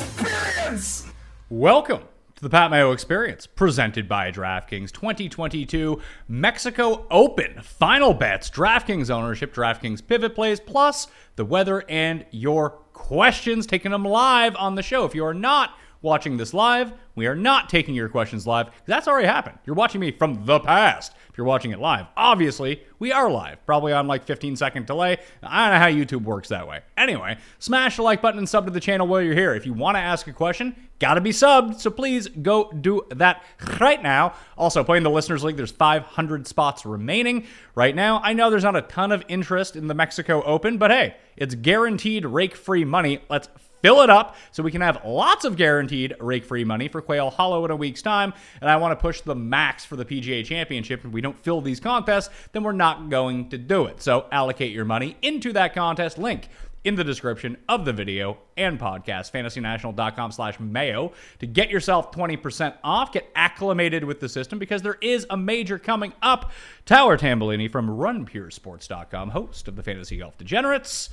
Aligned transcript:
Experience. 0.00 1.06
Welcome 1.48 2.02
to 2.36 2.42
the 2.42 2.48
Pat 2.48 2.70
Mayo 2.70 2.92
Experience, 2.92 3.48
presented 3.48 4.08
by 4.08 4.30
DraftKings 4.30 4.92
2022 4.92 6.00
Mexico 6.28 7.04
Open. 7.10 7.60
Final 7.62 8.14
bets, 8.14 8.48
DraftKings 8.48 9.10
ownership, 9.10 9.52
DraftKings 9.52 10.06
pivot 10.06 10.36
plays, 10.36 10.60
plus 10.60 11.08
the 11.34 11.44
weather 11.44 11.84
and 11.88 12.24
your 12.30 12.70
questions, 12.92 13.66
taking 13.66 13.90
them 13.90 14.04
live 14.04 14.54
on 14.54 14.76
the 14.76 14.82
show. 14.82 15.04
If 15.04 15.16
you 15.16 15.24
are 15.24 15.34
not 15.34 15.76
watching 16.02 16.36
this 16.36 16.54
live, 16.54 16.92
we 17.14 17.26
are 17.26 17.34
not 17.34 17.68
taking 17.68 17.94
your 17.94 18.08
questions 18.08 18.46
live. 18.46 18.68
That's 18.86 19.08
already 19.08 19.26
happened. 19.26 19.58
You're 19.66 19.74
watching 19.74 20.00
me 20.00 20.12
from 20.12 20.46
the 20.46 20.60
past. 20.60 21.12
If 21.28 21.36
you're 21.36 21.46
watching 21.46 21.72
it 21.72 21.78
live, 21.78 22.06
obviously 22.16 22.82
we 22.98 23.12
are 23.12 23.30
live, 23.30 23.64
probably 23.66 23.92
on 23.92 24.06
like 24.06 24.24
15 24.24 24.56
second 24.56 24.86
delay. 24.86 25.18
I 25.42 25.64
don't 25.64 25.74
know 25.74 25.80
how 25.80 25.88
YouTube 25.88 26.24
works 26.24 26.48
that 26.48 26.68
way. 26.68 26.80
Anyway, 26.96 27.38
smash 27.58 27.96
the 27.96 28.02
like 28.02 28.22
button 28.22 28.38
and 28.38 28.48
sub 28.48 28.66
to 28.66 28.70
the 28.70 28.80
channel 28.80 29.06
while 29.06 29.22
you're 29.22 29.34
here. 29.34 29.54
If 29.54 29.66
you 29.66 29.72
want 29.72 29.96
to 29.96 30.00
ask 30.00 30.26
a 30.26 30.32
question, 30.32 30.74
gotta 30.98 31.20
be 31.20 31.30
subbed, 31.30 31.80
so 31.80 31.90
please 31.90 32.28
go 32.28 32.70
do 32.72 33.02
that 33.10 33.42
right 33.80 34.02
now. 34.02 34.34
Also, 34.56 34.82
playing 34.84 35.02
the 35.02 35.10
listeners 35.10 35.44
league, 35.44 35.56
there's 35.56 35.70
500 35.70 36.46
spots 36.46 36.86
remaining 36.86 37.46
right 37.74 37.94
now. 37.94 38.20
I 38.22 38.32
know 38.32 38.50
there's 38.50 38.64
not 38.64 38.76
a 38.76 38.82
ton 38.82 39.12
of 39.12 39.24
interest 39.28 39.76
in 39.76 39.86
the 39.86 39.94
Mexico 39.94 40.42
Open, 40.42 40.78
but 40.78 40.90
hey, 40.90 41.16
it's 41.36 41.54
guaranteed 41.54 42.24
rake 42.24 42.56
free 42.56 42.84
money. 42.84 43.20
Let's 43.28 43.48
fill 43.82 44.02
it 44.02 44.10
up 44.10 44.36
so 44.52 44.62
we 44.62 44.70
can 44.70 44.80
have 44.80 45.04
lots 45.04 45.44
of 45.44 45.56
guaranteed 45.56 46.14
rake 46.20 46.44
free 46.44 46.64
money 46.64 46.88
for 46.88 47.00
Quail 47.00 47.30
Hollow 47.30 47.64
in 47.64 47.70
a 47.70 47.76
week's 47.76 48.02
time. 48.02 48.32
And 48.60 48.70
I 48.70 48.76
want 48.76 48.92
to 48.92 49.02
push 49.02 49.20
the 49.20 49.34
max 49.34 49.84
for 49.84 49.96
the 49.96 50.04
PGA 50.04 50.44
Championship. 50.44 51.04
If 51.04 51.10
we 51.12 51.20
don't 51.20 51.38
fill 51.38 51.60
these 51.60 51.80
contests, 51.80 52.30
then 52.52 52.62
we're 52.62 52.72
not 52.72 53.10
going 53.10 53.50
to 53.50 53.58
do 53.58 53.86
it. 53.86 54.02
So 54.02 54.26
allocate 54.32 54.72
your 54.72 54.84
money 54.84 55.16
into 55.22 55.52
that 55.52 55.74
contest 55.74 56.18
link 56.18 56.48
in 56.84 56.94
the 56.94 57.04
description 57.04 57.56
of 57.68 57.84
the 57.84 57.92
video 57.92 58.38
and 58.56 58.78
podcast 58.78 59.32
fantasynational.com 59.32 60.32
slash 60.32 60.60
mayo 60.60 61.12
to 61.38 61.46
get 61.46 61.70
yourself 61.70 62.12
20% 62.12 62.74
off 62.84 63.12
get 63.12 63.28
acclimated 63.34 64.04
with 64.04 64.20
the 64.20 64.28
system 64.28 64.58
because 64.58 64.82
there 64.82 64.96
is 65.00 65.26
a 65.30 65.36
major 65.36 65.78
coming 65.78 66.12
up 66.22 66.50
tower 66.86 67.18
tambolini 67.18 67.70
from 67.70 67.88
runpuresports.com 67.88 69.30
host 69.30 69.68
of 69.68 69.76
the 69.76 69.82
fantasy 69.82 70.18
golf 70.18 70.38
degenerates 70.38 71.10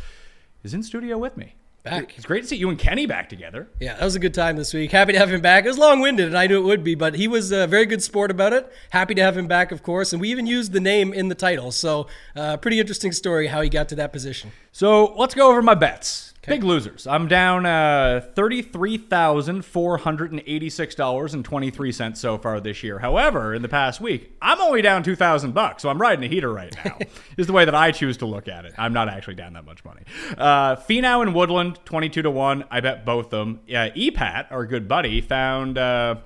is 0.64 0.74
in 0.74 0.84
studio 0.84 1.18
with 1.18 1.36
me 1.36 1.56
Back. 1.86 2.18
it's 2.18 2.26
great 2.26 2.42
to 2.42 2.48
see 2.48 2.56
you 2.56 2.70
and 2.70 2.80
kenny 2.80 3.06
back 3.06 3.30
together 3.30 3.70
Yeah, 3.80 3.94
that 3.94 4.04
was 4.04 4.16
a 4.16 4.20
good 4.20 4.34
time 4.34 4.56
this 4.56 4.74
week. 4.74 4.92
Happy 4.92 5.14
to 5.14 5.20
have 5.20 5.32
him 5.32 5.42
back. 5.42 5.66
It 5.66 5.68
was 5.68 5.78
long 5.78 6.02
winded, 6.02 6.28
and 6.28 6.38
I 6.38 6.48
knew 6.48 6.60
it 6.60 6.66
would 6.66 6.84
be, 6.84 6.96
but 6.96 7.16
he 7.16 7.28
was 7.28 7.52
a 7.52 7.68
very 7.68 7.86
good 7.86 8.02
sport 8.02 8.32
about 8.32 8.54
it. 8.54 8.72
Happy 8.90 9.14
to 9.14 9.22
have 9.22 9.38
him 9.38 9.48
back, 9.48 9.72
of 9.72 9.84
course, 9.84 10.12
and 10.12 10.20
we 10.20 10.30
even 10.30 10.48
used 10.48 10.74
the 10.74 10.80
name 10.80 11.14
in 11.14 11.30
the 11.30 11.36
title. 11.36 11.72
So, 11.72 12.08
uh, 12.36 12.58
pretty 12.58 12.80
interesting 12.80 13.12
story 13.12 13.48
how 13.48 13.62
he 13.62 13.70
got 13.70 13.88
to 13.90 13.96
that 13.96 14.12
position. 14.12 14.52
So 14.72 15.14
let's 15.16 15.36
go 15.36 15.50
over 15.50 15.62
my 15.62 15.76
bets. 15.76 16.34
Big 16.48 16.64
losers. 16.64 17.08
I'm 17.08 17.28
down 17.28 17.66
uh, 17.66 18.22
thirty-three 18.36 18.98
thousand 18.98 19.64
four 19.66 19.98
hundred 19.98 20.32
and 20.32 20.42
eighty-six 20.46 20.96
dollars 20.96 21.34
and 21.34 21.44
twenty-three 21.44 21.92
cents 21.92 22.20
so 22.20 22.38
far 22.38 22.60
this 22.60 22.84
year. 22.84 23.00
However, 23.00 23.54
in 23.54 23.62
the 23.62 23.70
past 23.70 24.00
week, 24.00 24.36
I'm 24.42 24.62
only 24.62 24.82
down 24.82 25.04
two 25.04 25.16
thousand 25.16 25.54
bucks, 25.54 25.82
so 25.82 25.90
I'm 25.90 26.00
riding 26.00 26.24
a 26.24 26.28
heater 26.28 26.52
right 26.52 26.76
now. 26.86 26.98
is 27.38 27.48
the 27.48 27.54
way 27.54 27.66
that 27.66 27.76
I 27.76 27.92
choose 27.92 28.18
to 28.18 28.26
look 28.26 28.48
at 28.48 28.66
it. 28.66 28.74
I'm 28.78 28.94
not 28.94 29.10
actually 29.10 29.36
down 29.36 29.54
that 29.54 29.66
much 29.66 29.84
money. 29.84 30.02
Uh, 30.38 30.76
Finau 30.76 31.22
and 31.22 31.34
Woodland, 31.34 31.80
twenty-two 31.86 32.22
to 32.22 32.32
one. 32.32 32.66
I 32.70 32.80
bet 32.80 33.06
both 33.06 33.30
them. 33.30 33.62
Yeah, 33.68 33.90
Epat, 33.90 34.52
our 34.52 34.66
good 34.66 34.88
buddy, 34.88 35.22
found. 35.22 35.78
Uh, 35.78 36.18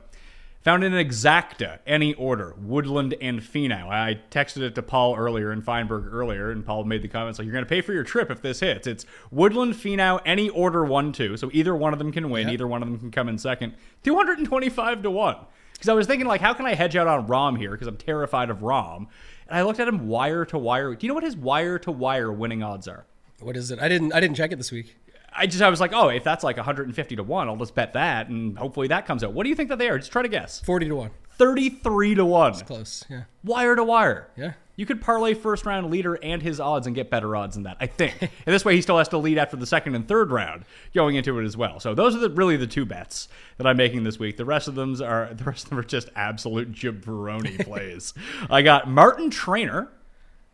Found 0.63 0.83
in 0.83 0.91
exacta 0.91 1.79
any 1.87 2.13
order, 2.15 2.53
Woodland 2.57 3.15
and 3.21 3.39
Finau. 3.39 3.87
I 3.87 4.19
texted 4.29 4.61
it 4.61 4.75
to 4.75 4.81
Paul 4.81 5.15
earlier 5.15 5.51
and 5.51 5.63
Feinberg 5.63 6.11
earlier, 6.11 6.51
and 6.51 6.65
Paul 6.65 6.83
made 6.83 7.01
the 7.01 7.07
comments 7.07 7.39
like, 7.39 7.45
"You're 7.45 7.53
going 7.53 7.63
to 7.63 7.69
pay 7.69 7.79
for 7.79 7.93
your 7.93 8.03
trip 8.03 8.29
if 8.29 8.41
this 8.41 8.59
hits." 8.59 8.85
It's 8.85 9.05
Woodland, 9.31 9.75
Finau, 9.75 10.19
any 10.25 10.49
order 10.49 10.83
one 10.83 11.13
two, 11.13 11.37
so 11.37 11.49
either 11.53 11.73
one 11.73 11.93
of 11.93 11.99
them 11.99 12.11
can 12.11 12.29
win, 12.29 12.49
either 12.49 12.67
one 12.67 12.83
of 12.83 12.89
them 12.89 12.99
can 12.99 13.09
come 13.09 13.29
in 13.29 13.37
second. 13.37 13.75
Two 14.03 14.15
hundred 14.15 14.39
and 14.39 14.47
twenty-five 14.47 15.01
to 15.03 15.09
one. 15.09 15.37
Because 15.71 15.87
I 15.87 15.93
was 15.93 16.07
thinking 16.07 16.27
like, 16.27 16.41
how 16.41 16.53
can 16.53 16.65
I 16.65 16.73
hedge 16.73 16.97
out 16.97 17.07
on 17.07 17.25
Rahm 17.25 17.57
here? 17.57 17.71
Because 17.71 17.87
I'm 17.87 17.95
terrified 17.95 18.49
of 18.49 18.57
Rahm. 18.57 19.07
And 19.47 19.57
I 19.57 19.61
looked 19.61 19.79
at 19.79 19.87
him 19.87 20.09
wire 20.09 20.43
to 20.43 20.57
wire. 20.57 20.93
Do 20.93 21.05
you 21.05 21.07
know 21.07 21.13
what 21.13 21.23
his 21.23 21.37
wire 21.37 21.79
to 21.79 21.91
wire 21.91 22.33
winning 22.33 22.61
odds 22.63 22.85
are? 22.89 23.05
What 23.39 23.55
is 23.55 23.71
it? 23.71 23.79
I 23.79 23.87
didn't. 23.87 24.11
I 24.11 24.19
didn't 24.19 24.35
check 24.35 24.51
it 24.51 24.57
this 24.57 24.73
week. 24.73 24.97
I 25.31 25.47
just 25.47 25.61
I 25.61 25.69
was 25.69 25.79
like, 25.79 25.93
oh, 25.93 26.09
if 26.09 26.23
that's 26.23 26.43
like 26.43 26.57
150 26.57 27.15
to 27.15 27.23
one, 27.23 27.47
I'll 27.47 27.55
just 27.55 27.75
bet 27.75 27.93
that, 27.93 28.29
and 28.29 28.57
hopefully 28.57 28.87
that 28.87 29.05
comes 29.05 29.23
out. 29.23 29.33
What 29.33 29.43
do 29.43 29.49
you 29.49 29.55
think 29.55 29.69
that 29.69 29.77
they 29.77 29.89
are? 29.89 29.97
Just 29.97 30.11
try 30.11 30.21
to 30.21 30.27
guess. 30.27 30.59
Forty 30.61 30.87
to 30.87 30.95
one. 30.95 31.11
33 31.39 32.15
to 32.15 32.25
one. 32.25 32.53
Close. 32.53 33.05
Yeah. 33.09 33.23
wire 33.45 33.73
to 33.73 33.83
wire. 33.83 34.27
Yeah. 34.35 34.53
You 34.75 34.85
could 34.85 35.01
parlay 35.01 35.33
first 35.33 35.65
round 35.65 35.89
leader 35.89 36.17
and 36.21 36.41
his 36.41 36.59
odds 36.59 36.85
and 36.85 36.95
get 36.95 37.09
better 37.09 37.35
odds 37.35 37.55
than 37.55 37.63
that, 37.63 37.77
I 37.79 37.87
think. 37.87 38.15
and 38.21 38.29
this 38.45 38.63
way 38.63 38.75
he 38.75 38.81
still 38.81 38.97
has 38.97 39.07
to 39.09 39.17
lead 39.17 39.37
after 39.37 39.57
the 39.57 39.65
second 39.65 39.95
and 39.95 40.07
third 40.07 40.31
round 40.31 40.63
going 40.93 41.15
into 41.15 41.39
it 41.39 41.45
as 41.45 41.57
well. 41.57 41.79
So 41.79 41.95
those 41.95 42.15
are 42.15 42.19
the, 42.19 42.29
really 42.29 42.55
the 42.57 42.67
two 42.67 42.85
bets 42.85 43.29
that 43.57 43.65
I'm 43.67 43.77
making 43.77 44.03
this 44.03 44.19
week. 44.19 44.37
The 44.37 44.45
rest 44.45 44.67
of 44.67 44.75
them 44.75 45.01
are 45.01 45.33
the 45.33 45.43
rest 45.45 45.65
of 45.65 45.69
them 45.71 45.79
are 45.79 45.83
just 45.83 46.09
absolute 46.15 46.71
jabroni 46.71 47.65
plays. 47.65 48.13
I 48.49 48.61
got 48.61 48.89
Martin 48.89 49.29
Trainer. 49.29 49.89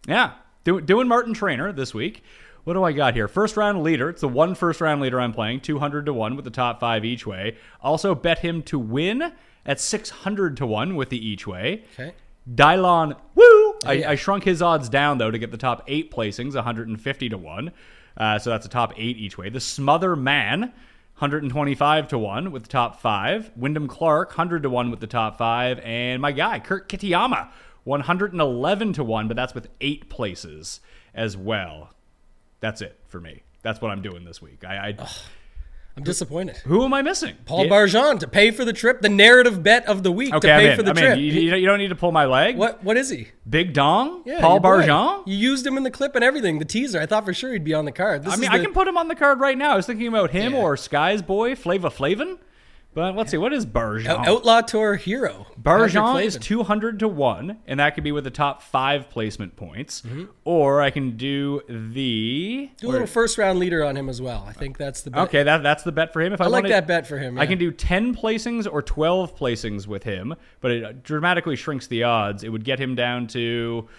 Yeah, 0.08 0.34
do, 0.64 0.82
doing 0.82 1.08
Martin 1.08 1.34
Trainer 1.34 1.72
this 1.72 1.94
week. 1.94 2.24
What 2.66 2.74
do 2.74 2.84
I 2.84 2.94
got 2.94 3.14
here? 3.14 3.28
First 3.28 3.58
round 3.58 3.84
leader. 3.84 4.10
It's 4.10 4.22
the 4.22 4.28
one 4.28 4.56
first 4.56 4.82
round 4.82 5.00
leader 5.00 5.22
I'm 5.22 5.32
playing, 5.32 5.62
200 5.62 6.08
to 6.08 6.14
1 6.14 6.36
with 6.36 6.46
the 6.46 6.52
top 6.52 6.80
five 6.80 7.06
each 7.06 7.26
way. 7.26 7.58
Also 7.80 8.16
bet 8.16 8.40
him 8.40 8.64
to 8.64 8.80
win 8.80 9.34
at 9.68 9.80
600 9.80 10.58
to 10.58 10.66
1 10.66 10.96
with 10.96 11.10
the 11.10 11.26
each 11.26 11.46
way. 11.46 11.84
Okay. 11.94 12.14
Dylan, 12.52 13.16
woo! 13.36 13.74
I. 13.86 14.04
I 14.08 14.16
shrunk 14.16 14.44
his 14.44 14.64
odds 14.64 14.90
down 14.90 15.20
though 15.20 15.30
to 15.32 15.38
get 15.38 15.52
the 15.52 15.58
top 15.58 15.84
eight 15.88 16.12
placings, 16.12 16.56
150 16.56 17.30
to 17.30 17.38
one. 17.38 17.72
Uh, 18.18 18.40
so 18.40 18.50
that's 18.50 18.66
a 18.66 18.70
top 18.70 18.94
eight 18.98 19.18
each 19.18 19.38
way. 19.38 19.50
The 19.50 19.60
Smother 19.60 20.16
Man, 20.16 20.62
125 20.62 22.08
to 22.10 22.18
one 22.18 22.52
with 22.52 22.64
the 22.64 22.70
top 22.70 23.00
five. 23.00 23.52
Wyndham 23.56 23.88
Clark, 23.88 24.30
100 24.30 24.64
to 24.64 24.70
one 24.70 24.90
with 24.90 25.02
the 25.02 25.08
top 25.08 25.38
five, 25.38 25.80
and 25.80 26.22
my 26.22 26.32
guy 26.32 26.60
Kurt 26.60 26.90
Kitayama, 26.90 27.50
111 27.84 28.94
to 28.94 29.04
1, 29.04 29.28
but 29.28 29.38
that's 29.38 29.54
with 29.54 29.68
eight 29.82 30.10
places 30.10 30.82
as 31.14 31.38
well. 31.38 31.95
That's 32.66 32.82
it 32.82 32.98
for 33.08 33.20
me. 33.22 33.44
That's 33.62 33.80
what 33.80 33.92
I'm 33.92 34.02
doing 34.02 34.26
this 34.26 34.42
week. 34.42 34.64
I, 34.68 34.76
I 34.90 34.98
I'm 35.98 36.04
disappointed. 36.04 36.58
who 36.58 36.84
am 36.84 36.94
I 36.96 37.04
missing? 37.04 37.36
Paul 37.46 37.66
Yeah. 37.66 37.70
Barjon 37.72 38.20
to 38.22 38.28
pay 38.28 38.50
for 38.50 38.66
the 38.66 38.74
trip, 38.74 39.02
the 39.02 39.08
narrative 39.10 39.62
bet 39.62 39.86
of 39.88 40.02
the 40.02 40.12
week 40.12 40.34
Okay, 40.34 40.48
to 40.48 40.54
pay 40.56 40.76
for 40.76 40.82
the 40.84 40.90
I'm 40.90 40.96
trip. 40.98 41.18
You, 41.20 41.26
you- 41.26 41.56
you 41.56 41.66
don't 41.68 41.78
need 41.78 41.90
to 41.90 41.96
pull 41.96 42.12
my 42.12 42.26
leg. 42.26 42.58
what 42.58 42.84
what 42.84 42.98
is 42.98 43.10
he? 43.12 43.28
Big 43.48 43.74
Dong? 43.74 44.24
Yeah, 44.26 44.42
Paul 44.42 44.60
Barjon. 44.60 45.24
You 45.28 45.36
used 45.38 45.66
him 45.66 45.78
in 45.78 45.84
the 45.84 45.92
clip 45.92 46.16
and 46.16 46.24
everything, 46.24 46.58
the 46.60 46.66
teaser. 46.66 47.00
I 47.00 47.06
thought 47.06 47.24
for 47.24 47.34
sure 47.36 47.54
he'd 47.54 47.64
be 47.64 47.76
on 47.76 47.86
the 47.86 47.92
card. 47.92 48.24
This 48.24 48.32
I 48.32 48.34
is 48.34 48.40
mean, 48.42 48.50
I 48.50 48.58
can 48.60 48.74
put 48.74 48.88
him 48.88 48.98
on 48.98 49.08
the 49.10 49.16
card 49.16 49.40
right 49.40 49.58
now. 49.58 49.72
I 49.74 49.76
was 49.76 49.86
thinking 49.86 50.08
about 50.08 50.32
him 50.32 50.54
Yeah. 50.54 50.60
or 50.62 50.76
Sky's 50.76 51.22
boy, 51.22 51.56
Flava 51.56 51.90
Flavin. 51.92 52.40
But 52.96 53.14
let's 53.18 53.30
see, 53.30 53.38
what 53.38 53.52
is 53.52 53.66
Barjon? 53.66 54.08
Out- 54.08 54.26
Outlaw 54.26 54.62
Tour 54.62 54.96
hero. 54.96 55.48
Patrick 55.62 56.26
is 56.26 56.38
200 56.38 57.00
to 57.00 57.10
1, 57.10 57.60
and 57.68 57.82
that 57.82 57.94
could 57.94 58.06
be 58.06 58.14
with 58.14 58.24
the 58.24 58.32
top 58.32 58.62
five 58.62 59.10
placement 59.10 59.58
points. 59.58 60.02
Mm-hmm. 60.02 60.24
Or 60.46 60.82
I 60.82 60.92
can 60.92 61.18
do 61.18 61.62
the. 61.68 62.70
Do 62.78 62.88
a 62.88 62.90
little 62.90 63.06
first 63.06 63.38
round 63.38 63.60
leader 63.60 63.84
on 63.84 63.98
him 63.98 64.08
as 64.08 64.22
well. 64.22 64.46
I 64.48 64.54
think 64.54 64.78
that's 64.78 65.02
the 65.02 65.12
bet. 65.12 65.24
Okay, 65.28 65.44
that, 65.44 65.62
that's 65.62 65.84
the 65.84 65.92
bet 65.92 66.14
for 66.14 66.22
him. 66.22 66.32
If 66.32 66.40
I, 66.40 66.46
I 66.46 66.48
like 66.48 66.64
wanted- 66.64 66.72
that 66.74 66.88
bet 66.88 67.06
for 67.06 67.18
him. 67.18 67.38
I 67.38 67.46
can 67.46 67.58
do 67.58 67.70
10 67.70 68.16
placings 68.16 68.66
or 68.72 68.82
12 68.82 69.36
placings 69.38 69.88
with 69.88 70.04
him, 70.04 70.34
but 70.62 70.72
it 70.72 71.04
dramatically 71.04 71.58
shrinks 71.58 71.88
the 71.88 72.04
odds. 72.04 72.46
It 72.46 72.50
would 72.50 72.64
get 72.64 72.80
him 72.80 72.96
down 72.96 73.28
to, 73.28 73.90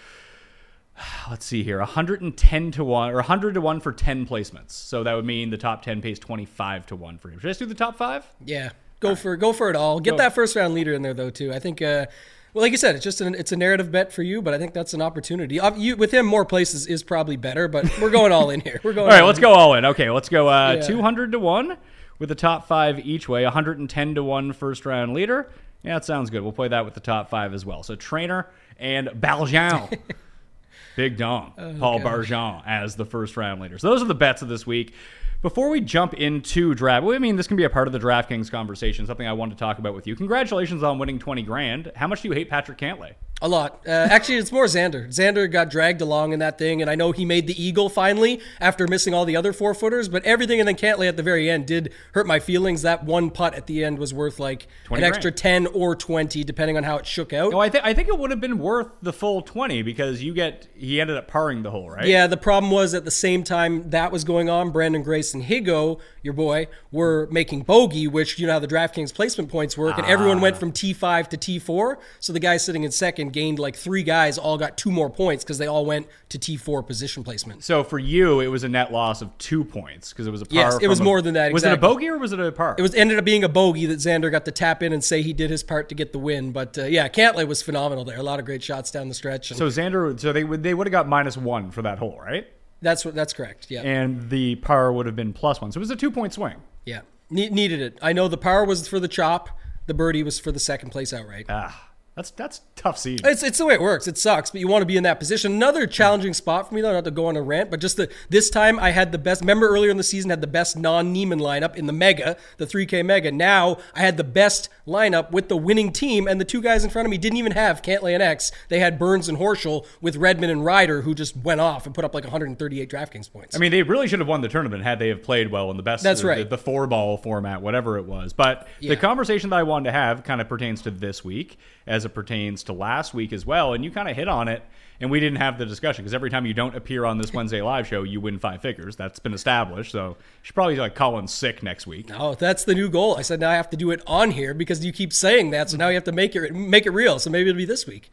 let's 1.29 1.45
see 1.45 1.61
here, 1.61 1.77
110 1.77 2.71
to 2.71 2.83
1, 2.83 3.11
or 3.11 3.15
100 3.17 3.53
to 3.53 3.61
1 3.61 3.79
for 3.79 3.91
10 3.91 4.25
placements. 4.25 4.71
So 4.71 5.03
that 5.03 5.13
would 5.13 5.25
mean 5.25 5.51
the 5.51 5.57
top 5.57 5.83
10 5.83 6.01
pays 6.01 6.17
25 6.17 6.87
to 6.87 6.95
1 6.95 7.19
for 7.19 7.29
him. 7.29 7.39
Should 7.39 7.47
I 7.47 7.51
just 7.51 7.59
do 7.59 7.67
the 7.67 7.75
top 7.75 7.95
five? 7.95 8.25
Yeah, 8.43 8.71
go 8.99 9.15
for 9.15 9.35
go 9.35 9.53
for 9.53 9.69
it 9.69 9.75
all. 9.75 9.99
Get 9.99 10.11
Go. 10.11 10.17
that 10.17 10.33
first 10.35 10.55
round 10.55 10.73
leader 10.73 10.93
in 10.93 11.01
there 11.01 11.13
though 11.13 11.29
too. 11.29 11.53
I 11.53 11.59
think. 11.59 11.81
Uh, 11.81 12.05
well, 12.53 12.63
like 12.63 12.71
you 12.71 12.77
said, 12.77 12.95
it's 12.95 13.03
just 13.03 13.21
an, 13.21 13.35
it's 13.35 13.51
a 13.51 13.55
narrative 13.57 13.91
bet 13.91 14.11
for 14.11 14.23
you, 14.23 14.41
but 14.41 14.53
I 14.53 14.57
think 14.57 14.73
that's 14.73 14.93
an 14.95 15.01
opportunity. 15.01 15.59
You, 15.75 15.95
with 15.95 16.11
him, 16.11 16.25
more 16.25 16.43
places 16.43 16.87
is 16.87 17.03
probably 17.03 17.35
better, 17.35 17.67
but 17.67 17.99
we're 18.01 18.09
going 18.09 18.31
all 18.31 18.49
in 18.49 18.61
here. 18.61 18.79
We're 18.83 18.93
going. 18.93 19.05
All 19.09 19.13
right, 19.13 19.21
all 19.21 19.27
let's 19.27 19.37
in. 19.37 19.43
go 19.43 19.53
all 19.53 19.73
in. 19.75 19.85
Okay, 19.85 20.09
let's 20.09 20.29
go 20.29 20.47
uh, 20.49 20.73
Yeah. 20.79 20.87
200 20.87 21.33
to 21.33 21.39
1 21.39 21.77
with 22.17 22.29
the 22.29 22.35
top 22.35 22.67
five 22.67 23.05
each 23.05 23.29
way, 23.29 23.43
110 23.43 24.15
to 24.15 24.23
one 24.23 24.53
first 24.53 24.87
round 24.87 25.13
leader. 25.13 25.51
Yeah, 25.83 25.95
that 25.95 26.05
sounds 26.05 26.31
good. 26.31 26.41
We'll 26.41 26.51
play 26.51 26.69
that 26.69 26.83
with 26.83 26.95
the 26.95 26.99
top 26.99 27.29
five 27.29 27.53
as 27.53 27.63
well. 27.63 27.83
So 27.83 27.95
trainer 27.95 28.47
and 28.79 29.09
Barjon. 29.09 29.99
Big 30.95 31.15
Dong, 31.17 31.53
Paul 31.79 31.99
Barjon 31.99 32.63
as 32.65 32.95
the 32.95 33.05
first 33.05 33.37
round 33.37 33.61
leader. 33.61 33.77
So 33.77 33.89
those 33.91 34.01
are 34.01 34.05
the 34.07 34.15
bets 34.15 34.41
of 34.41 34.47
this 34.47 34.65
week. 34.65 34.95
Before 35.43 35.69
we 35.69 35.81
jump 35.81 36.15
into 36.15 36.73
draft, 36.73 37.05
well, 37.05 37.15
I 37.15 37.19
mean, 37.19 37.35
this 37.35 37.45
can 37.45 37.57
be 37.57 37.63
a 37.63 37.69
part 37.69 37.87
of 37.87 37.93
the 37.93 37.99
DraftKings 37.99 38.49
conversation, 38.49 39.05
something 39.05 39.27
I 39.27 39.33
want 39.33 39.51
to 39.51 39.57
talk 39.57 39.77
about 39.77 39.93
with 39.93 40.07
you. 40.07 40.15
Congratulations 40.15 40.81
on 40.81 40.97
winning 40.97 41.19
20 41.19 41.43
grand. 41.43 41.91
How 41.95 42.07
much 42.07 42.23
do 42.23 42.29
you 42.29 42.33
hate 42.33 42.49
Patrick 42.49 42.79
Cantlay? 42.79 43.13
A 43.39 43.47
lot. 43.47 43.83
Uh, 43.85 43.91
actually, 43.91 44.37
it's 44.37 44.51
more 44.51 44.65
Xander. 44.65 45.07
Xander 45.09 45.49
got 45.51 45.69
dragged 45.69 46.01
along 46.01 46.33
in 46.33 46.39
that 46.39 46.57
thing, 46.57 46.81
and 46.81 46.89
I 46.89 46.95
know 46.95 47.11
he 47.11 47.23
made 47.23 47.45
the 47.45 47.61
eagle 47.63 47.87
finally 47.87 48.41
after 48.59 48.87
missing 48.87 49.13
all 49.13 49.25
the 49.25 49.35
other 49.35 49.53
four 49.53 49.75
footers. 49.75 50.09
But 50.09 50.23
everything 50.23 50.59
and 50.59 50.67
then 50.67 50.75
Cantlay 50.75 51.07
at 51.07 51.17
the 51.17 51.23
very 51.23 51.47
end 51.47 51.67
did 51.67 51.93
hurt 52.13 52.25
my 52.25 52.39
feelings. 52.39 52.81
That 52.81 53.03
one 53.03 53.29
putt 53.29 53.53
at 53.53 53.67
the 53.67 53.83
end 53.83 53.99
was 53.99 54.11
worth 54.11 54.39
like 54.39 54.67
20 54.85 55.03
an 55.03 55.03
grand. 55.03 55.15
extra 55.15 55.31
ten 55.31 55.67
or 55.67 55.95
twenty, 55.95 56.43
depending 56.43 56.77
on 56.77 56.83
how 56.83 56.97
it 56.97 57.05
shook 57.05 57.31
out. 57.31 57.51
No, 57.51 57.59
I, 57.59 57.69
th- 57.69 57.83
I 57.83 57.93
think 57.93 58.07
it 58.07 58.17
would 58.17 58.31
have 58.31 58.41
been 58.41 58.57
worth 58.57 58.87
the 59.03 59.13
full 59.13 59.43
20 59.43 59.83
because 59.83 60.23
you 60.23 60.33
get, 60.33 60.67
he 60.73 60.99
ended 60.99 61.15
up 61.15 61.27
parring 61.27 61.61
the 61.61 61.69
hole, 61.69 61.91
right? 61.91 62.07
Yeah, 62.07 62.25
the 62.25 62.37
problem 62.37 62.71
was 62.71 62.95
at 62.95 63.05
the 63.05 63.11
same 63.11 63.43
time 63.43 63.91
that 63.91 64.11
was 64.11 64.23
going 64.23 64.49
on, 64.49 64.73
Branden 64.73 65.03
Grace 65.03 65.35
and 65.35 65.43
Higgo, 65.43 65.99
your 66.23 66.33
boy, 66.33 66.67
were 66.91 67.27
making 67.31 67.61
bogey, 67.61 68.07
which 68.07 68.39
you 68.39 68.47
know 68.47 68.53
how 68.53 68.59
the 68.59 68.67
DraftKings 68.67 69.13
placement 69.13 69.51
points 69.51 69.77
work, 69.77 69.95
and 69.99 70.07
everyone 70.07 70.41
went 70.41 70.57
from 70.57 70.71
T5 70.71 71.27
to 71.27 71.37
T4. 71.37 71.97
So 72.19 72.33
the 72.33 72.39
guy 72.39 72.57
sitting 72.57 72.83
in 72.83 72.89
second 72.91 73.26
gained 73.29 73.59
like 73.59 73.75
three 73.75 74.03
guys, 74.03 74.37
all 74.37 74.57
got 74.57 74.77
two 74.77 74.91
more 74.91 75.09
points 75.09 75.43
because 75.43 75.57
they 75.57 75.67
all 75.67 75.85
went 75.85 76.07
to 76.29 76.37
T4 76.39 76.85
position 76.85 77.23
placement. 77.23 77.63
So 77.63 77.83
for 77.83 77.99
you, 77.99 78.39
it 78.39 78.47
was 78.47 78.63
a 78.63 78.69
net 78.69 78.91
loss 78.91 79.21
of 79.21 79.35
two 79.37 79.63
points 79.63 80.11
because 80.11 80.27
it 80.27 80.31
was 80.31 80.41
a 80.41 80.45
par. 80.45 80.55
Yes, 80.55 80.77
it 80.81 80.87
was 80.87 80.99
a- 80.99 81.03
more 81.03 81.21
than 81.21 81.33
that, 81.35 81.53
Was 81.53 81.63
it 81.63 81.71
a 81.73 81.77
bogey 81.77 82.07
or 82.09 82.17
was 82.17 82.33
it 82.33 82.39
a 82.39 82.51
par? 82.51 82.75
It 82.77 82.81
was 82.81 82.93
ended 82.95 83.17
up 83.17 83.25
being 83.25 83.43
a 83.43 83.49
bogey 83.49 83.85
that 83.87 83.99
Xander 83.99 84.29
got 84.31 84.45
to 84.45 84.51
tap 84.51 84.81
in 84.83 84.93
and 84.93 85.03
say 85.03 85.21
he 85.21 85.33
did 85.33 85.49
his 85.49 85.63
part 85.63 85.89
to 85.89 85.95
get 85.95 86.11
the 86.13 86.19
win. 86.19 86.51
But 86.51 86.77
uh, 86.77 86.83
yeah, 86.85 87.07
Cantlay 87.09 87.47
was 87.47 87.61
phenomenal 87.61 88.03
there. 88.05 88.17
A 88.17 88.23
lot 88.23 88.39
of 88.39 88.45
great 88.45 88.63
shots 88.63 88.91
down 88.91 89.07
the 89.07 89.13
stretch. 89.15 89.51
And 89.51 89.57
So 89.57 89.67
Xander, 89.67 90.19
so 90.19 90.33
they 90.33 90.43
would 90.43 90.63
they 90.63 90.73
would 90.73 90.87
have 90.87 90.91
got 90.91 91.07
minus 91.07 91.37
one 91.37 91.71
for 91.71 91.81
that 91.83 91.97
hole, 91.99 92.19
right? 92.19 92.47
that's 92.79 93.03
what 93.03 93.15
that's 93.15 93.33
correct. 93.33 93.71
Yeah. 93.71 93.81
And 93.81 94.29
the 94.29 94.55
par 94.57 94.93
would 94.93 95.07
have 95.07 95.15
been 95.15 95.33
plus 95.33 95.59
one. 95.61 95.71
So 95.71 95.79
it 95.79 95.81
was 95.81 95.89
a 95.89 95.95
two 95.95 96.11
point 96.11 96.33
swing. 96.33 96.57
Yeah, 96.85 97.01
ne- 97.31 97.49
needed 97.49 97.81
it. 97.81 97.97
I 98.03 98.13
know 98.13 98.27
the 98.27 98.37
power 98.37 98.63
was 98.65 98.87
for 98.87 98.99
the 98.99 99.07
chop. 99.07 99.49
The 99.87 99.93
birdie 99.95 100.21
was 100.21 100.37
for 100.39 100.51
the 100.51 100.59
second 100.59 100.91
place 100.91 101.11
outright. 101.13 101.47
Ah, 101.49 101.86
that's 102.17 102.31
that's 102.31 102.61
tough 102.75 102.97
seed. 102.97 103.21
It's, 103.23 103.43
it's 103.43 103.59
the 103.59 103.65
way 103.67 103.75
it 103.75 103.81
works. 103.81 104.07
It 104.07 104.17
sucks, 104.17 104.49
but 104.49 104.59
you 104.59 104.67
want 104.67 104.81
to 104.81 104.87
be 104.87 104.97
in 104.97 105.03
that 105.03 105.19
position. 105.19 105.53
Another 105.53 105.85
challenging 105.85 106.33
spot 106.33 106.67
for 106.67 106.73
me, 106.73 106.81
though, 106.81 106.91
not 106.91 107.05
to 107.05 107.11
go 107.11 107.27
on 107.27 107.37
a 107.37 107.41
rant, 107.43 107.69
but 107.69 107.79
just 107.79 107.95
the 107.95 108.11
this 108.29 108.49
time 108.49 108.79
I 108.79 108.89
had 108.89 109.11
the 109.11 109.19
best. 109.19 109.41
Remember 109.41 109.69
earlier 109.69 109.91
in 109.91 109.97
the 109.97 110.03
season, 110.03 110.31
had 110.31 110.41
the 110.41 110.47
best 110.47 110.75
non 110.75 111.13
Niemann 111.13 111.39
lineup 111.39 111.75
in 111.75 111.85
the 111.85 111.93
Mega, 111.93 112.35
the 112.57 112.65
3K 112.65 113.05
Mega. 113.05 113.31
Now 113.31 113.77
I 113.93 114.01
had 114.01 114.17
the 114.17 114.23
best 114.23 114.67
lineup 114.87 115.29
with 115.29 115.47
the 115.47 115.57
winning 115.57 115.93
team, 115.93 116.27
and 116.27 116.41
the 116.41 116.45
two 116.45 116.61
guys 116.61 116.83
in 116.83 116.89
front 116.89 117.05
of 117.05 117.11
me 117.11 117.19
didn't 117.19 117.37
even 117.37 117.51
have 117.51 117.83
Cantlay 117.83 118.13
and 118.15 118.23
X. 118.23 118.51
They 118.69 118.79
had 118.79 118.97
Burns 118.97 119.29
and 119.29 119.37
Horschel 119.37 119.85
with 120.01 120.15
Redman 120.15 120.49
and 120.49 120.65
Ryder, 120.65 121.03
who 121.03 121.13
just 121.13 121.37
went 121.37 121.61
off 121.61 121.85
and 121.85 121.93
put 121.93 122.03
up 122.03 122.15
like 122.15 122.23
138 122.23 122.89
DraftKings 122.89 123.31
points. 123.31 123.55
I 123.55 123.59
mean, 123.59 123.71
they 123.71 123.83
really 123.83 124.07
should 124.07 124.19
have 124.19 124.27
won 124.27 124.41
the 124.41 124.49
tournament 124.49 124.83
had 124.83 124.97
they 124.97 125.09
have 125.09 125.21
played 125.21 125.51
well 125.51 125.69
in 125.69 125.77
the 125.77 125.83
best. 125.83 126.03
That's 126.03 126.21
uh, 126.21 126.23
the, 126.23 126.27
right. 126.27 126.49
The, 126.49 126.57
four 126.57 126.87
ball 126.87 127.17
format, 127.17 127.61
whatever 127.61 127.97
it 127.97 128.05
was. 128.05 128.33
But 128.33 128.67
Yeah. 128.79 128.89
the 128.89 128.97
conversation 128.97 129.51
that 129.51 129.57
I 129.57 129.63
wanted 129.63 129.85
to 129.85 129.91
have 129.91 130.23
kind 130.23 130.41
of 130.41 130.49
pertains 130.49 130.81
to 130.81 130.91
this 130.91 131.23
week, 131.23 131.57
as 131.85 132.05
it 132.07 132.15
pertains 132.15 132.63
to 132.63 132.73
last 132.73 133.13
week 133.13 133.31
as 133.31 133.45
well. 133.45 133.73
And 133.73 133.85
you 133.85 133.91
kind 133.91 134.09
of 134.09 134.15
hit 134.15 134.27
on 134.27 134.47
it, 134.47 134.63
and 134.99 135.11
we 135.11 135.19
didn't 135.19 135.37
have 135.37 135.59
the 135.59 135.65
discussion 135.67 136.03
because 136.03 136.15
every 136.15 136.31
time 136.31 136.47
you 136.47 136.55
don't 136.55 136.75
appear 136.75 137.05
on 137.05 137.19
this 137.19 137.31
Wednesday 137.31 137.61
live 137.61 137.85
show, 137.85 138.01
you 138.01 138.19
win 138.19 138.39
five 138.39 138.63
figures. 138.63 138.95
That's 138.95 139.19
been 139.19 139.35
established. 139.35 139.91
So 139.91 140.07
you 140.09 140.15
should 140.41 140.55
probably 140.55 140.77
like 140.77 140.95
call 140.95 141.19
in 141.19 141.27
sick 141.27 141.61
next 141.61 141.85
week. 141.85 142.09
Oh, 142.17 142.33
that's 142.33 142.63
the 142.63 142.73
new 142.73 142.89
goal. 142.89 143.15
I 143.15 143.21
said 143.21 143.39
now 143.39 143.51
I 143.51 143.55
have 143.55 143.69
to 143.69 143.77
do 143.77 143.91
it 143.91 144.01
on 144.07 144.31
here 144.31 144.55
because 144.55 144.83
you 144.83 144.91
keep 144.91 145.13
saying 145.13 145.51
that, 145.51 145.69
so 145.69 145.77
now 145.77 145.89
you 145.89 145.93
have 145.93 146.03
to 146.05 146.11
make 146.11 146.35
it 146.35 146.55
make 146.55 146.87
it 146.87 146.91
real. 146.91 147.19
So 147.19 147.29
maybe 147.29 147.49
it'll 147.49 147.59
be 147.59 147.65
this 147.65 147.85
week. 147.85 148.09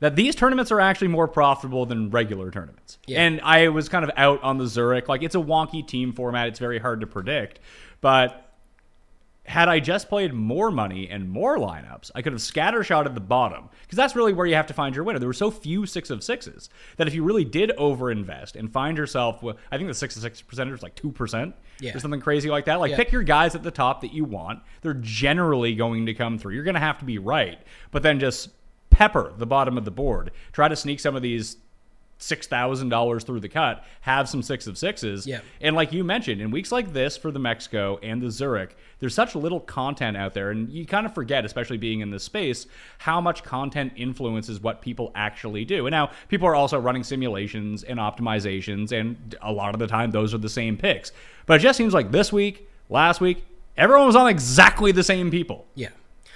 that 0.00 0.16
these 0.16 0.34
tournaments 0.34 0.72
are 0.72 0.80
actually 0.80 1.08
more 1.08 1.28
profitable 1.28 1.86
than 1.86 2.10
regular 2.10 2.50
tournaments. 2.50 2.98
Yeah. 3.06 3.22
And 3.22 3.40
I 3.42 3.68
was 3.68 3.88
kind 3.88 4.02
of 4.04 4.10
out 4.16 4.42
on 4.42 4.58
the 4.58 4.66
Zurich. 4.66 5.08
Like, 5.08 5.22
it's 5.22 5.34
a 5.34 5.38
wonky 5.38 5.86
team 5.86 6.12
format. 6.12 6.48
It's 6.48 6.58
very 6.58 6.78
hard 6.78 7.02
to 7.02 7.06
predict. 7.06 7.60
But 8.00 8.49
had 9.50 9.68
I 9.68 9.80
just 9.80 10.08
played 10.08 10.32
more 10.32 10.70
money 10.70 11.08
and 11.10 11.28
more 11.28 11.58
lineups, 11.58 12.10
I 12.14 12.22
could 12.22 12.32
have 12.32 12.40
scattershot 12.40 13.04
at 13.06 13.14
the 13.14 13.20
bottom 13.20 13.68
because 13.82 13.96
that's 13.96 14.14
really 14.16 14.32
where 14.32 14.46
you 14.46 14.54
have 14.54 14.68
to 14.68 14.74
find 14.74 14.94
your 14.94 15.04
winner. 15.04 15.18
There 15.18 15.28
were 15.28 15.32
so 15.32 15.50
few 15.50 15.86
six 15.86 16.08
of 16.08 16.22
sixes 16.22 16.70
that 16.96 17.08
if 17.08 17.14
you 17.14 17.24
really 17.24 17.44
did 17.44 17.70
overinvest 17.78 18.54
and 18.56 18.72
find 18.72 18.96
yourself, 18.96 19.42
with, 19.42 19.56
I 19.72 19.76
think 19.76 19.88
the 19.88 19.94
six 19.94 20.16
of 20.16 20.22
six 20.22 20.40
percentage 20.40 20.74
is 20.74 20.82
like 20.82 20.94
two 20.94 21.10
percent 21.12 21.54
Yeah. 21.80 21.96
or 21.96 22.00
something 22.00 22.20
crazy 22.20 22.48
like 22.48 22.64
that. 22.66 22.80
Like 22.80 22.90
Yeah. 22.92 22.96
pick 22.96 23.12
your 23.12 23.22
guys 23.24 23.54
at 23.54 23.62
the 23.62 23.70
top 23.70 24.00
that 24.02 24.12
you 24.14 24.24
want. 24.24 24.60
They're 24.82 24.94
generally 24.94 25.74
going 25.74 26.06
to 26.06 26.14
come 26.14 26.38
through. 26.38 26.54
You're 26.54 26.64
going 26.64 26.74
to 26.74 26.80
have 26.80 26.98
to 27.00 27.04
be 27.04 27.18
right, 27.18 27.58
but 27.90 28.02
then 28.02 28.20
just 28.20 28.50
pepper 28.90 29.32
the 29.36 29.46
bottom 29.46 29.76
of 29.76 29.84
the 29.84 29.90
board. 29.90 30.30
Try 30.52 30.68
to 30.68 30.76
sneak 30.76 31.00
some 31.00 31.16
of 31.16 31.22
these 31.22 31.56
six 32.22 32.46
thousand 32.46 32.90
dollars 32.90 33.24
through 33.24 33.40
the 33.40 33.48
cut. 33.48 33.82
Have 34.02 34.28
some 34.28 34.42
six 34.42 34.66
of 34.66 34.78
sixes. 34.78 35.26
Yeah. 35.26 35.40
And 35.60 35.74
like 35.74 35.92
you 35.92 36.04
mentioned, 36.04 36.40
in 36.40 36.50
weeks 36.50 36.70
like 36.70 36.92
this 36.92 37.16
for 37.16 37.30
the 37.30 37.38
Mexico 37.38 37.98
and 38.02 38.22
the 38.22 38.30
Zurich, 38.30 38.76
there's 39.00 39.14
such 39.14 39.34
little 39.34 39.60
content 39.60 40.16
out 40.16 40.34
there, 40.34 40.50
and 40.50 40.70
you 40.70 40.86
kind 40.86 41.06
of 41.06 41.14
forget, 41.14 41.44
especially 41.44 41.78
being 41.78 42.00
in 42.00 42.10
this 42.10 42.22
space, 42.22 42.66
how 42.98 43.20
much 43.20 43.42
content 43.42 43.94
influences 43.96 44.60
what 44.60 44.82
people 44.82 45.10
actually 45.14 45.64
do. 45.64 45.86
And 45.86 45.92
now 45.92 46.10
people 46.28 46.46
are 46.46 46.54
also 46.54 46.78
running 46.78 47.02
simulations 47.02 47.82
and 47.82 47.98
optimizations, 47.98 48.92
and 48.92 49.34
a 49.40 49.50
lot 49.50 49.74
of 49.74 49.80
the 49.80 49.86
time 49.86 50.10
those 50.10 50.34
are 50.34 50.38
the 50.38 50.48
same 50.48 50.76
picks. 50.76 51.12
But 51.46 51.60
it 51.60 51.62
just 51.62 51.78
seems 51.78 51.94
like 51.94 52.10
this 52.10 52.32
week, 52.32 52.68
last 52.90 53.20
week, 53.20 53.44
everyone 53.76 54.06
was 54.06 54.16
on 54.16 54.28
exactly 54.28 54.92
the 54.92 55.02
same 55.02 55.30
people. 55.30 55.66
Yeah. 55.74 55.88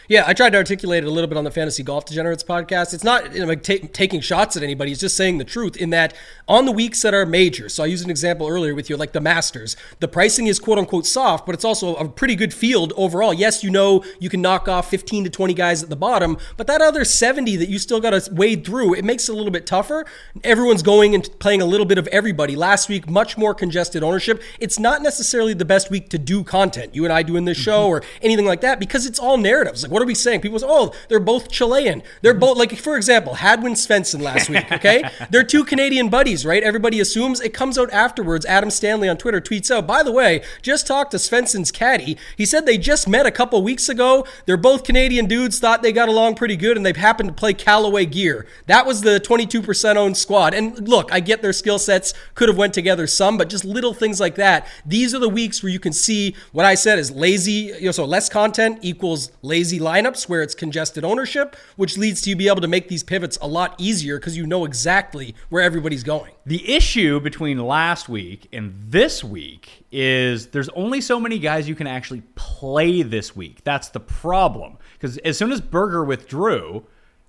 Yeah, 0.06 0.24
I 0.26 0.34
tried 0.34 0.50
to 0.50 0.58
articulate 0.58 1.02
it 1.02 1.06
a 1.06 1.10
little 1.10 1.28
bit 1.28 1.38
on 1.38 1.44
the 1.44 1.50
Fantasy 1.50 1.82
Golf 1.82 2.04
Degenerates 2.04 2.44
podcast. 2.44 2.92
It's 2.92 3.04
not 3.04 3.32
you 3.32 3.40
know, 3.40 3.46
like 3.46 3.62
ta- 3.62 3.86
taking 3.94 4.20
shots 4.20 4.54
at 4.54 4.62
anybody. 4.62 4.92
It's 4.92 5.00
just 5.00 5.16
saying 5.16 5.38
the 5.38 5.44
truth 5.44 5.78
in 5.78 5.88
that 5.90 6.14
on 6.46 6.66
the 6.66 6.72
weeks 6.72 7.00
that 7.00 7.14
are 7.14 7.24
major. 7.24 7.70
So 7.70 7.82
I 7.82 7.86
used 7.86 8.04
an 8.04 8.10
example 8.10 8.46
earlier 8.46 8.74
with 8.74 8.90
you, 8.90 8.98
like 8.98 9.12
the 9.12 9.20
Masters. 9.22 9.78
The 10.00 10.08
pricing 10.08 10.46
is 10.46 10.58
quote 10.58 10.76
unquote 10.76 11.06
soft, 11.06 11.46
but 11.46 11.54
it's 11.54 11.64
also 11.64 11.94
a 11.94 12.06
pretty 12.06 12.36
good 12.36 12.52
field 12.52 12.92
overall. 12.98 13.32
Yes, 13.32 13.64
you 13.64 13.70
know 13.70 14.04
you 14.20 14.28
can 14.28 14.42
knock 14.42 14.68
off 14.68 14.90
15 14.90 15.24
to 15.24 15.30
20 15.30 15.54
guys 15.54 15.82
at 15.82 15.88
the 15.88 15.96
bottom, 15.96 16.36
but 16.58 16.66
that 16.66 16.82
other 16.82 17.02
70 17.02 17.56
that 17.56 17.70
you 17.70 17.78
still 17.78 18.00
got 18.00 18.10
to 18.10 18.34
wade 18.34 18.66
through, 18.66 18.94
it 18.94 19.06
makes 19.06 19.30
it 19.30 19.32
a 19.32 19.34
little 19.34 19.52
bit 19.52 19.66
tougher. 19.66 20.04
Everyone's 20.42 20.82
going 20.82 21.14
and 21.14 21.26
playing 21.38 21.62
a 21.62 21.66
little 21.66 21.86
bit 21.86 21.96
of 21.96 22.06
everybody. 22.08 22.56
Last 22.56 22.90
week, 22.90 23.08
much 23.08 23.38
more 23.38 23.54
congested 23.54 24.02
ownership. 24.02 24.42
It's 24.60 24.78
not 24.78 25.00
necessarily 25.00 25.54
the 25.54 25.64
best 25.64 25.90
week 25.90 26.10
to 26.10 26.18
do 26.18 26.44
content. 26.44 26.94
You 26.94 27.04
and 27.04 27.12
I 27.12 27.22
doing 27.22 27.46
this 27.46 27.56
show 27.56 27.84
mm-hmm. 27.84 28.04
or 28.04 28.10
anything 28.20 28.44
like 28.44 28.60
that 28.60 28.78
because 28.78 29.06
it's 29.06 29.18
all 29.18 29.38
narratives. 29.38 29.82
Like 29.82 29.93
What 29.94 30.02
are 30.02 30.06
we 30.06 30.16
saying? 30.16 30.40
People 30.40 30.58
say, 30.58 30.66
oh, 30.68 30.92
they're 31.08 31.20
both 31.20 31.52
Chilean. 31.52 32.02
They're 32.20 32.34
both, 32.34 32.58
like, 32.58 32.76
for 32.76 32.96
example, 32.96 33.34
Hadwin 33.34 33.74
Svensson 33.74 34.20
last 34.20 34.50
week, 34.50 34.72
okay? 34.72 35.08
they're 35.30 35.44
two 35.44 35.62
Canadian 35.62 36.08
buddies, 36.08 36.44
right? 36.44 36.64
Everybody 36.64 36.98
assumes 36.98 37.40
it 37.40 37.54
comes 37.54 37.78
out 37.78 37.92
afterwards. 37.92 38.44
Adam 38.44 38.70
Stanley 38.70 39.08
on 39.08 39.18
Twitter 39.18 39.40
tweets 39.40 39.70
out, 39.70 39.86
by 39.86 40.02
the 40.02 40.10
way, 40.10 40.42
just 40.62 40.88
talked 40.88 41.12
to 41.12 41.18
Svensson's 41.18 41.70
caddy. 41.70 42.18
He 42.36 42.44
said 42.44 42.66
they 42.66 42.76
just 42.76 43.08
met 43.08 43.24
a 43.24 43.30
couple 43.30 43.62
weeks 43.62 43.88
ago. 43.88 44.26
They're 44.46 44.56
both 44.56 44.82
Canadian 44.82 45.26
dudes, 45.26 45.60
thought 45.60 45.80
they 45.80 45.92
got 45.92 46.08
along 46.08 46.34
pretty 46.34 46.56
good, 46.56 46.76
and 46.76 46.84
they've 46.84 46.96
happened 46.96 47.28
to 47.28 47.32
play 47.32 47.54
Callaway 47.54 48.04
gear. 48.04 48.48
That 48.66 48.86
was 48.86 49.02
the 49.02 49.20
22% 49.20 49.94
owned 49.94 50.16
squad. 50.16 50.54
And 50.54 50.88
look, 50.88 51.12
I 51.12 51.20
get 51.20 51.40
their 51.40 51.52
skill 51.52 51.78
sets 51.78 52.14
could 52.34 52.48
have 52.48 52.58
went 52.58 52.74
together 52.74 53.06
some, 53.06 53.38
but 53.38 53.48
just 53.48 53.64
little 53.64 53.94
things 53.94 54.18
like 54.18 54.34
that. 54.34 54.66
These 54.84 55.14
are 55.14 55.20
the 55.20 55.28
weeks 55.28 55.62
where 55.62 55.70
you 55.70 55.78
can 55.78 55.92
see 55.92 56.34
what 56.50 56.66
I 56.66 56.74
said 56.74 56.98
is 56.98 57.12
lazy, 57.12 57.72
you 57.78 57.82
know, 57.82 57.92
so 57.92 58.04
less 58.04 58.28
content 58.28 58.80
equals 58.82 59.30
lazy 59.40 59.83
lineups 59.84 60.28
where 60.28 60.42
it's 60.42 60.54
congested 60.54 61.04
ownership, 61.04 61.54
which 61.76 61.96
leads 61.96 62.20
to 62.22 62.30
you 62.30 62.36
be 62.36 62.48
able 62.48 62.60
to 62.62 62.68
make 62.68 62.88
these 62.88 63.02
pivots 63.04 63.38
a 63.40 63.46
lot 63.46 63.74
easier 63.78 64.18
because 64.18 64.36
you 64.36 64.46
know 64.46 64.64
exactly 64.64 65.34
where 65.50 65.62
everybody's 65.62 66.02
going. 66.02 66.32
The 66.46 66.74
issue 66.74 67.20
between 67.20 67.58
last 67.58 68.08
week 68.08 68.48
and 68.52 68.74
this 68.88 69.22
week 69.22 69.84
is 69.92 70.48
there's 70.48 70.68
only 70.70 71.00
so 71.00 71.20
many 71.20 71.38
guys 71.38 71.68
you 71.68 71.74
can 71.74 71.86
actually 71.86 72.22
play 72.34 73.02
this 73.02 73.36
week. 73.36 73.62
That's 73.62 73.88
the 73.90 74.00
problem. 74.00 74.78
Because 74.94 75.18
as 75.18 75.38
soon 75.38 75.52
as 75.52 75.60
Berger 75.60 76.04
withdrew, 76.04 76.84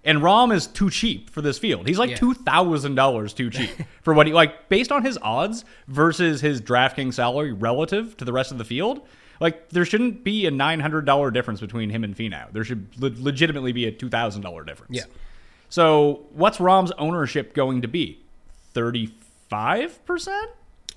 and 0.07 0.19
Rahm 0.19 0.53
is 0.53 0.67
too 0.67 0.91
cheap 0.91 1.31
for 1.31 1.41
this 1.41 1.57
field. 1.57 1.87
He's 1.87 1.97
like 1.97 2.11
Yeah. 2.11 2.17
two 2.17 2.35
thousand 2.35 2.93
dollars 2.93 3.33
too 3.33 3.49
cheap 3.49 3.71
for 4.03 4.13
what 4.13 4.27
he 4.27 4.33
like 4.33 4.69
based 4.69 4.91
on 4.91 5.03
his 5.03 5.17
odds 5.21 5.65
versus 5.87 6.41
his 6.41 6.61
DraftKings 6.61 7.15
salary 7.15 7.51
relative 7.51 8.15
to 8.17 8.25
the 8.25 8.31
rest 8.31 8.51
of 8.51 8.59
the 8.59 8.65
field. 8.65 9.01
Like 9.39 9.69
there 9.69 9.85
shouldn't 9.85 10.23
be 10.23 10.45
a 10.45 10.51
nine 10.51 10.79
hundred 10.79 11.05
dollar 11.05 11.31
difference 11.31 11.59
between 11.59 11.89
him 11.89 12.03
and 12.03 12.15
Finau. 12.15 12.51
There 12.51 12.63
should 12.63 12.87
le- 13.01 13.11
legitimately 13.17 13.71
be 13.71 13.85
a 13.85 13.91
two 13.91 14.09
thousand 14.09 14.41
dollar 14.41 14.63
difference. 14.63 14.95
Yeah. 14.95 15.05
So 15.69 16.25
what's 16.31 16.59
Rahm's 16.59 16.91
ownership 16.97 17.53
going 17.53 17.81
to 17.81 17.87
be? 17.87 18.19
Thirty 18.73 19.13
five 19.49 20.03
percent 20.05 20.51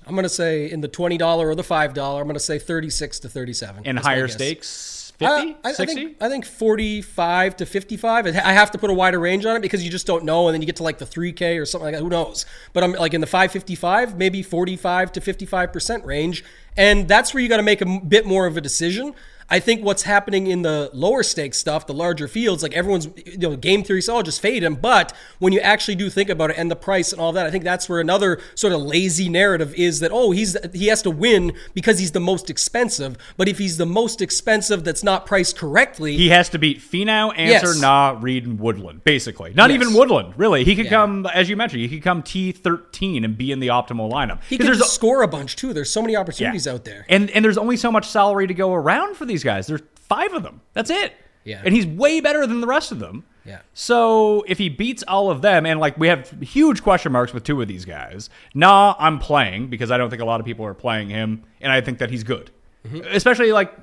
I'm 0.09 0.15
going 0.15 0.23
to 0.23 0.29
say 0.29 0.69
in 0.69 0.81
the 0.81 0.89
$20 0.89 1.21
or 1.37 1.55
the 1.55 1.61
$5, 1.61 1.89
I'm 1.89 2.23
going 2.23 2.33
to 2.33 2.39
say 2.39 2.57
36 2.57 3.19
to 3.19 3.29
37. 3.29 3.83
and 3.85 3.99
higher 3.99 4.27
stakes. 4.27 5.13
Uh, 5.21 5.25
I, 5.25 5.55
I 5.65 5.73
think 5.73 6.15
I 6.21 6.29
think 6.29 6.45
45 6.45 7.57
to 7.57 7.65
55. 7.65 8.27
I 8.27 8.31
have 8.31 8.71
to 8.71 8.77
put 8.77 8.89
a 8.89 8.93
wider 8.93 9.19
range 9.19 9.45
on 9.45 9.57
it 9.57 9.59
because 9.59 9.83
you 9.83 9.89
just 9.89 10.07
don't 10.07 10.23
know, 10.23 10.47
and 10.47 10.53
then 10.53 10.61
you 10.61 10.65
get 10.65 10.77
to 10.77 10.83
like 10.83 10.97
the 10.97 11.05
3K 11.05 11.59
or 11.61 11.65
something 11.65 11.87
like 11.87 11.95
that. 11.95 12.01
Who 12.01 12.07
knows? 12.07 12.45
But 12.71 12.85
I'm 12.85 12.93
like 12.93 13.13
in 13.13 13.19
the 13.19 13.27
555, 13.27 14.17
maybe 14.17 14.41
45 14.41 15.11
to 15.11 15.19
55 15.19 15.73
percent 15.73 16.05
range, 16.05 16.45
and 16.79 17.09
that's 17.09 17.33
where 17.33 17.43
you 17.43 17.49
got 17.49 17.57
to 17.57 17.63
make 17.63 17.81
a 17.81 17.99
bit 17.99 18.25
more 18.25 18.47
of 18.47 18.55
a 18.55 18.61
decision. 18.61 19.13
I 19.49 19.59
think 19.59 19.83
what's 19.83 20.03
happening 20.03 20.47
in 20.47 20.61
the 20.61 20.89
lower 20.93 21.23
stakes 21.23 21.57
stuff, 21.57 21.87
the 21.87 21.93
larger 21.93 22.27
fields, 22.27 22.61
like 22.63 22.73
everyone's, 22.73 23.07
you 23.25 23.37
know, 23.37 23.55
game 23.55 23.83
theory, 23.83 24.01
so 24.01 24.15
I'll 24.17 24.23
just 24.23 24.41
fade 24.41 24.63
him. 24.63 24.75
But 24.75 25.13
when 25.39 25.53
you 25.53 25.59
actually 25.59 25.95
do 25.95 26.09
think 26.09 26.29
about 26.29 26.51
it 26.51 26.57
and 26.57 26.69
the 26.69 26.75
price 26.75 27.11
and 27.11 27.19
all 27.19 27.31
that, 27.33 27.45
I 27.45 27.51
think 27.51 27.63
that's 27.63 27.89
where 27.89 27.99
another 27.99 28.39
sort 28.55 28.73
of 28.73 28.81
lazy 28.81 29.27
narrative 29.29 29.73
is 29.75 29.99
that, 30.01 30.11
oh, 30.11 30.31
he's 30.31 30.55
he 30.73 30.87
has 30.87 31.01
to 31.01 31.11
win 31.11 31.53
because 31.73 31.99
he's 31.99 32.11
the 32.11 32.19
most 32.19 32.49
expensive. 32.49 33.17
But 33.37 33.47
if 33.47 33.57
he's 33.57 33.77
the 33.77 33.85
most 33.85 34.21
expensive 34.21 34.83
that's 34.83 35.03
not 35.03 35.25
priced 35.25 35.57
correctly, 35.57 36.15
He 36.15 36.29
has 36.29 36.49
to 36.49 36.59
beat 36.59 36.79
Finau, 36.79 37.33
Ancer, 37.37 37.67
Yes. 37.67 37.81
Na, 37.81 38.17
Reed, 38.19 38.45
and 38.45 38.59
Woodland, 38.59 39.03
basically. 39.03 39.53
Not 39.55 39.69
Yes. 39.71 39.81
even 39.81 39.93
Woodland, 39.93 40.33
really. 40.37 40.63
He 40.63 40.75
could 40.75 40.85
Yeah. 40.85 40.91
come, 40.91 41.25
as 41.33 41.49
you 41.49 41.55
mentioned, 41.55 41.81
he 41.81 41.87
could 41.89 42.03
come 42.03 42.21
T13 42.21 43.23
and 43.23 43.37
be 43.37 43.51
in 43.51 43.59
the 43.59 43.67
optimal 43.67 44.11
lineup. 44.11 44.39
He 44.49 44.57
can 44.57 44.65
there's- 44.67 44.91
score 44.91 45.21
a 45.23 45.27
bunch 45.27 45.55
too. 45.55 45.73
There's 45.73 45.89
so 45.89 46.01
many 46.01 46.13
yeah. 46.13 46.19
opportunities 46.19 46.67
out 46.67 46.85
there. 46.85 47.05
And, 47.09 47.29
and 47.31 47.43
there's 47.43 47.57
only 47.57 47.77
so 47.77 47.91
much 47.91 48.07
salary 48.07 48.47
to 48.47 48.53
go 48.53 48.73
around 48.73 49.15
for 49.17 49.25
these 49.25 49.38
guys. 49.43 49.67
There's 49.67 49.81
five 49.95 50.33
of 50.33 50.43
them. 50.43 50.61
That's 50.73 50.89
it. 50.89 51.13
Yeah. 51.43 51.61
And 51.63 51.73
he's 51.73 51.85
way 51.85 52.19
better 52.21 52.45
than 52.45 52.61
the 52.61 52.67
rest 52.67 52.91
of 52.91 52.99
them. 52.99 53.23
Yeah. 53.45 53.59
So 53.73 54.43
if 54.47 54.57
he 54.57 54.69
beats 54.69 55.03
all 55.07 55.31
of 55.31 55.41
them, 55.41 55.65
and 55.65 55.79
like 55.79 55.97
we 55.97 56.07
have 56.07 56.29
huge 56.41 56.83
question 56.83 57.11
marks 57.11 57.33
with 57.33 57.43
two 57.43 57.61
of 57.61 57.67
these 57.67 57.85
guys, 57.85 58.29
nah, 58.53 58.95
I'm 58.99 59.17
playing 59.17 59.69
because 59.69 59.89
I 59.89 59.97
don't 59.97 60.09
think 60.09 60.21
a 60.21 60.25
lot 60.25 60.39
of 60.39 60.45
people 60.45 60.65
are 60.65 60.73
playing 60.73 61.09
him, 61.09 61.43
and 61.61 61.71
I 61.71 61.81
think 61.81 61.97
that 61.99 62.11
he's 62.11 62.23
good. 62.23 62.51
Mm-hmm. 62.85 63.07
Especially 63.11 63.51
like 63.51 63.73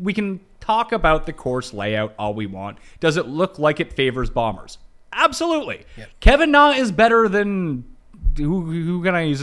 we 0.00 0.12
can 0.12 0.40
talk 0.60 0.92
about 0.92 1.26
the 1.26 1.32
course 1.32 1.74
layout 1.74 2.14
all 2.18 2.34
we 2.34 2.46
want. 2.46 2.78
Does 3.00 3.16
it 3.16 3.26
look 3.26 3.58
like 3.58 3.80
it 3.80 3.92
favors 3.92 4.30
bombers? 4.30 4.78
Absolutely. 5.12 5.84
Kevin 6.20 6.50
Na 6.50 6.70
is 6.70 6.92
better 6.92 7.28
than 7.28 7.84
who? 8.36 8.70
Who 8.70 9.02
can 9.02 9.14
I 9.14 9.22
use? 9.22 9.42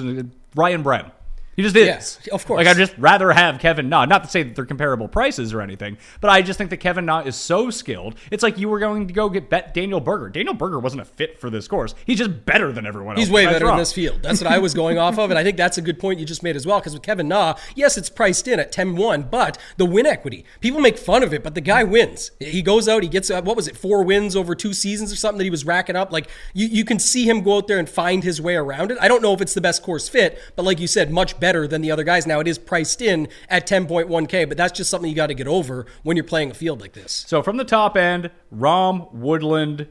Ryan 0.56 0.84
Brehm. 0.84 1.12
He 1.56 1.64
just 1.64 1.76
is. 1.76 2.20
Yeah, 2.26 2.34
of 2.34 2.46
course. 2.46 2.58
Like 2.58 2.68
I'd 2.68 2.78
just 2.78 2.98
rather 2.98 3.32
have 3.32 3.60
Kevin 3.60 3.90
Na. 3.90 4.06
Not 4.06 4.24
to 4.24 4.30
say 4.30 4.42
that 4.44 4.56
they're 4.56 4.66
comparable 4.66 5.10
prices 5.10 5.54
or 5.54 5.62
anything, 5.62 5.98
but 6.22 6.30
I 6.30 6.42
just 6.42 6.58
think 6.58 6.70
that 6.70 6.78
Kevin 6.78 7.06
Na 7.06 7.20
is 7.22 7.36
so 7.36 7.70
skilled. 7.70 8.16
It's 8.32 8.42
like 8.42 8.58
you 8.58 8.70
were 8.70 8.80
going 8.80 9.08
to 9.08 9.14
go 9.14 9.28
get 9.30 9.50
bet 9.50 9.74
Daniel 9.74 10.00
Berger. 10.00 10.30
Daniel 10.30 10.54
Berger 10.54 10.80
wasn't 10.80 11.02
a 11.02 11.06
fit 11.06 11.40
for 11.40 11.50
this 11.50 11.68
course. 11.68 11.94
He's 12.06 12.20
just 12.20 12.46
better 12.46 12.72
than 12.72 12.86
everyone 12.86 13.18
else. 13.18 13.26
He's 13.26 13.32
way 13.32 13.46
better 13.46 13.66
wrong. 13.66 13.76
in 13.76 13.80
this 13.80 13.92
field. 13.92 14.24
That's 14.24 14.42
what 14.42 14.50
I 14.50 14.60
was 14.60 14.74
going 14.74 14.98
off 14.98 15.20
of. 15.20 15.30
And 15.30 15.38
I 15.38 15.44
think 15.44 15.58
that's 15.58 15.78
a 15.78 15.82
good 15.82 16.00
point 16.00 16.20
you 16.20 16.26
just 16.26 16.42
made 16.42 16.56
as 16.56 16.66
well. 16.66 16.80
Because 16.80 16.94
with 16.94 17.04
Kevin 17.04 17.28
Na, 17.28 17.56
yes, 17.76 17.98
it's 17.98 18.10
priced 18.10 18.48
in 18.48 18.58
at 18.60 18.72
10 18.72 18.96
1, 18.96 19.24
but 19.24 19.58
the 19.76 19.86
win 19.86 20.06
equity, 20.06 20.46
people 20.62 20.80
make 20.80 20.98
fun 20.98 21.22
of 21.22 21.34
it, 21.34 21.44
but 21.44 21.54
the 21.54 21.62
guy 21.62 21.84
wins. 21.84 22.32
He 22.40 22.62
goes 22.62 22.88
out, 22.88 23.04
he 23.04 23.10
gets, 23.10 23.30
uh, 23.30 23.42
what 23.42 23.58
was 23.58 23.68
it, 23.68 23.76
four 23.76 24.04
wins 24.04 24.38
over 24.38 24.56
two 24.56 24.74
seasons 24.74 25.12
or 25.12 25.18
something 25.18 25.38
that 25.40 25.44
he 25.44 25.50
was 25.50 25.66
racking 25.66 25.98
up. 25.98 26.14
Like, 26.14 26.30
you, 26.54 26.68
you 26.68 26.86
can 26.86 26.98
see 26.98 27.28
him 27.28 27.42
go 27.42 27.58
out 27.58 27.68
there 27.68 27.78
and 27.78 27.90
find 27.90 28.24
his 28.24 28.42
way 28.42 28.56
around 28.56 28.92
it. 28.92 28.98
I 29.02 29.10
don't 29.10 29.22
know 29.22 29.34
if 29.34 29.42
it's 29.42 29.54
the 29.54 29.62
best 29.62 29.84
course 29.84 30.08
fit, 30.08 30.40
but 30.56 30.64
like 30.64 30.80
you 30.80 30.88
said, 30.88 31.12
much 31.12 31.40
better 31.42 31.68
than 31.68 31.82
the 31.82 31.92
other 31.92 32.06
guys. 32.06 32.26
Now, 32.26 32.40
it 32.40 32.48
is 32.48 32.58
priced 32.58 33.02
in 33.02 33.28
at 33.50 33.68
10.1K, 33.68 34.48
but 34.48 34.56
that's 34.58 34.72
just 34.72 34.90
something 34.90 35.10
you 35.10 35.16
got 35.16 35.28
to 35.28 35.34
get 35.34 35.48
over 35.48 35.86
when 36.04 36.16
you're 36.16 36.24
playing 36.24 36.52
a 36.52 36.54
field 36.54 36.80
like 36.80 36.94
this. 36.94 37.26
So 37.28 37.44
from 37.44 37.58
the 37.58 37.66
top 37.66 37.98
end, 37.98 38.32
Rahm, 38.56 39.12
Woodland, 39.12 39.88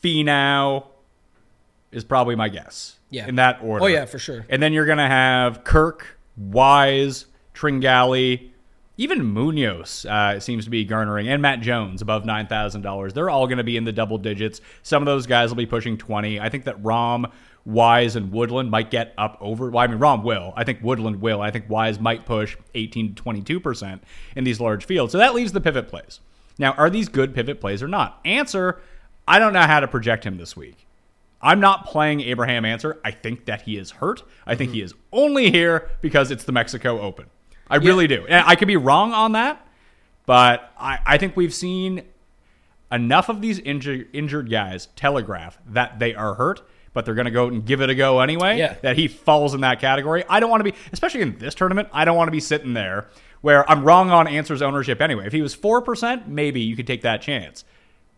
Finau 0.00 0.86
is 1.90 2.04
probably 2.04 2.36
my 2.36 2.48
guess. 2.48 2.96
Yeah. 3.10 3.26
In 3.26 3.34
that 3.36 3.58
order. 3.60 3.84
Oh, 3.84 3.88
yeah, 3.88 4.04
for 4.04 4.20
sure. 4.20 4.46
And 4.48 4.62
then 4.62 4.72
you're 4.72 4.86
going 4.86 4.98
to 4.98 5.08
have 5.08 5.64
Kirk, 5.64 6.16
Wise, 6.36 7.26
Tringali, 7.52 8.50
even 9.00 9.24
Munoz 9.24 10.04
uh, 10.04 10.38
seems 10.40 10.64
to 10.66 10.70
be 10.70 10.84
garnering, 10.84 11.26
and 11.26 11.40
Matt 11.40 11.62
Jones 11.62 12.02
above 12.02 12.24
$9,000. 12.24 13.14
They're 13.14 13.30
all 13.30 13.46
going 13.46 13.56
to 13.56 13.64
be 13.64 13.78
in 13.78 13.84
the 13.84 13.92
double 13.92 14.18
digits. 14.18 14.60
Some 14.82 15.02
of 15.02 15.06
those 15.06 15.26
guys 15.26 15.48
will 15.48 15.56
be 15.56 15.64
pushing 15.64 15.96
20. 15.96 16.38
I 16.38 16.50
think 16.50 16.64
that 16.64 16.82
Rahm, 16.82 17.32
Wise, 17.64 18.16
and 18.16 18.32
Woodland 18.32 18.70
might 18.70 18.90
get 18.90 19.14
up 19.18 19.36
over. 19.40 19.70
Well, 19.70 19.82
I 19.82 19.86
mean, 19.86 19.98
Rahm 19.98 20.22
will. 20.22 20.52
I 20.56 20.64
think 20.64 20.82
Woodland 20.82 21.20
will. 21.20 21.40
I 21.40 21.50
think 21.50 21.68
Wise 21.68 22.00
might 22.00 22.26
push 22.26 22.56
18 22.74 23.14
to 23.14 23.22
22% 23.22 24.00
in 24.36 24.44
these 24.44 24.60
large 24.60 24.84
fields. 24.84 25.12
So 25.12 25.18
that 25.18 25.34
leaves 25.34 25.52
the 25.52 25.60
pivot 25.60 25.88
plays. 25.88 26.20
Now, 26.58 26.72
are 26.72 26.90
these 26.90 27.08
good 27.08 27.34
pivot 27.34 27.60
plays 27.60 27.82
or 27.82 27.88
not? 27.88 28.20
Ancer 28.24 28.80
I 29.30 29.38
don't 29.38 29.52
know 29.52 29.62
how 29.62 29.78
to 29.78 29.86
project 29.86 30.26
him 30.26 30.38
this 30.38 30.56
week. 30.56 30.88
I'm 31.40 31.60
not 31.60 31.86
playing 31.86 32.20
Abraham 32.20 32.64
Ancer. 32.64 33.00
I 33.04 33.12
think 33.12 33.44
that 33.44 33.62
he 33.62 33.76
is 33.76 33.92
hurt. 33.92 34.24
I 34.44 34.56
think 34.56 34.70
mm-hmm. 34.70 34.74
he 34.74 34.82
is 34.82 34.94
only 35.12 35.52
here 35.52 35.88
because 36.00 36.32
it's 36.32 36.42
the 36.42 36.50
Mexico 36.50 37.00
Open. 37.00 37.26
I 37.68 37.76
really 37.76 38.08
do. 38.08 38.26
And 38.26 38.44
I 38.44 38.56
could 38.56 38.66
be 38.66 38.76
wrong 38.76 39.12
on 39.12 39.32
that, 39.32 39.64
but 40.26 40.72
I, 40.76 40.98
I 41.06 41.18
think 41.18 41.36
we've 41.36 41.54
seen 41.54 42.02
enough 42.90 43.28
of 43.28 43.40
these 43.40 43.60
injured 43.60 44.08
injured 44.12 44.50
guys 44.50 44.88
telegraph 44.96 45.58
that 45.68 46.00
they 46.00 46.12
are 46.12 46.34
hurt, 46.34 46.62
but 46.92 47.04
they're 47.04 47.14
going 47.14 47.26
to 47.26 47.30
go 47.30 47.48
and 47.48 47.64
give 47.64 47.80
it 47.80 47.90
a 47.90 47.94
go 47.94 48.20
anyway. 48.20 48.58
Yeah. 48.58 48.74
That 48.82 48.96
he 48.96 49.08
falls 49.08 49.54
in 49.54 49.60
that 49.62 49.80
category. 49.80 50.24
I 50.28 50.40
don't 50.40 50.50
want 50.50 50.64
to 50.64 50.70
be, 50.70 50.76
especially 50.92 51.22
in 51.22 51.38
this 51.38 51.54
tournament, 51.54 51.88
I 51.92 52.04
don't 52.04 52.16
want 52.16 52.28
to 52.28 52.32
be 52.32 52.40
sitting 52.40 52.74
there 52.74 53.08
where 53.40 53.68
I'm 53.70 53.84
wrong 53.84 54.10
on 54.10 54.28
Ancer's 54.28 54.62
ownership 54.62 55.00
anyway. 55.00 55.26
If 55.26 55.32
he 55.32 55.42
was 55.42 55.56
4%, 55.56 56.26
maybe 56.26 56.60
you 56.60 56.76
could 56.76 56.86
take 56.86 57.02
that 57.02 57.22
chance. 57.22 57.64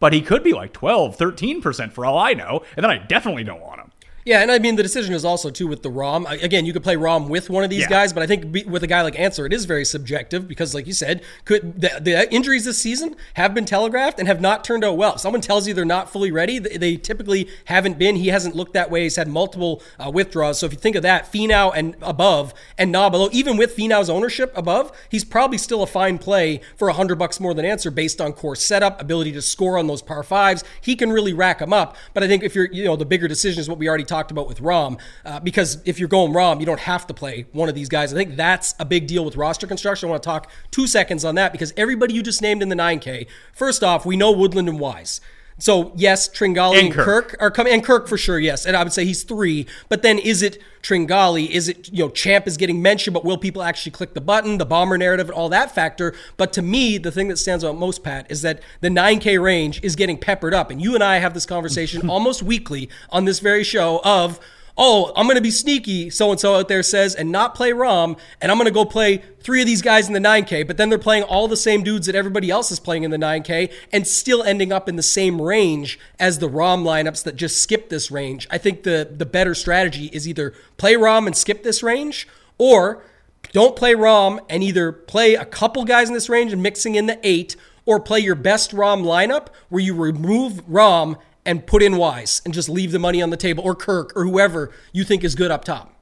But 0.00 0.12
he 0.12 0.20
could 0.20 0.42
be 0.42 0.52
like 0.52 0.72
12, 0.72 1.16
13% 1.16 1.92
for 1.92 2.04
all 2.04 2.18
I 2.18 2.34
know, 2.34 2.64
and 2.76 2.82
then 2.82 2.90
I 2.90 2.98
definitely 2.98 3.44
don't 3.44 3.60
want 3.60 3.80
him. 3.80 3.91
Yeah, 4.24 4.40
and 4.40 4.52
I 4.52 4.58
mean 4.60 4.76
the 4.76 4.82
decision 4.84 5.14
is 5.14 5.24
also 5.24 5.50
too 5.50 5.66
with 5.66 5.82
the 5.82 5.90
Rahm. 5.90 6.30
Again, 6.42 6.64
you 6.64 6.72
could 6.72 6.84
play 6.84 6.94
Rahm 6.94 7.28
with 7.28 7.50
one 7.50 7.64
of 7.64 7.70
these 7.70 7.80
Yeah. 7.82 7.88
guys, 7.88 8.12
but 8.12 8.22
I 8.22 8.26
think 8.28 8.52
be- 8.52 8.62
with 8.64 8.84
a 8.84 8.86
guy 8.86 9.02
like 9.02 9.18
Ancer, 9.18 9.46
it 9.46 9.52
is 9.52 9.64
very 9.64 9.84
subjective 9.84 10.46
because, 10.46 10.74
like 10.74 10.86
you 10.86 10.92
said, 10.92 11.22
could 11.44 11.80
the, 11.80 11.98
the 12.00 12.32
injuries 12.32 12.64
this 12.64 12.78
season 12.78 13.16
have 13.34 13.52
been 13.52 13.64
telegraphed 13.64 14.20
and 14.20 14.28
have 14.28 14.40
not 14.40 14.62
turned 14.62 14.84
out 14.84 14.96
well. 14.96 15.14
If 15.14 15.20
someone 15.20 15.40
tells 15.40 15.66
you 15.66 15.74
they're 15.74 15.84
not 15.84 16.08
fully 16.08 16.30
ready, 16.30 16.60
they, 16.60 16.76
they 16.76 16.96
typically 16.96 17.48
haven't 17.64 17.98
been. 17.98 18.14
He 18.14 18.28
hasn't 18.28 18.54
looked 18.54 18.74
that 18.74 18.90
way. 18.92 19.02
He's 19.02 19.16
had 19.16 19.26
multiple 19.26 19.82
uh, 19.98 20.08
withdrawals. 20.10 20.60
So 20.60 20.66
if 20.66 20.72
you 20.72 20.78
think 20.78 20.94
of 20.94 21.02
that, 21.02 21.32
Finau 21.32 21.72
and 21.74 21.96
above, 22.00 22.54
and 22.78 22.92
Na 22.92 23.10
below, 23.10 23.28
even 23.32 23.56
with 23.56 23.76
Finau's 23.76 24.08
ownership 24.08 24.52
above, 24.56 24.92
he's 25.08 25.24
probably 25.24 25.58
still 25.58 25.82
a 25.82 25.86
fine 25.86 26.18
play 26.18 26.60
for 26.76 26.88
a 26.88 26.92
hundred 26.92 27.16
bucks 27.18 27.40
more 27.40 27.54
than 27.54 27.64
Ancer 27.64 27.90
based 27.90 28.20
on 28.20 28.32
course 28.32 28.62
setup, 28.62 29.00
ability 29.00 29.32
to 29.32 29.42
score 29.42 29.76
on 29.78 29.88
those 29.88 30.00
par 30.00 30.22
fives. 30.22 30.62
He 30.80 30.94
can 30.94 31.10
really 31.10 31.32
rack 31.32 31.58
them 31.58 31.72
up. 31.72 31.96
But 32.14 32.22
I 32.22 32.28
think 32.28 32.44
if 32.44 32.54
you're, 32.54 32.70
you 32.72 32.84
know, 32.84 32.94
the 32.94 33.04
bigger 33.04 33.26
decision 33.26 33.60
is 33.60 33.68
what 33.68 33.78
we 33.78 33.88
already 33.88 34.04
talked 34.04 34.11
about 34.12 34.48
with 34.48 34.60
Rahm, 34.60 35.00
uh, 35.24 35.40
because 35.40 35.78
if 35.84 35.98
you're 35.98 36.08
going 36.08 36.32
Rahm, 36.32 36.60
you 36.60 36.66
don't 36.66 36.80
have 36.80 37.06
to 37.06 37.14
play 37.14 37.46
one 37.52 37.68
of 37.68 37.74
these 37.74 37.88
guys. 37.88 38.12
I 38.12 38.16
think 38.16 38.36
that's 38.36 38.74
a 38.78 38.84
big 38.84 39.06
deal 39.06 39.24
with 39.24 39.36
roster 39.36 39.66
construction. 39.66 40.08
I 40.08 40.10
want 40.10 40.22
to 40.22 40.26
talk 40.26 40.50
two 40.70 40.86
seconds 40.86 41.24
on 41.24 41.34
that 41.36 41.52
because 41.52 41.72
everybody 41.76 42.14
you 42.14 42.22
just 42.22 42.42
named 42.42 42.62
in 42.62 42.68
the 42.68 42.76
9K, 42.76 43.26
first 43.52 43.82
off, 43.82 44.04
we 44.04 44.16
know 44.16 44.30
Woodland 44.30 44.68
and 44.68 44.78
Wise. 44.78 45.20
So 45.58 45.92
yes, 45.94 46.28
Tringali 46.28 46.78
and, 46.78 46.86
And 46.86 46.92
Kirk. 46.92 47.28
Kirk. 47.28 47.36
are 47.40 47.50
coming, 47.50 47.72
and 47.72 47.84
Kirk 47.84 48.08
for 48.08 48.18
sure, 48.18 48.38
yes. 48.38 48.66
And 48.66 48.76
I 48.76 48.82
would 48.82 48.92
say 48.92 49.04
he's 49.04 49.22
three. 49.22 49.66
But 49.88 50.02
then 50.02 50.18
is 50.18 50.42
it 50.42 50.60
Tringali? 50.82 51.48
Is 51.48 51.68
it 51.68 51.92
you 51.92 52.04
know 52.04 52.10
Champ 52.10 52.46
is 52.46 52.56
getting 52.56 52.82
mentioned, 52.82 53.14
but 53.14 53.24
will 53.24 53.38
people 53.38 53.62
actually 53.62 53.92
click 53.92 54.14
the 54.14 54.20
button? 54.20 54.58
The 54.58 54.66
bomber 54.66 54.98
narrative 54.98 55.28
and 55.28 55.34
all 55.34 55.48
that 55.50 55.74
factor. 55.74 56.14
But 56.36 56.52
to 56.54 56.62
me, 56.62 56.98
the 56.98 57.12
thing 57.12 57.28
that 57.28 57.36
stands 57.36 57.64
out 57.64 57.76
most, 57.76 58.02
Pat, 58.02 58.30
is 58.30 58.42
that 58.42 58.60
the 58.80 58.88
9K 58.88 59.42
range 59.42 59.82
is 59.82 59.96
getting 59.96 60.18
peppered 60.18 60.54
up, 60.54 60.70
and 60.70 60.80
you 60.80 60.94
and 60.94 61.04
I 61.04 61.18
have 61.18 61.34
this 61.34 61.46
conversation 61.46 62.08
almost 62.10 62.42
weekly 62.42 62.88
on 63.10 63.24
this 63.24 63.38
very 63.38 63.64
show 63.64 64.00
of 64.04 64.40
oh, 64.76 65.12
I'm 65.14 65.26
going 65.26 65.36
to 65.36 65.42
be 65.42 65.50
sneaky, 65.50 66.08
so 66.10 66.30
and 66.30 66.40
so 66.40 66.54
out 66.54 66.68
there 66.68 66.82
says, 66.82 67.14
and 67.14 67.30
not 67.30 67.54
play 67.54 67.70
Rahm, 67.72 68.18
and 68.40 68.50
I'm 68.50 68.56
going 68.56 68.66
to 68.66 68.74
go 68.74 68.84
play 68.84 69.22
three 69.40 69.60
of 69.60 69.66
these 69.66 69.82
guys 69.82 70.06
in 70.06 70.14
the 70.14 70.20
9K, 70.20 70.66
but 70.66 70.76
then 70.76 70.88
they're 70.88 70.98
playing 70.98 71.24
all 71.24 71.48
the 71.48 71.56
same 71.56 71.82
dudes 71.82 72.06
that 72.06 72.14
everybody 72.14 72.50
else 72.50 72.70
is 72.70 72.80
playing 72.80 73.02
in 73.02 73.10
the 73.10 73.18
9K 73.18 73.72
and 73.92 74.06
still 74.06 74.42
ending 74.42 74.72
up 74.72 74.88
in 74.88 74.96
the 74.96 75.02
same 75.02 75.40
range 75.40 75.98
as 76.18 76.38
the 76.38 76.48
Rahm 76.48 76.82
lineups 76.84 77.24
that 77.24 77.36
just 77.36 77.62
skip 77.62 77.88
this 77.88 78.10
range. 78.10 78.46
I 78.50 78.58
think 78.58 78.84
the, 78.84 79.08
the 79.10 79.26
better 79.26 79.54
strategy 79.54 80.06
is 80.06 80.28
either 80.28 80.54
play 80.78 80.94
Rahm 80.94 81.26
and 81.26 81.36
skip 81.36 81.62
this 81.62 81.82
range, 81.82 82.26
or 82.56 83.04
don't 83.52 83.76
play 83.76 83.94
Rahm 83.94 84.40
and 84.48 84.62
either 84.62 84.92
play 84.92 85.34
a 85.34 85.44
couple 85.44 85.84
guys 85.84 86.08
in 86.08 86.14
this 86.14 86.28
range 86.28 86.52
and 86.52 86.62
mixing 86.62 86.94
in 86.94 87.06
the 87.06 87.18
eight, 87.22 87.56
or 87.84 88.00
play 88.00 88.20
your 88.20 88.36
best 88.36 88.70
Rahm 88.70 89.02
lineup 89.02 89.48
where 89.68 89.82
you 89.82 89.94
remove 89.94 90.64
Rahm 90.66 91.18
and 91.44 91.66
put 91.66 91.82
in 91.82 91.96
Wise 91.96 92.42
and 92.44 92.54
just 92.54 92.68
leave 92.68 92.92
the 92.92 92.98
money 92.98 93.22
on 93.22 93.30
the 93.30 93.36
table, 93.36 93.64
or 93.64 93.74
Kirk, 93.74 94.12
or 94.16 94.24
whoever 94.24 94.70
you 94.92 95.04
think 95.04 95.24
is 95.24 95.34
good 95.34 95.50
up 95.50 95.64
top. 95.64 95.94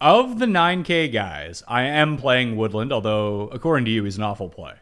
Of 0.00 0.38
the 0.38 0.46
9K 0.46 1.10
guys, 1.12 1.62
I 1.66 1.82
am 1.82 2.18
playing 2.18 2.56
Woodland, 2.56 2.92
although 2.92 3.48
according 3.48 3.86
to 3.86 3.90
you, 3.90 4.04
he's 4.04 4.18
an 4.18 4.22
awful 4.22 4.48
play. 4.48 4.74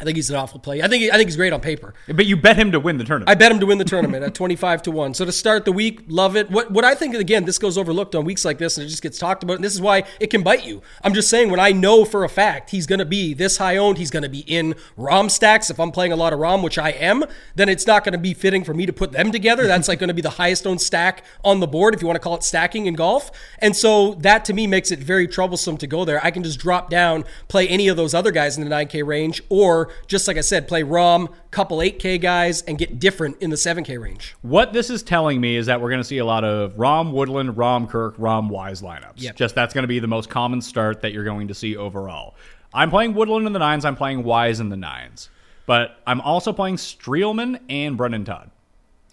I 0.00 0.04
think 0.04 0.16
he's 0.16 0.30
an 0.30 0.36
awful 0.36 0.60
play. 0.60 0.80
I 0.80 0.86
think 0.86 1.12
I 1.12 1.16
think 1.16 1.28
he's 1.28 1.36
great 1.36 1.52
on 1.52 1.60
paper. 1.60 1.92
But 2.06 2.26
you 2.26 2.36
bet 2.36 2.56
him 2.56 2.70
to 2.72 2.78
win 2.80 2.98
the 2.98 3.04
tournament. 3.04 3.30
I 3.30 3.34
bet 3.34 3.50
him 3.50 3.58
to 3.60 3.66
win 3.66 3.78
the 3.78 3.84
tournament 3.84 4.22
at 4.24 4.34
25 4.38 4.82
to 4.82 4.90
1. 4.92 5.14
So 5.14 5.24
to 5.24 5.32
start 5.32 5.64
the 5.64 5.72
week, 5.72 6.02
love 6.06 6.36
it. 6.36 6.50
What 6.50 6.70
what 6.70 6.84
I 6.84 6.94
think 6.94 7.14
again, 7.16 7.44
this 7.44 7.58
goes 7.58 7.76
overlooked 7.76 8.14
on 8.14 8.24
weeks 8.24 8.44
like 8.44 8.58
this 8.58 8.78
and 8.78 8.86
it 8.86 8.90
just 8.90 9.02
gets 9.02 9.18
talked 9.18 9.42
about 9.42 9.56
and 9.56 9.64
this 9.64 9.74
is 9.74 9.80
why 9.80 10.04
it 10.20 10.28
can 10.30 10.42
bite 10.42 10.64
you. 10.64 10.82
I'm 11.02 11.14
just 11.14 11.28
saying 11.28 11.50
when 11.50 11.58
I 11.58 11.72
know 11.72 12.04
for 12.04 12.22
a 12.22 12.28
fact 12.28 12.70
he's 12.70 12.86
going 12.86 13.00
to 13.00 13.04
be 13.04 13.34
this 13.34 13.56
high 13.56 13.76
owned, 13.76 13.98
he's 13.98 14.10
going 14.10 14.22
to 14.22 14.28
be 14.28 14.40
in 14.40 14.74
Rahm 14.96 15.30
stacks 15.30 15.68
if 15.68 15.80
I'm 15.80 15.90
playing 15.90 16.12
a 16.12 16.16
lot 16.16 16.32
of 16.32 16.38
Rahm, 16.38 16.62
which 16.62 16.78
I 16.78 16.90
am, 16.90 17.24
then 17.56 17.68
it's 17.68 17.86
not 17.86 18.04
going 18.04 18.12
to 18.12 18.18
be 18.18 18.34
fitting 18.34 18.62
for 18.62 18.74
me 18.74 18.86
to 18.86 18.92
put 18.92 19.10
them 19.10 19.32
together. 19.32 19.66
That's 19.66 19.88
like 19.88 19.98
going 19.98 20.08
to 20.08 20.14
be 20.14 20.22
the 20.22 20.30
highest 20.30 20.64
owned 20.64 20.80
stack 20.80 21.24
on 21.44 21.58
the 21.58 21.66
board 21.66 21.94
if 21.94 22.00
you 22.02 22.06
want 22.06 22.16
to 22.16 22.20
call 22.20 22.36
it 22.36 22.44
stacking 22.44 22.86
in 22.86 22.94
golf. 22.94 23.32
And 23.58 23.76
so 23.76 24.14
that 24.14 24.44
to 24.44 24.52
me 24.52 24.68
makes 24.68 24.92
it 24.92 25.00
very 25.00 25.26
troublesome 25.26 25.76
to 25.78 25.88
go 25.88 26.04
there. 26.04 26.24
I 26.24 26.30
can 26.30 26.44
just 26.44 26.60
drop 26.60 26.88
down, 26.88 27.24
play 27.48 27.66
any 27.66 27.88
of 27.88 27.96
those 27.96 28.14
other 28.14 28.30
guys 28.30 28.56
in 28.56 28.62
the 28.62 28.70
9K 28.70 29.04
range 29.04 29.42
or 29.48 29.87
just 30.06 30.28
like 30.28 30.36
I 30.36 30.42
said, 30.42 30.68
play 30.68 30.82
Rahm, 30.82 31.32
couple 31.50 31.78
8K 31.78 32.20
guys, 32.20 32.62
and 32.62 32.78
get 32.78 32.98
different 32.98 33.40
in 33.40 33.50
the 33.50 33.56
7K 33.56 34.00
range. 34.00 34.34
What 34.42 34.72
this 34.72 34.90
is 34.90 35.02
telling 35.02 35.40
me 35.40 35.56
is 35.56 35.66
that 35.66 35.80
we're 35.80 35.90
going 35.90 36.00
to 36.00 36.08
see 36.08 36.18
a 36.18 36.24
lot 36.24 36.44
of 36.44 36.74
Rahm 36.74 37.12
Woodland, 37.12 37.50
Rahm 37.50 37.88
Kirk, 37.88 38.16
Rahm 38.16 38.48
Wise 38.48 38.82
lineups. 38.82 39.14
Yep. 39.16 39.36
Just 39.36 39.54
that's 39.54 39.74
going 39.74 39.84
to 39.84 39.88
be 39.88 39.98
the 39.98 40.06
most 40.06 40.28
common 40.30 40.60
start 40.60 41.02
that 41.02 41.12
you're 41.12 41.24
going 41.24 41.48
to 41.48 41.54
see 41.54 41.76
overall. 41.76 42.34
I'm 42.72 42.90
playing 42.90 43.14
Woodland 43.14 43.46
in 43.46 43.52
the 43.52 43.58
nines. 43.58 43.84
I'm 43.84 43.96
playing 43.96 44.24
Wise 44.24 44.60
in 44.60 44.68
the 44.68 44.76
nines, 44.76 45.30
but 45.66 46.00
I'm 46.06 46.20
also 46.20 46.52
playing 46.52 46.76
Streelman 46.76 47.60
and 47.68 47.96
Brendan 47.96 48.24
Todd. 48.24 48.50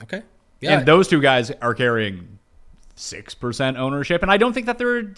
Okay. 0.03 0.23
Yeah. 0.61 0.79
And 0.79 0.87
those 0.87 1.07
two 1.07 1.21
guys 1.21 1.51
are 1.51 1.73
carrying 1.73 2.39
six 2.95 3.33
percent 3.33 3.77
ownership, 3.77 4.21
and 4.21 4.31
I 4.31 4.37
don't 4.37 4.53
think 4.53 4.65
that 4.65 4.77
they're 4.77 5.13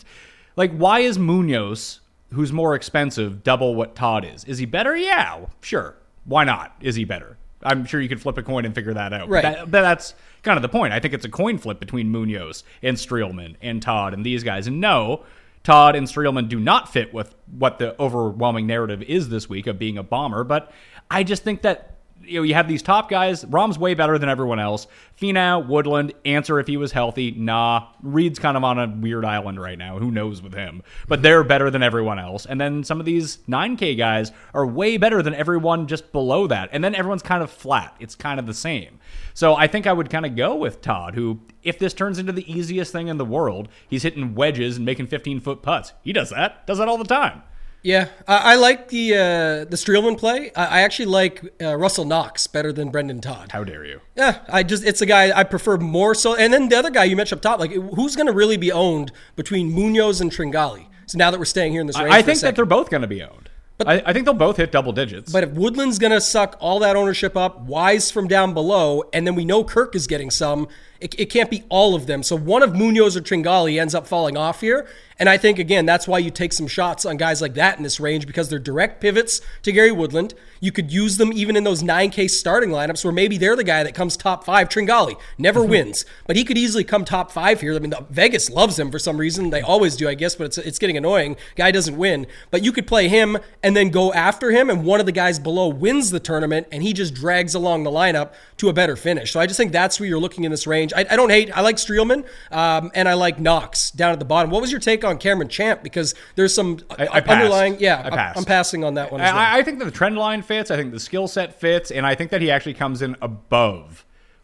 like 0.56 0.72
why 0.76 1.00
is 1.00 1.18
Munoz, 1.18 2.02
who's 2.34 2.52
more 2.52 2.76
expensive, 2.76 3.44
double 3.44 3.76
what 3.76 3.96
Todd 3.96 4.26
is? 4.26 4.44
Is 4.46 4.58
he 4.58 4.66
better? 4.66 4.96
Yeah, 4.96 5.46
sure. 5.62 5.96
Why 6.26 6.44
not? 6.44 6.76
Is 6.82 6.96
he 6.96 7.04
better? 7.06 7.38
I'm 7.64 7.86
sure 7.86 8.00
you 8.02 8.10
could 8.10 8.22
flip 8.22 8.38
a 8.38 8.44
coin 8.44 8.66
and 8.66 8.76
figure 8.76 8.94
that 8.94 9.14
out. 9.14 9.30
Right. 9.30 9.42
But, 9.44 9.72
that- 9.72 9.82
that's 9.82 10.14
kind 10.44 10.58
of 10.58 10.62
the 10.62 10.70
point. 10.70 10.94
I 10.94 11.00
think 11.00 11.14
it's 11.14 11.26
a 11.26 11.30
coin 11.30 11.58
flip 11.58 11.80
between 11.80 12.10
Munoz 12.12 12.64
and 12.84 12.96
Streelman 12.98 13.56
and 13.62 13.82
Todd 13.82 14.14
and 14.14 14.26
these 14.26 14.44
guys. 14.44 14.68
And 14.68 14.80
no, 14.80 15.24
Todd 15.64 15.96
and 15.96 16.08
Streelman 16.08 16.48
do 16.50 16.60
not 16.60 16.92
fit 16.92 17.14
with 17.14 17.34
what 17.58 17.80
the 17.80 18.00
overwhelming 18.02 18.68
narrative 18.68 19.02
is 19.04 19.30
this 19.30 19.50
week 19.50 19.68
of 19.68 19.80
being 19.80 19.98
a 19.98 20.04
bomber. 20.04 20.44
But 20.44 20.72
I 21.10 21.24
just 21.24 21.44
think 21.44 21.64
that 21.64 21.97
you 22.24 22.40
know 22.40 22.44
you 22.44 22.54
have 22.54 22.68
these 22.68 22.82
top 22.82 23.10
guys. 23.10 23.46
Rahm's 23.46 23.80
way 23.80 23.94
better 23.94 24.18
than 24.18 24.30
everyone 24.30 24.60
else. 24.60 24.88
Finau, 25.20 25.66
Woodland, 25.66 26.14
Ancer 26.26 26.60
if 26.60 26.68
he 26.68 26.78
was 26.78 26.92
healthy. 26.92 27.32
Na, 27.32 27.88
Reed's 28.04 28.40
kind 28.40 28.56
of 28.56 28.64
on 28.64 28.80
a 28.80 28.88
weird 28.88 29.26
island 29.26 29.60
right 29.60 29.78
now. 29.78 29.98
Who 29.98 30.12
knows 30.12 30.42
with 30.42 30.54
him? 30.54 30.84
But 31.08 31.24
they're 31.24 31.44
better 31.44 31.72
than 31.72 31.82
everyone 31.82 32.20
else. 32.20 32.46
And 32.46 32.60
then 32.62 32.84
some 32.84 33.00
of 33.00 33.06
these 33.06 33.38
9K 33.48 33.98
guys 33.98 34.32
are 34.54 34.66
way 34.66 34.98
better 34.98 35.24
than 35.24 35.34
everyone 35.34 35.88
just 35.88 36.12
below 36.12 36.48
that. 36.48 36.70
And 36.72 36.84
then 36.84 36.94
everyone's 36.94 37.24
kind 37.24 37.42
of 37.42 37.50
flat. 37.50 37.96
It's 38.00 38.16
kind 38.16 38.40
of 38.40 38.46
the 38.46 38.54
same. 38.54 39.00
So 39.34 39.56
I 39.56 39.68
think 39.68 39.88
I 39.88 39.94
would 39.94 40.10
kind 40.10 40.26
of 40.26 40.36
go 40.36 40.56
with 40.56 40.82
Todd, 40.82 41.16
who, 41.16 41.40
if 41.64 41.80
this 41.80 41.94
turns 41.94 42.20
into 42.20 42.32
the 42.32 42.52
easiest 42.52 42.92
thing 42.92 43.08
in 43.08 43.18
the 43.18 43.26
world, 43.26 43.70
he's 43.88 44.04
hitting 44.04 44.36
wedges 44.36 44.78
and 44.78 44.86
making 44.86 45.08
15 45.08 45.40
foot 45.40 45.62
putts. 45.62 45.94
He 46.04 46.14
does 46.14 46.30
that. 46.30 46.68
Does 46.68 46.78
that 46.78 46.88
all 46.88 46.98
the 46.98 47.06
time. 47.06 47.44
Yeah, 47.88 48.10
I, 48.28 48.52
I 48.52 48.56
like 48.56 48.90
the 48.90 49.14
uh, 49.14 49.18
the 49.64 49.78
Streelman 49.78 50.18
play. 50.18 50.52
I, 50.58 50.66
I 50.66 50.82
actually 50.82 51.06
like 51.06 51.42
uh, 51.62 51.74
Russell 51.78 52.04
Knox 52.04 52.46
better 52.46 52.74
than 52.74 52.90
Brendan 52.90 53.22
Todd. 53.22 53.54
How 53.54 53.64
dare 53.64 53.86
you? 53.86 54.02
Yeah, 54.18 54.40
I 54.50 54.64
just 54.64 54.84
it's 54.84 55.02
a 55.02 55.06
guy 55.06 55.32
I 55.32 55.46
prefer 55.46 55.78
more 55.78 56.14
so. 56.14 56.36
And 56.36 56.52
then 56.52 56.68
the 56.68 56.76
other 56.76 56.90
guy 56.90 57.06
you 57.06 57.16
mentioned 57.16 57.40
up 57.40 57.44
top, 57.44 57.60
like 57.62 57.72
who's 57.72 58.18
going 58.18 58.28
to 58.28 58.34
really 58.34 58.58
be 58.58 58.74
owned 58.74 59.14
between 59.38 59.72
Munoz 59.72 60.20
and 60.20 60.30
Tringali? 60.30 60.88
So 61.06 61.18
now 61.18 61.32
that 61.32 61.40
we're 61.40 61.46
staying 61.46 61.72
here 61.72 61.80
in 61.80 61.88
this 61.88 61.98
range, 61.98 62.12
I, 62.12 62.18
I 62.18 62.22
think 62.24 62.42
that 62.42 62.58
they're 62.58 62.66
both 62.66 62.90
going 62.90 63.04
to 63.04 63.08
be 63.08 63.24
owned. 63.24 63.50
But 63.78 63.88
I, 63.88 64.02
I 64.08 64.14
think 64.14 64.26
they'll 64.26 64.34
both 64.34 64.58
hit 64.58 64.72
double 64.72 64.92
digits. 64.92 65.32
But 65.32 65.44
if 65.44 65.52
Woodland's 65.52 66.00
going 66.00 66.12
to 66.12 66.20
suck 66.20 66.58
all 66.60 66.80
that 66.80 66.96
ownership 66.96 67.38
up, 67.38 67.62
Wise 67.62 68.10
from 68.10 68.28
down 68.28 68.54
below, 68.54 69.04
and 69.14 69.26
then 69.26 69.36
we 69.36 69.46
know 69.46 69.64
Kirk 69.64 69.96
is 69.96 70.08
getting 70.08 70.32
some, 70.32 70.68
it, 71.00 71.18
it 71.20 71.28
can't 71.28 71.52
be 71.52 71.64
all 71.70 71.94
of 71.94 72.08
them. 72.08 72.24
So 72.24 72.36
one 72.36 72.64
of 72.64 72.76
Munoz 72.76 73.16
or 73.16 73.22
Tringali 73.22 73.80
ends 73.80 73.94
up 73.94 74.08
falling 74.08 74.36
off 74.36 74.62
here. 74.62 74.88
And 75.20 75.28
I 75.28 75.38
think, 75.38 75.58
again, 75.58 75.86
that's 75.86 76.08
why 76.08 76.20
you 76.20 76.30
take 76.30 76.54
some 76.54 76.68
shots 76.68 77.06
on 77.06 77.18
guys 77.18 77.42
like 77.42 77.56
that 77.56 77.78
in 77.78 77.84
this 77.84 78.00
range 78.00 78.28
because 78.28 78.50
they're 78.50 78.60
direct 78.60 79.02
pivots 79.02 79.42
to 79.64 79.72
Gary 79.72 79.92
Woodland. 79.92 80.34
You 80.60 80.72
could 80.72 80.92
use 80.92 81.18
them 81.18 81.34
even 81.34 81.56
in 81.56 81.64
those 81.64 81.84
9K 81.84 82.30
starting 82.30 82.70
lineups 82.70 83.04
where 83.04 83.14
maybe 83.14 83.38
they're 83.38 83.56
the 83.56 83.64
guy 83.64 83.84
that 83.84 83.96
comes 83.96 84.16
top 84.16 84.44
five. 84.44 84.70
Tringali 84.70 85.20
never 85.38 85.64
wins, 85.64 86.06
but 86.28 86.36
he 86.36 86.44
could 86.44 86.58
easily 86.58 86.84
come 86.84 87.04
top 87.04 87.32
five 87.32 87.62
here. 87.62 87.76
I 87.76 87.80
mean, 87.80 87.90
the, 87.92 88.06
Vegas 88.10 88.50
loves 88.50 88.78
him 88.78 88.92
for 88.92 89.00
some 89.00 89.18
reason. 89.18 89.50
They 89.50 89.62
always 89.62 89.96
do, 89.96 90.08
I 90.08 90.14
guess, 90.14 90.36
but 90.36 90.46
it's, 90.46 90.58
it's 90.58 90.80
getting 90.80 90.98
annoying. 90.98 91.36
Guy 91.56 91.72
doesn't 91.72 91.98
win. 91.98 92.28
But 92.52 92.64
you 92.64 92.72
could 92.72 92.86
play 92.86 93.08
him 93.08 93.38
and 93.64 93.76
then 93.76 93.90
go 93.90 94.14
after 94.14 94.52
him, 94.52 94.70
and 94.70 94.86
one 94.86 95.00
of 95.00 95.06
the 95.06 95.12
guys 95.12 95.40
below 95.40 95.68
wins 95.68 96.12
the 96.12 96.20
tournament, 96.20 96.68
and 96.72 96.84
he 96.84 96.94
just 96.94 97.14
drags 97.14 97.56
along 97.56 97.84
the 97.84 97.92
lineup 97.92 98.34
to 98.58 98.70
a 98.70 98.74
better 98.74 98.96
finish. 98.96 99.32
So 99.32 99.40
I 99.40 99.48
just 99.48 99.58
think 99.58 99.72
that's 99.72 100.00
where 100.00 100.08
you're 100.08 100.20
looking 100.20 100.44
in 100.44 100.52
this 100.52 100.68
range. 100.68 100.94
I, 100.96 101.06
I 101.10 101.16
don't 101.16 101.30
hate, 101.30 101.56
I 101.56 101.62
like 101.62 101.78
Streelman, 101.78 102.26
um, 102.52 102.92
and 102.94 103.08
I 103.08 103.14
like 103.14 103.40
Knox 103.40 103.92
down 103.92 104.12
at 104.12 104.20
the 104.20 104.26
bottom. 104.26 104.52
What 104.52 104.62
was 104.62 104.72
your 104.72 104.80
take 104.80 105.04
on 105.04 105.07
Cameron 105.16 105.48
Champ? 105.48 105.82
Because 105.84 106.14
there's 106.36 106.54
some 106.54 106.80
I- 107.00 107.08
I 107.08 107.20
underlying, 107.22 107.78
yeah, 107.80 108.02
I 108.04 108.10
I'm- 108.16 108.34
I'm 108.38 108.44
passing 108.46 108.84
on 108.84 108.96
that 108.96 109.12
one 109.12 109.22
as 109.22 109.32
well. 109.32 109.40
I, 109.42 109.60
I 109.60 109.64
think 109.64 109.80
that 109.80 109.86
the 109.86 109.92
trend 109.92 110.18
line 110.18 110.42
fits. 110.42 110.70
I 110.72 110.76
think 110.76 110.92
the 110.92 111.00
skill 111.00 111.30
set 111.30 111.58
fits, 111.58 111.90
and 111.92 112.06
I 112.06 112.16
think 112.16 112.32
that 112.32 112.42
he 112.42 112.52
actually 112.52 112.74
comes 112.74 113.02
in 113.02 113.16
above 113.22 114.04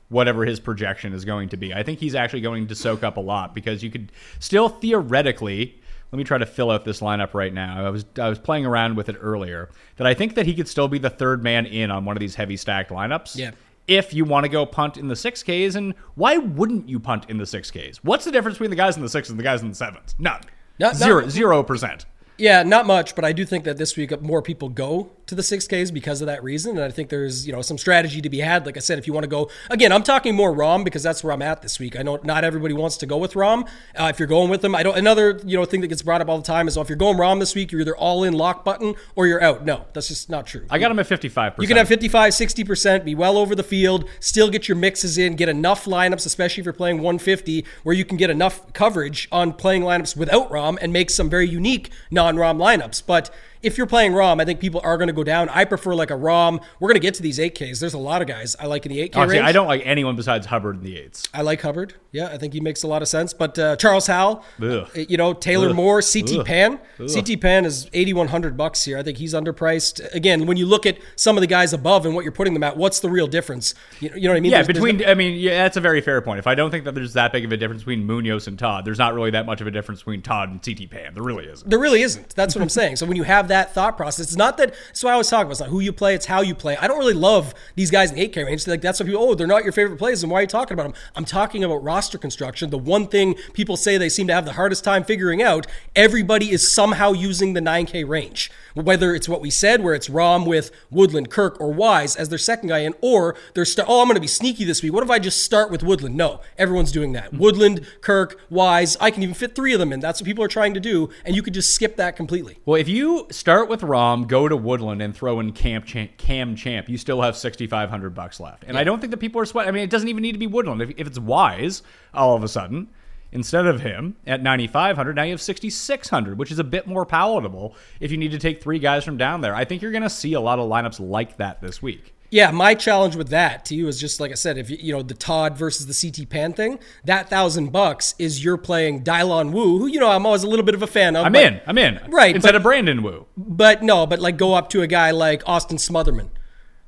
whatever 0.09 0.45
his 0.45 0.59
projection 0.59 1.11
is 1.13 1.25
going 1.25 1.49
to 1.49 1.57
be. 1.57 1.73
I 1.73 1.83
think 1.83 1.99
he's 1.99 2.15
actually 2.15 2.41
going 2.41 2.67
to 2.67 2.75
soak 2.75 3.03
up 3.03 3.17
a 3.17 3.21
lot 3.21 3.53
because 3.53 3.83
you 3.83 3.89
could 3.91 4.11
still 4.39 4.69
theoretically. 4.69 5.79
Let 6.11 6.17
me 6.17 6.23
try 6.23 6.37
to 6.37 6.45
fill 6.45 6.69
out 6.69 6.85
this 6.85 6.99
lineup 6.99 7.33
right 7.33 7.51
now. 7.53 7.85
I 7.85 7.89
was 7.89 8.05
I 8.19 8.29
was 8.29 8.37
playing 8.37 8.65
around 8.67 8.95
with 8.95 9.09
it 9.09 9.15
earlier. 9.19 9.69
That 9.97 10.05
I 10.05 10.13
think 10.13 10.35
that 10.35 10.45
he 10.45 10.53
could 10.53 10.67
still 10.67 10.87
be 10.87 10.99
the 10.99 11.09
third 11.09 11.43
man 11.43 11.65
in 11.65 11.89
on 11.89 12.05
one 12.05 12.15
of 12.15 12.19
these 12.21 12.35
heavy 12.35 12.55
stacked 12.57 12.91
lineups. 12.91 13.35
Yeah. 13.35 13.51
If 13.87 14.13
you 14.13 14.23
want 14.23 14.43
to 14.45 14.49
go 14.49 14.65
punt 14.65 14.95
in 14.97 15.07
the 15.07 15.15
six 15.15 15.41
Ks, 15.43 15.75
and 15.75 15.93
why 16.15 16.37
wouldn't 16.37 16.87
you 16.87 16.99
punt 16.99 17.25
in 17.29 17.37
the 17.37 17.45
six 17.47 17.69
Ks? 17.71 17.97
What's 18.03 18.23
the 18.25 18.31
difference 18.31 18.55
between 18.57 18.69
the 18.69 18.75
guys 18.75 18.95
in 18.95 19.01
the 19.01 19.09
sixes 19.09 19.31
and 19.31 19.39
the 19.39 19.43
guys 19.43 19.61
in 19.63 19.69
the 19.69 19.75
sevens? 19.75 20.13
None. 20.19 20.41
Not- 20.79 20.95
Zero. 20.95 21.27
Zero 21.29 21.63
percent. 21.63 22.05
Yeah, 22.37 22.63
not 22.63 22.87
much, 22.87 23.15
but 23.15 23.23
I 23.23 23.31
do 23.31 23.45
think 23.45 23.63
that 23.65 23.77
this 23.77 23.95
week 23.95 24.19
more 24.21 24.41
people 24.41 24.69
go 24.69 25.11
to 25.27 25.35
the 25.35 25.41
6Ks 25.41 25.93
because 25.93 26.21
of 26.21 26.27
that 26.27 26.43
reason. 26.43 26.71
And 26.77 26.83
I 26.83 26.89
think 26.89 27.09
there's, 27.09 27.47
you 27.47 27.53
know, 27.53 27.61
some 27.61 27.77
strategy 27.77 28.21
to 28.21 28.29
be 28.29 28.39
had. 28.39 28.65
Like 28.65 28.75
I 28.75 28.79
said, 28.79 28.97
if 28.99 29.07
you 29.07 29.13
want 29.13 29.23
to 29.23 29.29
go, 29.29 29.49
again, 29.69 29.91
I'm 29.91 30.03
talking 30.03 30.35
more 30.35 30.53
Rahm 30.53 30.83
because 30.83 31.03
that's 31.03 31.23
where 31.23 31.31
I'm 31.31 31.41
at 31.41 31.61
this 31.61 31.79
week. 31.79 31.97
I 31.97 32.01
know 32.01 32.19
not 32.23 32.43
everybody 32.43 32.73
wants 32.73 32.97
to 32.97 33.05
go 33.05 33.17
with 33.17 33.33
Rahm. 33.33 33.67
Uh, 33.97 34.05
if 34.05 34.19
you're 34.19 34.27
going 34.27 34.49
with 34.49 34.61
them, 34.61 34.75
I 34.75 34.83
don't, 34.83 34.97
another, 34.97 35.39
you 35.45 35.57
know, 35.57 35.65
thing 35.65 35.81
that 35.81 35.87
gets 35.87 36.01
brought 36.01 36.21
up 36.21 36.29
all 36.29 36.37
the 36.37 36.43
time 36.43 36.67
is, 36.67 36.75
well, 36.75 36.83
if 36.83 36.89
you're 36.89 36.97
going 36.97 37.17
Rahm 37.17 37.39
this 37.39 37.55
week, 37.55 37.71
you're 37.71 37.81
either 37.81 37.95
all 37.95 38.23
in 38.23 38.33
lock 38.33 38.65
button 38.65 38.95
or 39.15 39.27
you're 39.27 39.41
out. 39.41 39.63
No, 39.63 39.85
that's 39.93 40.07
just 40.07 40.29
not 40.29 40.45
true. 40.45 40.65
I 40.69 40.79
got 40.79 40.91
him 40.91 40.99
at 40.99 41.07
fifty 41.07 41.29
five 41.29 41.55
percent. 41.55 41.63
You 41.63 41.67
can 41.67 41.77
have 41.77 41.87
55, 41.87 42.33
60%, 42.33 43.05
be 43.05 43.15
well 43.15 43.37
over 43.37 43.55
the 43.55 43.63
field, 43.63 44.09
still 44.19 44.49
get 44.49 44.67
your 44.67 44.75
mixes 44.75 45.17
in, 45.17 45.35
get 45.35 45.49
enough 45.49 45.85
lineups, 45.85 46.25
especially 46.25 46.61
if 46.61 46.65
you're 46.65 46.73
playing 46.73 46.97
150, 46.97 47.65
where 47.83 47.95
you 47.95 48.03
can 48.03 48.17
get 48.17 48.29
enough 48.29 48.73
coverage 48.73 49.27
on 49.31 49.53
playing 49.53 49.83
lineups 49.83 50.17
without 50.17 50.49
Rahm 50.49 50.77
and 50.81 50.91
make 50.91 51.09
some 51.09 51.29
very 51.29 51.47
unique 51.47 51.91
non 52.11 52.22
Rahm 52.31 52.57
lineups. 52.57 53.05
But 53.05 53.29
if 53.63 53.77
you're 53.77 53.87
playing 53.87 54.11
Rahm, 54.11 54.41
I 54.41 54.45
think 54.45 54.59
people 54.59 54.81
are 54.83 54.97
going 54.97 55.07
to 55.07 55.13
go 55.13 55.23
down. 55.23 55.49
I 55.49 55.65
prefer 55.65 55.95
like 55.95 56.11
a 56.11 56.15
Rahm. 56.15 56.61
We're 56.79 56.89
going 56.89 56.95
to 56.95 56.99
get 57.01 57.13
to 57.15 57.21
these 57.21 57.39
8Ks. 57.39 57.79
There's 57.79 57.93
a 57.93 57.97
lot 57.97 58.21
of 58.21 58.27
guys 58.27 58.55
I 58.59 58.67
like 58.67 58.85
in 58.85 58.91
the 58.91 58.99
8K 59.09 59.15
Honestly, 59.15 59.37
range. 59.39 59.47
I 59.49 59.51
don't 59.51 59.67
like 59.67 59.81
anyone 59.85 60.15
besides 60.15 60.45
Hubbard 60.47 60.77
in 60.77 60.83
the 60.83 60.97
eights. 60.97 61.23
I 61.33 61.41
like 61.41 61.61
Hubbard. 61.61 61.95
Yeah, 62.11 62.27
I 62.27 62.37
think 62.37 62.53
he 62.53 62.59
makes 62.59 62.83
a 62.83 62.87
lot 62.87 63.01
of 63.01 63.07
sense. 63.07 63.33
But 63.33 63.57
uh, 63.57 63.75
Charles 63.77 64.05
Howell, 64.07 64.43
uh, 64.61 64.85
you 64.95 65.17
know, 65.17 65.33
Taylor 65.33 65.69
Ugh. 65.69 65.75
Moore, 65.75 66.01
CT 66.01 66.31
Ugh. 66.39 66.45
Pan. 66.45 66.79
CT 66.97 67.41
Pan 67.41 67.65
is 67.65 67.89
8100 67.93 68.55
bucks 68.55 68.83
here. 68.83 68.97
I 68.97 69.03
think 69.03 69.17
he's 69.17 69.33
underpriced. 69.33 70.13
Again, 70.13 70.45
when 70.45 70.57
you 70.57 70.65
look 70.65 70.85
at 70.85 70.97
some 71.15 71.37
of 71.37 71.41
the 71.41 71.47
guys 71.47 71.73
above 71.73 72.05
and 72.05 72.13
what 72.13 72.23
you're 72.23 72.31
putting 72.31 72.53
them 72.53 72.63
at, 72.63 72.77
what's 72.77 72.99
the 72.99 73.09
real 73.09 73.27
difference? 73.27 73.73
You, 73.99 74.11
you 74.15 74.21
know 74.23 74.29
what 74.31 74.37
I 74.37 74.39
mean? 74.41 74.51
Yeah, 74.51 74.57
There's- 74.57 74.67
there's 74.67 74.77
between 74.77 74.97
no- 74.97 75.05
I 75.11 75.13
mean, 75.13 75.39
yeah, 75.39 75.63
that's 75.63 75.77
a 75.77 75.81
very 75.81 76.01
fair 76.01 76.21
point. 76.21 76.39
If 76.39 76.47
I 76.47 76.55
don't 76.55 76.69
think 76.71 76.85
that 76.85 76.95
there's 76.95 77.13
that 77.13 77.31
big 77.31 77.45
of 77.45 77.51
a 77.51 77.57
difference 77.57 77.81
between 77.83 78.05
Munoz 78.05 78.47
and 78.47 78.59
Todd, 78.59 78.85
there's 78.85 78.99
not 78.99 79.13
really 79.13 79.31
that 79.31 79.45
much 79.45 79.61
of 79.61 79.67
a 79.67 79.71
difference 79.71 80.01
between 80.01 80.21
Todd 80.21 80.49
and 80.49 80.61
CT 80.63 80.89
Pan. 80.89 81.13
There 81.13 81.23
really 81.23 81.45
isn't. 81.45 81.69
There 81.69 81.79
really 81.79 82.01
isn't. 82.01 82.35
That's 82.35 82.55
what 82.55 82.61
I'm 82.61 82.69
saying. 82.69 82.97
So 82.97 83.05
when 83.05 83.15
you 83.17 83.23
have 83.23 83.47
that 83.47 83.52
thought 83.61 83.97
process, 83.97 84.25
it's 84.25 84.35
not 84.35 84.57
that. 84.57 84.73
That's 84.87 85.03
why 85.03 85.11
I 85.11 85.13
always 85.13 85.29
talk 85.29 85.41
about. 85.41 85.51
It's 85.51 85.59
not 85.59 85.69
who 85.69 85.79
you 85.79 85.93
play. 85.93 86.15
It's 86.15 86.25
how 86.25 86.41
you 86.41 86.55
play. 86.55 86.75
I 86.77 86.87
don't 86.87 86.97
really 86.97 87.13
love 87.13 87.53
these 87.75 87.91
guys 87.91 88.11
in 88.11 88.17
the 88.17 88.27
8K 88.27 88.45
range. 88.45 88.67
Like 88.67 88.81
that's 88.81 88.99
what 88.99 89.07
people. 89.07 89.21
Oh, 89.21 89.35
they're 89.35 89.47
not 89.47 89.63
your 89.63 89.73
favorite 89.73 89.97
plays. 89.97 90.23
And 90.23 90.31
why 90.31 90.39
are 90.39 90.41
you 90.41 90.47
talking 90.47 90.73
about 90.73 90.83
them? 90.83 90.93
I'm 91.15 91.25
talking 91.25 91.63
about 91.63 91.83
roster 91.83 92.17
construction. 92.17 92.69
The 92.69 92.77
one 92.77 93.07
thing 93.07 93.35
people 93.53 93.77
say 93.77 93.97
they 93.97 94.09
seem 94.09 94.27
to 94.27 94.33
have 94.33 94.45
the 94.45 94.53
hardest 94.53 94.83
time 94.83 95.03
figuring 95.03 95.41
out. 95.41 95.67
Everybody 95.95 96.51
is 96.51 96.73
somehow 96.73 97.11
using 97.11 97.53
the 97.53 97.61
9K 97.61 98.07
range. 98.07 98.51
Whether 98.73 99.13
it's 99.13 99.29
what 99.29 99.41
we 99.41 99.49
said, 99.49 99.83
where 99.83 99.93
it's 99.93 100.09
Rahm 100.09 100.47
with 100.47 100.71
Woodland, 100.89 101.29
Kirk, 101.29 101.59
or 101.61 101.71
Wise 101.71 102.15
as 102.15 102.29
their 102.29 102.39
second 102.39 102.69
guy 102.69 102.79
in, 102.79 102.95
or 103.01 103.35
they're 103.53 103.65
st- 103.65 103.87
oh, 103.87 104.01
I'm 104.01 104.07
going 104.07 104.15
to 104.15 104.21
be 104.21 104.27
sneaky 104.27 104.63
this 104.63 104.81
week. 104.81 104.93
What 104.93 105.03
if 105.03 105.11
I 105.11 105.19
just 105.19 105.43
start 105.43 105.69
with 105.69 105.83
Woodland? 105.83 106.15
No, 106.15 106.41
everyone's 106.57 106.91
doing 106.91 107.13
that. 107.13 107.33
Woodland, 107.33 107.85
Kirk, 108.01 108.39
Wise. 108.49 108.97
I 108.99 109.11
can 109.11 109.21
even 109.21 109.35
fit 109.35 109.55
three 109.55 109.73
of 109.73 109.79
them 109.79 109.93
in. 109.93 109.99
That's 109.99 110.19
what 110.19 110.25
people 110.25 110.43
are 110.43 110.47
trying 110.47 110.73
to 110.73 110.79
do, 110.79 111.09
and 111.23 111.35
you 111.35 111.43
could 111.43 111.53
just 111.53 111.73
skip 111.75 111.97
that 111.97 112.15
completely. 112.15 112.57
Well, 112.65 112.79
if 112.79 112.87
you 112.87 113.27
start 113.43 113.67
with 113.67 113.81
Rahm, 113.81 114.25
go 114.25 114.47
to 114.47 114.55
Woodland, 114.55 115.01
and 115.01 115.13
throw 115.13 115.41
in 115.41 115.51
Camp 115.51 115.83
Champ, 115.83 116.15
Cam 116.15 116.55
Champ, 116.55 116.87
you 116.87 116.97
still 116.97 117.21
have 117.21 117.35
6,500 117.35 118.15
bucks 118.15 118.39
left. 118.39 118.63
And 118.65 118.77
I 118.77 118.85
don't 118.85 119.01
think 119.01 119.11
that 119.11 119.17
people 119.17 119.41
are 119.41 119.45
sweating. 119.45 119.67
I 119.67 119.71
mean, 119.73 119.83
it 119.83 119.89
doesn't 119.89 120.07
even 120.07 120.21
need 120.21 120.31
to 120.31 120.37
be 120.37 120.47
Woodland. 120.47 120.81
If, 120.81 120.91
if 120.95 121.07
it's 121.07 121.19
Wise, 121.19 121.83
all 122.13 122.37
of 122.37 122.43
a 122.45 122.47
sudden, 122.47 122.87
instead 123.33 123.65
of 123.65 123.81
him 123.81 124.15
at 124.25 124.41
9,500, 124.41 125.17
now 125.17 125.23
you 125.23 125.31
have 125.31 125.41
6,600, 125.41 126.37
which 126.37 126.53
is 126.53 126.59
a 126.59 126.63
bit 126.63 126.87
more 126.87 127.05
palatable 127.05 127.75
if 127.99 128.11
you 128.11 128.17
need 128.17 128.31
to 128.31 128.39
take 128.39 128.63
three 128.63 128.79
guys 128.79 129.03
from 129.03 129.17
down 129.17 129.41
there. 129.41 129.53
I 129.53 129.65
think 129.65 129.81
you're 129.81 129.91
going 129.91 130.03
to 130.03 130.09
see 130.09 130.31
a 130.31 130.39
lot 130.39 130.59
of 130.59 130.69
lineups 130.69 131.01
like 131.05 131.35
that 131.35 131.61
this 131.61 131.81
week. 131.81 132.15
Yeah, 132.33 132.49
my 132.49 132.73
challenge 132.73 133.15
with 133.15 133.29
that 133.29 133.63
to 133.65 133.75
you 133.75 133.87
is 133.87 133.99
just 133.99 134.19
like 134.19 134.31
I 134.31 134.33
said, 134.33 134.57
if 134.57 134.67
you, 134.71 134.77
you 134.79 134.91
know 134.91 135.03
the 135.03 135.13
Todd 135.13 135.55
versus 135.55 135.85
the 135.85 136.11
CT 136.11 136.27
Pan 136.31 136.51
thing, 136.53 136.79
that 137.05 137.29
thousand 137.29 137.71
bucks 137.71 138.15
is 138.17 138.43
you're 138.43 138.57
playing 138.57 139.03
Dylan 139.03 139.51
Wu, 139.51 139.77
who 139.77 139.85
you 139.85 139.99
know 139.99 140.09
I'm 140.09 140.25
always 140.25 140.41
a 140.41 140.47
little 140.47 140.65
bit 140.65 140.73
of 140.73 140.81
a 140.81 140.87
fan 140.87 141.15
of. 141.15 141.27
I'm 141.27 141.33
but- 141.33 141.43
in. 141.43 141.61
I'm 141.67 141.77
in. 141.77 141.99
Right, 142.09 142.33
Instead 142.35 142.49
but- 142.53 142.55
of 142.55 142.63
Brandon 142.63 143.03
Wu. 143.03 143.27
But 143.37 143.83
no, 143.83 144.07
but 144.07 144.19
like 144.19 144.37
go 144.37 144.55
up 144.55 144.69
to 144.71 144.81
a 144.81 144.87
guy 144.87 145.11
like 145.11 145.43
Austin 145.45 145.77
Smotherman. 145.77 146.29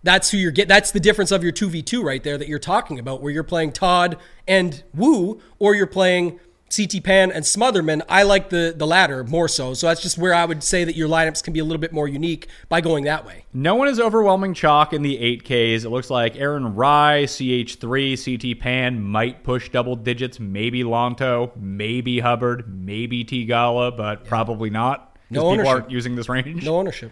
That's 0.01 0.31
who 0.31 0.37
you're 0.37 0.49
get. 0.51 0.67
That's 0.67 0.89
the 0.89 0.99
difference 0.99 1.29
of 1.31 1.43
your 1.43 1.51
two 1.51 1.69
v 1.69 1.83
two 1.83 2.01
right 2.01 2.23
there 2.23 2.39
that 2.39 2.47
you're 2.47 2.57
talking 2.57 2.97
about, 2.97 3.21
where 3.21 3.31
you're 3.31 3.43
playing 3.43 3.71
Todd 3.73 4.17
and 4.47 4.83
Wu, 4.95 5.41
or 5.59 5.75
you're 5.75 5.85
playing 5.85 6.39
CT 6.75 7.03
Pan 7.03 7.31
and 7.31 7.45
Smotherman. 7.45 8.01
I 8.09 8.23
like 8.23 8.49
the 8.49 8.73
the 8.75 8.87
latter 8.87 9.23
more 9.23 9.47
so. 9.47 9.73
So 9.73 9.87
that's 9.87 10.01
just 10.01 10.17
where 10.17 10.33
I 10.33 10.45
would 10.45 10.63
say 10.63 10.83
that 10.83 10.95
your 10.95 11.07
lineups 11.07 11.43
can 11.43 11.53
be 11.53 11.59
a 11.59 11.63
little 11.63 11.79
bit 11.79 11.93
more 11.93 12.07
unique 12.07 12.47
by 12.69 12.81
going 12.81 13.03
that 13.05 13.25
way. 13.25 13.45
No 13.53 13.75
one 13.75 13.87
is 13.87 13.99
overwhelming 13.99 14.53
chalk 14.53 14.91
in 14.91 15.01
the 15.01 15.17
8Ks. 15.17 15.85
It 15.85 15.89
looks 15.89 16.09
like 16.09 16.35
Aaron 16.35 16.75
Rai, 16.75 17.25
CH3, 17.25 18.53
CT 18.53 18.59
Pan 18.59 19.01
might 19.01 19.43
push 19.43 19.69
double 19.69 19.95
digits. 19.95 20.39
Maybe 20.39 20.83
Lanto, 20.83 21.55
maybe 21.55 22.19
Hubbard, 22.19 22.65
maybe 22.67 23.23
Theegala, 23.23 23.95
but 23.95 24.25
probably 24.25 24.69
not. 24.69 25.17
No 25.29 25.41
because 25.41 25.41
people 25.41 25.51
ownership. 25.51 25.73
aren't 25.73 25.91
using 25.91 26.15
this 26.15 26.29
range. 26.29 26.65
No 26.65 26.77
ownership. 26.77 27.11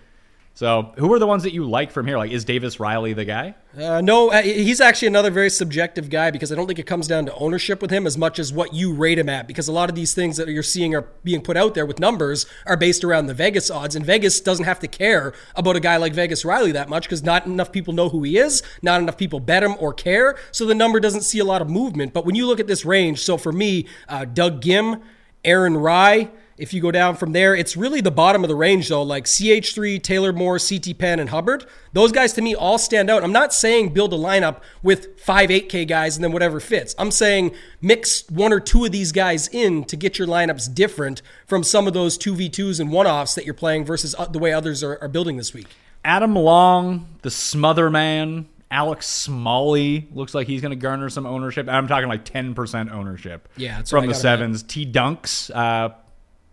So, 0.56 0.94
who 0.98 1.12
are 1.12 1.18
the 1.18 1.26
ones 1.26 1.42
that 1.44 1.54
you 1.54 1.68
like 1.68 1.92
from 1.92 2.06
here? 2.06 2.16
Like, 2.16 2.30
is 2.30 2.46
Davis 2.46 2.80
Riley 2.80 3.14
the 3.14 3.26
guy? 3.26 3.56
Uh, 3.76 4.02
no, 4.02 4.30
uh, 4.30 4.44
he's 4.44 4.80
actually 4.80 5.08
another 5.08 5.32
very 5.32 5.50
subjective 5.50 6.12
guy 6.12 6.30
because 6.30 6.52
I 6.52 6.56
don't 6.56 6.68
think 6.68 6.78
it 6.78 6.86
comes 6.86 7.08
down 7.08 7.26
to 7.26 7.34
ownership 7.34 7.82
with 7.82 7.90
him 7.90 8.06
as 8.06 8.20
much 8.20 8.38
as 8.38 8.54
what 8.54 8.72
you 8.72 8.94
rate 8.94 9.18
him 9.18 9.30
at. 9.30 9.48
Because 9.48 9.68
a 9.68 9.72
lot 9.72 9.90
of 9.90 9.96
these 9.96 10.14
things 10.14 10.38
that 10.38 10.48
you're 10.48 10.62
seeing 10.62 10.94
are 10.94 11.08
being 11.24 11.42
put 11.42 11.58
out 11.58 11.74
there 11.74 11.88
with 11.88 12.00
numbers 12.00 12.46
are 12.68 12.78
based 12.78 13.04
around 13.04 13.26
the 13.26 13.34
Vegas 13.34 13.72
odds, 13.72 13.96
and 13.96 14.06
Vegas 14.06 14.40
doesn't 14.40 14.66
have 14.66 14.80
to 14.82 14.88
care 14.88 15.34
about 15.56 15.76
a 15.76 15.80
guy 15.80 15.98
like 15.98 16.14
Vegas 16.14 16.46
Riley 16.46 16.72
that 16.74 16.88
much 16.88 17.06
because 17.06 17.24
not 17.24 17.48
enough 17.48 17.72
people 17.72 17.94
know 17.94 18.10
who 18.10 18.22
he 18.22 18.38
is, 18.38 18.62
not 18.84 19.02
enough 19.02 19.18
people 19.18 19.40
bet 19.40 19.64
him 19.64 19.76
or 19.80 19.92
care, 19.92 20.38
so 20.52 20.68
the 20.68 20.76
number 20.76 21.00
doesn't 21.00 21.22
see 21.22 21.40
a 21.40 21.46
lot 21.46 21.64
of 21.64 21.70
movement. 21.70 22.14
But 22.14 22.28
when 22.28 22.36
you 22.36 22.46
look 22.46 22.60
at 22.60 22.68
this 22.68 22.86
range, 22.86 23.24
so 23.24 23.40
for 23.40 23.52
me, 23.52 23.88
uh, 24.08 24.26
Doug 24.26 24.62
Ghim, 24.62 25.02
Aaron 25.44 25.78
Rai. 25.78 26.30
If 26.64 26.74
you 26.74 26.80
go 26.80 26.92
down 26.92 27.18
from 27.18 27.34
there, 27.34 27.54
it's 27.54 27.76
really 27.76 28.00
the 28.00 28.10
bottom 28.10 28.42
of 28.42 28.48
the 28.48 28.56
range 28.56 28.88
though, 28.88 29.04
like 29.04 29.26
CH3, 29.26 30.02
Taylor 30.02 30.32
Moore, 30.32 30.58
CT 30.58 30.98
Pan, 30.98 31.20
and 31.20 31.30
Hubbard. 31.30 31.66
Those 31.92 32.14
guys 32.14 32.32
to 32.34 32.42
me 32.42 32.56
all 32.56 32.78
stand 32.78 33.10
out. 33.10 33.22
I'm 33.22 33.34
not 33.34 33.54
saying 33.54 33.94
build 33.94 34.14
a 34.14 34.16
lineup 34.16 34.62
with 34.82 35.20
five 35.20 35.50
8K 35.50 35.86
guys 35.86 36.16
and 36.16 36.24
then 36.24 36.32
whatever 36.32 36.62
fits. 36.62 36.96
I'm 36.98 37.12
saying 37.12 37.54
mix 37.82 38.24
one 38.30 38.54
or 38.54 38.62
two 38.62 38.86
of 38.86 38.94
these 38.94 39.12
guys 39.12 39.50
in 39.50 39.84
to 39.84 39.98
get 39.98 40.18
your 40.18 40.26
lineups 40.26 40.74
different 40.74 41.22
from 41.46 41.64
some 41.64 41.86
of 41.86 41.94
those 41.94 42.18
2v2s 42.18 42.80
and 42.80 42.94
one 42.94 43.08
offs 43.08 43.36
that 43.36 43.44
you're 43.44 43.54
playing 43.54 43.84
versus 43.84 44.16
uh, 44.18 44.26
the 44.28 44.40
way 44.40 44.54
others 44.54 44.82
are, 44.86 44.98
are 45.02 45.10
building 45.10 45.36
this 45.36 45.54
week. 45.54 45.68
Adam 46.06 46.34
Long, 46.34 47.10
the 47.24 47.32
Smother 47.32 47.90
Man, 47.90 48.48
Alex 48.72 49.06
Smalley 49.08 50.08
looks 50.14 50.34
like 50.34 50.48
he's 50.48 50.62
going 50.62 50.72
to 50.72 50.76
garner 50.76 51.10
some 51.10 51.26
ownership. 51.26 51.68
I'm 51.68 51.90
talking 51.90 52.08
like 52.08 52.24
10% 52.26 52.92
ownership. 52.92 53.50
Yeah, 53.58 53.84
from 53.84 53.84
the 53.84 53.92
got 53.92 54.04
him 54.04 54.10
at. 54.12 54.16
sevens. 54.16 54.64
T 54.64 54.86
Dunks, 54.86 55.54
uh, 55.54 55.94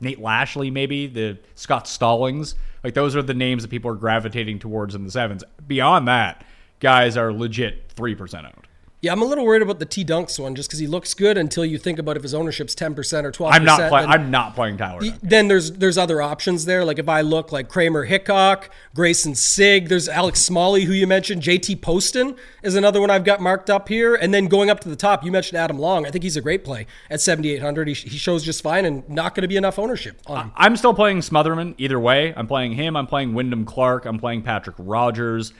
Nate 0.00 0.20
Lashley, 0.20 0.70
maybe 0.70 1.06
the 1.06 1.38
Scott 1.54 1.86
Stallings. 1.86 2.54
Like 2.82 2.94
those 2.94 3.14
are 3.14 3.22
the 3.22 3.34
names 3.34 3.62
that 3.62 3.68
people 3.68 3.90
are 3.90 3.96
gravitating 3.96 4.58
towards 4.58 4.94
in 4.94 5.04
the 5.04 5.10
sevens. 5.10 5.44
Beyond 5.66 6.08
that, 6.08 6.44
guys 6.80 7.16
are 7.16 7.32
legit 7.32 7.90
three 7.92 8.14
percent 8.14 8.46
owned. 8.46 8.66
Yeah, 9.02 9.12
I'm 9.12 9.22
a 9.22 9.24
little 9.24 9.46
worried 9.46 9.62
about 9.62 9.78
the 9.78 9.86
T 9.86 10.04
Dunks 10.04 10.38
one 10.38 10.54
just 10.54 10.68
because 10.68 10.78
he 10.78 10.86
looks 10.86 11.14
good 11.14 11.38
until 11.38 11.64
you 11.64 11.78
think 11.78 11.98
about 11.98 12.18
if 12.18 12.22
his 12.22 12.34
ownership's 12.34 12.74
10% 12.74 13.24
or 13.24 13.32
12%. 13.32 13.52
I'm 13.52 13.64
not 13.64 13.88
playing. 13.88 14.08
I'm 14.08 14.30
not 14.30 14.54
playing 14.54 14.76
Tyler. 14.76 15.00
Then 15.22 15.48
there's 15.48 15.72
there's 15.72 15.96
other 15.96 16.20
options 16.20 16.66
there. 16.66 16.84
Like 16.84 16.98
if 16.98 17.08
I 17.08 17.22
look 17.22 17.50
like 17.50 17.68
Kramer 17.70 18.04
Hickok, 18.04 18.68
Greyson 18.94 19.34
Sigg, 19.36 19.88
there's 19.88 20.06
Alex 20.06 20.40
Smalley 20.40 20.84
who 20.84 20.92
you 20.92 21.06
mentioned, 21.06 21.42
JT 21.42 21.80
Poston 21.80 22.36
is 22.62 22.74
another 22.74 23.00
one 23.00 23.08
I've 23.08 23.24
got 23.24 23.40
marked 23.40 23.70
up 23.70 23.88
here. 23.88 24.14
And 24.14 24.34
then 24.34 24.48
going 24.48 24.68
up 24.68 24.80
to 24.80 24.90
the 24.90 24.96
top, 24.96 25.24
you 25.24 25.32
mentioned 25.32 25.58
Adam 25.58 25.78
Long. 25.78 26.04
I 26.04 26.10
think 26.10 26.22
he's 26.22 26.36
a 26.36 26.42
great 26.42 26.62
play 26.62 26.86
at 27.08 27.22
7,800. 27.22 27.88
He, 27.88 27.94
he 27.94 28.18
shows 28.18 28.44
just 28.44 28.62
fine 28.62 28.84
and 28.84 29.08
not 29.08 29.34
going 29.34 29.42
to 29.42 29.48
be 29.48 29.56
enough 29.56 29.78
ownership 29.78 30.20
on 30.26 30.44
him. 30.46 30.52
I'm 30.56 30.76
still 30.76 30.92
playing 30.92 31.20
Smotherman 31.20 31.74
either 31.78 31.98
way. 31.98 32.34
I'm 32.36 32.46
playing 32.46 32.72
him. 32.72 32.96
I'm 32.96 33.06
playing 33.06 33.32
Wyndham 33.32 33.64
Clark. 33.64 34.04
I'm 34.04 34.18
playing 34.18 34.42
Patrick 34.42 34.76
Rodgers. 34.78 35.54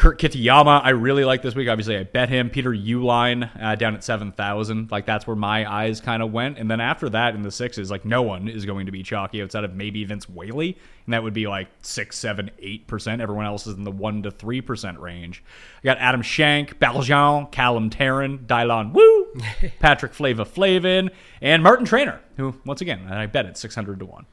Kurt 0.00 0.18
Kitayama, 0.18 0.80
I 0.82 0.90
really 0.90 1.26
like 1.26 1.42
this 1.42 1.54
week. 1.54 1.68
Obviously, 1.68 1.98
I 1.98 2.04
bet 2.04 2.30
him. 2.30 2.48
Peter 2.48 2.70
Uihlein 2.70 3.50
uh, 3.62 3.74
down 3.74 3.94
at 3.94 4.02
7,000. 4.02 4.90
Like, 4.90 5.04
that's 5.04 5.26
where 5.26 5.36
my 5.36 5.70
eyes 5.70 6.00
kind 6.00 6.22
of 6.22 6.32
went. 6.32 6.56
And 6.56 6.70
then 6.70 6.80
after 6.80 7.10
that, 7.10 7.34
in 7.34 7.42
the 7.42 7.50
sixes, 7.50 7.90
like, 7.90 8.06
no 8.06 8.22
one 8.22 8.48
is 8.48 8.64
going 8.64 8.86
to 8.86 8.92
be 8.92 9.02
chalky 9.02 9.42
outside 9.42 9.62
of 9.62 9.74
maybe 9.74 10.02
Vince 10.04 10.26
Whaley. 10.26 10.78
And 11.04 11.12
that 11.12 11.22
would 11.22 11.34
be 11.34 11.46
like 11.46 11.68
6, 11.82 12.16
7, 12.16 12.50
8%. 12.62 13.20
Everyone 13.20 13.44
else 13.44 13.66
is 13.66 13.76
in 13.76 13.84
the 13.84 13.92
1% 13.92 14.22
to 14.22 14.30
3% 14.30 14.98
range. 14.98 15.44
I 15.82 15.84
got 15.84 15.98
Adam 15.98 16.22
Schenk, 16.22 16.78
Barjon, 16.78 17.52
Callum 17.52 17.90
Tarren, 17.90 18.46
Dylan 18.46 18.94
Wu, 18.94 19.34
Patrick 19.80 20.14
Flava 20.14 20.46
Flavin, 20.46 21.10
and 21.42 21.62
Martin 21.62 21.84
Trainer, 21.84 22.22
who, 22.38 22.54
once 22.64 22.80
again, 22.80 23.06
I 23.12 23.26
bet 23.26 23.44
at 23.44 23.58
600 23.58 23.98
to 23.98 24.06
1. 24.06 24.24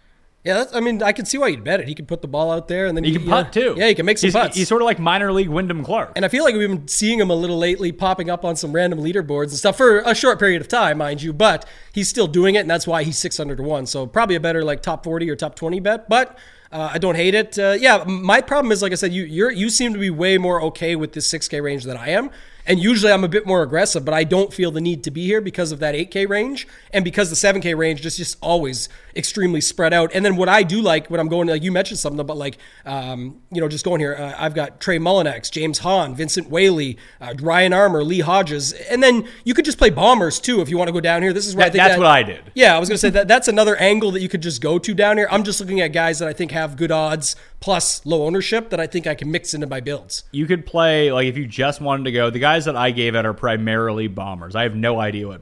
Yeah, 0.48 0.54
that's, 0.56 0.74
I 0.74 0.80
mean, 0.80 1.04
I 1.04 1.12
can 1.12 1.26
see 1.26 1.38
why 1.38 1.50
you'd 1.50 1.64
bet 1.66 1.82
it. 1.82 1.88
He 1.90 1.94
could 1.94 2.08
put 2.08 2.22
the 2.22 2.28
ball 2.28 2.52
out 2.52 2.70
there 2.70 2.86
and 2.88 2.96
then 2.96 3.04
He 3.04 3.12
you 3.12 3.20
can 3.20 3.28
know- 3.28 3.44
putt 3.44 3.52
too. 3.52 3.76
Yeah, 3.78 3.88
he 3.90 3.96
can 3.96 4.06
make 4.06 4.18
some 4.18 4.28
he's, 4.30 4.34
putts. 4.34 4.56
He's 4.56 4.68
sort 4.70 4.82
of 4.82 4.86
like 4.86 4.98
minor 4.98 5.32
league 5.34 5.50
Wyndham 5.50 5.84
Clark. 5.84 6.14
And 6.16 6.24
I 6.24 6.30
feel 6.30 6.44
like 6.46 6.56
we've 6.56 6.70
been 6.70 6.88
seeing 6.88 7.20
him 7.20 7.30
a 7.30 7.36
little 7.36 7.58
lately 7.58 7.92
popping 7.92 8.30
up 8.30 8.46
on 8.46 8.56
some 8.56 8.72
random 8.72 9.00
leaderboards 9.00 9.50
and 9.50 9.58
stuff 9.58 9.76
for 9.76 10.00
a 10.00 10.16
short 10.16 10.40
period 10.40 10.62
of 10.62 10.70
time, 10.70 11.00
mind 11.00 11.22
you, 11.22 11.34
but 11.34 11.66
he's 11.92 12.08
still 12.08 12.28
doing 12.28 12.56
it, 12.56 12.60
and 12.60 12.70
that's 12.70 12.88
why 12.88 13.04
he's 13.04 13.18
600 13.18 13.58
to 13.58 13.64
1. 13.64 13.86
So 13.88 14.08
probably 14.08 14.36
a 14.36 14.40
better 14.40 14.64
like 14.64 14.82
top 14.82 15.04
40 15.04 15.30
or 15.30 15.36
top 15.36 15.56
20 15.56 15.82
bet, 15.82 16.08
but 16.08 16.38
uh, 16.72 16.92
I 16.94 16.98
don't 16.98 17.16
hate 17.16 17.36
it. 17.36 17.60
Uh, 17.60 17.76
yeah, 17.78 18.04
my 18.06 18.42
problem 18.42 18.72
is, 18.72 18.82
like 18.82 18.92
I 18.92 18.96
said, 18.96 19.12
you 19.14 19.24
you're, 19.24 19.52
you 19.52 19.70
seem 19.70 19.94
to 19.94 20.00
be 20.00 20.10
way 20.10 20.38
more 20.38 20.62
okay 20.64 20.96
with 20.96 21.12
this 21.14 21.32
6K 21.32 21.62
range 21.62 21.84
than 21.84 21.98
I 21.98 22.10
am. 22.10 22.30
And 22.68 22.80
usually 22.80 23.12
I'm 23.12 23.24
a 23.24 23.30
bit 23.30 23.48
more 23.48 23.64
aggressive, 23.64 24.04
but 24.04 24.14
I 24.14 24.26
don't 24.26 24.54
feel 24.54 24.72
the 24.72 24.82
need 24.82 25.04
to 25.06 25.12
be 25.12 25.26
here 25.26 25.40
because 25.40 25.72
of 25.72 25.80
that 25.80 25.96
8K 25.96 26.28
range 26.28 26.68
and 26.92 27.04
because 27.06 27.30
the 27.30 27.36
7K 27.36 27.76
range 27.78 28.06
is 28.06 28.18
just 28.18 28.38
always 28.42 28.90
extremely 29.16 29.62
spread 29.62 29.94
out. 29.94 30.12
And 30.14 30.26
then 30.26 30.36
what 30.36 30.50
I 30.50 30.64
do 30.64 30.82
like 30.82 31.08
when 31.08 31.20
I'm 31.20 31.30
going, 31.30 31.48
like 31.48 31.64
you 31.64 31.72
mentioned 31.72 32.00
something 32.00 32.20
about 32.20 32.38
like, 32.38 32.58
um, 32.86 33.42
you 33.52 33.62
know, 33.62 33.70
just 33.70 33.86
going 33.86 34.02
here, 34.02 34.16
uh, 34.16 34.34
I've 34.38 34.54
got 34.54 34.82
Trey 34.82 35.00
Mullinax, 35.00 35.50
James 35.50 35.80
Hahn, 35.80 36.14
Vincent 36.14 36.50
Whaley, 36.50 36.98
uh, 37.22 37.34
Ryan 37.40 37.72
Armour, 37.74 38.04
Lee 38.04 38.20
Hodges. 38.20 38.74
And 38.74 39.02
then 39.02 39.28
you 39.46 39.54
could 39.54 39.66
just 39.66 39.78
play 39.78 39.90
Bombers 39.90 40.40
too 40.40 40.60
if 40.62 40.70
you 40.70 40.78
want 40.78 40.90
to 40.90 40.94
go 40.94 41.00
down 41.00 41.22
here. 41.22 41.32
This 41.32 41.48
is 41.48 41.56
where 41.56 41.66
I 41.66 41.70
think 41.70 41.82
that's 41.82 41.94
that- 41.94 42.00
what 42.00 42.08
I 42.08 42.22
did. 42.24 42.52
Yeah, 42.54 42.76
I 42.76 42.80
was 42.80 42.90
going 42.90 42.96
to 42.96 43.00
say 43.00 43.10
that 43.12 43.28
that's 43.28 43.48
another 43.48 43.78
angle 43.78 44.12
that 44.12 44.22
you 44.22 44.30
could 44.30 44.42
just 44.42 44.62
go 44.62 44.78
to 44.78 44.94
down 44.94 45.18
here. 45.18 45.28
I'm 45.32 45.44
just 45.44 45.62
looking 45.62 45.80
at 45.80 45.94
guys 45.94 46.20
that 46.20 46.28
I 46.28 46.34
think 46.34 46.52
have 46.52 46.76
good 46.76 46.92
odds 46.92 47.36
plus 47.60 48.06
low 48.06 48.26
ownership 48.26 48.70
that 48.70 48.80
I 48.80 48.88
think 48.88 49.08
I 49.08 49.16
can 49.16 49.32
mix 49.32 49.54
into 49.54 49.68
my 49.68 49.80
builds. 49.80 50.24
you 50.32 50.46
could 50.46 50.66
play 50.66 51.12
like 51.12 51.28
if 51.28 51.38
you 51.38 51.48
just 51.48 51.82
wanted 51.82 52.04
to 52.06 52.12
go. 52.12 52.30
The 52.30 52.40
guys 52.40 52.66
that 52.66 52.76
I 52.76 52.92
gave 52.92 53.16
out 53.16 53.26
are 53.26 53.34
primarily 53.34 54.08
bombers. 54.08 54.56
I 54.56 54.64
have 54.64 54.76
no 54.76 55.00
idea 55.00 55.28
what 55.28 55.42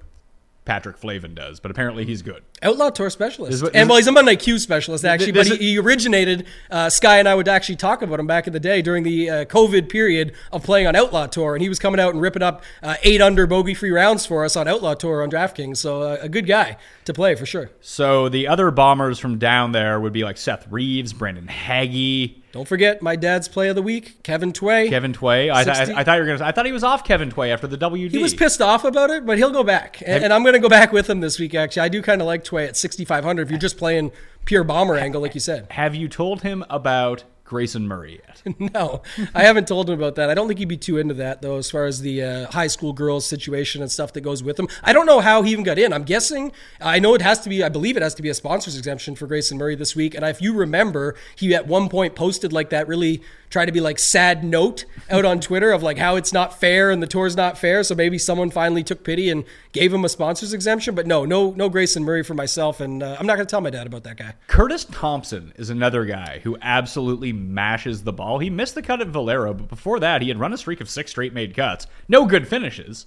Patrick 0.66 0.98
Flavin 0.98 1.36
does, 1.36 1.60
but 1.60 1.72
apparently 1.72 2.06
he's 2.06 2.22
good. 2.22 2.44
Outlaw 2.66 2.90
Tour 2.90 3.10
specialist. 3.10 3.52
This 3.52 3.58
is 3.58 3.64
what- 3.64 3.76
and 3.76 3.88
well, 3.88 3.98
he's 3.98 4.08
a 4.08 4.12
Monday 4.12 4.36
Q 4.36 4.60
specialist, 4.60 5.06
actually, 5.06 5.32
but 5.32 5.48
he, 5.48 5.56
he 5.58 5.78
originated, 5.78 6.46
uh, 6.72 6.90
Sky 6.90 7.20
and 7.20 7.28
I 7.30 7.36
would 7.36 7.48
actually 7.48 7.76
talk 7.78 8.02
about 8.02 8.20
him 8.20 8.28
back 8.28 8.48
in 8.48 8.54
the 8.54 8.60
day 8.60 8.82
during 8.82 9.04
the 9.04 9.30
uh, 9.30 9.46
COVID 9.46 9.88
period 9.90 10.34
of 10.52 10.64
playing 10.64 10.88
on 10.88 10.96
Outlaw 10.96 11.28
Tour. 11.28 11.56
And 11.56 11.62
he 11.62 11.70
was 11.70 11.80
coming 11.80 12.00
out 12.00 12.14
and 12.14 12.22
ripping 12.22 12.44
up 12.44 12.64
uh, 12.84 12.96
eight 13.04 13.22
under 13.22 13.48
bogey 13.48 13.74
free 13.74 13.92
rounds 13.92 14.26
for 14.26 14.44
us 14.44 14.56
on 14.56 14.68
Outlaw 14.68 14.94
Tour 14.96 15.22
on 15.24 15.30
DraftKings. 15.30 15.78
So 15.78 16.02
uh, 16.02 16.18
a 16.22 16.30
good 16.30 16.48
guy 16.48 16.78
to 17.06 17.14
play 17.14 17.36
for 17.36 17.46
sure. 17.46 17.70
So 17.82 18.30
the 18.30 18.48
other 18.48 18.72
bombers 18.72 19.20
from 19.20 19.38
down 19.38 19.72
there 19.72 20.00
would 20.00 20.14
be 20.14 20.24
like 20.24 20.38
Seth 20.38 20.68
Reeves, 20.72 21.14
Brandon 21.14 21.48
Hagy, 21.48 22.42
Don't 22.52 22.68
forget 22.68 23.02
my 23.02 23.16
dad's 23.16 23.48
play 23.48 23.68
of 23.68 23.76
the 23.76 23.82
week, 23.82 24.24
Kevin 24.24 24.54
Tway. 24.54 24.88
Kevin 24.90 25.14
Tway. 25.14 25.52
I, 25.54 25.64
th- 25.64 25.76
60. 25.76 25.94
I, 25.94 26.00
I 26.00 26.04
thought 26.04 26.16
you 26.16 26.22
were 26.22 26.28
gonna. 26.38 26.46
I 26.46 26.52
thought 26.52 26.66
he 26.66 26.72
was 26.72 26.84
off 26.84 27.04
Kevin 27.04 27.30
Tway 27.30 27.52
after 27.52 27.68
the 27.68 27.78
WD. 27.78 28.12
He 28.12 28.18
was 28.18 28.34
pissed 28.34 28.62
off 28.62 28.86
about 28.86 29.10
it, 29.10 29.26
but 29.26 29.38
he'll 29.38 29.52
go 29.52 29.64
back. 29.64 30.02
And, 30.06 30.24
and 30.24 30.34
I'm 30.34 30.42
going 30.44 30.54
to 30.54 30.60
go 30.60 30.70
back 30.70 30.92
with 30.94 31.10
him 31.10 31.20
this 31.20 31.38
week, 31.38 31.54
actually. 31.54 31.82
I 31.84 31.90
do 31.90 32.02
kind 32.02 32.22
of 32.22 32.28
like 32.28 32.44
Tway 32.46 32.55
at 32.64 32.78
6,500 32.78 33.42
if 33.42 33.50
you're 33.50 33.60
just 33.60 33.78
playing 33.78 34.12
pure 34.46 34.64
bomber 34.64 34.96
angle, 34.96 35.22
like 35.22 35.34
you 35.34 35.42
said. 35.42 35.68
Have 35.72 35.96
you 35.96 36.08
told 36.08 36.42
him 36.42 36.64
about 36.70 37.24
Grayson 37.44 37.88
Murray 37.88 38.22
yet? 38.26 38.32
No, 38.74 39.02
I 39.34 39.44
haven't 39.44 39.68
told 39.68 39.90
him 39.90 39.98
about 39.98 40.16
that. 40.16 40.30
I 40.30 40.34
don't 40.34 40.48
think 40.48 40.60
he'd 40.60 40.68
be 40.68 40.78
too 40.78 40.98
into 40.98 41.16
that, 41.16 41.42
though, 41.42 41.58
as 41.58 41.72
far 41.72 41.86
as 41.86 42.02
the 42.02 42.22
uh, 42.22 42.52
high 42.52 42.68
school 42.68 42.94
girls 42.94 43.26
situation 43.26 43.82
and 43.82 43.92
stuff 43.92 44.14
that 44.14 44.22
goes 44.22 44.44
with 44.44 44.60
him. 44.60 44.68
I 44.84 44.94
don't 44.94 45.06
know 45.06 45.20
how 45.20 45.42
he 45.42 45.52
even 45.52 45.64
got 45.64 45.80
in. 45.80 45.92
I'm 45.94 46.04
guessing, 46.04 46.52
I 46.80 47.00
know 47.00 47.16
it 47.16 47.22
has 47.22 47.40
to 47.42 47.50
be, 47.50 47.64
I 47.64 47.70
believe 47.70 47.98
it 47.98 48.04
has 48.04 48.14
to 48.16 48.22
be 48.22 48.30
a 48.30 48.34
sponsor's 48.34 48.78
exemption 48.78 49.16
for 49.16 49.26
Grayson 49.28 49.58
Murray 49.58 49.76
this 49.76 49.96
week. 49.96 50.14
And 50.14 50.24
if 50.26 50.42
you 50.42 50.54
remember, 50.54 51.16
he 51.36 51.56
at 51.56 51.66
one 51.68 51.90
point 51.90 52.16
posted 52.16 52.54
like 52.54 52.70
that 52.70 52.88
really 52.88 53.22
try 53.50 53.66
to 53.66 53.72
be 53.72 53.82
like 53.82 54.00
sad 54.00 54.44
note 54.44 54.86
out 55.10 55.26
on 55.26 55.40
Twitter 55.40 55.72
of 55.72 55.82
like 55.82 55.98
how 55.98 56.16
it's 56.16 56.34
not 56.34 56.60
fair 56.60 56.92
and 56.92 57.02
the 57.02 57.08
tour's 57.08 57.36
not 57.36 57.58
fair. 57.58 57.84
So 57.84 57.96
maybe 57.96 58.18
someone 58.18 58.52
finally 58.52 58.84
took 58.84 59.04
pity 59.04 59.30
and 59.30 59.44
gave 59.76 59.94
him 59.94 60.06
a 60.06 60.10
sponsor's 60.10 60.54
exemption. 60.54 60.96
But 60.96 61.06
no, 61.06 61.26
no, 61.26 61.52
no 61.52 61.70
Grayson 61.70 62.04
Murray 62.04 62.24
for 62.24 62.34
myself. 62.34 62.80
And 62.80 63.04
uh, 63.04 63.18
I'm 63.20 63.28
not 63.28 63.36
going 63.36 63.46
to 63.46 63.52
tell 63.52 63.62
my 63.62 63.70
dad 63.70 63.86
about 63.86 64.04
that 64.06 64.18
guy. 64.18 64.34
Curtis 64.48 64.86
Thompson 64.86 65.54
is 65.58 65.70
another 65.70 66.06
guy 66.06 66.40
who 66.44 66.58
absolutely 66.62 67.34
mashes 67.34 68.04
the 68.04 68.14
ball. 68.14 68.40
He 68.40 68.50
missed 68.50 68.74
the 68.74 68.82
cut 68.82 69.02
at 69.02 69.08
Valero, 69.08 69.54
but 69.54 69.68
before 69.68 70.00
that, 70.00 70.22
he 70.22 70.30
had 70.30 70.40
run 70.40 70.54
a 70.54 70.58
streak 70.58 70.82
of 70.82 70.90
six 70.90 71.12
straight 71.12 71.34
made 71.34 71.54
cuts. 71.54 71.86
No 72.08 72.26
good 72.26 72.48
finishes 72.48 73.06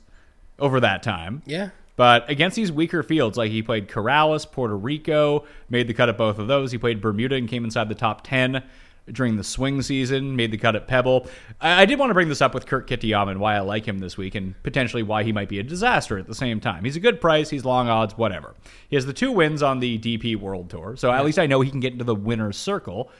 over 0.58 0.78
that 0.80 1.02
time. 1.02 1.42
Yeah. 1.46 1.70
But 1.96 2.30
against 2.30 2.54
these 2.54 2.70
weaker 2.70 3.02
fields, 3.02 3.36
like 3.36 3.50
he 3.50 3.60
played 3.60 3.88
Corales, 3.88 4.48
Puerto 4.48 4.76
Rico, 4.76 5.44
made 5.68 5.88
the 5.88 5.94
cut 5.94 6.08
at 6.08 6.16
both 6.16 6.38
of 6.38 6.46
those. 6.46 6.70
He 6.70 6.78
played 6.78 7.00
Bermuda 7.00 7.34
and 7.34 7.48
came 7.48 7.64
inside 7.64 7.88
the 7.88 7.96
top 7.96 8.22
10 8.22 8.62
during 9.12 9.36
the 9.36 9.44
swing 9.44 9.82
season, 9.82 10.36
made 10.36 10.50
the 10.50 10.58
cut 10.58 10.76
at 10.76 10.86
Pebble. 10.86 11.26
I, 11.60 11.82
I 11.82 11.84
did 11.86 11.98
want 11.98 12.10
to 12.10 12.14
bring 12.14 12.28
this 12.28 12.40
up 12.42 12.54
with 12.54 12.66
Kurt 12.66 12.88
Kitayama 12.88 13.30
and 13.32 13.40
why 13.40 13.56
I 13.56 13.60
like 13.60 13.86
him 13.86 13.98
this 13.98 14.16
week 14.16 14.34
and 14.34 14.60
potentially 14.62 15.02
why 15.02 15.22
he 15.24 15.32
might 15.32 15.48
be 15.48 15.58
a 15.58 15.62
disaster 15.62 16.18
at 16.18 16.26
the 16.26 16.34
same 16.34 16.60
time. 16.60 16.84
He's 16.84 16.96
a 16.96 17.00
good 17.00 17.20
price, 17.20 17.50
he's 17.50 17.64
long 17.64 17.88
odds, 17.88 18.16
whatever. 18.16 18.54
He 18.88 18.96
has 18.96 19.06
the 19.06 19.12
two 19.12 19.32
wins 19.32 19.62
on 19.62 19.80
the 19.80 19.98
DP 19.98 20.36
World 20.36 20.70
Tour, 20.70 20.96
so 20.96 21.12
at 21.12 21.24
least 21.24 21.38
I 21.38 21.46
know 21.46 21.60
he 21.60 21.70
can 21.70 21.80
get 21.80 21.92
into 21.92 22.04
the 22.04 22.14
winner's 22.14 22.56
circle. 22.56 23.10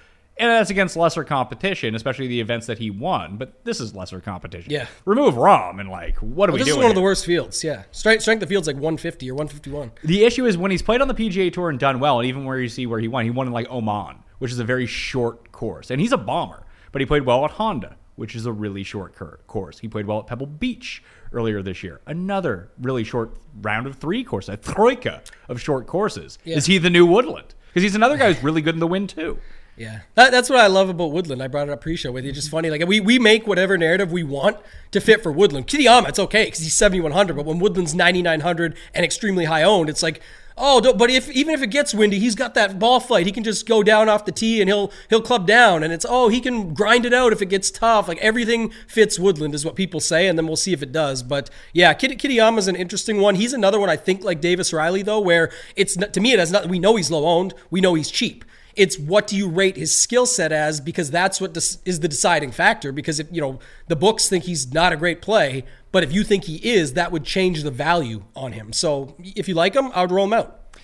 And 0.40 0.48
that's 0.48 0.70
against 0.70 0.96
lesser 0.96 1.24
competition, 1.24 1.96
especially 1.96 2.28
the 2.28 2.40
events 2.40 2.66
that 2.68 2.78
he 2.78 2.90
won. 2.90 3.38
But 3.38 3.64
this 3.64 3.80
is 3.80 3.92
lesser 3.96 4.20
competition. 4.20 4.70
Yeah. 4.70 4.86
Remove 5.04 5.34
Rahm 5.34 5.80
and 5.80 5.88
like, 5.90 6.16
what 6.18 6.48
are 6.48 6.52
we 6.52 6.60
This 6.60 6.68
is 6.68 6.74
doing? 6.74 6.84
one 6.84 6.92
of 6.92 6.94
the 6.94 7.02
worst 7.02 7.26
fields. 7.26 7.64
Yeah. 7.64 7.82
Strength, 7.90 8.22
strength 8.22 8.42
of 8.44 8.48
field's 8.48 8.68
like 8.68 8.76
150 8.76 9.28
or 9.32 9.34
151. 9.34 9.90
The 10.04 10.22
issue 10.24 10.46
is 10.46 10.56
when 10.56 10.70
he's 10.70 10.80
played 10.80 11.00
on 11.00 11.08
the 11.08 11.14
PGA 11.14 11.52
Tour 11.52 11.70
and 11.70 11.78
done 11.80 11.98
well, 11.98 12.20
and 12.20 12.28
even 12.28 12.44
where 12.44 12.60
you 12.60 12.68
see 12.68 12.86
where 12.86 13.00
he 13.00 13.08
won, 13.08 13.24
he 13.24 13.30
won 13.32 13.48
in 13.48 13.52
like 13.52 13.68
Oman, 13.68 14.18
which 14.38 14.52
is 14.52 14.58
a 14.58 14.64
very 14.64 14.86
short 14.86 15.52
course, 15.52 15.90
and 15.90 16.00
he's 16.00 16.12
a 16.12 16.18
bomber. 16.18 16.64
But 16.92 17.00
he 17.00 17.06
played 17.06 17.24
well 17.24 17.44
at 17.44 17.52
Honda, 17.52 17.96
which 18.16 18.34
is 18.34 18.46
a 18.46 18.52
really 18.52 18.82
short 18.82 19.14
cur- 19.14 19.40
course. 19.46 19.78
He 19.78 19.88
played 19.88 20.06
well 20.06 20.20
at 20.20 20.26
Pebble 20.26 20.46
Beach 20.46 21.02
earlier 21.32 21.62
this 21.62 21.82
year, 21.82 22.00
another 22.06 22.70
really 22.80 23.04
short 23.04 23.36
round 23.60 23.86
of 23.86 23.96
three 23.96 24.24
course, 24.24 24.48
a 24.48 24.56
troika 24.56 25.22
of 25.48 25.60
short 25.60 25.86
courses. 25.86 26.38
Is 26.44 26.66
he 26.66 26.78
the 26.78 26.90
new 26.90 27.04
Woodland? 27.04 27.54
Because 27.68 27.82
he's 27.82 27.94
another 27.94 28.16
guy 28.16 28.32
who's 28.32 28.42
really 28.42 28.62
good 28.62 28.74
in 28.74 28.80
the 28.80 28.86
wind 28.86 29.10
too. 29.10 29.38
Yeah, 29.76 30.00
that, 30.16 30.32
that's 30.32 30.50
what 30.50 30.58
I 30.58 30.66
love 30.66 30.88
about 30.88 31.12
Woodland. 31.12 31.40
I 31.40 31.46
brought 31.46 31.68
it 31.68 31.70
up 31.70 31.80
pre-show 31.80 32.10
with 32.10 32.24
you. 32.24 32.32
Just 32.32 32.50
funny, 32.50 32.68
like 32.68 32.84
we, 32.88 32.98
we 32.98 33.20
make 33.20 33.46
whatever 33.46 33.78
narrative 33.78 34.10
we 34.10 34.24
want 34.24 34.56
to 34.90 35.00
fit 35.00 35.22
for 35.22 35.30
Woodland. 35.30 35.68
Kitayama, 35.68 36.08
it's 36.08 36.18
okay 36.18 36.46
because 36.46 36.58
he's 36.58 36.74
seventy 36.74 37.00
one 37.00 37.12
hundred, 37.12 37.36
but 37.36 37.44
when 37.44 37.60
Woodland's 37.60 37.94
ninety 37.94 38.20
nine 38.20 38.40
hundred 38.40 38.76
and 38.92 39.04
extremely 39.04 39.44
high 39.44 39.62
owned, 39.62 39.88
it's 39.88 40.02
like, 40.02 40.20
oh, 40.58 40.92
but 40.92 41.10
if 41.10 41.30
even 41.30 41.54
if 41.54 41.62
it 41.62 41.68
gets 41.68 41.94
windy, 41.94 42.18
he's 42.18 42.34
got 42.34 42.54
that 42.54 42.78
ball 42.78 43.00
flight. 43.00 43.26
He 43.26 43.32
can 43.32 43.44
just 43.44 43.66
go 43.66 43.82
down 43.82 44.08
off 44.08 44.24
the 44.24 44.32
tee 44.32 44.60
and 44.60 44.68
he'll 44.68 44.92
he'll 45.08 45.22
club 45.22 45.46
down, 45.46 45.82
and 45.82 45.92
it's 45.92 46.06
oh, 46.08 46.28
he 46.28 46.40
can 46.40 46.74
grind 46.74 47.06
it 47.06 47.14
out 47.14 47.32
if 47.32 47.42
it 47.42 47.46
gets 47.46 47.70
tough. 47.70 48.08
Like 48.08 48.18
everything 48.18 48.70
fits 48.86 49.18
Woodland 49.18 49.54
is 49.54 49.64
what 49.64 49.76
people 49.76 50.00
say, 50.00 50.26
and 50.26 50.38
then 50.38 50.46
we'll 50.46 50.56
see 50.56 50.72
if 50.72 50.82
it 50.82 50.92
does. 50.92 51.22
But 51.22 51.50
yeah, 51.72 51.94
Kit- 51.94 52.18
Kitayama's 52.18 52.68
an 52.68 52.76
interesting 52.76 53.20
one. 53.20 53.36
He's 53.36 53.52
another 53.52 53.80
one 53.80 53.90
I 53.90 53.96
think 53.96 54.24
like 54.24 54.40
Davis 54.40 54.72
Riley 54.72 55.02
though, 55.02 55.20
where 55.20 55.50
it's 55.76 55.96
to 55.96 56.20
me 56.20 56.32
it 56.32 56.38
has 56.38 56.52
not. 56.52 56.68
We 56.68 56.78
know 56.78 56.96
he's 56.96 57.10
low 57.10 57.26
owned. 57.26 57.54
We 57.70 57.80
know 57.80 57.94
he's 57.94 58.10
cheap 58.10 58.44
it's 58.78 58.96
what 58.96 59.26
do 59.26 59.36
you 59.36 59.48
rate 59.48 59.76
his 59.76 59.94
skill 59.94 60.24
set 60.24 60.52
as 60.52 60.80
because 60.80 61.10
that's 61.10 61.40
what 61.40 61.54
is 61.56 62.00
the 62.00 62.08
deciding 62.08 62.52
factor 62.52 62.92
because 62.92 63.18
if 63.18 63.26
you 63.32 63.40
know 63.40 63.58
the 63.88 63.96
books 63.96 64.28
think 64.28 64.44
he's 64.44 64.72
not 64.72 64.92
a 64.92 64.96
great 64.96 65.20
play 65.20 65.64
but 65.92 66.02
if 66.02 66.12
you 66.12 66.22
think 66.24 66.44
he 66.44 66.56
is 66.56 66.94
that 66.94 67.10
would 67.12 67.24
change 67.24 67.62
the 67.62 67.70
value 67.70 68.22
on 68.36 68.52
him 68.52 68.72
so 68.72 69.14
if 69.18 69.48
you 69.48 69.54
like 69.54 69.74
him 69.74 69.90
i 69.94 70.00
would 70.02 70.10
roll 70.10 70.24
him 70.26 70.32
out 70.32 70.76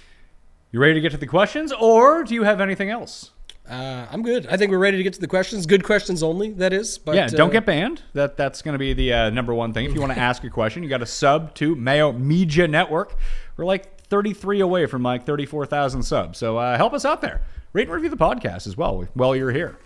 You 0.73 0.81
ready 0.81 0.95
to 0.95 1.01
get 1.01 1.13
to 1.13 1.19
the 1.19 1.27
questions, 1.27 1.73
or 1.73 2.25
do 2.25 2.35
you 2.35 2.43
have 2.45 2.61
anything 2.61 2.91
else? 2.91 3.31
uh, 3.71 4.07
i'm 4.11 4.23
good 4.23 4.47
i 4.49 4.57
think 4.59 4.71
we're 4.71 4.79
ready 4.79 4.99
to 4.99 5.03
get 5.03 5.15
to 5.15 5.21
the 5.21 5.27
questions 5.27 5.65
good 5.65 5.83
questions 5.83 6.23
only 6.23 6.51
that 6.53 6.73
is 6.73 6.99
but 6.99 7.15
yeah, 7.15 7.27
don't 7.29 7.49
uh, 7.49 7.53
get 7.53 7.65
banned. 7.65 8.03
That 8.13 8.37
that's 8.37 8.61
going 8.61 8.75
to 8.75 8.79
be 8.79 8.93
the 8.93 9.13
uh, 9.13 9.31
number 9.31 9.55
one 9.55 9.73
thing. 9.73 9.87
If 9.87 9.95
you 9.95 10.01
want 10.01 10.13
to 10.13 10.19
ask 10.19 10.45
a 10.45 10.51
question, 10.51 10.83
you 10.83 10.89
got 10.91 10.99
to 10.99 11.07
sub 11.07 11.55
to 11.55 11.75
Mayo 11.75 12.13
Media 12.13 12.69
Network. 12.69 13.17
We're 13.57 13.65
like 13.65 14.01
33 14.03 14.61
away 14.61 14.85
from 14.85 15.03
like 15.03 15.25
34,000 15.25 16.03
subs, 16.03 16.37
so 16.39 16.59
uh, 16.59 16.77
help 16.77 16.93
us 16.93 17.07
out 17.07 17.23
there. 17.23 17.41
Rate 17.73 17.85
and 17.89 17.93
review 17.95 18.11
the 18.11 18.17
podcast 18.19 18.67
as 18.67 18.77
well 18.77 19.07
while 19.15 19.35
you're 19.35 19.51
here. 19.51 19.79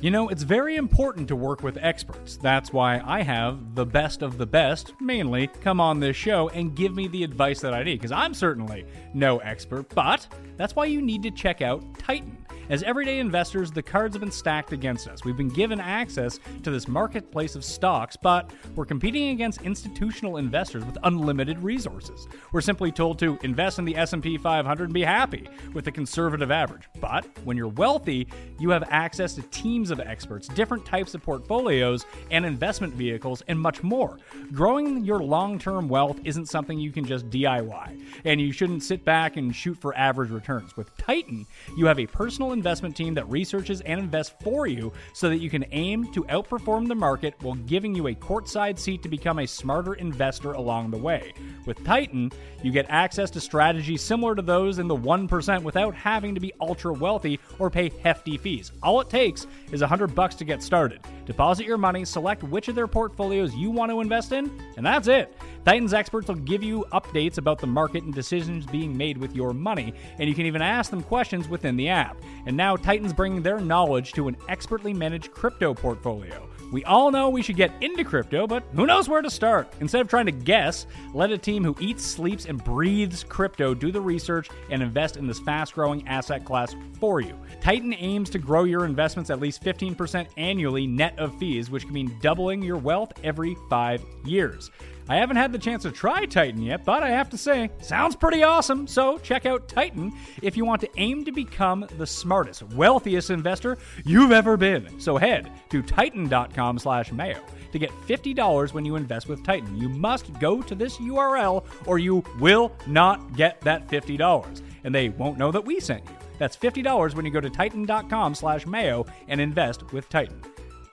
You 0.00 0.12
know, 0.12 0.28
it's 0.28 0.44
very 0.44 0.76
important 0.76 1.26
to 1.26 1.34
work 1.34 1.64
with 1.64 1.76
experts. 1.76 2.36
That's 2.36 2.72
why 2.72 3.02
I 3.04 3.20
have 3.22 3.74
the 3.74 3.84
best 3.84 4.22
of 4.22 4.38
the 4.38 4.46
best, 4.46 4.92
mainly, 5.00 5.48
come 5.48 5.80
on 5.80 5.98
this 5.98 6.14
show 6.14 6.50
and 6.50 6.76
give 6.76 6.94
me 6.94 7.08
the 7.08 7.24
advice 7.24 7.58
that 7.62 7.74
I 7.74 7.82
need, 7.82 7.96
because 7.96 8.12
I'm 8.12 8.32
certainly 8.32 8.86
no 9.12 9.38
expert, 9.38 9.92
but 9.96 10.28
that's 10.56 10.76
why 10.76 10.84
you 10.84 11.02
need 11.02 11.24
to 11.24 11.32
check 11.32 11.62
out 11.62 11.82
Titan. 11.98 12.37
As 12.70 12.82
everyday 12.82 13.18
investors, 13.18 13.70
the 13.70 13.82
cards 13.82 14.14
have 14.14 14.20
been 14.20 14.30
stacked 14.30 14.74
against 14.74 15.08
us. 15.08 15.24
We've 15.24 15.38
been 15.38 15.48
given 15.48 15.80
access 15.80 16.38
to 16.62 16.70
this 16.70 16.86
marketplace 16.86 17.54
of 17.56 17.64
stocks, 17.64 18.14
but 18.14 18.50
we're 18.76 18.84
competing 18.84 19.30
against 19.30 19.62
institutional 19.62 20.36
investors 20.36 20.84
with 20.84 20.98
unlimited 21.04 21.62
resources. 21.62 22.28
We're 22.52 22.60
simply 22.60 22.92
told 22.92 23.18
to 23.20 23.38
invest 23.42 23.78
in 23.78 23.86
the 23.86 23.96
S&P 23.96 24.36
500 24.36 24.84
and 24.84 24.92
be 24.92 25.02
happy 25.02 25.48
with 25.72 25.86
the 25.86 25.92
conservative 25.92 26.50
average. 26.50 26.90
But 27.00 27.24
when 27.44 27.56
you're 27.56 27.68
wealthy, 27.68 28.28
you 28.58 28.68
have 28.68 28.84
access 28.90 29.32
to 29.36 29.42
teams 29.44 29.90
of 29.90 29.98
experts, 30.00 30.46
different 30.48 30.84
types 30.84 31.14
of 31.14 31.22
portfolios 31.22 32.04
and 32.30 32.44
investment 32.44 32.92
vehicles, 32.92 33.42
and 33.48 33.58
much 33.58 33.82
more. 33.82 34.18
Growing 34.52 35.06
your 35.06 35.20
long-term 35.20 35.88
wealth 35.88 36.20
isn't 36.22 36.50
something 36.50 36.78
you 36.78 36.92
can 36.92 37.06
just 37.06 37.30
DIY, 37.30 37.98
and 38.26 38.42
you 38.42 38.52
shouldn't 38.52 38.82
sit 38.82 39.06
back 39.06 39.38
and 39.38 39.56
shoot 39.56 39.78
for 39.78 39.96
average 39.96 40.30
returns. 40.30 40.76
With 40.76 40.94
Titan, 40.98 41.46
you 41.74 41.86
have 41.86 41.98
a 41.98 42.06
personal 42.06 42.57
investment 42.58 42.96
team 42.96 43.14
that 43.14 43.28
researches 43.30 43.80
and 43.82 44.00
invests 44.00 44.34
for 44.42 44.66
you 44.66 44.92
so 45.12 45.28
that 45.28 45.38
you 45.38 45.48
can 45.48 45.64
aim 45.70 46.10
to 46.12 46.24
outperform 46.24 46.88
the 46.88 46.94
market 46.94 47.34
while 47.40 47.54
giving 47.54 47.94
you 47.94 48.08
a 48.08 48.14
courtside 48.14 48.78
seat 48.78 49.00
to 49.02 49.08
become 49.08 49.38
a 49.38 49.46
smarter 49.46 49.94
investor 49.94 50.52
along 50.52 50.90
the 50.90 50.98
way. 50.98 51.32
With 51.66 51.84
Titan, 51.84 52.32
you 52.62 52.72
get 52.72 52.86
access 52.88 53.30
to 53.30 53.40
strategies 53.40 54.02
similar 54.02 54.34
to 54.34 54.42
those 54.42 54.80
in 54.80 54.88
the 54.88 54.96
1% 54.96 55.62
without 55.62 55.94
having 55.94 56.34
to 56.34 56.40
be 56.40 56.52
ultra 56.60 56.92
wealthy 56.92 57.38
or 57.60 57.70
pay 57.70 57.92
hefty 58.02 58.36
fees. 58.36 58.72
All 58.82 59.00
it 59.00 59.08
takes 59.08 59.46
is 59.70 59.80
100 59.80 60.14
bucks 60.14 60.34
to 60.36 60.44
get 60.44 60.62
started. 60.62 61.00
Deposit 61.26 61.66
your 61.66 61.78
money, 61.78 62.04
select 62.04 62.42
which 62.42 62.68
of 62.68 62.74
their 62.74 62.88
portfolios 62.88 63.54
you 63.54 63.70
want 63.70 63.92
to 63.92 64.00
invest 64.00 64.32
in, 64.32 64.50
and 64.76 64.84
that's 64.84 65.06
it. 65.08 65.32
Titan's 65.64 65.92
experts 65.92 66.28
will 66.28 66.36
give 66.36 66.62
you 66.62 66.86
updates 66.92 67.36
about 67.36 67.58
the 67.58 67.66
market 67.66 68.02
and 68.02 68.14
decisions 68.14 68.64
being 68.64 68.96
made 68.96 69.18
with 69.18 69.36
your 69.36 69.52
money, 69.52 69.92
and 70.18 70.28
you 70.28 70.34
can 70.34 70.46
even 70.46 70.62
ask 70.62 70.90
them 70.90 71.02
questions 71.02 71.46
within 71.46 71.76
the 71.76 71.88
app. 71.88 72.16
And 72.48 72.56
now 72.56 72.76
Titan's 72.76 73.12
bringing 73.12 73.42
their 73.42 73.60
knowledge 73.60 74.14
to 74.14 74.26
an 74.26 74.36
expertly 74.48 74.94
managed 74.94 75.32
crypto 75.32 75.74
portfolio. 75.74 76.48
We 76.72 76.82
all 76.84 77.10
know 77.10 77.28
we 77.28 77.42
should 77.42 77.56
get 77.56 77.72
into 77.82 78.04
crypto, 78.04 78.46
but 78.46 78.62
who 78.74 78.86
knows 78.86 79.06
where 79.06 79.20
to 79.20 79.28
start? 79.28 79.70
Instead 79.80 80.00
of 80.00 80.08
trying 80.08 80.24
to 80.26 80.32
guess, 80.32 80.86
let 81.12 81.30
a 81.30 81.36
team 81.36 81.62
who 81.62 81.76
eats, 81.78 82.04
sleeps, 82.04 82.46
and 82.46 82.62
breathes 82.64 83.22
crypto 83.22 83.74
do 83.74 83.92
the 83.92 84.00
research 84.00 84.48
and 84.70 84.82
invest 84.82 85.18
in 85.18 85.26
this 85.26 85.40
fast 85.40 85.74
growing 85.74 86.08
asset 86.08 86.46
class 86.46 86.74
for 86.98 87.20
you. 87.20 87.38
Titan 87.60 87.92
aims 87.92 88.30
to 88.30 88.38
grow 88.38 88.64
your 88.64 88.86
investments 88.86 89.28
at 89.28 89.40
least 89.40 89.62
15% 89.62 90.28
annually 90.38 90.86
net 90.86 91.18
of 91.18 91.38
fees, 91.38 91.70
which 91.70 91.84
can 91.84 91.92
mean 91.92 92.16
doubling 92.22 92.62
your 92.62 92.78
wealth 92.78 93.12
every 93.22 93.58
five 93.68 94.02
years. 94.24 94.70
I 95.08 95.16
haven't 95.16 95.36
had 95.36 95.52
the 95.52 95.58
chance 95.58 95.84
to 95.84 95.90
try 95.90 96.26
Titan 96.26 96.60
yet, 96.60 96.84
but 96.84 97.02
I 97.02 97.08
have 97.08 97.30
to 97.30 97.38
say, 97.38 97.70
sounds 97.80 98.14
pretty 98.14 98.42
awesome. 98.42 98.86
So 98.86 99.16
check 99.18 99.46
out 99.46 99.66
Titan 99.66 100.12
if 100.42 100.56
you 100.56 100.66
want 100.66 100.82
to 100.82 100.90
aim 100.98 101.24
to 101.24 101.32
become 101.32 101.86
the 101.96 102.06
smartest, 102.06 102.62
wealthiest 102.74 103.30
investor 103.30 103.78
you've 104.04 104.32
ever 104.32 104.58
been. 104.58 105.00
So 105.00 105.16
head 105.16 105.50
to 105.70 105.80
titan.com 105.82 106.78
slash 106.78 107.10
mayo 107.10 107.40
to 107.72 107.78
get 107.78 107.90
$50 108.06 108.74
when 108.74 108.84
you 108.84 108.96
invest 108.96 109.28
with 109.28 109.42
Titan. 109.44 109.76
You 109.76 109.88
must 109.88 110.32
go 110.40 110.60
to 110.60 110.74
this 110.74 110.98
URL 110.98 111.64
or 111.86 111.98
you 111.98 112.22
will 112.38 112.72
not 112.86 113.34
get 113.34 113.60
that 113.62 113.88
$50. 113.88 114.62
And 114.84 114.94
they 114.94 115.08
won't 115.08 115.38
know 115.38 115.50
that 115.50 115.64
we 115.64 115.80
sent 115.80 116.04
you. 116.04 116.16
That's 116.38 116.56
$50 116.56 117.14
when 117.14 117.24
you 117.24 117.30
go 117.30 117.40
to 117.40 117.50
titan.com 117.50 118.34
slash 118.34 118.66
mayo 118.66 119.06
and 119.26 119.40
invest 119.40 119.92
with 119.92 120.08
Titan. 120.08 120.40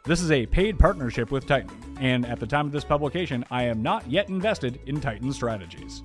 This 0.08 0.22
is 0.22 0.30
a 0.30 0.46
paid 0.46 0.78
partnership 0.78 1.32
with 1.32 1.48
Titan, 1.48 1.72
and 2.00 2.28
at 2.28 2.40
the 2.40 2.46
time 2.46 2.68
of 2.68 2.72
this 2.72 2.84
publication, 2.84 3.44
I 3.50 3.64
am 3.64 3.82
not 3.82 4.08
yet 4.08 4.30
invested 4.30 4.80
in 4.86 5.02
Titan 5.02 5.34
strategies. 5.34 6.04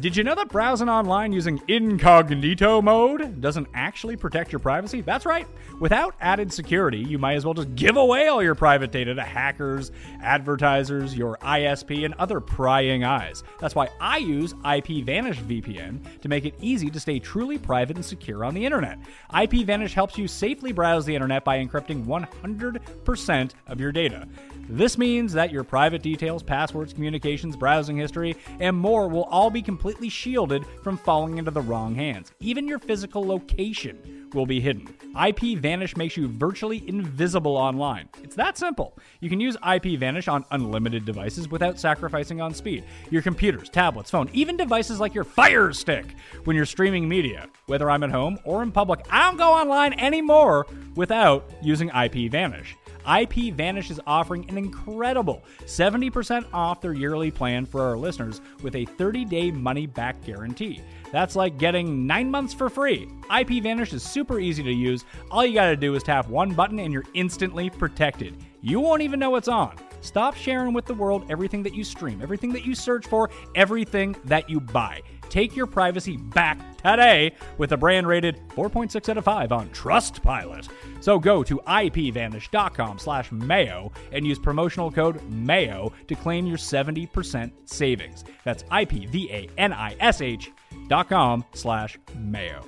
Did 0.00 0.16
you 0.16 0.24
know 0.24 0.34
that 0.34 0.48
browsing 0.48 0.88
online 0.88 1.30
using 1.30 1.60
incognito 1.68 2.80
mode 2.80 3.42
doesn't 3.42 3.66
actually 3.74 4.16
protect 4.16 4.50
your 4.50 4.58
privacy? 4.58 5.02
That's 5.02 5.26
right. 5.26 5.46
Without 5.78 6.14
added 6.22 6.50
security, 6.50 7.00
you 7.00 7.18
might 7.18 7.34
as 7.34 7.44
well 7.44 7.52
just 7.52 7.74
give 7.74 7.98
away 7.98 8.28
all 8.28 8.42
your 8.42 8.54
private 8.54 8.92
data 8.92 9.14
to 9.14 9.22
hackers, 9.22 9.92
advertisers, 10.22 11.14
your 11.14 11.36
ISP, 11.42 12.06
and 12.06 12.14
other 12.14 12.40
prying 12.40 13.04
eyes. 13.04 13.44
That's 13.60 13.74
why 13.74 13.90
I 14.00 14.16
use 14.16 14.54
IPVanish 14.54 15.42
VPN 15.42 16.20
to 16.22 16.28
make 16.30 16.46
it 16.46 16.54
easy 16.62 16.88
to 16.88 16.98
stay 16.98 17.18
truly 17.18 17.58
private 17.58 17.96
and 17.96 18.04
secure 18.04 18.42
on 18.42 18.54
the 18.54 18.64
internet. 18.64 18.98
IPVanish 19.34 19.92
helps 19.92 20.16
you 20.16 20.26
safely 20.26 20.72
browse 20.72 21.04
the 21.04 21.14
internet 21.14 21.44
by 21.44 21.62
encrypting 21.62 22.06
100% 22.06 23.50
of 23.66 23.78
your 23.78 23.92
data. 23.92 24.26
This 24.72 24.96
means 24.96 25.32
that 25.32 25.50
your 25.50 25.64
private 25.64 26.00
details, 26.00 26.44
passwords, 26.44 26.92
communications, 26.92 27.56
browsing 27.56 27.96
history, 27.96 28.36
and 28.60 28.76
more 28.76 29.08
will 29.08 29.24
all 29.24 29.50
be 29.50 29.62
completely 29.62 30.08
shielded 30.08 30.64
from 30.84 30.96
falling 30.96 31.38
into 31.38 31.50
the 31.50 31.60
wrong 31.60 31.92
hands. 31.92 32.30
Even 32.38 32.68
your 32.68 32.78
physical 32.78 33.26
location 33.26 34.28
will 34.32 34.46
be 34.46 34.60
hidden. 34.60 34.86
IPVanish 35.16 35.96
makes 35.96 36.16
you 36.16 36.28
virtually 36.28 36.88
invisible 36.88 37.56
online. 37.56 38.08
It's 38.22 38.36
that 38.36 38.56
simple. 38.56 38.96
You 39.18 39.28
can 39.28 39.40
use 39.40 39.56
IPVanish 39.56 40.32
on 40.32 40.44
unlimited 40.52 41.04
devices 41.04 41.48
without 41.48 41.80
sacrificing 41.80 42.40
on 42.40 42.54
speed. 42.54 42.84
Your 43.10 43.22
computers, 43.22 43.68
tablets, 43.68 44.08
phone, 44.08 44.30
even 44.32 44.56
devices 44.56 45.00
like 45.00 45.14
your 45.14 45.24
Fire 45.24 45.72
Stick 45.72 46.14
when 46.44 46.54
you're 46.54 46.64
streaming 46.64 47.08
media. 47.08 47.48
Whether 47.66 47.90
I'm 47.90 48.04
at 48.04 48.10
home 48.10 48.38
or 48.44 48.62
in 48.62 48.70
public, 48.70 49.04
I 49.10 49.26
don't 49.26 49.36
go 49.36 49.52
online 49.52 49.98
anymore 49.98 50.68
without 50.94 51.50
using 51.60 51.90
IPVanish. 51.90 52.76
IPVanish 53.10 53.90
is 53.90 54.00
offering 54.06 54.48
an 54.48 54.56
incredible 54.56 55.42
70% 55.64 56.46
off 56.52 56.80
their 56.80 56.92
yearly 56.92 57.32
plan 57.32 57.66
for 57.66 57.82
our 57.82 57.98
listeners 57.98 58.40
with 58.62 58.76
a 58.76 58.84
30 58.84 59.24
day 59.24 59.50
money 59.50 59.84
back 59.84 60.22
guarantee. 60.24 60.80
That's 61.10 61.34
like 61.34 61.58
getting 61.58 62.06
nine 62.06 62.30
months 62.30 62.54
for 62.54 62.70
free. 62.70 63.08
IPVanish 63.28 63.92
is 63.92 64.04
super 64.04 64.38
easy 64.38 64.62
to 64.62 64.72
use. 64.72 65.04
All 65.28 65.44
you 65.44 65.54
gotta 65.54 65.74
do 65.74 65.96
is 65.96 66.04
tap 66.04 66.28
one 66.28 66.52
button 66.52 66.78
and 66.78 66.92
you're 66.92 67.04
instantly 67.14 67.68
protected. 67.68 68.36
You 68.60 68.78
won't 68.78 69.02
even 69.02 69.18
know 69.18 69.34
it's 69.34 69.48
on. 69.48 69.74
Stop 70.02 70.36
sharing 70.36 70.72
with 70.72 70.86
the 70.86 70.94
world 70.94 71.26
everything 71.28 71.64
that 71.64 71.74
you 71.74 71.82
stream, 71.82 72.22
everything 72.22 72.52
that 72.52 72.64
you 72.64 72.76
search 72.76 73.08
for, 73.08 73.28
everything 73.56 74.14
that 74.26 74.48
you 74.48 74.60
buy. 74.60 75.02
Take 75.30 75.56
your 75.56 75.66
privacy 75.66 76.18
back 76.18 76.76
today 76.76 77.32
with 77.56 77.72
a 77.72 77.76
brand 77.76 78.06
rated 78.06 78.40
4.6 78.50 79.08
out 79.08 79.16
of 79.16 79.24
5 79.24 79.52
on 79.52 79.68
Trustpilot. 79.70 80.68
So 81.00 81.18
go 81.18 81.42
to 81.42 81.58
ipvanish.com 81.66 82.98
slash 82.98 83.32
mayo 83.32 83.92
and 84.12 84.26
use 84.26 84.38
promotional 84.38 84.90
code 84.90 85.22
MAYO 85.30 85.92
to 86.08 86.14
claim 86.14 86.46
your 86.46 86.58
70% 86.58 87.52
savings. 87.64 88.24
That's 88.44 88.64
ipvanish 88.64 90.48
dot 90.88 91.08
com 91.08 91.44
slash 91.54 91.98
mayo. 92.18 92.64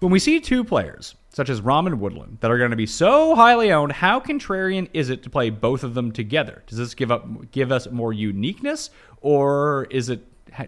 When 0.00 0.10
we 0.10 0.18
see 0.18 0.40
two 0.40 0.64
players, 0.64 1.14
such 1.34 1.48
as 1.48 1.60
Rahm 1.60 1.86
and 1.86 2.00
Woodland, 2.00 2.38
that 2.40 2.50
are 2.50 2.58
going 2.58 2.70
to 2.70 2.76
be 2.76 2.86
so 2.86 3.34
highly 3.34 3.72
owned, 3.72 3.92
how 3.92 4.20
contrarian 4.20 4.88
is 4.94 5.10
it 5.10 5.22
to 5.24 5.30
play 5.30 5.50
both 5.50 5.82
of 5.82 5.94
them 5.94 6.12
together? 6.12 6.62
Does 6.66 6.78
this 6.78 6.94
give 6.94 7.10
up 7.10 7.50
give 7.50 7.72
us 7.72 7.90
more 7.90 8.12
uniqueness, 8.12 8.90
or 9.20 9.88
is 9.90 10.08
it 10.08 10.24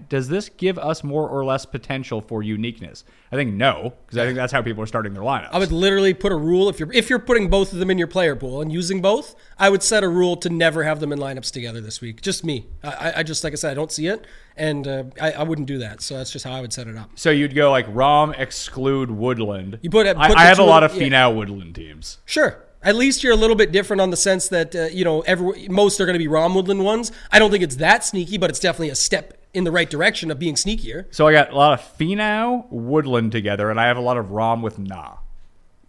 does 0.08 0.28
this 0.28 0.48
give 0.48 0.78
us 0.78 1.04
more 1.04 1.28
or 1.28 1.44
less 1.44 1.64
potential 1.66 2.20
for 2.20 2.42
uniqueness? 2.42 3.04
I 3.30 3.36
think 3.36 3.54
no, 3.54 3.92
because 4.06 4.18
I 4.18 4.24
think 4.24 4.36
that's 4.36 4.52
how 4.52 4.62
people 4.62 4.82
are 4.82 4.86
starting 4.86 5.12
their 5.14 5.22
lineups. 5.22 5.48
I 5.52 5.58
would 5.58 5.72
literally 5.72 6.14
put 6.14 6.32
a 6.32 6.36
rule 6.36 6.68
if 6.68 6.78
you're 6.80 6.92
if 6.92 7.10
you're 7.10 7.18
putting 7.18 7.48
both 7.50 7.72
of 7.72 7.78
them 7.78 7.90
in 7.90 7.98
your 7.98 8.06
player 8.06 8.36
pool 8.36 8.60
and 8.60 8.72
using 8.72 9.00
both. 9.02 9.34
I 9.58 9.68
would 9.68 9.82
set 9.82 10.02
a 10.04 10.08
rule 10.08 10.36
to 10.38 10.48
never 10.48 10.84
have 10.84 11.00
them 11.00 11.12
in 11.12 11.18
lineups 11.18 11.50
together 11.52 11.80
this 11.80 12.00
week. 12.00 12.20
Just 12.22 12.44
me. 12.44 12.66
I, 12.82 13.14
I 13.16 13.22
just 13.22 13.44
like 13.44 13.52
I 13.52 13.56
said, 13.56 13.70
I 13.70 13.74
don't 13.74 13.92
see 13.92 14.06
it, 14.06 14.26
and 14.56 14.86
uh, 14.88 15.04
I, 15.20 15.32
I 15.32 15.42
wouldn't 15.42 15.66
do 15.68 15.78
that. 15.78 16.02
So 16.02 16.16
that's 16.16 16.30
just 16.30 16.44
how 16.44 16.52
I 16.52 16.60
would 16.60 16.72
set 16.72 16.86
it 16.88 16.96
up. 16.96 17.10
so 17.14 17.30
you'd 17.30 17.54
go 17.54 17.70
like 17.70 17.86
Rahm 17.92 18.36
exclude 18.38 19.10
Woodland. 19.10 19.78
You 19.82 19.90
put 19.90 20.06
it- 20.06 20.16
I, 20.16 20.32
I 20.32 20.44
have 20.46 20.58
a 20.58 20.64
lot 20.64 20.82
of 20.84 20.94
yeah. 20.94 21.08
Finau 21.08 21.34
Woodland 21.36 21.74
teams. 21.74 22.18
Sure. 22.24 22.62
At 22.82 22.94
least 22.94 23.24
you're 23.24 23.32
a 23.32 23.36
little 23.36 23.56
bit 23.56 23.72
different 23.72 24.00
on 24.00 24.10
the 24.10 24.16
sense 24.16 24.48
that 24.48 24.74
uh, 24.76 24.84
you 24.84 25.04
know 25.04 25.20
every 25.22 25.66
most 25.68 26.00
are 26.00 26.06
going 26.06 26.14
to 26.14 26.18
be 26.24 26.28
Rahm 26.28 26.54
Woodland 26.54 26.84
ones. 26.84 27.10
I 27.32 27.38
don't 27.40 27.50
think 27.50 27.64
it's 27.64 27.76
that 27.76 28.04
sneaky, 28.04 28.38
but 28.38 28.48
it's 28.50 28.60
definitely 28.60 28.90
a 28.90 28.94
step 28.94 29.34
in 29.56 29.64
the 29.64 29.72
right 29.72 29.88
direction 29.88 30.30
of 30.30 30.38
being 30.38 30.54
sneakier. 30.54 31.06
So 31.10 31.26
I 31.26 31.32
got 31.32 31.50
a 31.50 31.56
lot 31.56 31.72
of 31.72 31.98
Finau 31.98 32.70
Woodland 32.70 33.32
together, 33.32 33.70
and 33.70 33.80
I 33.80 33.86
have 33.86 33.96
a 33.96 34.00
lot 34.02 34.18
of 34.18 34.26
Rahm 34.26 34.60
with 34.62 34.78
Na. 34.78 35.14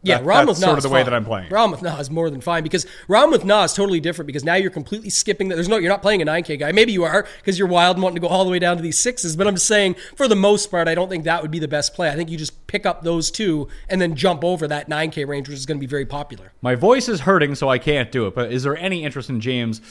Yeah, 0.03 0.19
That- 0.19 0.25
Rahm 0.25 0.47
with 0.47 0.59
Na 0.61 0.67
sort 0.67 0.77
of 0.77 0.83
the 0.83 0.89
way 0.89 0.99
fine. 0.99 1.05
that 1.11 1.13
I'm 1.15 1.25
playing. 1.25 1.49
Rahm 1.49 1.71
with 1.71 1.81
Na 1.81 1.99
is 1.99 2.09
more 2.09 2.29
than 2.29 2.39
fine 2.39 2.63
because 2.63 2.85
Rahm 3.09 3.29
with 3.31 3.43
Na 3.43 3.63
is 3.63 3.73
totally 3.73 3.99
different 3.99 4.27
because 4.27 4.43
now 4.45 4.53
you're 4.53 4.71
completely 4.71 5.09
skipping 5.09 5.49
that. 5.49 5.55
There's 5.55 5.67
no, 5.67 5.77
you're 5.77 5.89
not 5.89 6.01
playing 6.03 6.21
a 6.21 6.25
9K 6.25 6.57
guy. 6.59 6.71
Maybe 6.71 6.93
you 6.93 7.03
are 7.03 7.27
because 7.39 7.59
you're 7.59 7.67
wild 7.67 7.97
and 7.97 8.03
wanting 8.03 8.15
to 8.15 8.21
go 8.21 8.27
all 8.27 8.45
the 8.45 8.51
way 8.51 8.59
down 8.59 8.77
to 8.77 8.83
these 8.83 8.97
sixes. 8.99 9.35
But 9.35 9.47
I'm 9.47 9.55
just 9.55 9.65
saying, 9.65 9.95
for 10.15 10.27
the 10.29 10.35
most 10.35 10.71
part, 10.71 10.87
I 10.87 10.95
don't 10.95 11.09
think 11.09 11.25
that 11.25 11.41
would 11.41 11.51
be 11.51 11.59
the 11.59 11.67
best 11.67 11.93
play. 11.93 12.09
I 12.09 12.15
think 12.15 12.29
you 12.29 12.37
just 12.37 12.67
pick 12.67 12.85
up 12.85 13.01
those 13.03 13.29
two 13.31 13.67
and 13.89 13.99
then 13.99 14.15
jump 14.15 14.45
over 14.45 14.65
that 14.67 14.87
9K 14.87 15.27
range, 15.27 15.49
which 15.49 15.57
is 15.57 15.65
going 15.65 15.77
to 15.77 15.81
be 15.81 15.87
very 15.89 16.05
popular. 16.05 16.53
My 16.61 16.75
voice 16.75 17.09
is 17.09 17.21
hurting, 17.21 17.55
so 17.55 17.67
I 17.67 17.79
can't 17.79 18.09
do 18.11 18.27
it. 18.27 18.35
But 18.35 18.53
is 18.53 18.63
there 18.63 18.77
any 18.77 19.03
interest 19.03 19.29
in 19.29 19.41
James 19.41 19.81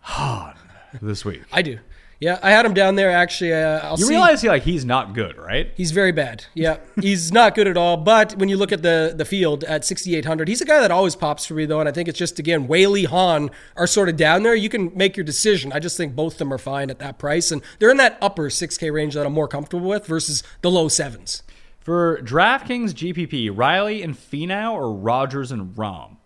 Hahn 0.00 0.56
this 1.00 1.24
week? 1.24 1.42
I 1.52 1.62
do. 1.62 1.78
Yeah, 2.22 2.38
I 2.40 2.52
had 2.52 2.64
him 2.64 2.72
down 2.72 2.94
there 2.94 3.10
actually. 3.10 3.52
Uh, 3.52 3.96
You 3.96 4.04
see. 4.04 4.10
realize 4.10 4.42
he 4.42 4.48
like 4.48 4.62
he's 4.62 4.84
not 4.84 5.12
good, 5.12 5.36
right? 5.36 5.72
He's 5.76 5.90
very 5.90 6.12
bad. 6.12 6.44
Yeah, 6.54 6.76
he's 7.00 7.32
not 7.32 7.56
good 7.56 7.66
at 7.66 7.76
all. 7.76 7.96
But 7.96 8.36
when 8.36 8.48
you 8.48 8.56
look 8.56 8.70
at 8.70 8.82
the 8.82 9.12
the 9.16 9.24
field 9.24 9.64
at 9.64 9.84
6,800, 9.84 10.46
he's 10.46 10.60
a 10.60 10.64
guy 10.64 10.78
that 10.80 10.92
always 10.92 11.16
pops 11.16 11.44
for 11.44 11.54
me 11.54 11.66
though. 11.66 11.80
And 11.80 11.88
I 11.88 11.92
think 11.92 12.08
it's 12.08 12.18
just 12.18 12.38
again 12.38 12.68
Whaley 12.68 13.04
Hahn 13.06 13.50
are 13.74 13.88
sort 13.88 14.08
of 14.08 14.16
down 14.16 14.44
there. 14.44 14.54
You 14.54 14.68
can 14.68 14.96
make 14.96 15.16
your 15.16 15.24
decision. 15.24 15.72
I 15.72 15.80
just 15.80 15.96
think 15.96 16.14
both 16.14 16.34
of 16.34 16.38
them 16.38 16.52
are 16.52 16.58
fine 16.58 16.90
at 16.90 17.00
that 17.00 17.18
price, 17.18 17.50
and 17.50 17.60
they're 17.80 17.90
in 17.90 17.96
that 17.96 18.18
upper 18.22 18.48
6K 18.50 18.92
range 18.92 19.14
that 19.14 19.26
I'm 19.26 19.32
more 19.32 19.48
comfortable 19.48 19.88
with 19.88 20.06
versus 20.06 20.44
the 20.60 20.70
low 20.70 20.86
sevens. 20.86 21.42
For 21.80 22.20
DraftKings 22.22 22.92
GPP, 22.94 23.50
Riley 23.52 24.00
and 24.00 24.14
Finau 24.16 24.74
or 24.74 24.92
Rodgers 24.92 25.50
and 25.50 25.74
Rahm? 25.74 26.18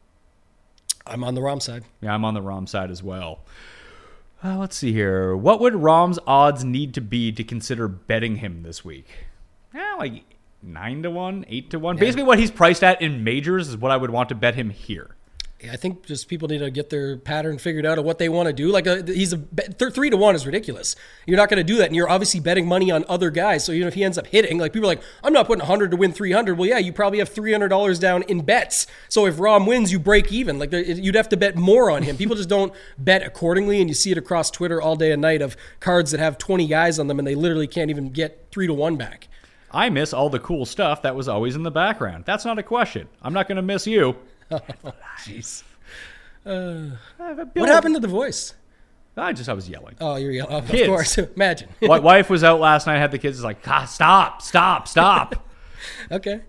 I'm 1.07 1.25
on 1.25 1.35
the 1.35 1.41
Rahm 1.41 1.63
side. 1.63 1.85
Yeah, 2.03 2.13
I'm 2.13 2.27
on 2.27 2.35
the 2.35 2.43
Rahm 2.43 2.69
side 2.69 2.91
as 2.91 3.03
well. 3.03 3.41
Uh, 4.47 4.57
let's 4.57 4.77
see 4.77 4.93
here. 4.93 5.37
What 5.37 5.59
would 5.61 5.75
Rahm's 5.75 6.21
odds 6.25 6.65
need 6.65 6.95
to 6.95 7.01
be 7.01 7.33
to 7.33 7.43
consider 7.43 7.89
betting 7.89 8.37
him 8.37 8.63
this 8.63 8.85
week? 8.85 9.07
Yeah, 9.75 9.97
like 9.99 10.23
nine 10.63 11.03
to 11.03 11.11
one, 11.11 11.45
eight 11.49 11.71
to 11.71 11.81
one. 11.81 11.97
Basically, 11.97 12.23
what 12.23 12.39
he's 12.39 12.53
priced 12.53 12.85
at 12.85 13.03
in 13.03 13.25
majors 13.25 13.69
is 13.69 13.77
what 13.77 13.91
I 13.91 13.97
would 13.97 14.11
want 14.11 14.29
to 14.29 14.37
bet 14.37 14.55
him 14.55 14.71
here. 14.71 15.16
I 15.65 15.77
think 15.77 16.05
just 16.05 16.29
people 16.29 16.49
need 16.49 16.59
to 16.59 16.71
get 16.71 16.91
their 16.91 17.17
pattern 17.17 17.57
figured 17.57 17.87
out 17.87 17.99
of 17.99 18.05
what 18.05 18.19
they 18.19 18.29
want 18.29 18.47
to 18.47 18.53
do. 18.53 18.71
Like 18.71 18.87
uh, 18.87 19.03
a, 19.07 19.13
he's 19.13 19.33
a 19.33 19.39
th- 19.39 19.93
three 19.95 20.11
to 20.11 20.17
one 20.17 20.35
is 20.35 20.45
ridiculous. 20.45 20.97
You're 21.27 21.39
not 21.39 21.49
going 21.49 21.57
to 21.59 21.65
do 21.65 21.77
that, 21.79 21.87
and 21.87 21.97
you're 21.97 22.11
obviously 22.11 22.41
betting 22.41 22.69
money 22.69 22.91
on 22.91 23.07
other 23.09 23.31
guys. 23.31 23.65
So 23.65 23.73
even 23.73 23.89
if 23.89 23.95
he 23.95 24.05
ends 24.05 24.19
up 24.19 24.27
hitting, 24.27 24.59
like 24.59 24.75
people 24.75 24.91
are 24.91 24.95
like, 24.95 25.03
I'm 25.25 25.33
not 25.33 25.47
putting 25.47 25.61
100 25.61 25.93
to 25.93 25.97
win 25.97 26.13
300. 26.13 26.59
Well, 26.59 26.69
yeah, 26.69 26.77
you 26.79 26.93
probably 26.93 27.21
have 27.21 27.31
300 27.31 27.69
dollars 27.69 27.99
down 27.99 28.23
in 28.25 28.43
bets. 28.43 28.87
So 29.09 29.25
if 29.25 29.37
Rahm 29.37 29.67
wins, 29.67 29.91
you 29.91 29.99
break 29.99 30.31
even. 30.31 30.59
Like 30.59 30.73
you'd 30.73 31.15
have 31.15 31.31
to 31.31 31.39
bet 31.39 31.57
more 31.57 31.91
on 31.91 32.03
him. 32.03 32.19
People 32.19 32.37
just 32.37 32.51
don't 32.51 32.73
bet 32.99 33.23
accordingly, 33.23 33.81
and 33.81 33.89
you 33.89 33.95
see 33.95 34.13
it 34.13 34.19
across 34.19 34.51
Twitter 34.51 34.83
all 34.83 34.95
day 34.95 35.11
and 35.11 35.23
night 35.23 35.41
of 35.41 35.57
cards 35.81 36.11
that 36.11 36.21
have 36.21 36.37
20 36.37 36.67
guys 36.67 36.99
on 36.99 37.07
them, 37.07 37.19
and 37.19 37.27
they 37.27 37.35
literally 37.35 37.67
can't 37.67 37.89
even 37.89 38.11
get 38.11 38.49
three 38.51 38.67
to 38.67 38.75
one 38.75 38.97
back. 38.97 39.29
I 39.71 39.91
miss 39.91 40.13
all 40.13 40.31
the 40.31 40.39
cool 40.39 40.65
stuff 40.65 41.03
that 41.03 41.17
was 41.17 41.29
always 41.29 41.57
in 41.57 41.63
the 41.63 41.71
background. 41.71 42.25
That's 42.25 42.45
not 42.45 42.59
a 42.59 42.63
question. 42.63 43.09
I'm 43.23 43.33
not 43.33 43.49
going 43.49 43.57
to 43.57 43.63
miss 43.63 43.87
you. 43.87 44.17
Jeez. 44.51 45.63
Uh, 46.45 46.97
What 47.55 47.69
happened 47.69 47.95
to 47.97 48.01
the 48.01 48.09
voice? 48.09 48.55
I 49.17 49.33
just 49.33 49.49
I 49.49 49.55
was 49.55 49.69
yelling. 49.69 49.97
Oh, 50.01 50.17
you're 50.17 50.31
yelling. 50.31 50.53
Of 50.55 50.69
course. 50.71 51.17
Imagine. 51.37 51.71
My 51.81 51.99
wife 51.99 52.29
was 52.29 52.45
out 52.45 52.61
last 52.61 52.87
night. 52.87 52.99
Had 52.99 53.11
the 53.13 53.19
kids 53.19 53.39
Is 53.39 53.45
like, 53.45 53.67
ah, 53.67 53.87
stop, 53.87 54.43
stop, 54.43 54.87
stop. 54.87 55.49
okay. 56.13 56.43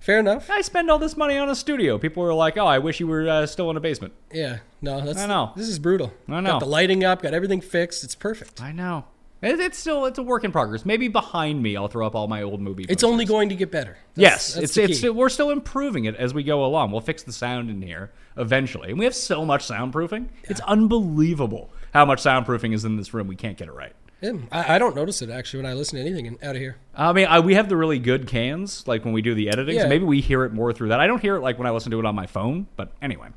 Fair 0.00 0.18
enough. 0.20 0.50
I 0.50 0.60
spend 0.62 0.90
all 0.90 0.98
this 0.98 1.16
money 1.16 1.38
on 1.38 1.48
a 1.48 1.54
studio. 1.54 1.98
People 1.98 2.22
were 2.22 2.34
like, 2.34 2.58
"Oh, 2.58 2.66
I 2.66 2.78
wish 2.78 3.00
you 3.00 3.06
were 3.06 3.26
uh, 3.26 3.46
still 3.46 3.70
in 3.70 3.76
a 3.78 3.80
basement." 3.80 4.12
Yeah, 4.30 4.58
no, 4.82 5.00
that's 5.00 5.18
I 5.22 5.26
know. 5.26 5.52
This 5.56 5.66
is 5.66 5.78
brutal. 5.78 6.12
I 6.28 6.40
know. 6.40 6.50
Got 6.50 6.58
the 6.60 6.66
lighting 6.66 7.04
up, 7.04 7.22
got 7.22 7.32
everything 7.32 7.62
fixed. 7.62 8.04
It's 8.04 8.14
perfect. 8.14 8.60
I 8.60 8.70
know. 8.72 9.06
It- 9.44 9.60
It's 9.60 9.78
still 9.78 10.06
it's 10.06 10.18
a 10.18 10.22
work 10.22 10.44
in 10.44 10.52
progress. 10.52 10.84
Maybe 10.84 11.08
behind 11.08 11.62
me, 11.62 11.76
I'll 11.76 11.88
throw 11.88 12.06
up 12.06 12.14
all 12.14 12.26
my 12.28 12.42
old 12.42 12.60
movie. 12.60 12.86
It's 12.88 13.04
only 13.04 13.24
going 13.24 13.48
to 13.50 13.54
get 13.56 13.70
better. 13.70 13.96
That's- 14.14 14.16
yes, 14.16 14.54
that's 14.54 14.76
it's 14.76 15.02
it's 15.04 15.14
we're 15.14 15.28
still 15.28 15.50
improving 15.50 16.04
it 16.06 16.16
as 16.16 16.32
we 16.34 16.42
go 16.42 16.64
along. 16.64 16.90
We'll 16.90 17.00
fix 17.00 17.22
the 17.22 17.32
sound 17.32 17.70
in 17.70 17.82
here 17.82 18.10
eventually, 18.36 18.90
and 18.90 18.98
we 18.98 19.04
have 19.04 19.14
so 19.14 19.44
much 19.44 19.66
soundproofing. 19.68 20.28
It's 20.44 20.60
unbelievable 20.60 21.70
how 21.92 22.04
much 22.04 22.22
soundproofing 22.22 22.74
is 22.74 22.84
in 22.84 22.96
this 22.96 23.14
room. 23.14 23.26
We 23.28 23.36
can't 23.36 23.56
get 23.56 23.68
it 23.68 23.72
right. 23.74 23.92
Yeah, 24.20 24.32
I, 24.50 24.76
I 24.76 24.78
don't 24.78 24.96
notice 24.96 25.20
it 25.22 25.28
actually 25.28 25.62
when 25.64 25.70
I 25.70 25.74
listen 25.74 25.96
to 25.96 26.00
anything 26.00 26.38
out 26.42 26.54
of 26.56 26.60
here. 26.60 26.76
I 26.94 27.12
mean, 27.12 27.26
I, 27.26 27.40
we 27.40 27.54
have 27.56 27.68
the 27.68 27.76
really 27.76 27.98
good 27.98 28.26
cans, 28.26 28.86
like 28.86 29.04
when 29.04 29.12
we 29.12 29.20
do 29.20 29.34
the 29.34 29.50
editing. 29.50 29.74
Yeah. 29.76 29.82
So 29.82 29.88
maybe 29.88 30.04
we 30.04 30.20
hear 30.22 30.44
it 30.44 30.52
more 30.52 30.72
through 30.72 30.88
that. 30.88 31.00
I 31.00 31.06
don't 31.06 31.20
hear 31.20 31.36
it 31.36 31.40
like 31.40 31.58
when 31.58 31.66
I 31.66 31.70
listen 31.70 31.90
to 31.90 31.98
it 31.98 32.06
on 32.06 32.14
my 32.14 32.26
phone. 32.26 32.66
But 32.76 32.92
anyway, 33.02 33.28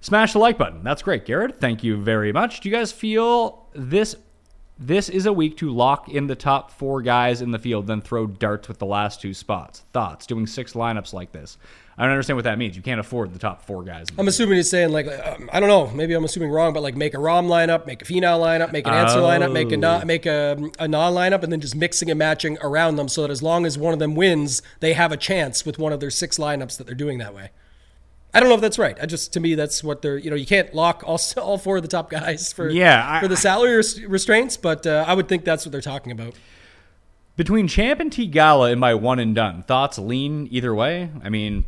smash 0.00 0.32
the 0.34 0.38
like 0.38 0.56
button. 0.56 0.84
That's 0.84 1.02
great, 1.02 1.24
Garrett. 1.26 1.58
Thank 1.58 1.82
you 1.82 1.96
very 1.96 2.32
much. 2.32 2.60
Do 2.60 2.68
you 2.68 2.74
guys 2.74 2.92
feel 2.92 3.66
this? 3.74 4.14
This 4.82 5.10
is 5.10 5.26
a 5.26 5.32
week 5.32 5.58
to 5.58 5.70
lock 5.70 6.08
in 6.08 6.26
the 6.26 6.34
top 6.34 6.70
four 6.70 7.02
guys 7.02 7.42
in 7.42 7.50
the 7.50 7.58
field, 7.58 7.86
then 7.86 8.00
throw 8.00 8.26
darts 8.26 8.66
with 8.66 8.78
the 8.78 8.86
last 8.86 9.20
two 9.20 9.34
spots. 9.34 9.84
Thoughts? 9.92 10.24
Doing 10.26 10.46
six 10.46 10.72
lineups 10.72 11.12
like 11.12 11.32
this. 11.32 11.58
I 11.98 12.04
don't 12.04 12.12
understand 12.12 12.38
what 12.38 12.44
that 12.44 12.56
means. 12.56 12.76
You 12.76 12.82
can't 12.82 12.98
afford 12.98 13.34
the 13.34 13.38
top 13.38 13.60
four 13.60 13.82
guys. 13.82 14.06
I'm 14.16 14.26
assuming 14.26 14.56
he's 14.56 14.70
saying 14.70 14.90
like 14.90 15.06
um, 15.06 15.50
I 15.52 15.60
don't 15.60 15.68
know, 15.68 15.88
maybe 15.88 16.14
I'm 16.14 16.24
assuming 16.24 16.50
wrong, 16.50 16.72
but 16.72 16.82
like 16.82 16.96
make 16.96 17.12
a 17.12 17.18
Rahm 17.18 17.46
lineup, 17.46 17.84
make 17.84 18.00
a 18.00 18.06
Finau 18.06 18.40
lineup, 18.40 18.72
make 18.72 18.86
an 18.86 18.94
Ancer 18.94 19.18
lineup, 19.18 19.52
make 19.52 19.70
a 19.70 19.76
na- 19.76 20.02
make 20.06 20.24
a 20.24 20.70
a 20.78 20.88
non 20.88 21.12
lineup, 21.12 21.42
and 21.42 21.52
then 21.52 21.60
just 21.60 21.76
mixing 21.76 22.08
and 22.08 22.18
matching 22.18 22.56
around 22.62 22.96
them 22.96 23.06
so 23.06 23.20
that 23.20 23.30
as 23.30 23.42
long 23.42 23.66
as 23.66 23.76
one 23.76 23.92
of 23.92 23.98
them 23.98 24.14
wins, 24.14 24.62
they 24.80 24.94
have 24.94 25.12
a 25.12 25.16
chance 25.18 25.66
with 25.66 25.78
one 25.78 25.92
of 25.92 26.00
their 26.00 26.10
six 26.10 26.38
lineups 26.38 26.78
that 26.78 26.86
they're 26.86 26.94
doing 26.94 27.18
that 27.18 27.34
way. 27.34 27.50
I 28.32 28.40
don't 28.40 28.48
know 28.48 28.54
if 28.54 28.60
that's 28.60 28.78
right. 28.78 28.96
I 29.02 29.06
just 29.06 29.32
to 29.32 29.40
me 29.40 29.54
that's 29.56 29.82
what 29.82 30.02
they're 30.02 30.16
you 30.18 30.30
know 30.30 30.36
you 30.36 30.46
can't 30.46 30.72
lock 30.74 31.02
all 31.04 31.20
all 31.36 31.58
four 31.58 31.76
of 31.78 31.82
the 31.82 31.88
top 31.88 32.10
guys 32.10 32.52
for 32.52 32.68
Yeah, 32.70 33.04
I- 33.06 33.20
for 33.20 33.28
the 33.28 33.36
salary 33.36 33.76
res- 33.76 34.02
restraints, 34.04 34.56
but 34.56 34.86
uh, 34.86 35.04
I 35.06 35.14
would 35.14 35.28
think 35.28 35.44
that's 35.44 35.64
what 35.64 35.72
they're 35.72 35.80
talking 35.80 36.12
about. 36.12 36.34
Between 37.36 37.68
Champ 37.68 38.00
and 38.00 38.10
Theegala 38.10 38.70
in 38.72 38.78
my 38.78 38.94
one 38.94 39.18
and 39.18 39.34
done, 39.34 39.62
thoughts 39.62 39.98
lean 39.98 40.46
either 40.50 40.74
way. 40.74 41.08
I 41.24 41.30
mean, 41.30 41.64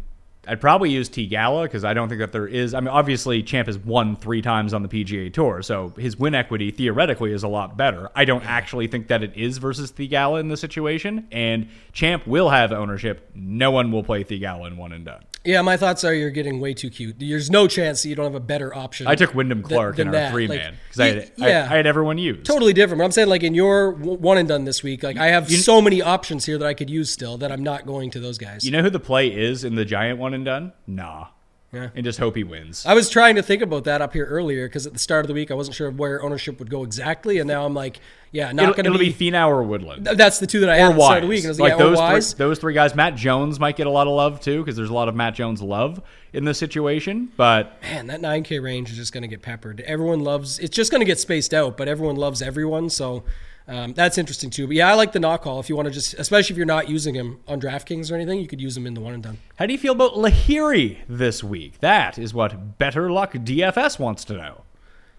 I'd 0.46 0.60
probably 0.60 0.90
use 0.90 1.08
Theegala 1.08 1.62
because 1.62 1.82
I 1.84 1.94
don't 1.94 2.08
think 2.08 2.18
that 2.18 2.30
there 2.32 2.46
is. 2.46 2.74
I 2.74 2.80
mean, 2.80 2.88
obviously, 2.88 3.42
Champ 3.42 3.68
has 3.68 3.78
won 3.78 4.16
three 4.16 4.42
times 4.42 4.74
on 4.74 4.82
the 4.82 4.88
PGA 4.88 5.32
Tour, 5.32 5.62
so 5.62 5.94
his 5.96 6.18
win 6.18 6.34
equity 6.34 6.70
theoretically 6.72 7.32
is 7.32 7.42
a 7.42 7.48
lot 7.48 7.76
better. 7.76 8.10
I 8.14 8.24
don't 8.26 8.44
actually 8.44 8.86
think 8.88 9.06
that 9.08 9.22
it 9.22 9.32
is 9.34 9.58
versus 9.58 9.92
Theegala 9.92 10.40
in 10.40 10.48
the 10.48 10.56
situation, 10.56 11.26
and 11.32 11.68
Champ 11.92 12.26
will 12.26 12.50
have 12.50 12.70
ownership. 12.72 13.30
No 13.34 13.70
one 13.70 13.92
will 13.92 14.02
play 14.04 14.24
Theegala 14.24 14.66
in 14.66 14.76
one 14.76 14.92
and 14.92 15.04
done. 15.04 15.22
Yeah, 15.44 15.62
my 15.62 15.76
thoughts 15.76 16.04
are 16.04 16.14
you're 16.14 16.30
getting 16.30 16.60
way 16.60 16.72
too 16.72 16.88
cute. 16.88 17.16
There's 17.18 17.50
no 17.50 17.66
chance 17.66 18.02
that 18.02 18.08
you 18.08 18.14
don't 18.14 18.26
have 18.26 18.34
a 18.36 18.40
better 18.40 18.74
option. 18.74 19.08
I 19.08 19.16
took 19.16 19.34
Wyndham 19.34 19.62
Clark 19.62 19.96
than 19.96 20.08
in 20.08 20.14
our 20.14 20.20
that. 20.20 20.30
three 20.32 20.46
Like, 20.46 20.60
man 20.60 20.76
because 20.84 21.00
I, 21.00 21.06
had- 21.08 21.32
yeah. 21.36 21.68
I 21.70 21.76
had 21.76 21.86
everyone 21.86 22.18
used. 22.18 22.44
totally 22.44 22.72
different. 22.72 22.98
But 23.00 23.04
I'm 23.06 23.10
saying 23.12 23.28
like 23.28 23.42
in 23.42 23.54
your 23.54 23.90
one 23.92 24.38
and 24.38 24.48
done 24.48 24.64
this 24.64 24.82
week, 24.84 25.02
like 25.02 25.16
I 25.16 25.28
have 25.28 25.50
so 25.50 25.80
many 25.82 26.00
options 26.00 26.44
here 26.46 26.58
that 26.58 26.66
I 26.66 26.74
could 26.74 26.88
use 26.90 27.10
still 27.10 27.38
that 27.38 27.50
I'm 27.50 27.62
not 27.64 27.86
going 27.86 28.10
to 28.12 28.20
those 28.20 28.38
guys. 28.38 28.64
You 28.64 28.70
know 28.70 28.82
who 28.82 28.90
the 28.90 29.00
play 29.00 29.28
is 29.34 29.64
in 29.64 29.74
the 29.74 29.84
giant 29.84 30.18
one 30.20 30.32
and 30.34 30.44
done? 30.44 30.72
Nah. 30.86 31.26
Yeah. 31.72 31.88
And 31.94 32.04
just 32.04 32.18
hope 32.18 32.36
he 32.36 32.44
wins. 32.44 32.84
I 32.84 32.92
was 32.92 33.08
trying 33.08 33.36
to 33.36 33.42
think 33.42 33.62
about 33.62 33.84
that 33.84 34.02
up 34.02 34.12
here 34.12 34.26
earlier 34.26 34.68
because 34.68 34.86
at 34.86 34.92
the 34.92 34.98
start 34.98 35.24
of 35.24 35.28
the 35.28 35.32
week 35.32 35.50
I 35.50 35.54
wasn't 35.54 35.74
sure 35.74 35.90
where 35.90 36.22
ownership 36.22 36.58
would 36.58 36.68
go 36.68 36.84
exactly, 36.84 37.38
and 37.38 37.48
now 37.48 37.64
I'm 37.64 37.72
like, 37.72 37.98
yeah, 38.30 38.52
not 38.52 38.76
going 38.76 38.84
to 38.84 38.90
it'll 38.90 38.98
be. 38.98 39.10
be 39.10 39.30
Finau 39.30 39.48
or 39.48 39.62
Woodland. 39.62 40.04
that's 40.06 40.38
the 40.38 40.46
two 40.46 40.60
that 40.60 40.68
I 40.68 40.76
had 40.76 40.94
or 40.94 41.00
at 41.12 41.14
the 41.16 41.20
the 41.22 41.26
week. 41.28 41.38
And 41.40 41.46
I 41.46 41.50
was 41.50 41.60
like 41.60 41.72
like, 41.72 41.78
yeah, 41.80 41.86
those 41.86 41.96
Wise. 41.96 42.32
three, 42.34 42.38
those 42.38 42.58
three 42.58 42.74
guys. 42.74 42.94
Matt 42.94 43.14
Jones 43.16 43.58
might 43.58 43.76
get 43.76 43.86
a 43.86 43.90
lot 43.90 44.06
of 44.06 44.12
love 44.12 44.40
too 44.40 44.60
because 44.62 44.76
there's 44.76 44.90
a 44.90 44.94
lot 44.94 45.08
of 45.08 45.14
Matt 45.14 45.34
Jones 45.34 45.62
love 45.62 46.02
in 46.34 46.44
this 46.44 46.58
situation. 46.58 47.32
But 47.38 47.80
Man, 47.82 48.06
that 48.08 48.20
9K 48.20 48.62
range 48.62 48.90
is 48.90 48.96
just 48.96 49.14
going 49.14 49.22
to 49.22 49.28
get 49.28 49.40
peppered. 49.40 49.80
Everyone 49.80 50.20
loves. 50.20 50.58
It's 50.58 50.76
just 50.76 50.90
going 50.90 51.00
to 51.00 51.06
get 51.06 51.18
spaced 51.18 51.54
out, 51.54 51.78
but 51.78 51.88
everyone 51.88 52.16
loves 52.16 52.42
everyone. 52.42 52.90
So 52.90 53.24
um, 53.68 53.92
that's 53.92 54.18
interesting 54.18 54.50
too. 54.50 54.66
But 54.66 54.76
yeah, 54.76 54.90
I 54.90 54.94
like 54.94 55.12
the 55.12 55.20
knock 55.20 55.42
call. 55.42 55.60
If 55.60 55.68
you 55.68 55.76
want 55.76 55.86
to 55.86 55.92
just, 55.92 56.14
especially 56.14 56.54
if 56.54 56.56
you're 56.56 56.66
not 56.66 56.88
using 56.88 57.14
him 57.14 57.40
on 57.46 57.60
DraftKings 57.60 58.10
or 58.10 58.14
anything, 58.14 58.40
you 58.40 58.48
could 58.48 58.60
use 58.60 58.76
him 58.76 58.86
in 58.86 58.94
the 58.94 59.00
one 59.00 59.14
and 59.14 59.22
done. 59.22 59.38
how 59.56 59.66
do 59.66 59.72
you 59.72 59.78
feel 59.78 59.92
about 59.92 60.14
Lahiri 60.14 60.98
this 61.08 61.44
week? 61.44 61.80
That 61.80 62.18
is 62.18 62.34
what 62.34 62.78
Better 62.78 63.10
Luck 63.10 63.32
DFS 63.32 63.98
wants 63.98 64.24
to 64.26 64.34
know. 64.34 64.62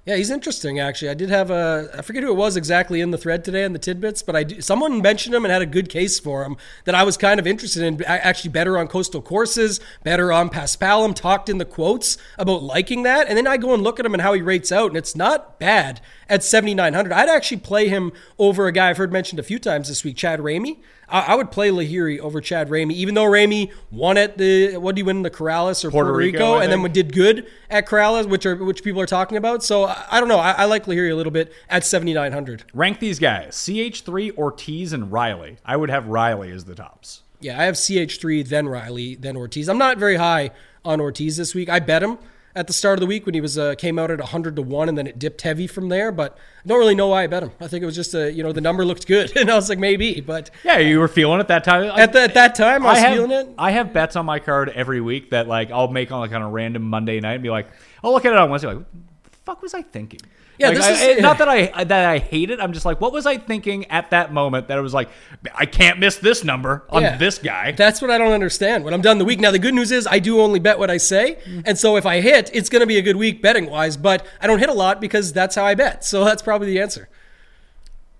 Yeah, 0.05 0.17
he's 0.17 0.29
interesting 0.29 0.81
actually. 0.81 1.09
I 1.09 1.13
did 1.13 1.29
have 1.29 1.49
a 1.49 1.89
I 1.97 2.01
forget 2.01 2.23
who 2.23 2.29
it 2.29 2.35
was 2.35 2.57
exactly 2.57 2.99
in 2.99 3.11
the 3.11 3.17
thread 3.17 3.45
today 3.45 3.63
in 3.63 3.71
the 3.71 3.79
tidbits, 3.79 4.21
but 4.21 4.35
I 4.35 4.59
someone 4.59 5.01
mentioned 5.01 5.33
him 5.33 5.45
and 5.45 5.51
had 5.51 5.61
a 5.61 5.65
good 5.65 5.87
case 5.87 6.19
for 6.19 6.43
him 6.43 6.57
that 6.83 6.93
I 6.93 7.03
was 7.03 7.15
kind 7.15 7.39
of 7.39 7.47
interested 7.47 7.83
in. 7.83 8.03
Actually, 8.03 8.49
better 8.49 8.77
on 8.77 8.89
coastal 8.89 9.21
courses, 9.21 9.79
better 10.03 10.33
on 10.33 10.49
Paspalum. 10.49 11.15
Talked 11.15 11.47
in 11.47 11.57
the 11.57 11.63
quotes 11.63 12.17
about 12.37 12.63
liking 12.63 13.03
that, 13.03 13.29
and 13.29 13.37
then 13.37 13.47
I 13.47 13.55
go 13.55 13.73
and 13.73 13.81
look 13.81 13.97
at 13.97 14.05
him 14.05 14.13
and 14.13 14.21
how 14.21 14.33
he 14.33 14.41
rates 14.41 14.73
out, 14.73 14.87
and 14.87 14.97
it's 14.97 15.15
not 15.15 15.57
bad 15.57 16.01
at 16.27 16.43
seventy 16.43 16.75
nine 16.75 16.93
hundred. 16.93 17.13
I'd 17.13 17.29
actually 17.29 17.61
play 17.61 17.87
him 17.87 18.11
over 18.37 18.67
a 18.67 18.73
guy 18.73 18.89
I've 18.89 18.97
heard 18.97 19.13
mentioned 19.13 19.39
a 19.39 19.43
few 19.43 19.57
times 19.57 19.87
this 19.87 20.03
week, 20.03 20.17
Chad 20.17 20.41
Ramey. 20.41 20.79
I, 21.13 21.19
I 21.27 21.35
would 21.35 21.51
play 21.51 21.69
Lahiri 21.69 22.19
over 22.19 22.41
Chad 22.41 22.69
Ramey, 22.69 22.93
even 22.93 23.13
though 23.13 23.23
Ramey 23.23 23.71
won 23.91 24.17
at 24.17 24.37
the 24.37 24.77
what 24.77 24.95
did 24.95 24.99
he 24.99 25.03
win 25.03 25.21
the 25.21 25.29
Corrales 25.29 25.85
or 25.85 25.91
Puerto, 25.91 26.09
Puerto 26.09 26.17
Rico, 26.17 26.37
Rico, 26.37 26.59
and 26.59 26.71
then 26.71 26.91
did 26.91 27.13
good 27.13 27.47
at 27.69 27.87
Corrales, 27.87 28.27
which 28.27 28.45
are 28.45 28.55
which 28.55 28.83
people 28.83 28.99
are 28.99 29.05
talking 29.05 29.37
about. 29.37 29.63
So 29.63 29.85
I, 29.85 30.05
I 30.11 30.19
don't 30.19 30.27
know. 30.27 30.39
I, 30.39 30.51
I 30.51 30.65
like 30.65 30.85
Lahiri 30.85 31.11
a 31.11 31.15
little 31.15 31.31
bit 31.31 31.53
at 31.69 31.85
seventy 31.85 32.13
nine 32.13 32.33
hundred. 32.33 32.63
Rank 32.73 32.99
these 32.99 33.19
guys: 33.19 33.55
CH3, 33.55 34.35
Ortiz, 34.37 34.91
and 34.91 35.11
Riley. 35.11 35.57
I 35.63 35.77
would 35.77 35.91
have 35.91 36.07
Riley 36.07 36.51
as 36.51 36.65
the 36.65 36.75
tops. 36.75 37.21
Yeah, 37.39 37.59
I 37.59 37.65
have 37.65 37.77
CH 37.77 38.19
three, 38.19 38.41
then 38.41 38.67
Riley, 38.67 39.15
then 39.15 39.37
Ortiz. 39.37 39.69
I'm 39.69 39.77
not 39.77 39.97
very 39.97 40.15
high 40.15 40.51
on 40.83 40.99
Ortiz 40.99 41.37
this 41.37 41.53
week. 41.53 41.69
I 41.69 41.79
bet 41.79 42.01
him 42.01 42.17
at 42.55 42.67
the 42.67 42.73
start 42.73 42.95
of 42.95 42.99
the 42.99 43.07
week 43.07 43.25
when 43.25 43.33
he 43.33 43.41
was 43.41 43.57
uh, 43.57 43.75
came 43.75 43.97
out 43.97 44.11
at 44.11 44.19
hundred 44.21 44.55
to 44.55 44.61
one, 44.61 44.89
and 44.89 44.97
then 44.97 45.07
it 45.07 45.17
dipped 45.17 45.41
heavy 45.41 45.67
from 45.67 45.89
there. 45.89 46.11
But 46.11 46.37
I 46.63 46.67
don't 46.67 46.77
really 46.79 46.95
know 46.95 47.07
why 47.07 47.23
I 47.23 47.27
bet 47.27 47.43
him. 47.43 47.51
I 47.59 47.67
think 47.67 47.83
it 47.83 47.85
was 47.85 47.95
just 47.95 48.13
a 48.13 48.31
you 48.31 48.43
know 48.43 48.51
the 48.51 48.61
number 48.61 48.85
looked 48.85 49.07
good, 49.07 49.35
and 49.37 49.49
I 49.49 49.55
was 49.55 49.69
like 49.69 49.79
maybe, 49.79 50.21
but 50.21 50.49
Yeah, 50.63 50.77
you 50.77 50.99
were 50.99 51.07
feeling 51.07 51.39
it 51.39 51.47
that 51.47 51.63
time. 51.63 51.91
at, 51.95 52.13
the, 52.13 52.21
at 52.21 52.33
that 52.35 52.55
time 52.55 52.85
I 52.85 52.91
was 52.91 52.99
have, 52.99 53.13
feeling 53.13 53.31
it. 53.31 53.49
I 53.57 53.71
have 53.71 53.93
bets 53.93 54.15
on 54.15 54.25
my 54.25 54.39
card 54.39 54.69
every 54.69 55.01
week 55.01 55.31
that 55.31 55.47
like 55.47 55.71
I'll 55.71 55.87
make 55.87 56.11
on 56.11 56.19
like 56.19 56.31
on 56.31 56.41
a 56.41 56.49
random 56.49 56.83
Monday 56.83 57.19
night 57.19 57.33
and 57.33 57.43
be 57.43 57.49
like, 57.49 57.67
I'll 58.03 58.11
look 58.11 58.25
at 58.25 58.31
it 58.33 58.37
on 58.37 58.49
Wednesday, 58.49 58.67
like, 58.67 58.77
what 58.77 58.85
the 59.31 59.37
fuck 59.45 59.61
was 59.61 59.73
I 59.73 59.81
thinking? 59.81 60.19
Yeah, 60.59 60.67
Like, 60.67 60.77
this 60.77 60.85
I- 60.85 61.05
is- 61.05 61.21
not 61.21 61.39
that 61.39 61.49
I 61.49 61.83
that 61.83 62.05
I 62.05 62.19
hate 62.19 62.51
it. 62.51 62.59
I'm 62.59 62.73
just 62.73 62.85
like, 62.85 63.01
what 63.01 63.11
was 63.11 63.25
I 63.25 63.37
thinking 63.37 63.85
at 63.89 64.11
that 64.11 64.31
moment 64.31 64.67
that 64.67 64.77
it 64.77 64.81
was 64.81 64.93
like, 64.93 65.09
I 65.55 65.65
can't 65.65 65.97
miss 65.99 66.17
this 66.17 66.43
number 66.43 66.83
on 66.89 67.01
Yeah. 67.01 67.17
this 67.17 67.39
guy. 67.39 67.71
That's 67.71 68.01
what 68.01 68.11
I 68.11 68.17
don't 68.19 68.31
understand 68.33 68.83
when 68.83 68.93
I'm 68.93 69.01
done 69.01 69.17
the 69.17 69.25
week. 69.25 69.39
Now, 69.39 69.49
the 69.51 69.57
good 69.59 69.73
news 69.73 69.91
is 69.91 70.05
I 70.05 70.19
do 70.19 70.39
only 70.41 70.59
bet 70.59 70.77
what 70.77 70.91
I 70.91 70.97
say. 70.97 71.37
Mm-hmm. 71.43 71.61
And 71.65 71.77
so 71.77 71.97
if 71.97 72.05
I 72.05 72.21
hit, 72.21 72.51
it's 72.53 72.69
going 72.69 72.81
to 72.81 72.85
be 72.85 72.97
a 72.97 73.01
good 73.01 73.15
week 73.15 73.41
betting 73.41 73.69
wise, 73.69 73.97
but 73.97 74.25
I 74.41 74.47
don't 74.47 74.59
hit 74.59 74.69
a 74.69 74.73
lot 74.73 75.01
because 75.01 75.33
that's 75.33 75.55
how 75.55 75.65
I 75.65 75.73
bet. 75.75 76.05
So 76.05 76.23
that's 76.23 76.41
probably 76.43 76.67
the 76.67 76.79
answer. 76.79 77.09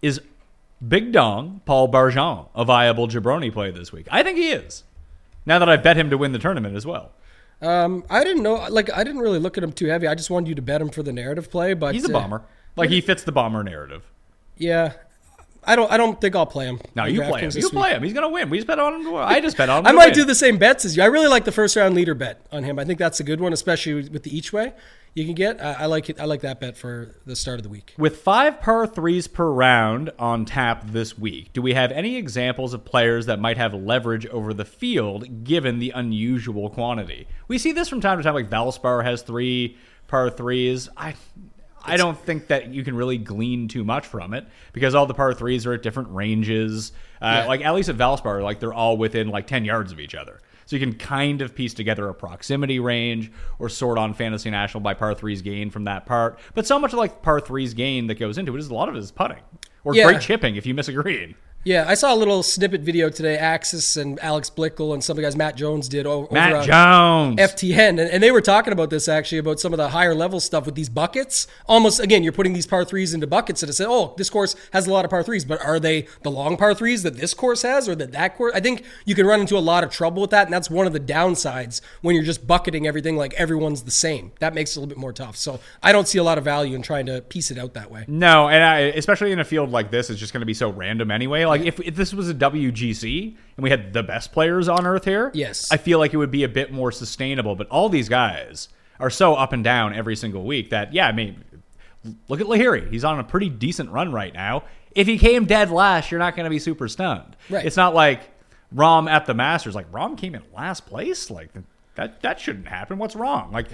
Is 0.02 0.20
Big 0.86 1.12
Dong 1.12 1.62
Paul 1.66 1.88
Barjon 1.90 2.48
a 2.56 2.66
viable 2.66 3.08
jabroni 3.08 3.54
play 3.54 3.70
this 3.72 3.92
week? 3.94 4.08
I 4.12 4.24
think 4.24 4.38
he 4.38 4.50
is. 4.50 4.84
Now 5.46 5.60
that 5.60 5.70
I 5.70 5.78
bet 5.78 5.98
him 5.98 6.10
to 6.10 6.18
win 6.18 6.32
the 6.32 6.40
tournament 6.40 6.76
as 6.76 6.86
well, 6.86 7.12
Um, 7.64 8.04
I 8.10 8.24
didn't 8.24 8.44
know, 8.44 8.66
like, 8.70 8.92
I 8.94 9.04
didn't 9.04 9.22
really 9.22 9.40
look 9.40 9.58
at 9.58 9.64
him 9.64 9.72
too 9.72 9.88
heavy. 9.88 10.08
I 10.08 10.16
just 10.16 10.30
wanted 10.30 10.50
you 10.50 10.56
to 10.56 10.62
bet 10.62 10.82
him 10.82 10.90
for 10.90 11.02
the 11.02 11.14
narrative 11.14 11.50
play, 11.50 11.74
but 11.74 11.96
he's 11.96 12.08
a 12.08 12.10
uh, 12.10 12.20
bomber. 12.20 12.44
Like 12.76 12.90
he 12.90 13.02
fits 13.02 13.24
the 13.24 13.32
bomber 13.32 13.64
narrative. 13.64 14.04
yeah. 14.58 14.94
I 15.66 15.78
don't. 15.78 15.90
I 15.90 15.96
don't 15.96 16.20
think 16.20 16.36
I'll 16.36 16.46
play 16.46 16.66
him. 16.66 16.82
No, 16.94 17.06
you 17.06 17.22
play 17.22 17.40
him. 17.40 17.52
You 17.56 17.70
play 17.70 17.92
week. 17.92 17.96
him. 17.96 18.04
He's 18.04 18.12
gonna 18.12 18.28
win. 18.28 18.50
We 18.50 18.58
just 18.58 18.68
bet 18.68 18.80
on 18.80 19.06
him. 19.06 19.16
I 19.16 19.40
just 19.40 19.56
bet 19.56 19.70
on 19.70 19.80
him. 19.80 19.88
I 19.88 19.92
might 19.94 20.08
win. 20.08 20.14
do 20.16 20.26
the 20.26 20.36
same 20.36 20.58
bets 20.58 20.84
as 20.84 20.98
you. 20.98 21.04
I 21.04 21.06
really 21.06 21.28
like 21.28 21.46
the 21.46 21.54
first 21.54 21.78
round 21.78 21.96
leader 21.96 22.14
bet 22.14 22.46
on 22.52 22.66
him. 22.66 22.80
I 22.80 22.84
think 22.84 23.00
that's 23.00 23.22
a 23.22 23.24
good 23.24 23.40
one, 23.40 23.54
especially 23.54 24.10
with 24.10 24.24
the 24.24 24.38
each 24.38 24.52
way 24.52 24.74
you 25.14 25.26
can 25.26 25.34
get. 25.36 25.64
I, 25.64 25.74
I 25.74 25.86
like 25.86 26.10
it. 26.10 26.20
I 26.20 26.26
like 26.26 26.42
that 26.42 26.60
bet 26.60 26.76
for 26.78 27.16
the 27.26 27.36
start 27.36 27.60
of 27.60 27.64
the 27.64 27.70
week. 27.70 27.94
With 27.98 28.18
five 28.18 28.60
par 28.62 28.88
threes 28.88 29.28
per 29.28 29.50
round 29.50 30.12
on 30.18 30.46
tap 30.46 30.88
this 30.88 31.18
week, 31.18 31.54
do 31.54 31.62
we 31.62 31.74
have 31.74 31.92
any 31.92 32.16
examples 32.18 32.74
of 32.74 32.84
players 32.86 33.26
that 33.28 33.40
might 33.40 33.58
have 33.58 33.74
leverage 33.74 34.26
over 34.28 34.54
the 34.54 34.66
field 34.66 35.44
given 35.44 35.80
the 35.80 35.92
unusual 35.92 36.70
quantity? 36.70 37.28
We 37.48 37.58
see 37.58 37.72
this 37.72 37.90
from 37.90 38.02
time 38.02 38.18
to 38.18 38.24
time, 38.24 38.34
like 38.34 38.50
Valspar 38.50 39.04
has 39.04 39.22
three 39.22 39.78
par 40.08 40.30
threes. 40.30 40.90
I. 40.98 41.16
I 41.86 41.98
don't 41.98 42.18
think 42.18 42.48
that 42.48 42.70
you 42.70 42.82
can 42.86 42.96
really 42.96 43.18
glean 43.18 43.68
too 43.68 43.84
much 43.84 44.08
from 44.08 44.34
it 44.34 44.48
because 44.72 44.96
all 44.96 45.06
the 45.06 45.14
par 45.14 45.34
threes 45.34 45.66
are 45.66 45.74
at 45.74 45.82
different 45.84 46.08
ranges. 46.12 46.94
Uh, 47.22 47.42
Yeah. 47.42 47.48
Like 47.48 47.60
at 47.60 47.76
least 47.76 47.90
at 47.90 47.98
Valspar, 47.98 48.42
like 48.42 48.62
they're 48.62 48.72
all 48.74 48.96
within 48.96 49.28
like 49.28 49.48
ten 49.48 49.66
yards 49.66 49.92
of 49.92 50.00
each 50.00 50.16
other, 50.16 50.40
so 50.66 50.76
you 50.76 50.80
can 50.80 50.94
kind 50.94 51.42
of 51.42 51.56
piece 51.56 51.74
together 51.74 52.08
a 52.10 52.14
proximity 52.14 52.80
range 52.80 53.32
or 53.60 53.70
sort 53.70 53.98
on 53.98 54.14
Fantasy 54.14 54.50
National 54.50 54.82
by 54.82 54.94
par 54.94 55.14
threes 55.14 55.42
gain 55.42 55.70
from 55.70 55.84
that 55.86 56.06
part. 56.06 56.40
But 56.56 56.66
so 56.66 56.80
much 56.80 56.94
of 56.94 57.00
like 57.00 57.22
par 57.22 57.40
threes 57.40 57.74
gain 57.74 58.08
that 58.08 58.16
goes 58.16 58.38
into 58.38 58.56
it 58.56 58.60
is 58.60 58.70
a 58.70 58.74
lot 58.74 58.90
of 58.90 58.96
it 58.96 59.00
is 59.00 59.12
putting 59.12 59.40
or 59.84 59.96
Yeah. 59.96 60.06
great 60.06 60.22
chipping 60.22 60.56
if 60.56 60.66
you 60.66 60.74
miss 60.74 60.88
a 60.88 60.94
green. 60.94 61.36
Yeah, 61.66 61.86
I 61.88 61.94
saw 61.94 62.14
a 62.14 62.18
little 62.18 62.44
snippet 62.44 62.82
video 62.82 63.10
today. 63.10 63.38
Axis 63.38 63.96
and 63.96 64.20
Alex 64.22 64.50
Blickel 64.50 64.94
and 64.94 65.02
some 65.02 65.14
of 65.14 65.18
the 65.18 65.22
guys 65.22 65.38
Matt 65.38 65.56
Jones 65.56 65.88
did 65.88 66.06
over 66.06 66.28
Matt 66.34 66.54
on 66.54 66.66
Jones. 66.66 67.40
FTN, 67.40 67.90
and, 67.90 68.00
and 68.02 68.22
they 68.22 68.32
were 68.32 68.42
talking 68.42 68.74
about 68.74 68.90
this 68.90 69.08
actually 69.08 69.38
about 69.38 69.62
some 69.62 69.72
of 69.72 69.78
the 69.78 69.90
higher 69.90 70.14
level 70.14 70.42
stuff 70.42 70.66
with 70.66 70.76
these 70.76 70.90
buckets. 70.90 71.48
Almost 71.66 72.02
again, 72.02 72.22
you're 72.22 72.34
putting 72.34 72.52
these 72.52 72.68
par 72.68 72.84
threes 72.84 73.14
into 73.14 73.28
buckets, 73.28 73.64
and 73.64 73.70
it 73.70 73.74
said, 73.74 73.88
"Oh, 73.90 74.14
this 74.18 74.30
course 74.30 74.58
has 74.74 74.88
a 74.88 74.92
lot 74.92 75.06
of 75.06 75.12
par 75.12 75.24
threes, 75.24 75.46
but 75.46 75.64
are 75.64 75.80
they 75.80 76.08
the 76.24 76.32
long 76.32 76.58
par 76.58 76.76
threes 76.76 77.04
that 77.04 77.16
this 77.16 77.34
course 77.34 77.62
has, 77.62 77.88
or 77.88 77.96
that 77.96 78.12
that 78.12 78.36
course? 78.36 78.52
I 78.54 78.60
think 78.60 78.84
you 79.06 79.16
can 79.16 79.26
run 79.26 79.40
into 79.40 79.58
a 79.58 79.60
lot 79.60 79.86
of 79.86 79.90
trouble 79.90 80.22
with 80.22 80.32
that, 80.32 80.48
and 80.48 80.54
that's 80.54 80.70
one 80.70 80.86
of 80.86 80.92
the 80.92 81.00
downsides 81.00 81.80
when 82.02 82.14
you're 82.14 82.26
just 82.26 82.46
bucketing 82.46 82.88
everything 82.88 83.16
like 83.16 83.34
everyone's 83.36 83.84
the 83.84 83.92
same. 83.92 84.34
That 84.40 84.54
makes 84.54 84.72
it 84.72 84.78
a 84.78 84.80
little 84.82 84.90
bit 84.90 84.98
more 84.98 85.14
tough. 85.14 85.38
So 85.38 85.62
I 85.82 85.94
don't 85.94 86.10
see 86.10 86.18
a 86.18 86.24
lot 86.24 86.38
of 86.38 86.44
value 86.44 86.76
in 86.76 86.82
trying 86.82 87.06
to 87.06 87.22
piece 87.22 87.52
it 87.52 87.58
out 87.58 87.74
that 87.76 87.90
way. 87.90 88.04
No, 88.10 88.50
and 88.50 88.62
I, 88.62 88.80
especially 88.80 89.32
in 89.32 89.40
a 89.40 89.46
field 89.46 89.72
like 89.72 89.92
this, 89.92 90.10
it's 90.10 90.20
just 90.20 90.34
going 90.34 90.42
to 90.42 90.46
be 90.46 90.54
so 90.54 90.70
random 90.70 91.10
anyway. 91.10 91.46
Like 91.46 91.53
if, 91.62 91.80
if 91.80 91.96
this 91.96 92.14
was 92.14 92.30
a 92.30 92.34
WGC 92.34 93.36
and 93.58 93.64
we 93.64 93.70
had 93.70 93.94
the 93.94 94.04
best 94.04 94.32
players 94.32 94.68
on 94.68 94.86
earth 94.86 95.06
here, 95.06 95.32
Yes. 95.34 95.72
I 95.72 95.78
feel 95.78 96.00
like 96.00 96.14
it 96.14 96.18
would 96.18 96.32
be 96.32 96.44
a 96.44 96.50
bit 96.50 96.72
more 96.72 96.92
sustainable. 96.92 97.56
But 97.56 97.68
all 97.70 97.90
these 97.90 98.10
guys 98.10 98.70
are 99.00 99.10
so 99.10 99.36
up 99.36 99.54
and 99.54 99.64
down 99.64 99.94
every 99.94 100.16
single 100.16 100.44
week 100.44 100.70
that 100.70 100.94
yeah, 100.94 101.08
I 101.08 101.12
mean, 101.12 101.44
look 102.28 102.42
at 102.42 102.48
Lahiri. 102.48 102.90
He's 102.92 103.04
on 103.04 103.20
a 103.20 103.24
pretty 103.24 103.50
decent 103.50 103.90
run 103.92 104.12
right 104.12 104.34
now. 104.34 104.64
If 104.92 105.08
he 105.08 105.18
came 105.18 105.46
dead 105.46 105.72
last, 105.72 106.12
you're 106.12 106.20
not 106.20 106.36
going 106.36 106.44
to 106.46 106.50
be 106.50 106.60
super 106.60 106.88
stunned. 106.88 107.36
Right. 107.50 107.66
It's 107.66 107.78
not 107.78 107.94
like 107.96 108.22
Rahm 108.76 109.10
at 109.10 109.26
the 109.26 109.34
Masters. 109.34 109.76
Like 109.76 109.92
Rahm 109.92 110.18
came 110.18 110.36
in 110.36 110.44
last 110.56 110.86
place. 110.86 111.30
Like 111.32 111.50
that 111.96 112.22
that 112.22 112.40
shouldn't 112.40 112.68
happen. 112.68 112.98
What's 112.98 113.16
wrong? 113.16 113.52
Like 113.52 113.68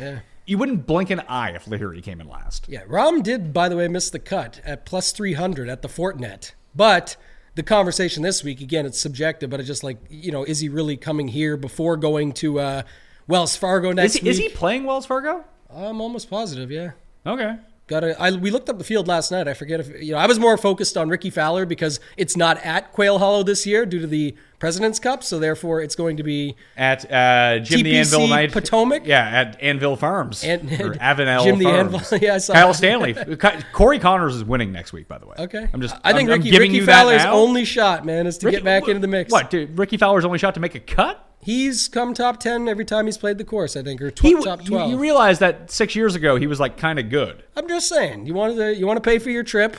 you 0.45 0.57
wouldn't 0.57 0.87
blink 0.87 1.09
an 1.11 1.19
eye 1.27 1.51
if 1.51 1.65
Lahiri 1.65 2.01
came 2.01 2.19
in 2.19 2.27
last. 2.27 2.67
Yeah, 2.67 2.83
Rahm 2.85 3.21
did, 3.21 3.53
by 3.53 3.69
the 3.69 3.75
way, 3.75 3.87
miss 3.87 4.09
the 4.09 4.17
cut 4.19 4.61
at 4.65 4.85
plus 4.85 5.11
300 5.11 5.69
at 5.69 5.81
the 5.83 5.87
Fortinet. 5.87 6.53
But 6.75 7.17
the 7.59 7.63
conversation 7.63 8.23
this 8.23 8.41
week, 8.41 8.61
again, 8.61 8.85
it's 8.85 8.97
subjective, 8.97 9.49
but 9.49 9.59
it's 9.59 9.67
just 9.67 9.83
like, 9.83 9.97
you 10.09 10.31
know, 10.31 10.45
is 10.45 10.61
he 10.61 10.69
really 10.69 10.95
coming 10.95 11.27
here 11.27 11.57
before 11.57 11.97
going 11.97 12.31
to 12.31 12.57
uh, 12.57 12.83
Wells 13.27 13.57
Fargo 13.57 13.91
next 13.91 14.15
Is 14.15 14.21
he, 14.21 14.29
is 14.29 14.37
he 14.37 14.47
playing 14.47 14.85
Wells 14.85 15.05
Fargo? 15.05 15.43
I'm 15.69 15.99
almost 15.99 16.29
positive, 16.29 16.71
yeah. 16.71 16.91
Okay. 17.25 17.57
Got 17.89 18.01
to. 18.01 18.21
I 18.21 18.31
we 18.31 18.51
looked 18.51 18.69
up 18.69 18.77
the 18.77 18.83
field 18.83 19.07
last 19.07 19.31
night. 19.31 19.47
I 19.47 19.53
forget 19.55 19.79
if 19.79 19.89
you 20.01 20.11
know. 20.13 20.19
I 20.19 20.27
was 20.27 20.37
more 20.39 20.55
focused 20.57 20.95
on 20.95 21.09
Rickie 21.09 21.31
Fowler 21.31 21.65
because 21.65 21.99
it's 22.17 22.37
not 22.37 22.57
at 22.63 22.93
Quail 22.93 23.17
Hollow 23.17 23.41
this 23.41 23.65
year 23.65 23.83
due 23.85 23.99
to 23.99 24.05
the 24.07 24.35
President's 24.59 24.99
Cup, 24.99 25.23
so 25.23 25.39
therefore 25.39 25.81
it's 25.81 25.95
going 25.95 26.17
to 26.17 26.23
be 26.23 26.55
at 26.77 27.11
uh, 27.11 27.59
Jim 27.59 27.81
the 27.81 27.97
Anvil 27.97 28.27
Night 28.27 28.51
Potomac? 28.51 29.07
Yeah, 29.07 29.25
at 29.27 29.59
Anvil 29.61 29.95
Farms 29.95 30.43
And- 30.43 30.71
or 30.73 30.93
Avenel 31.01 31.43
Jim 31.45 31.57
the 31.57 31.67
Anvil, 31.67 32.01
yeah, 32.21 32.35
I 32.35 32.37
saw 32.37 32.53
Kyle. 32.53 32.73
Stanley, 32.75 33.13
Corey 33.73 33.97
Conners 33.99 34.35
is 34.35 34.43
winning 34.43 34.71
next 34.71 34.93
week. 34.93 35.07
By 35.07 35.17
the 35.17 35.25
way, 35.25 35.35
okay. 35.39 35.67
I'm 35.73 35.81
just. 35.81 35.95
I 36.03 36.13
think 36.13 36.29
I'm, 36.29 36.33
I'm 36.35 36.39
Ricky 36.41 36.51
giving 36.51 36.71
Rickie 36.73 36.85
Fowler's 36.85 37.25
only 37.25 37.65
shot, 37.65 38.05
man, 38.05 38.27
is 38.27 38.37
to 38.39 38.45
Ricky- 38.47 38.57
get 38.57 38.63
back 38.65 38.87
into 38.87 38.99
the 38.99 39.07
mix. 39.07 39.31
What? 39.31 39.49
Dude, 39.49 39.77
Rickie 39.79 39.97
Fowler's 39.97 40.25
only 40.25 40.37
shot 40.37 40.53
to 40.55 40.59
make 40.59 40.75
a 40.75 40.79
cut. 40.79 41.25
He's 41.41 41.87
come 41.87 42.13
top 42.13 42.39
ten 42.39 42.67
every 42.67 42.83
time 42.85 43.05
he's 43.05 43.17
played 43.17 43.37
the 43.37 43.45
course, 43.45 43.77
I 43.77 43.81
think, 43.83 44.01
or 44.01 44.11
tw- 44.11 44.21
He, 44.21 44.33
top 44.43 44.65
twelve. 44.65 44.91
you 44.91 44.97
realize 44.97 45.39
that 45.39 45.71
six 45.71 45.95
years 45.95 46.15
ago 46.15 46.35
he 46.35 46.47
was 46.47 46.59
like 46.59 46.77
kind 46.77 46.99
of 46.99 47.09
good. 47.09 47.43
I'm 47.55 47.67
just 47.67 47.87
saying, 47.87 48.25
you 48.27 48.33
want 48.33 48.57
to 48.57 48.75
you 48.75 48.85
want 48.85 48.97
to 48.97 49.01
pay 49.01 49.19
for 49.19 49.29
your 49.29 49.43
trip. 49.43 49.77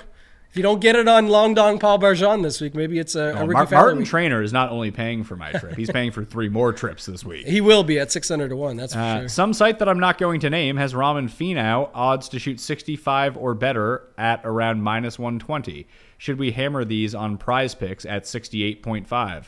If 0.49 0.57
you 0.57 0.65
don't 0.65 0.81
get 0.81 0.97
it 0.97 1.07
on 1.07 1.29
Long 1.29 1.55
Dong 1.55 1.79
Paul 1.79 2.01
Barjon 2.01 2.43
this 2.43 2.61
week, 2.61 2.75
maybe 2.75 2.99
it's 2.99 3.15
a, 3.15 3.21
a 3.21 3.33
Oh, 3.35 3.47
Ricky 3.47 3.53
Mar- 3.53 3.67
Martin 3.71 3.99
week. 3.99 4.09
Trainer 4.09 4.43
is 4.43 4.53
not 4.53 4.71
only 4.71 4.91
paying 4.91 5.23
for 5.23 5.37
my 5.37 5.53
trip; 5.61 5.77
he's 5.77 5.91
paying 5.93 6.11
for 6.11 6.25
three 6.25 6.49
more 6.49 6.73
trips 6.73 7.07
this 7.07 7.25
week. 7.25 7.47
he 7.47 7.61
will 7.61 7.85
be 7.85 8.01
at 8.01 8.11
six 8.11 8.29
hundred 8.31 8.49
to 8.49 8.57
one. 8.57 8.77
That's 8.77 8.95
for 8.95 8.99
Uh, 8.99 9.19
sure. 9.21 9.29
Some 9.29 9.53
site 9.53 9.79
that 9.79 9.89
I'm 9.89 10.01
not 10.01 10.19
going 10.19 10.41
to 10.41 10.51
name 10.51 10.77
has 10.79 10.93
Ramen 10.95 11.31
Finau 11.31 11.91
odds 11.95 12.29
to 12.31 12.41
shoot 12.41 12.59
65 12.59 13.37
or 13.37 13.55
better 13.55 14.09
at 14.19 14.41
around 14.43 14.83
minus 14.83 15.19
120. 15.21 15.87
Should 16.19 16.39
we 16.41 16.51
hammer 16.51 16.85
these 16.85 17.15
on 17.15 17.37
prize 17.39 17.75
picks 17.77 18.05
at 18.05 18.25
68.5? 18.25 19.09
Yeah, 19.11 19.41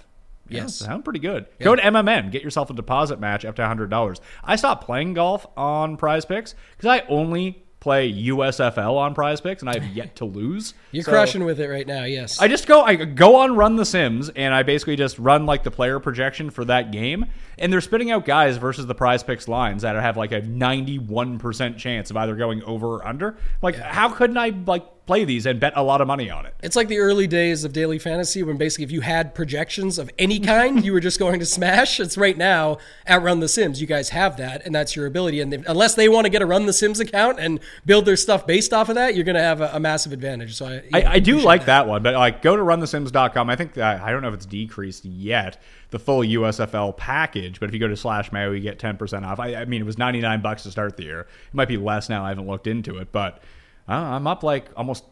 Yes. 0.55 0.77
sound 0.77 1.05
pretty 1.05 1.19
good. 1.21 1.47
Go 1.61 1.75
to 1.77 1.83
MMM, 1.83 2.31
get 2.31 2.43
yourself 2.43 2.71
a 2.71 2.75
deposit 2.75 3.21
match 3.21 3.45
up 3.45 3.57
to 3.57 3.63
$100. 3.63 4.21
I 4.45 4.57
stopped 4.57 4.85
playing 4.85 5.15
golf 5.15 5.47
on 5.57 5.97
prize 5.97 6.25
picks 6.25 6.55
because 6.77 6.89
I 6.89 7.07
only 7.09 7.59
play 7.81 8.13
USFL 8.13 8.95
on 8.97 9.13
prize 9.13 9.41
picks 9.41 9.61
and 9.61 9.69
I 9.69 9.75
have 9.75 9.87
yet 9.97 10.15
to 10.17 10.25
lose. 10.25 10.73
You're 10.93 11.03
So- 11.03 11.11
crushing 11.11 11.45
with 11.45 11.59
it 11.59 11.67
right 11.69 11.85
now. 11.87 12.05
Yes. 12.05 12.41
I 12.41 12.47
just 12.47 12.69
go 12.69 12.83
I 12.83 12.95
go 12.95 13.35
on 13.37 13.57
Run 13.57 13.75
the 13.75 13.85
Sims 13.85 14.29
and 14.29 14.55
I 14.55 14.63
basically 14.63 14.95
just 14.95 15.19
run 15.19 15.47
like 15.47 15.65
the 15.65 15.73
player 15.73 15.99
projection 15.99 16.51
for 16.51 16.65
that 16.67 16.93
game 16.93 17.27
and 17.59 17.73
they're 17.73 17.81
spitting 17.81 18.13
out 18.13 18.25
guys 18.25 18.57
versus 18.57 18.87
the 18.87 18.95
prize 18.95 19.25
picks 19.25 19.49
lines 19.49 19.83
that 19.83 19.97
have 19.97 20.17
like 20.17 20.31
a 20.31 20.41
91% 20.41 21.77
chance 21.77 22.11
of 22.11 22.17
either 22.17 22.37
going 22.37 22.63
over 22.63 22.87
or 22.97 23.07
under. 23.07 23.37
Like 23.63 23.75
how 23.77 24.11
couldn't 24.11 24.37
I 24.39 24.51
like 24.67 24.85
play 25.07 25.25
these 25.25 25.47
and 25.47 25.59
bet 25.59 25.73
a 25.77 25.83
lot 25.83 26.01
of 26.01 26.07
money 26.07 26.31
on 26.31 26.47
it? 26.47 26.55
It's 26.63 26.77
like 26.77 26.89
the 26.89 26.99
early 26.99 27.27
days 27.27 27.65
of 27.65 27.73
daily 27.73 27.99
fantasy 27.99 28.43
when 28.43 28.57
basically 28.57 28.85
if 28.85 28.93
you 28.93 29.01
had 29.01 29.35
projections 29.35 29.99
of 29.99 30.11
any 30.19 30.39
kind, 30.39 30.85
you 30.85 30.93
were 30.93 31.01
just 31.01 31.19
going 31.19 31.41
to 31.41 31.47
smash. 31.47 31.99
It's 32.01 32.17
right 32.17 32.37
now 32.37 32.79
at 33.07 33.23
Run 33.23 33.41
the 33.41 33.49
Sims. 33.49 33.81
You 33.81 33.87
guys 33.87 34.11
have 34.11 34.37
that, 34.37 34.65
and 34.65 34.75
that's 34.75 34.95
your 34.95 35.07
ability. 35.07 35.41
And 35.41 35.53
unless 35.67 35.95
they 35.95 36.09
want 36.09 36.25
to 36.27 36.31
get 36.31 36.43
a 36.43 36.47
Run 36.47 36.67
the 36.67 36.73
Sims 36.73 37.01
account 37.01 37.41
and 37.41 37.61
build 37.85 38.05
their 38.05 38.17
stuff 38.17 38.47
based 38.47 38.73
off 38.73 38.89
of 38.89 38.95
that, 38.95 39.15
you're 39.15 39.25
going 39.25 39.37
to 39.37 39.43
have 39.43 39.61
a, 39.61 39.71
a 39.75 39.81
massive 39.81 40.13
advantage. 40.13 40.55
So 40.55 40.67
I, 40.67 40.71
know, 40.71 40.83
I, 40.95 41.13
I 41.15 41.19
do 41.19 41.39
like 41.39 41.67
that. 41.67 41.87
one, 41.87 42.03
but 42.03 42.15
like 42.15 42.43
go 42.43 42.57
to 42.57 42.63
runthesims.com. 42.63 43.51
I 43.51 43.57
think 43.57 43.75
that, 43.75 44.01
I 44.03 44.11
don't 44.11 44.23
know 44.23 44.29
if 44.29 44.35
it's 44.35 44.47
decreased 44.47 45.05
yet 45.05 45.61
the 45.93 45.99
full 45.99 46.21
USFL 46.21 46.97
package, 46.97 47.61
but 47.61 47.69
if 47.69 47.75
you 47.75 47.81
go 47.81 47.87
to 47.87 47.97
slash 47.97 48.33
Mayo, 48.33 48.51
you 48.53 48.61
get 48.61 48.79
10% 48.79 49.25
off. 49.25 49.39
I, 49.39 49.57
I 49.57 49.65
mean, 49.67 49.83
it 49.83 49.85
was 49.85 49.99
99 49.99 50.41
bucks 50.41 50.63
to 50.65 50.71
start 50.71 50.97
the 50.97 51.05
year. 51.05 51.21
It 51.21 51.55
might 51.55 51.69
be 51.69 51.77
less 51.77 52.09
now. 52.09 52.25
I 52.25 52.31
haven't 52.31 52.47
looked 52.47 52.67
into 52.67 52.97
it, 52.97 53.13
but 53.13 53.23
I 53.27 53.37
don't 53.37 53.41
know, 53.41 53.43
I'm 53.89 54.27
up 54.27 54.43
like 54.43 54.71
almost 54.77 55.05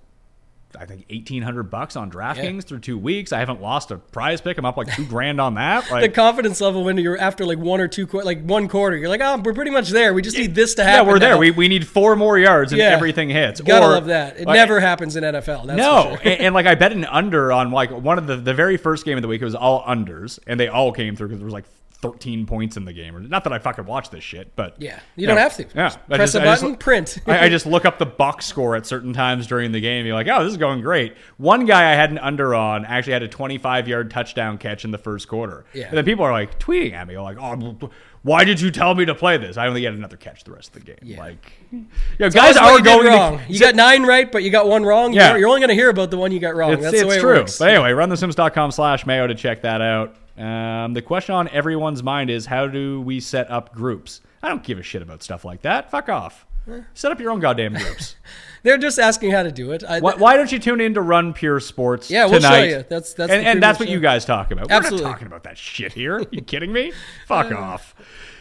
I 0.78 0.86
think 0.86 1.04
eighteen 1.10 1.42
hundred 1.42 1.64
bucks 1.64 1.96
on 1.96 2.12
DraftKings 2.12 2.62
through 2.62 2.78
two 2.78 2.96
weeks. 2.96 3.32
I 3.32 3.40
haven't 3.40 3.60
lost 3.60 3.90
a 3.90 3.96
prize 3.98 4.40
pick. 4.40 4.56
I'm 4.56 4.64
up 4.64 4.76
like 4.76 4.94
two 4.94 5.04
grand 5.04 5.40
on 5.40 5.54
that. 5.54 5.90
The 6.00 6.08
confidence 6.08 6.60
level 6.60 6.84
when 6.84 6.96
you're 6.96 7.18
after 7.18 7.44
like 7.44 7.58
one 7.58 7.80
or 7.80 7.88
two, 7.88 8.06
like 8.06 8.44
one 8.44 8.68
quarter, 8.68 8.96
you're 8.96 9.08
like, 9.08 9.20
oh, 9.20 9.42
we're 9.44 9.52
pretty 9.52 9.72
much 9.72 9.90
there. 9.90 10.14
We 10.14 10.22
just 10.22 10.38
need 10.38 10.54
this 10.54 10.74
to 10.76 10.84
happen. 10.84 11.06
yeah, 11.06 11.12
we're 11.12 11.18
there. 11.18 11.36
We, 11.38 11.50
we 11.50 11.66
need 11.66 11.86
four 11.88 12.14
more 12.14 12.38
yards 12.38 12.70
and 12.70 12.78
Yeah. 12.78 12.90
everything 12.90 13.28
hits. 13.30 13.60
Gotta 13.60 13.86
Or, 13.86 13.88
love 13.90 14.06
that. 14.06 14.38
It 14.38 14.46
like, 14.46 14.54
never 14.54 14.78
happens 14.78 15.16
in 15.16 15.24
NFL. 15.24 15.66
That's 15.66 15.76
no, 15.76 16.02
sure. 16.10 16.18
and, 16.22 16.40
and, 16.40 16.54
like 16.54 16.66
I 16.66 16.76
bet 16.76 16.92
an 16.92 17.04
under 17.04 17.50
on 17.50 17.72
like 17.72 17.90
one 17.90 18.18
of 18.18 18.28
the 18.28 18.36
the 18.36 18.54
very 18.54 18.76
first 18.76 19.04
game 19.04 19.18
of 19.18 19.22
the 19.22 19.28
week. 19.28 19.42
It 19.42 19.46
was 19.46 19.56
all 19.56 19.82
unders, 19.82 20.38
and 20.46 20.58
they 20.60 20.68
all 20.68 20.92
came 20.92 21.16
through 21.16 21.28
because 21.28 21.40
there 21.40 21.46
was 21.46 21.52
like 21.54 21.64
13 22.02 22.46
points 22.46 22.76
in 22.76 22.84
the 22.84 22.92
game. 22.92 23.14
Or 23.16 23.20
not 23.20 23.44
that 23.44 23.52
I 23.52 23.58
fucking 23.58 23.84
watch 23.84 24.10
this 24.10 24.24
shit, 24.24 24.54
but 24.56 24.80
Yeah, 24.80 25.00
you 25.16 25.26
don't 25.26 25.36
have 25.36 25.56
to. 25.56 25.66
Yeah, 25.74 25.88
Just 25.88 26.08
press 26.08 26.34
a 26.34 26.40
I 26.40 26.44
button, 26.44 26.76
print. 26.76 27.18
I, 27.26 27.46
I 27.46 27.48
just 27.48 27.66
look 27.66 27.84
up 27.84 27.98
the 27.98 28.06
box 28.06 28.46
score 28.46 28.76
at 28.76 28.86
certain 28.86 29.12
times 29.12 29.46
during 29.46 29.72
the 29.72 29.80
game. 29.80 30.06
You're 30.06 30.14
like, 30.14 30.28
oh, 30.28 30.42
this 30.42 30.52
is 30.52 30.56
going 30.56 30.80
great. 30.80 31.14
One 31.36 31.66
guy 31.66 31.90
I 31.92 31.94
had 31.94 32.10
an 32.10 32.18
under 32.18 32.54
on 32.54 32.84
actually 32.84 33.12
had 33.14 33.22
a 33.22 33.28
25 33.28 33.88
yard 33.88 34.10
touchdown 34.10 34.58
catch 34.58 34.84
in 34.84 34.90
the 34.90 34.98
first 34.98 35.28
quarter. 35.28 35.64
Yeah. 35.74 35.88
And 35.88 35.96
then 35.96 36.04
people 36.04 36.24
are 36.24 36.32
like 36.32 36.58
tweeting 36.58 36.92
at 36.92 37.06
me, 37.06 37.18
like, 37.18 37.36
oh. 37.40 37.90
Why 38.22 38.44
did 38.44 38.60
you 38.60 38.70
tell 38.70 38.94
me 38.94 39.06
to 39.06 39.14
play 39.14 39.38
this? 39.38 39.56
I 39.56 39.66
only 39.66 39.82
had 39.84 39.94
another 39.94 40.18
catch 40.18 40.44
the 40.44 40.52
rest 40.52 40.76
of 40.76 40.84
the 40.84 40.92
game. 40.92 40.98
Yeah. 41.02 41.20
Like, 41.20 41.52
you 41.72 41.86
know, 42.18 42.28
guys 42.28 42.54
are 42.56 42.76
you 42.76 42.84
going 42.84 43.06
wrong. 43.06 43.38
to. 43.38 43.50
you 43.50 43.58
got 43.58 43.74
nine 43.74 44.02
right, 44.02 44.30
but 44.30 44.42
you 44.42 44.50
got 44.50 44.68
one 44.68 44.84
wrong. 44.84 45.14
Yeah. 45.14 45.30
You're, 45.30 45.38
you're 45.38 45.48
only 45.48 45.60
going 45.60 45.70
to 45.70 45.74
hear 45.74 45.88
about 45.88 46.10
the 46.10 46.18
one 46.18 46.30
you 46.30 46.38
got 46.38 46.54
wrong. 46.54 46.72
It's, 46.72 46.82
That's 46.82 46.94
it's 46.94 47.02
the 47.02 47.08
way 47.08 47.18
true. 47.18 47.36
it 47.36 47.38
works. 47.38 47.58
But 47.58 47.70
anyway, 47.70 47.92
runthesims.com 47.92 48.72
slash 48.72 49.06
mayo 49.06 49.26
to 49.26 49.34
check 49.34 49.62
that 49.62 49.80
out. 49.80 50.16
Um, 50.40 50.94
the 50.94 51.02
question 51.02 51.34
on 51.34 51.48
everyone's 51.48 52.02
mind 52.02 52.30
is 52.30 52.46
how 52.46 52.66
do 52.66 53.00
we 53.02 53.20
set 53.20 53.50
up 53.50 53.74
groups? 53.74 54.20
I 54.42 54.48
don't 54.48 54.62
give 54.62 54.78
a 54.78 54.82
shit 54.82 55.02
about 55.02 55.22
stuff 55.22 55.44
like 55.44 55.62
that. 55.62 55.90
Fuck 55.90 56.08
off. 56.08 56.46
Set 56.94 57.10
up 57.10 57.18
your 57.18 57.30
own 57.32 57.40
goddamn 57.40 57.74
groups. 57.74 58.14
They're 58.62 58.78
just 58.78 58.98
asking 58.98 59.32
how 59.32 59.42
to 59.42 59.50
do 59.50 59.72
it. 59.72 59.82
I, 59.82 59.98
why, 59.98 60.14
why 60.14 60.36
don't 60.36 60.52
you 60.52 60.58
tune 60.58 60.80
in 60.80 60.94
to 60.94 61.00
Run 61.00 61.32
Pure 61.32 61.60
Sports 61.60 62.10
Yeah, 62.10 62.26
we'll 62.26 62.40
show 62.40 62.62
you. 62.62 62.84
That's- 62.88 63.12
that's 63.14 63.32
and, 63.32 63.44
and 63.44 63.62
that's 63.62 63.80
what 63.80 63.88
you 63.88 63.98
guys 63.98 64.24
talk 64.24 64.50
about. 64.52 64.70
Absolutely. 64.70 65.00
We're 65.04 65.08
not 65.08 65.12
talking 65.14 65.26
about 65.26 65.42
that 65.44 65.58
shit 65.58 65.92
here. 65.92 66.22
you 66.30 66.42
kidding 66.46 66.72
me? 66.72 66.92
Fuck 67.26 67.50
off. 67.50 67.94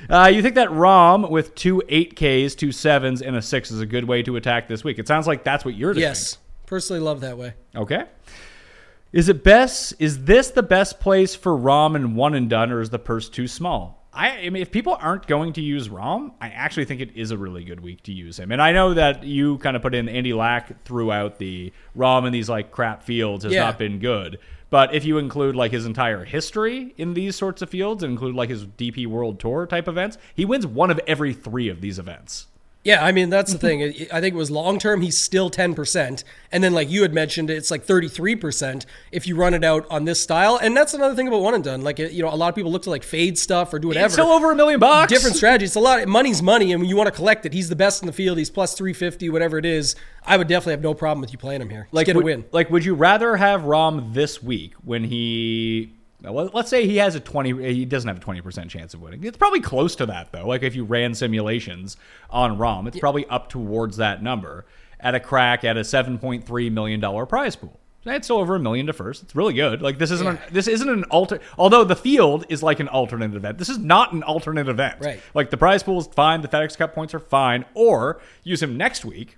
Uh, 0.10 0.30
you 0.32 0.42
think 0.42 0.56
that 0.56 0.70
Rahm 0.70 1.30
with 1.30 1.56
two 1.56 1.82
8Ks, 1.90 2.56
two 2.56 2.72
sevens, 2.72 3.22
and 3.22 3.36
a 3.36 3.42
6 3.42 3.72
is 3.72 3.82
a 3.82 3.86
good 3.86 4.04
way 4.06 4.22
to 4.24 4.36
attack 4.36 4.68
this 4.68 4.84
week? 4.84 5.00
It 5.00 5.08
sounds 5.08 5.26
like 5.26 5.44
that's 5.44 5.66
what 5.66 5.74
you're 5.76 5.94
doing. 5.94 6.04
yes, 6.04 6.38
personally 6.68 7.02
love 7.02 7.22
that 7.22 7.38
way. 7.38 7.54
Okay. 7.76 8.04
Is 9.12 9.28
it 9.30 9.44
best? 9.44 9.94
Is 10.00 10.26
this 10.26 10.52
the 10.52 10.64
best 10.64 11.00
place 11.00 11.34
for 11.36 11.58
Rahm 11.58 11.96
and 11.96 12.16
one 12.16 12.36
and 12.36 12.50
done, 12.50 12.72
or 12.72 12.80
is 12.82 12.92
the 12.92 13.00
purse 13.00 13.28
too 13.30 13.48
small? 13.48 14.08
I, 14.14 14.30
I 14.46 14.50
mean, 14.50 14.62
if 14.62 14.72
people 14.72 14.98
aren't 15.00 15.28
going 15.28 15.54
to 15.54 15.62
use 15.62 15.88
Rahm, 15.88 16.32
I 16.42 16.50
actually 16.50 16.86
think 16.86 17.00
it 17.02 17.16
is 17.16 17.32
a 17.32 17.38
really 17.38 17.64
good 17.64 17.80
week 17.80 18.04
to 18.04 18.12
use 18.12 18.40
him. 18.40 18.52
And 18.52 18.62
I 18.62 18.72
know 18.72 18.94
that 18.96 19.24
you 19.24 19.60
kind 19.60 19.76
of 19.76 19.82
put 19.84 19.94
in 19.96 20.10
Andy 20.10 20.34
Lack 20.34 20.84
throughout 20.84 21.38
the 21.38 21.72
Rahm 21.96 22.26
and 22.26 22.34
these 22.34 22.50
like 22.50 22.72
crap 22.72 23.04
fields 23.04 23.44
has 23.44 23.54
Yeah. 23.54 23.66
not 23.66 23.78
been 23.78 24.00
good. 24.00 24.40
But 24.72 24.94
if 24.94 25.06
you 25.06 25.18
include 25.20 25.56
like 25.56 25.72
his 25.72 25.86
entire 25.86 26.26
history 26.26 26.94
in 26.98 27.14
these 27.14 27.36
sorts 27.36 27.62
of 27.62 27.70
fields 27.70 28.04
and 28.04 28.12
include 28.12 28.36
like 28.36 28.50
his 28.50 28.66
DP 28.66 29.08
World 29.08 29.40
Tour 29.40 29.66
type 29.66 29.88
events, 29.88 30.18
he 30.36 30.46
wins 30.46 30.66
one 30.68 30.92
of 30.92 31.00
every 31.08 31.34
three 31.34 31.70
of 31.70 31.82
these 31.82 31.98
events. 31.98 32.48
Yeah, 32.86 33.04
I 33.04 33.12
mean 33.12 33.30
that's 33.30 33.52
the 33.52 33.58
thing. 33.58 33.84
I 33.84 33.88
I 34.18 34.22
think 34.22 34.34
it 34.34 34.38
was 34.38 34.50
long 34.50 34.80
term. 34.80 35.02
He's 35.02 35.18
still 35.18 35.50
ten 35.50 35.76
percent, 35.76 36.24
and 36.50 36.64
then 36.64 36.74
like 36.74 36.90
you 36.90 37.02
had 37.02 37.14
mentioned, 37.14 37.50
it's 37.50 37.70
like 37.70 37.84
thirty 37.84 38.08
three 38.08 38.38
percent 38.38 38.86
if 39.12 39.28
you 39.28 39.36
run 39.36 39.54
it 39.54 39.66
out 39.66 39.86
on 39.90 40.06
this 40.06 40.22
style. 40.22 40.58
And 40.62 40.78
that's 40.78 40.94
another 40.94 41.14
thing 41.14 41.28
about 41.28 41.42
one 41.42 41.54
and 41.54 41.64
done. 41.64 41.82
Like 41.82 42.00
you 42.00 42.22
know, 42.22 42.34
a 42.34 42.36
lot 42.36 42.48
of 42.48 42.56
people 42.56 42.72
look 42.72 42.84
to 42.84 42.90
like 42.90 43.04
fade 43.04 43.38
stuff 43.38 43.74
or 43.74 43.80
do 43.80 43.90
whatever. 43.90 44.06
It's 44.06 44.14
still 44.14 44.32
over 44.32 44.52
a 44.52 44.56
million 44.56 44.80
bucks. 44.80 45.12
Different 45.12 45.36
strategy. 45.36 45.66
It's 45.66 45.76
a 45.76 45.80
lot. 45.82 46.02
Of, 46.02 46.08
Money's 46.08 46.42
money, 46.42 46.72
and 46.72 46.82
when 46.82 46.90
you 46.90 46.96
want 46.96 47.08
to 47.08 47.12
collect 47.12 47.46
it, 47.46 47.52
he's 47.52 47.68
the 47.68 47.76
best 47.76 48.02
in 48.02 48.08
the 48.08 48.14
field. 48.14 48.38
He's 48.38 48.50
plus 48.50 48.74
three 48.76 48.94
fifty, 48.94 49.30
whatever 49.30 49.58
it 49.58 49.66
is. 49.66 49.98
I 50.26 50.38
would 50.38 50.48
definitely 50.48 50.74
have 50.74 50.82
no 50.82 50.94
problem 50.94 51.20
with 51.20 51.34
you 51.34 51.38
playing 51.38 51.62
him 51.62 51.70
here. 51.70 51.90
Like 51.92 52.06
get 52.06 52.16
a 52.16 52.22
win. 52.22 52.46
Like, 52.54 52.70
would 52.70 52.86
you 52.86 52.94
rather 52.94 53.36
have 53.36 53.62
Rahm 53.62 54.14
this 54.14 54.42
week 54.42 54.74
when 54.86 55.04
he? 55.04 55.96
Well, 56.22 56.50
let's 56.54 56.70
say 56.70 56.86
he 56.86 56.98
has 56.98 57.16
a 57.16 57.20
twenty. 57.20 57.52
Eh, 57.52 57.72
he 57.72 57.86
doesn't 57.86 58.08
have 58.08 58.18
a 58.18 58.22
twenty 58.22 58.42
percent 58.42 58.70
chance 58.70 58.94
of 58.94 59.02
winning. 59.02 59.24
It's 59.24 59.38
probably 59.38 59.62
close 59.62 59.96
to 59.98 60.06
that 60.08 60.32
though. 60.32 60.48
Like 60.48 60.64
if 60.64 60.76
you 60.76 60.84
ran 60.84 61.14
simulations 61.14 61.98
on 62.30 62.58
Rahm, 62.58 62.88
it's 62.88 63.00
probably 63.00 63.26
up 63.28 63.50
towards 63.50 63.98
that 63.98 64.22
number 64.22 64.66
at 65.00 65.16
a 65.16 65.20
crack 65.20 65.64
at 65.64 65.78
a 65.78 65.84
seven 65.84 66.18
point 66.18 66.46
three 66.46 66.70
million 66.70 67.00
dollar 67.00 67.26
prize 67.26 67.56
pool. 67.56 67.80
It's 68.06 68.28
still 68.28 68.38
over 68.38 68.56
a 68.56 68.60
million 68.60 68.88
to 68.88 68.94
first. 68.94 69.24
It's 69.24 69.36
really 69.36 69.54
good. 69.54 69.82
Like 69.82 69.98
this 69.98 70.10
isn't 70.12 70.28
an, 70.28 70.40
this 70.52 70.68
isn't 70.68 70.90
an 70.90 71.04
alter. 71.06 71.40
Although 71.58 71.84
the 71.84 71.96
field 71.96 72.46
is 72.50 72.64
like 72.64 72.80
an 72.80 72.88
alternate 72.88 73.36
event, 73.36 73.58
this 73.58 73.70
is 73.70 73.78
not 73.78 74.14
an 74.14 74.24
alternate 74.24 74.68
event. 74.68 74.98
Right. 75.02 75.22
Like 75.34 75.50
the 75.50 75.58
prize 75.58 75.84
pool 75.84 76.00
is 76.00 76.08
fine. 76.08 76.42
The 76.42 76.48
FedEx 76.48 76.78
Cup 76.78 76.94
points 76.96 77.14
are 77.14 77.20
fine. 77.20 77.66
Or 77.74 78.22
use 78.44 78.64
him 78.64 78.78
next 78.78 79.04
week 79.06 79.38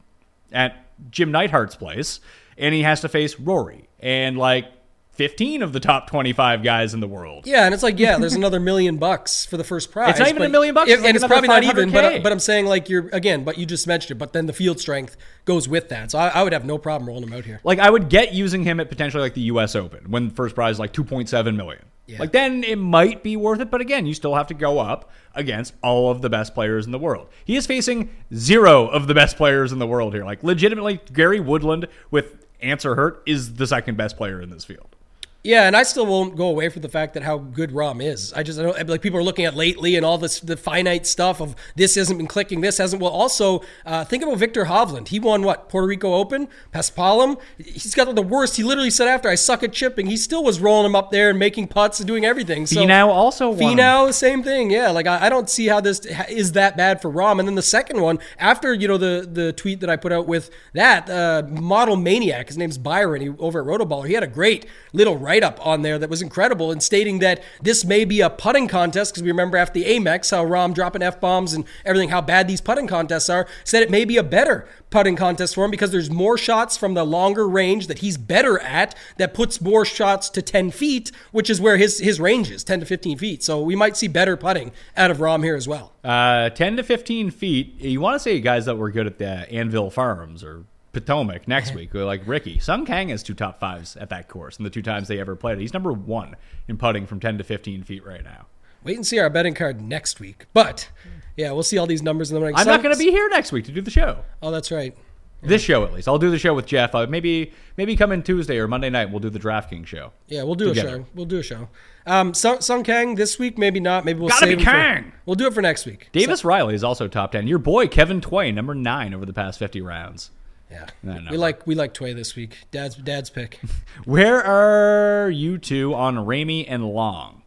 at 0.51 0.85
Jim 1.09 1.31
Neidhart's 1.31 1.75
place, 1.75 2.19
and 2.57 2.73
he 2.73 2.83
has 2.83 3.01
to 3.01 3.09
face 3.09 3.39
Rory 3.39 3.89
and 3.99 4.37
like 4.37 4.65
15 5.13 5.61
of 5.61 5.73
the 5.73 5.79
top 5.79 6.07
25 6.09 6.63
guys 6.63 6.93
in 6.93 6.99
the 6.99 7.07
world. 7.07 7.45
Yeah, 7.45 7.65
and 7.65 7.73
it's 7.73 7.83
like, 7.83 7.99
yeah, 7.99 8.17
there's 8.17 8.33
another 8.43 8.59
million 8.59 8.97
bucks 8.97 9.45
for 9.45 9.57
the 9.57 9.63
first 9.63 9.91
prize. 9.91 10.11
It's 10.11 10.19
not 10.19 10.29
even 10.29 10.41
a 10.43 10.49
million 10.49 10.73
bucks, 10.73 10.89
if- 10.89 10.95
it's 10.95 11.01
like 11.03 11.09
and 11.09 11.15
it's 11.17 11.27
probably 11.27 11.47
not 11.49 11.63
even. 11.63 11.91
But, 11.91 12.23
but 12.23 12.31
I'm 12.31 12.39
saying 12.39 12.65
like 12.65 12.89
you're 12.89 13.09
again, 13.13 13.43
but 13.43 13.57
you 13.57 13.65
just 13.65 13.87
mentioned 13.87 14.11
it. 14.11 14.15
But 14.19 14.33
then 14.33 14.45
the 14.45 14.53
field 14.53 14.79
strength 14.79 15.17
goes 15.45 15.67
with 15.67 15.89
that, 15.89 16.11
so 16.11 16.19
I, 16.19 16.29
I 16.29 16.43
would 16.43 16.53
have 16.53 16.65
no 16.65 16.77
problem 16.77 17.07
rolling 17.09 17.23
him 17.23 17.33
out 17.33 17.45
here. 17.45 17.59
Like 17.63 17.79
I 17.79 17.89
would 17.89 18.09
get 18.09 18.33
using 18.33 18.63
him 18.63 18.79
at 18.79 18.89
potentially 18.89 19.21
like 19.21 19.33
the 19.33 19.41
U.S. 19.41 19.75
Open 19.75 20.09
when 20.11 20.29
the 20.29 20.33
first 20.33 20.55
prize 20.55 20.75
is 20.75 20.79
like 20.79 20.93
2.7 20.93 21.55
million. 21.55 21.83
Yeah. 22.07 22.19
Like 22.19 22.31
then 22.31 22.63
it 22.63 22.77
might 22.77 23.21
be 23.23 23.37
worth 23.37 23.59
it, 23.61 23.69
but 23.69 23.79
again, 23.79 24.05
you 24.05 24.13
still 24.13 24.35
have 24.35 24.47
to 24.47 24.53
go 24.53 24.79
up 24.79 25.11
against 25.35 25.73
all 25.83 26.09
of 26.11 26.21
the 26.21 26.29
best 26.29 26.53
players 26.53 26.85
in 26.85 26.91
the 26.91 26.99
world. 26.99 27.29
He 27.45 27.55
is 27.55 27.65
facing 27.67 28.09
zero 28.33 28.87
of 28.87 29.07
the 29.07 29.13
best 29.13 29.37
players 29.37 29.71
in 29.71 29.79
the 29.79 29.87
world 29.87 30.13
here. 30.13 30.25
Like 30.25 30.43
legitimately, 30.43 30.99
Gary 31.13 31.39
Woodland 31.39 31.87
with 32.09 32.45
Ancer 32.61 32.95
Hurt 32.95 33.23
is 33.25 33.53
the 33.55 33.67
second 33.67 33.97
best 33.97 34.17
player 34.17 34.41
in 34.41 34.49
this 34.49 34.65
field. 34.65 34.95
Yeah, 35.43 35.65
and 35.65 35.75
I 35.75 35.81
still 35.81 36.05
won't 36.05 36.35
go 36.35 36.47
away 36.47 36.69
from 36.69 36.83
the 36.83 36.89
fact 36.89 37.15
that 37.15 37.23
how 37.23 37.39
good 37.39 37.71
Rahm 37.71 38.03
is. 38.03 38.31
I 38.33 38.43
just 38.43 38.59
I 38.59 38.63
don't 38.63 38.87
like 38.87 39.01
people 39.01 39.19
are 39.19 39.23
looking 39.23 39.45
at 39.45 39.55
lately 39.55 39.95
and 39.95 40.05
all 40.05 40.19
this 40.19 40.39
the 40.39 40.55
finite 40.55 41.07
stuff 41.07 41.41
of 41.41 41.55
this 41.75 41.95
hasn't 41.95 42.19
been 42.19 42.27
clicking, 42.27 42.61
this 42.61 42.77
hasn't. 42.77 43.01
Well, 43.01 43.11
also 43.11 43.61
uh, 43.83 44.05
think 44.05 44.21
about 44.21 44.37
Viktor 44.37 44.65
Hovland. 44.65 45.07
He 45.07 45.19
won 45.19 45.41
what 45.41 45.67
Puerto 45.67 45.87
Rico 45.87 46.13
Open, 46.13 46.47
Paspalum. 46.71 47.39
He's 47.57 47.95
got 47.95 48.13
the 48.13 48.21
worst. 48.21 48.57
He 48.57 48.63
literally 48.63 48.91
said 48.91 49.07
after 49.07 49.29
I 49.29 49.35
suck 49.35 49.63
at 49.63 49.73
chipping, 49.73 50.05
he 50.05 50.17
still 50.17 50.43
was 50.43 50.59
rolling 50.59 50.85
him 50.85 50.95
up 50.95 51.09
there 51.09 51.31
and 51.31 51.39
making 51.39 51.69
putts 51.69 51.99
and 51.99 52.07
doing 52.07 52.23
everything. 52.23 52.67
So 52.67 52.81
Finau 52.81 53.07
also 53.07 53.49
won. 53.49 53.59
Finau, 53.59 54.13
same 54.13 54.43
thing. 54.43 54.69
Yeah, 54.69 54.91
like 54.91 55.07
I, 55.07 55.25
I 55.25 55.29
don't 55.29 55.49
see 55.49 55.67
how 55.67 55.81
this 55.81 56.05
is 56.29 56.51
that 56.51 56.77
bad 56.77 57.01
for 57.01 57.11
Rahm. 57.11 57.39
And 57.39 57.47
then 57.47 57.55
the 57.55 57.63
second 57.63 57.99
one, 58.01 58.19
after 58.37 58.75
you 58.75 58.87
know 58.87 58.97
the 58.97 59.27
the 59.31 59.53
tweet 59.53 59.79
that 59.79 59.89
I 59.89 59.95
put 59.95 60.11
out 60.11 60.27
with 60.27 60.51
that 60.73 61.09
uh, 61.09 61.41
model 61.47 61.95
maniac, 61.95 62.47
his 62.47 62.59
name's 62.59 62.77
Byron, 62.77 63.21
he 63.21 63.29
over 63.39 63.61
at 63.61 63.65
Rotoballer. 63.65 64.07
He 64.07 64.13
had 64.13 64.23
a 64.23 64.27
great 64.27 64.67
little 64.93 65.17
write 65.31 65.43
up 65.43 65.65
on 65.65 65.81
there 65.81 65.97
that 65.97 66.09
was 66.09 66.21
incredible 66.21 66.73
and 66.73 66.83
stating 66.83 67.19
that 67.19 67.41
this 67.61 67.85
may 67.85 68.03
be 68.03 68.19
a 68.19 68.29
putting 68.29 68.67
contest 68.67 69.13
because 69.13 69.23
we 69.23 69.29
remember 69.29 69.55
after 69.55 69.79
the 69.79 69.85
Amex 69.85 70.29
how 70.29 70.43
Rahm 70.45 70.73
dropping 70.73 71.01
f 71.01 71.21
bombs 71.21 71.53
and 71.53 71.63
everything, 71.85 72.09
how 72.09 72.19
bad 72.19 72.49
these 72.49 72.59
putting 72.59 72.85
contests 72.85 73.29
are. 73.29 73.47
Said 73.63 73.81
it 73.81 73.89
may 73.89 74.03
be 74.03 74.17
a 74.17 74.23
better 74.23 74.67
putting 74.89 75.15
contest 75.15 75.55
for 75.55 75.63
him 75.63 75.71
because 75.71 75.89
there's 75.91 76.11
more 76.11 76.37
shots 76.37 76.75
from 76.75 76.95
the 76.95 77.05
longer 77.05 77.47
range 77.47 77.87
that 77.87 77.99
he's 77.99 78.17
better 78.17 78.59
at 78.59 78.93
that 79.15 79.33
puts 79.33 79.61
more 79.61 79.85
shots 79.85 80.29
to 80.31 80.41
10 80.41 80.69
feet, 80.71 81.13
which 81.31 81.49
is 81.49 81.61
where 81.61 81.77
his 81.77 81.99
his 81.99 82.19
range 82.19 82.51
is 82.51 82.61
10 82.65 82.81
to 82.81 82.85
15 82.85 83.17
feet. 83.17 83.41
So 83.41 83.61
we 83.61 83.77
might 83.77 83.95
see 83.95 84.09
better 84.09 84.35
putting 84.35 84.73
out 84.97 85.11
of 85.11 85.19
Rahm 85.19 85.45
here 85.45 85.55
as 85.55 85.65
well. 85.65 85.93
Uh, 86.03 86.49
10 86.49 86.75
to 86.75 86.83
15 86.83 87.31
feet. 87.31 87.79
You 87.79 88.01
want 88.01 88.15
to 88.15 88.19
say 88.19 88.41
guys 88.41 88.65
that 88.65 88.75
were 88.75 88.91
good 88.91 89.07
at 89.07 89.17
the 89.17 89.49
Anvil 89.49 89.91
Farms 89.91 90.43
or 90.43 90.65
Potomac 90.93 91.47
next 91.47 91.73
week, 91.73 91.93
like 91.93 92.21
Ricky. 92.25 92.59
Sung 92.59 92.85
Kang 92.85 93.09
has 93.09 93.23
two 93.23 93.33
top 93.33 93.59
fives 93.59 93.95
at 93.95 94.09
that 94.09 94.27
course, 94.27 94.57
and 94.57 94.65
the 94.65 94.69
two 94.69 94.81
times 94.81 95.07
they 95.07 95.19
ever 95.19 95.35
played 95.35 95.57
it. 95.57 95.61
He's 95.61 95.73
number 95.73 95.93
one 95.93 96.35
in 96.67 96.77
putting 96.77 97.05
from 97.05 97.19
10 97.19 97.37
to 97.37 97.43
15 97.43 97.83
feet 97.83 98.05
right 98.05 98.23
now. 98.23 98.47
Wait 98.83 98.95
and 98.97 99.05
see 99.05 99.19
our 99.19 99.29
betting 99.29 99.53
card 99.53 99.79
next 99.81 100.19
week. 100.19 100.47
But 100.53 100.89
yeah, 101.37 101.51
we'll 101.51 101.63
see 101.63 101.77
all 101.77 101.87
these 101.87 102.01
numbers 102.01 102.29
in 102.31 102.33
the 102.35 102.39
morning. 102.41 102.55
I'm 102.57 102.65
Some- 102.65 102.73
not 102.73 102.83
going 102.83 102.95
to 102.95 102.99
be 102.99 103.11
here 103.11 103.29
next 103.29 103.51
week 103.51 103.65
to 103.65 103.71
do 103.71 103.79
the 103.81 103.91
show. 103.91 104.23
Oh, 104.41 104.51
that's 104.51 104.71
right. 104.71 104.95
This 105.43 105.63
show, 105.63 105.83
at 105.83 105.91
least. 105.91 106.07
I'll 106.07 106.19
do 106.19 106.29
the 106.29 106.37
show 106.37 106.53
with 106.53 106.67
Jeff. 106.67 106.93
Uh, 106.93 107.07
maybe 107.07 107.51
maybe 107.75 107.95
come 107.95 108.11
in 108.11 108.21
Tuesday 108.21 108.59
or 108.59 108.67
Monday 108.67 108.91
night. 108.91 109.09
We'll 109.09 109.21
do 109.21 109.31
the 109.31 109.39
DraftKings 109.39 109.87
show. 109.87 110.11
Yeah, 110.27 110.43
we'll 110.43 110.53
do 110.53 110.69
a 110.69 110.75
show. 110.75 111.05
We'll 111.15 111.25
do 111.25 111.39
a 111.39 111.43
show. 111.43 111.67
Um, 112.05 112.35
Sung, 112.35 112.61
Sung 112.61 112.83
Kang 112.83 113.15
this 113.15 113.39
week, 113.39 113.57
maybe 113.57 113.79
not. 113.79 114.05
Maybe 114.05 114.19
we'll 114.19 114.29
Gotta 114.29 114.45
save 114.45 114.57
be 114.57 114.61
it 114.61 114.65
for- 114.65 114.71
Kang! 114.71 115.11
We'll 115.25 115.35
do 115.35 115.47
it 115.47 115.53
for 115.55 115.61
next 115.63 115.87
week. 115.87 116.09
Davis 116.11 116.45
Riley 116.45 116.75
is 116.75 116.83
also 116.83 117.07
top 117.07 117.31
10. 117.31 117.47
Your 117.47 117.57
boy, 117.57 117.87
Kevin 117.87 118.21
Tway, 118.21 118.51
number 118.53 118.75
nine 118.75 119.15
over 119.15 119.25
the 119.25 119.33
past 119.33 119.57
50 119.57 119.81
rounds. 119.81 120.29
Yeah, 120.71 120.87
No, 121.03 121.19
no. 121.19 121.31
we 121.31 121.37
like 121.37 121.67
we 121.67 121.75
like 121.75 121.93
Tway 121.93 122.13
this 122.13 122.35
week. 122.35 122.57
Dad's 122.71 122.95
dad's 122.95 123.29
pick. 123.29 123.59
Where 124.05 124.41
are 124.43 125.29
you 125.29 125.57
two 125.57 125.93
on 125.93 126.15
Ramey 126.15 126.65
and 126.67 126.85
Long? 126.89 127.41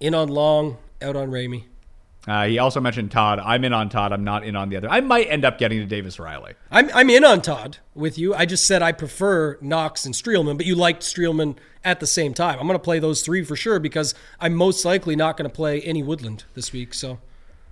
In 0.00 0.14
on 0.14 0.28
Long, 0.28 0.76
out 1.02 1.16
on 1.16 1.30
Ramey. 1.30 1.64
Uh, 2.26 2.44
he 2.46 2.58
also 2.58 2.78
mentioned 2.78 3.10
Todd. 3.10 3.38
I'm 3.38 3.64
in 3.64 3.72
on 3.72 3.88
Todd. 3.88 4.12
I'm 4.12 4.22
not 4.22 4.44
in 4.44 4.54
on 4.54 4.68
the 4.68 4.76
other. 4.76 4.88
I 4.90 5.00
might 5.00 5.28
end 5.30 5.44
up 5.46 5.56
getting 5.58 5.78
to 5.80 5.86
Davis 5.86 6.18
Riley. 6.20 6.54
I'm 6.70 6.90
I'm 6.94 7.08
in 7.10 7.24
on 7.24 7.40
Todd 7.40 7.78
with 7.94 8.18
you. 8.18 8.34
I 8.34 8.44
just 8.44 8.66
said 8.66 8.82
I 8.82 8.92
prefer 8.92 9.56
Knox 9.60 10.04
and 10.04 10.14
Streelman, 10.14 10.56
but 10.58 10.66
you 10.66 10.74
liked 10.74 11.02
Streelman 11.02 11.56
at 11.84 12.00
the 12.00 12.06
same 12.06 12.34
time. 12.34 12.58
I'm 12.60 12.66
going 12.66 12.78
to 12.78 12.82
play 12.84 12.98
those 12.98 13.22
three 13.22 13.42
for 13.44 13.56
sure 13.56 13.78
because 13.80 14.14
I'm 14.40 14.54
most 14.54 14.84
likely 14.84 15.16
not 15.16 15.36
going 15.36 15.48
to 15.48 15.54
play 15.54 15.80
any 15.80 16.02
Woodland 16.02 16.44
this 16.54 16.70
week. 16.72 16.92
So 16.92 17.18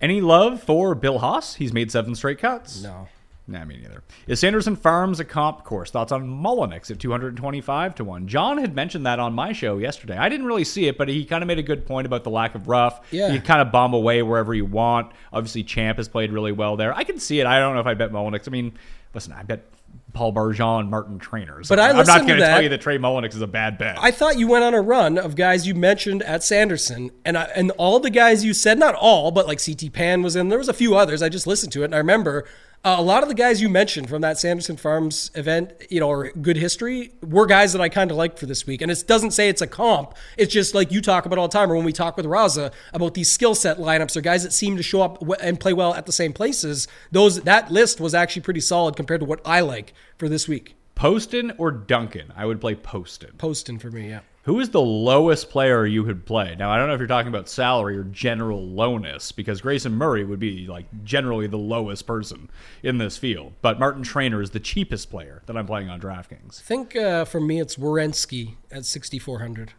Any 0.01 0.21
love 0.23 0.63
for 0.63 0.95
Bill 0.95 1.19
Haas? 1.19 1.57
He's 1.57 1.73
made 1.73 1.91
seven 1.93 2.15
straight 2.15 2.39
cuts. 2.39 2.83
no. 2.83 3.09
Nah, 3.49 3.65
me 3.65 3.77
neither. 3.77 4.03
Is 4.27 4.41
Sanderson 4.41 4.75
Farms 4.75 5.21
a 5.21 5.25
comp 5.25 5.63
course? 5.63 5.93
Thoughts 5.93 6.11
on 6.11 6.29
Mullinax 6.29 6.91
at 6.91 6.99
225 6.99 7.95
to 7.95 8.05
1? 8.05 8.27
John 8.27 8.59
had 8.59 8.75
mentioned 8.75 9.07
that 9.07 9.21
on 9.21 9.35
my 9.35 9.53
show 9.53 9.79
yesterday. 9.79 10.17
I 10.17 10.29
didn't 10.29 10.47
really 10.47 10.65
see 10.65 10.89
it, 10.89 10.99
but 10.99 11.09
he 11.09 11.25
kind 11.25 11.43
of 11.43 11.49
made 11.49 11.61
a 11.61 11.63
good 11.63 11.87
point 11.87 12.07
about 12.07 12.25
the 12.25 12.31
lack 12.31 12.57
of 12.57 12.67
rough. 12.67 13.07
Yeah. 13.13 13.33
You 13.33 13.41
kind 13.41 13.61
of 13.61 13.71
bomb 13.71 13.95
away 13.95 14.23
wherever 14.23 14.53
you 14.53 14.65
want. 14.65 15.13
Obviously, 15.33 15.63
Champ 15.63 15.99
has 15.99 16.09
played 16.09 16.33
really 16.33 16.51
well 16.51 16.77
there. 16.77 16.93
I 16.93 17.05
can 17.05 17.21
see 17.21 17.39
it. 17.39 17.47
I 17.47 17.61
don't 17.61 17.75
know 17.75 17.81
if 17.81 17.87
I 17.87 17.95
bet 17.95 18.11
Mullinax. 18.11 18.49
I 18.49 18.51
mean, 18.51 18.77
listen, 19.15 19.33
I 19.33 19.45
bet 19.45 19.65
Paul 20.13 20.33
Barjon, 20.33 20.89
Martin 20.89 21.19
Trainer. 21.21 21.63
So 21.63 21.77
But 21.77 21.79
I 21.79 21.91
I'm 21.91 22.05
not 22.05 22.27
going 22.27 22.41
to 22.41 22.47
tell 22.47 22.63
you 22.63 22.71
that 22.71 22.81
Trey 22.81 22.99
Mullinax 22.99 23.35
is 23.35 23.43
a 23.43 23.47
bad 23.47 23.79
bet. 23.79 23.97
I 24.01 24.11
thought 24.11 24.39
you 24.39 24.49
went 24.49 24.65
on 24.65 24.75
a 24.75 24.81
run 24.81 25.19
of 25.19 25.37
guys 25.37 25.69
you 25.69 25.75
mentioned 25.75 26.23
at 26.25 26.43
Sanderson, 26.43 27.11
and 27.25 27.39
I, 27.39 27.45
and 27.55 27.71
all 27.73 28.01
the 28.01 28.11
guys 28.11 28.45
you 28.45 28.55
said, 28.55 28.79
not 28.79 28.95
all, 28.95 29.31
but 29.31 29.47
like 29.47 29.65
CT 29.65 29.93
Pan 29.93 30.23
was 30.23 30.35
in. 30.35 30.49
There 30.49 30.59
was 30.59 30.69
a 30.69 30.75
few 30.75 30.97
others. 30.97 31.23
I 31.23 31.29
just 31.29 31.47
listened 31.47 31.73
to 31.73 31.83
it, 31.83 31.87
and 31.87 31.95
I 31.95 31.99
remember 31.99 32.45
uh, 32.85 32.97
a 32.99 33.03
lot 33.03 33.23
of 33.23 33.29
the 33.29 33.35
guys 33.35 33.61
you 33.61 33.69
mentioned 33.69 34.09
from 34.09 34.23
that 34.23 34.39
Sanderson 34.39 34.77
Farms 34.77 35.31
event, 35.35 35.73
you 35.91 35.99
know, 35.99 36.09
or 36.09 36.31
good 36.31 36.57
history, 36.57 37.13
were 37.21 37.47
guys 37.47 37.73
that 37.73 37.83
I 37.83 37.89
kind 37.89 38.11
of 38.11 38.17
liked 38.17 38.39
for 38.39 38.47
this 38.47 38.67
week. 38.67 38.81
And 38.81 38.91
it 38.93 39.05
doesn't 39.07 39.33
say 39.33 39.49
it's 39.49 39.63
a 39.63 39.67
comp. 39.67 40.15
It's 40.37 40.53
just 40.53 40.75
like 40.75 40.93
you 40.93 41.01
talk 41.01 41.27
about 41.27 41.39
all 41.39 41.49
the 41.49 41.53
time, 41.53 41.71
or 41.71 41.77
when 41.77 41.85
we 41.85 41.93
talk 41.93 42.17
with 42.17 42.27
Raza 42.27 42.73
about 42.93 43.15
these 43.15 43.31
skill 43.31 43.55
set 43.55 43.79
lineups, 43.79 44.17
or 44.17 44.21
guys 44.21 44.45
that 44.45 44.53
seem 44.53 44.77
to 44.77 44.83
show 44.83 45.03
up 45.03 45.19
w- 45.19 45.41
and 45.41 45.59
play 45.59 45.73
well 45.73 45.95
at 45.95 46.07
the 46.07 46.13
same 46.13 46.33
places. 46.33 46.87
Those 47.11 47.41
that 47.43 47.71
list 47.73 48.01
was 48.01 48.15
actually 48.15 48.43
pretty 48.43 48.61
solid 48.61 48.95
compared 48.95 49.21
to 49.21 49.27
what 49.27 49.41
I 49.45 49.61
like 49.61 49.93
for 50.17 50.29
this 50.29 50.47
week. 50.47 50.77
Poston 50.95 51.53
or 51.59 51.71
Duncan? 51.71 52.33
I 52.37 52.47
would 52.47 52.61
play 52.61 52.75
Poston. 52.75 53.33
Poston 53.37 53.79
for 53.79 53.91
me, 53.91 54.09
yeah. 54.09 54.21
Who 54.47 54.61
is 54.61 54.71
the 54.71 54.81
lowest 54.81 55.51
player 55.51 55.85
you 55.85 56.05
could 56.05 56.25
play? 56.25 56.55
Now, 56.57 56.71
I 56.71 56.79
don't 56.79 56.87
know 56.87 56.95
if 56.95 57.01
you're 57.01 57.09
talking 57.09 57.29
about 57.29 57.49
salary 57.49 57.99
or 57.99 58.05
general 58.05 58.65
lowness, 58.65 59.33
because 59.33 59.61
Grayson 59.61 59.93
Murray 59.93 60.23
would 60.23 60.39
be 60.39 60.69
like 60.69 60.87
generally 61.03 61.49
the 61.49 61.59
lowest 61.59 62.07
person 62.07 62.49
in 62.81 62.99
this 62.99 63.17
field. 63.17 63.55
But 63.61 63.81
Martin 63.81 64.05
Trainer 64.05 64.41
is 64.41 64.51
the 64.51 64.61
cheapest 64.61 65.11
player 65.11 65.43
that 65.47 65.57
I'm 65.57 65.67
playing 65.67 65.91
on 65.91 66.01
DraftKings. 66.01 66.61
I 66.61 66.63
think 66.63 66.95
uh, 66.95 67.25
for 67.25 67.41
me 67.41 67.59
it's 67.59 67.75
Wierenski 67.75 68.55
at 68.71 68.85
6,400. 68.85 69.73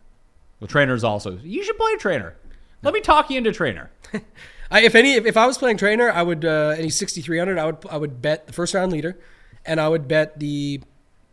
Well, 0.60 0.68
Trainer's 0.68 1.06
also. 1.06 1.38
You 1.38 1.64
should 1.64 1.78
play 1.78 1.96
Trainer. 1.96 2.36
Let 2.84 2.94
me 2.94 3.00
talk 3.00 3.30
you 3.30 3.38
into 3.38 3.54
Trainer. 3.54 3.90
I, 4.70 4.82
if 4.82 4.96
any, 4.96 5.14
if, 5.14 5.26
if 5.26 5.38
I 5.38 5.48
was 5.48 5.58
playing 5.58 5.78
trainer, 5.78 6.12
I 6.12 6.24
would 6.24 6.44
uh, 6.44 6.76
any 6.78 6.90
6,300. 6.90 7.58
I 7.58 7.66
would 7.66 7.78
I 7.90 7.96
would 7.96 8.22
bet 8.22 8.48
the 8.48 8.54
first 8.54 8.74
round 8.74 8.92
leader, 8.92 9.18
and 9.66 9.80
I 9.80 9.88
would 9.88 10.10
bet 10.10 10.40
the 10.40 10.82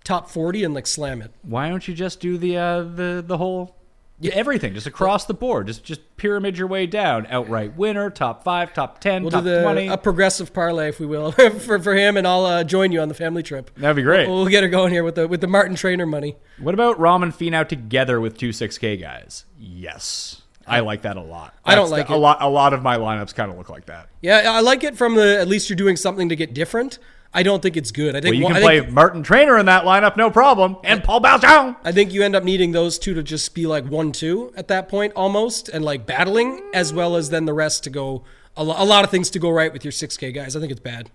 top 0.05 0.31
40 0.31 0.65
and 0.65 0.75
like 0.75 0.87
slam 0.87 1.23
it. 1.23 1.33
Why 1.43 1.69
don't 1.69 1.87
you 1.89 1.95
just 1.95 2.21
do 2.21 2.39
the 2.39 2.57
uh, 2.57 2.83
the 2.83 3.25
the 3.27 3.39
whole 3.39 3.77
yeah. 4.21 4.33
everything 4.35 4.75
just 4.75 4.87
across 4.87 5.25
the 5.25 5.35
board? 5.35 5.67
Just 5.67 5.83
just 5.83 6.17
pyramid 6.17 6.57
your 6.57 6.69
way 6.69 6.87
down. 6.87 7.27
Outright 7.29 7.77
winner, 7.77 8.11
top 8.11 8.45
five, 8.45 8.73
top 8.73 9.01
10 9.01 9.23
We'll 9.23 9.31
top 9.31 9.43
do 9.45 9.51
the 9.51 9.63
twenty. 9.63 9.89
a 9.89 9.97
progressive 9.97 10.53
parlay 10.53 10.89
if 10.89 11.01
we 11.01 11.07
will 11.07 11.33
for, 11.59 11.79
for 11.79 11.95
him, 11.95 12.17
and 12.17 12.27
I'll 12.27 12.45
uh, 12.45 12.65
join 12.65 12.93
you 12.93 13.01
on 13.01 13.09
the 13.09 13.15
family 13.15 13.43
trip. 13.43 13.71
That'd 13.77 13.97
be 13.97 14.03
great. 14.03 14.29
We'll 14.29 14.47
get 14.47 14.63
her 14.63 14.69
going 14.69 14.93
here 14.93 15.03
with 15.03 15.17
the 15.17 15.27
with 15.27 15.41
the 15.41 15.49
Martin 15.49 15.75
Trainer 15.75 16.07
money. 16.07 16.37
What 16.59 16.75
about 16.75 16.99
Rom 16.99 17.23
and 17.23 17.33
Finau 17.33 17.67
together 17.67 18.21
with 18.21 18.39
two 18.39 18.51
6K 18.51 19.01
guys? 19.01 19.45
Yes. 19.59 20.43
I 20.67 20.81
like 20.81 21.03
that 21.03 21.19
a 21.19 21.23
lot. 21.23 21.55
I 21.65 21.75
don't 21.75 21.91
like 21.91 22.09
the- 22.09 22.15
a 22.15 22.17
lot. 22.17 22.39
A 22.41 22.49
lot 22.49 22.73
of 22.73 22.83
my 22.83 22.97
lineups 22.97 23.35
kind 23.35 23.51
of 23.51 23.59
look 23.59 23.69
like 23.69 23.87
that. 23.87 24.09
Yeah, 24.23 24.51
I 24.51 24.61
like 24.61 24.83
it 24.83 24.97
from 24.97 25.15
the 25.15 25.39
at 25.39 25.49
least 25.49 25.69
you're 25.69 25.77
doing 25.77 25.97
something 25.97 26.29
to 26.31 26.37
get 26.37 26.55
different. 26.55 26.99
I 27.37 27.43
don't 27.43 27.61
think 27.61 27.76
it's 27.76 27.91
good. 27.91 28.14
I 28.14 28.20
think 28.20 28.32
Well, 28.32 28.39
you 28.39 28.45
one- 28.45 28.53
can 28.55 28.62
I 28.62 28.64
play 28.64 28.80
think, 28.80 28.93
Martin 28.93 29.22
Trainer 29.24 29.59
in 29.59 29.66
that 29.66 29.85
lineup, 29.85 30.16
no 30.16 30.30
problem, 30.30 30.76
and 30.85 31.03
Paul 31.03 31.20
Barjon. 31.20 31.76
I 31.85 31.91
think 31.91 32.12
you 32.12 32.22
end 32.22 32.37
up 32.37 32.45
needing 32.45 32.70
those 32.72 32.99
two 32.99 33.12
to 33.14 33.22
just 33.22 33.55
be 33.55 33.66
like 33.66 33.85
one 33.87 34.12
two 34.12 34.53
at 34.57 34.68
that 34.68 34.89
point 34.89 35.12
almost, 35.16 35.68
and 35.68 35.85
like 35.85 36.07
battling 36.07 36.62
as 36.72 36.93
well 36.95 37.16
as 37.16 37.30
then 37.30 37.45
the 37.45 37.53
rest 37.55 37.82
to 37.85 37.91
go. 37.91 38.22
A, 38.57 38.62
lo- 38.62 38.76
a 38.78 38.85
lot 38.85 39.03
of 39.03 39.11
things 39.11 39.30
to 39.30 39.41
go 39.41 39.51
right 39.51 39.72
with 39.72 39.85
your 39.85 39.91
6K 39.91 40.32
guys. 40.32 40.55
I 40.55 40.61
think 40.61 40.70
it's 40.70 40.80
bad. 40.80 41.11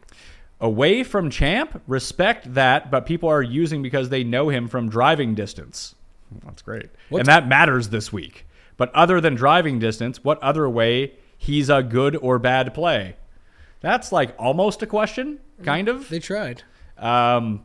Away 0.59 1.03
from 1.03 1.29
Champ, 1.29 1.81
respect 1.87 2.53
that, 2.53 2.91
but 2.91 3.05
people 3.05 3.29
are 3.29 3.41
using 3.41 3.81
because 3.81 4.09
they 4.09 4.25
know 4.25 4.49
him 4.49 4.67
from 4.67 4.89
driving 4.89 5.35
distance. 5.35 5.95
That's 6.43 6.61
great. 6.61 6.89
And 7.09 7.25
that 7.27 7.47
matters 7.47 7.89
this 7.89 8.11
week. 8.11 8.45
But 8.75 8.93
other 8.93 9.21
than 9.21 9.35
driving 9.35 9.79
distance, 9.79 10.21
what 10.21 10.37
other 10.43 10.69
way 10.69 11.13
he's 11.37 11.69
a 11.69 11.81
good 11.81 12.17
or 12.17 12.39
bad 12.39 12.73
play? 12.73 13.15
That's 13.79 14.11
like 14.11 14.35
almost 14.37 14.81
a 14.81 14.85
question, 14.85 15.39
kind 15.63 15.87
of. 15.87 16.09
They 16.09 16.19
tried. 16.19 16.63
Um, 16.97 17.63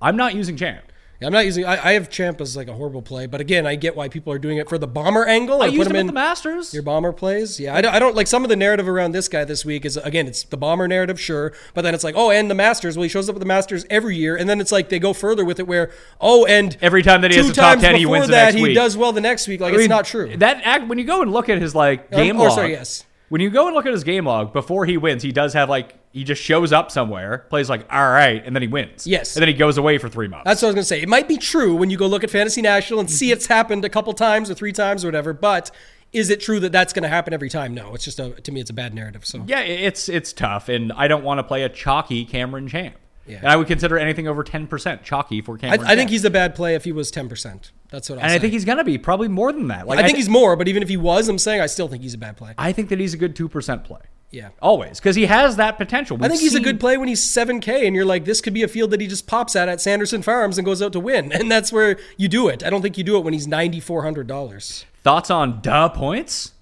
I'm 0.00 0.16
not 0.16 0.34
using 0.34 0.56
Champ. 0.56 0.84
Yeah, 1.22 1.28
I'm 1.28 1.32
not 1.32 1.44
using. 1.44 1.64
I, 1.64 1.90
I 1.90 1.92
have 1.92 2.10
Champ 2.10 2.40
as 2.40 2.56
like 2.56 2.66
a 2.66 2.72
horrible 2.72 3.00
play, 3.00 3.26
but 3.26 3.40
again, 3.40 3.64
I 3.64 3.76
get 3.76 3.94
why 3.94 4.08
people 4.08 4.32
are 4.32 4.40
doing 4.40 4.56
it 4.56 4.68
for 4.68 4.76
the 4.76 4.88
bomber 4.88 5.24
angle. 5.24 5.62
I 5.62 5.66
put 5.66 5.74
used 5.74 5.90
him 5.90 5.94
him 5.94 6.00
in 6.00 6.06
the 6.08 6.12
Masters. 6.12 6.74
your 6.74 6.82
bomber 6.82 7.12
plays. 7.12 7.60
Yeah, 7.60 7.76
I 7.76 7.80
don't, 7.80 7.94
I 7.94 8.00
don't 8.00 8.16
like 8.16 8.26
some 8.26 8.42
of 8.42 8.48
the 8.48 8.56
narrative 8.56 8.88
around 8.88 9.12
this 9.12 9.28
guy 9.28 9.44
this 9.44 9.64
week 9.64 9.84
is 9.84 9.96
again, 9.98 10.26
it's 10.26 10.42
the 10.42 10.56
bomber 10.56 10.88
narrative, 10.88 11.20
sure, 11.20 11.52
but 11.74 11.82
then 11.82 11.94
it's 11.94 12.02
like, 12.02 12.16
oh, 12.16 12.32
and 12.32 12.50
the 12.50 12.56
Masters. 12.56 12.96
Well, 12.96 13.04
he 13.04 13.08
shows 13.08 13.28
up 13.28 13.36
at 13.36 13.38
the 13.38 13.46
Masters 13.46 13.86
every 13.88 14.16
year, 14.16 14.34
and 14.34 14.50
then 14.50 14.60
it's 14.60 14.72
like 14.72 14.88
they 14.88 14.98
go 14.98 15.12
further 15.12 15.44
with 15.44 15.60
it, 15.60 15.68
where 15.68 15.92
oh, 16.20 16.44
and 16.46 16.76
Every 16.82 17.04
time 17.04 17.20
that 17.20 17.30
he 17.30 17.36
has 17.36 17.50
a 17.50 17.52
top 17.52 17.78
10, 17.78 17.94
he 17.94 18.04
wins 18.04 18.26
the 18.26 18.32
that, 18.32 18.56
he 18.56 18.74
does 18.74 18.96
well 18.96 19.12
the 19.12 19.20
next 19.20 19.46
week. 19.46 19.60
Like 19.60 19.74
I 19.74 19.76
it's 19.76 19.88
not 19.88 20.04
true. 20.04 20.36
That 20.38 20.60
act 20.64 20.88
when 20.88 20.98
you 20.98 21.04
go 21.04 21.22
and 21.22 21.30
look 21.30 21.48
at 21.48 21.62
his 21.62 21.72
like 21.72 22.10
game 22.10 22.36
log. 22.36 22.50
sorry, 22.50 22.72
yes. 22.72 23.04
When 23.28 23.40
you 23.40 23.48
go 23.48 23.68
and 23.68 23.76
look 23.76 23.86
at 23.86 23.92
his 23.92 24.02
game 24.02 24.26
log 24.26 24.52
before 24.52 24.86
he 24.86 24.96
wins, 24.96 25.22
he 25.22 25.30
does 25.30 25.52
have 25.52 25.68
like 25.68 25.94
he 26.12 26.24
just 26.24 26.42
shows 26.42 26.72
up 26.72 26.90
somewhere, 26.90 27.46
plays 27.48 27.68
like 27.70 27.86
all 27.90 28.10
right, 28.10 28.44
and 28.44 28.54
then 28.54 28.62
he 28.62 28.68
wins. 28.68 29.06
Yes. 29.06 29.34
and 29.34 29.42
then 29.42 29.48
he 29.48 29.54
goes 29.54 29.78
away 29.78 29.98
for 29.98 30.08
three 30.08 30.28
months. 30.28 30.44
That's 30.44 30.62
what 30.62 30.68
I 30.68 30.70
was 30.70 30.74
gonna 30.74 30.84
say. 30.84 31.02
It 31.02 31.08
might 31.08 31.28
be 31.28 31.38
true 31.38 31.74
when 31.74 31.90
you 31.90 31.96
go 31.96 32.06
look 32.06 32.22
at 32.22 32.30
Fantasy 32.30 32.62
National 32.62 33.00
and 33.00 33.10
see 33.10 33.26
mm-hmm. 33.26 33.32
it's 33.34 33.46
happened 33.46 33.84
a 33.84 33.88
couple 33.88 34.12
times 34.12 34.50
or 34.50 34.54
three 34.54 34.72
times 34.72 35.04
or 35.04 35.08
whatever, 35.08 35.32
but. 35.32 35.70
Is 36.12 36.28
it 36.28 36.42
true 36.42 36.60
that 36.60 36.72
that's 36.72 36.92
going 36.92 37.04
to 37.04 37.08
happen 37.08 37.32
every 37.32 37.48
time? 37.48 37.72
No, 37.72 37.94
it's 37.94 38.04
just 38.04 38.20
a, 38.20 38.32
to 38.32 38.52
me, 38.52 38.60
it's 38.60 38.68
a 38.68 38.74
bad 38.74 38.92
narrative. 38.92 39.24
So 39.24 39.42
yeah, 39.46 39.60
it's 39.60 40.10
it's 40.10 40.34
tough, 40.34 40.68
and 40.68 40.92
I 40.92 41.08
don't 41.08 41.24
want 41.24 41.38
to 41.38 41.42
play 41.42 41.62
a 41.62 41.70
chalky 41.70 42.26
Cameron 42.26 42.68
Champ. 42.68 42.96
Yeah. 43.26 43.38
And 43.38 43.48
I 43.48 43.56
would 43.56 43.66
consider 43.66 43.98
anything 43.98 44.26
over 44.26 44.42
ten 44.42 44.66
percent 44.66 45.02
chalky 45.04 45.40
for 45.40 45.54
I, 45.56 45.58
Cameron. 45.58 45.86
I 45.86 45.96
think 45.96 46.10
he's 46.10 46.24
a 46.24 46.30
bad 46.30 46.54
play 46.54 46.74
if 46.74 46.84
he 46.84 46.92
was 46.92 47.10
ten 47.10 47.28
percent. 47.28 47.70
That's 47.90 48.08
what 48.10 48.18
I'll 48.18 48.24
and 48.24 48.30
say. 48.30 48.36
I 48.36 48.38
think 48.38 48.52
he's 48.52 48.64
gonna 48.64 48.84
be 48.84 48.98
probably 48.98 49.28
more 49.28 49.52
than 49.52 49.68
that. 49.68 49.86
Like 49.86 49.98
I 49.98 50.02
think 50.02 50.16
thi- 50.16 50.22
he's 50.22 50.28
more, 50.28 50.56
but 50.56 50.68
even 50.68 50.82
if 50.82 50.88
he 50.88 50.96
was, 50.96 51.28
I'm 51.28 51.38
saying 51.38 51.60
I 51.60 51.66
still 51.66 51.88
think 51.88 52.02
he's 52.02 52.14
a 52.14 52.18
bad 52.18 52.36
play. 52.36 52.54
I 52.58 52.72
think 52.72 52.88
that 52.88 52.98
he's 52.98 53.14
a 53.14 53.18
good 53.18 53.36
two 53.36 53.48
percent 53.48 53.84
play. 53.84 54.00
Yeah. 54.32 54.48
Always, 54.62 54.98
because 54.98 55.14
he 55.14 55.26
has 55.26 55.56
that 55.56 55.76
potential. 55.76 56.16
I 56.16 56.22
We've 56.22 56.30
think 56.30 56.40
he's 56.40 56.54
a 56.54 56.60
good 56.60 56.80
play 56.80 56.96
when 56.96 57.06
he's 57.06 57.20
7K 57.22 57.86
and 57.86 57.94
you're 57.94 58.06
like, 58.06 58.24
this 58.24 58.40
could 58.40 58.54
be 58.54 58.62
a 58.62 58.68
field 58.68 58.90
that 58.90 59.00
he 59.00 59.06
just 59.06 59.26
pops 59.26 59.54
at 59.54 59.68
at 59.68 59.78
Sanderson 59.78 60.22
Farms 60.22 60.56
and 60.56 60.64
goes 60.64 60.80
out 60.80 60.92
to 60.94 61.00
win. 61.00 61.30
And 61.42 61.50
that's 61.50 61.70
where 61.70 61.98
you 62.16 62.28
do 62.28 62.48
it. 62.48 62.64
I 62.64 62.70
don't 62.70 62.80
think 62.80 62.96
you 62.96 63.04
do 63.04 63.18
it 63.18 63.24
when 63.24 63.34
he's 63.34 63.46
$9,400. 63.46 64.84
Thoughts 65.02 65.30
on 65.30 65.60
D.A. 65.60 65.90
Points? 65.90 66.52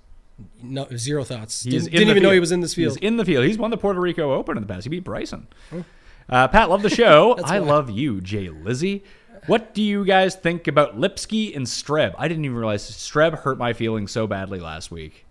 No, 0.63 0.89
zero 0.97 1.23
thoughts. 1.23 1.63
He's 1.63 1.85
Didn't, 1.85 1.93
didn't 1.93 2.09
even 2.09 2.23
know 2.23 2.31
he 2.31 2.41
was 2.41 2.51
in 2.51 2.61
this 2.61 2.75
field. 2.75 2.95
He's 2.97 3.03
in 3.07 3.19
the 3.19 3.25
field. 3.25 3.45
He's 3.45 3.59
won 3.59 3.71
the 3.71 3.77
Puerto 3.77 4.01
Rico 4.01 4.33
Open 4.33 4.57
in 4.57 4.63
the 4.63 4.67
past. 4.67 4.85
He 4.85 4.91
beat 4.91 5.05
Bryson. 5.05 5.47
Oh. 5.73 5.85
Uh, 6.31 6.47
Pat, 6.49 6.71
love 6.71 6.83
the 6.83 6.91
show. 6.91 7.37
I 7.45 7.59
love 7.59 7.91
you, 7.91 8.21
Jay 8.21 8.49
Lizzie. 8.49 9.03
What 9.47 9.75
do 9.75 9.83
you 9.83 10.05
guys 10.05 10.35
think 10.37 10.69
about 10.69 10.99
Lipsky 10.99 11.55
and 11.57 11.67
Streb? 11.67 12.15
I 12.19 12.29
didn't 12.29 12.45
even 12.45 12.57
realize 12.57 12.89
Streb 12.91 13.39
hurt 13.41 13.59
my 13.59 13.73
feelings 13.73 14.13
so 14.13 14.27
badly 14.27 14.61
last 14.61 14.91
week. 14.91 15.25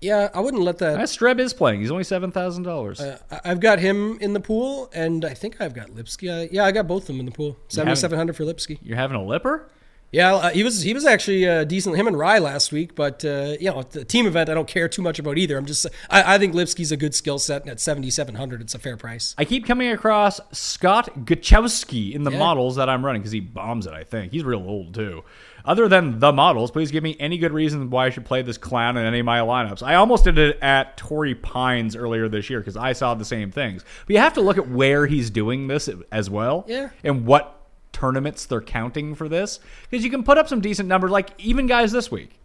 yeah, 0.00 0.28
I 0.34 0.40
wouldn't 0.40 0.62
let 0.64 0.78
that. 0.78 0.96
Uh, 1.00 1.04
Streb 1.04 1.38
is 1.38 1.54
playing. 1.54 1.80
He's 1.80 1.90
only 1.90 2.04
seven 2.04 2.30
thousand 2.32 2.64
dollars. 2.64 3.00
I- 3.00 3.18
I've 3.44 3.60
got 3.60 3.78
him 3.78 4.18
in 4.20 4.32
the 4.34 4.40
pool, 4.40 4.90
and 4.92 5.24
I 5.24 5.32
think 5.34 5.60
I've 5.60 5.72
got 5.72 5.90
Lipsky. 5.94 6.30
I, 6.30 6.48
yeah, 6.52 6.64
I 6.64 6.72
got 6.72 6.86
both 6.88 7.02
of 7.04 7.06
them 7.08 7.20
in 7.20 7.26
the 7.26 7.32
pool. 7.32 7.56
7700 7.68 8.36
for 8.36 8.44
Lipsky. 8.44 8.78
You're 8.82 8.96
having 8.98 9.16
a 9.16 9.24
lipper? 9.24 9.68
Yeah, 10.14 10.34
uh, 10.34 10.50
he 10.50 10.62
was 10.62 10.80
he 10.82 10.94
was 10.94 11.04
actually 11.04 11.48
uh, 11.48 11.64
decent. 11.64 11.96
Him 11.96 12.06
and 12.06 12.16
Rai 12.16 12.38
last 12.38 12.70
week, 12.70 12.94
but 12.94 13.24
uh, 13.24 13.56
you 13.60 13.68
know, 13.70 13.82
the 13.82 14.04
team 14.04 14.26
event 14.26 14.48
I 14.48 14.54
don't 14.54 14.68
care 14.68 14.88
too 14.88 15.02
much 15.02 15.18
about 15.18 15.38
either. 15.38 15.56
I'm 15.58 15.66
just 15.66 15.86
I, 16.08 16.34
I 16.34 16.38
think 16.38 16.54
Lipsky's 16.54 16.92
a 16.92 16.96
good 16.96 17.14
skill 17.16 17.40
set, 17.40 17.62
and 17.62 17.70
at 17.70 17.80
7700, 17.80 18.60
it's 18.60 18.74
a 18.76 18.78
fair 18.78 18.96
price. 18.96 19.34
I 19.36 19.44
keep 19.44 19.66
coming 19.66 19.90
across 19.90 20.40
Scott 20.52 21.08
Gutschewski 21.26 22.12
in 22.14 22.22
the 22.22 22.30
Yeah. 22.30 22.38
models 22.38 22.76
that 22.76 22.88
I'm 22.88 23.04
running 23.04 23.22
because 23.22 23.32
he 23.32 23.40
bombs 23.40 23.86
it, 23.86 23.92
I 23.92 24.04
think. 24.04 24.32
He's 24.32 24.44
real 24.44 24.60
old, 24.62 24.94
too. 24.94 25.24
Other 25.64 25.88
than 25.88 26.18
the 26.20 26.30
models, 26.32 26.70
please 26.70 26.90
give 26.90 27.02
me 27.02 27.16
any 27.18 27.38
good 27.38 27.52
reason 27.52 27.88
why 27.90 28.06
I 28.06 28.10
should 28.10 28.24
play 28.26 28.42
this 28.42 28.58
clown 28.58 28.96
in 28.96 29.04
any 29.06 29.18
of 29.20 29.26
my 29.26 29.40
lineups. 29.40 29.82
I 29.82 29.94
almost 29.94 30.24
did 30.24 30.38
it 30.38 30.58
at 30.60 30.96
Torrey 30.96 31.34
Pines 31.34 31.96
earlier 31.96 32.28
this 32.28 32.50
year 32.50 32.60
because 32.60 32.76
I 32.76 32.92
saw 32.92 33.14
the 33.14 33.24
same 33.24 33.50
things. 33.50 33.82
But 34.06 34.14
you 34.14 34.20
have 34.20 34.34
to 34.34 34.42
look 34.42 34.58
at 34.58 34.68
where 34.68 35.06
he's 35.06 35.30
doing 35.30 35.66
this 35.66 35.88
as 36.12 36.28
well. 36.28 36.66
Yeah. 36.68 36.90
And 37.02 37.24
what 37.26 37.63
tournaments 37.94 38.44
they're 38.44 38.60
counting 38.60 39.14
for 39.14 39.28
this. 39.28 39.60
Because 39.88 40.04
you 40.04 40.10
can 40.10 40.22
put 40.22 40.36
up 40.36 40.48
some 40.48 40.60
decent 40.60 40.88
numbers, 40.88 41.10
like 41.10 41.30
even 41.38 41.66
guys 41.66 41.92
this 41.92 42.10
week. 42.10 42.38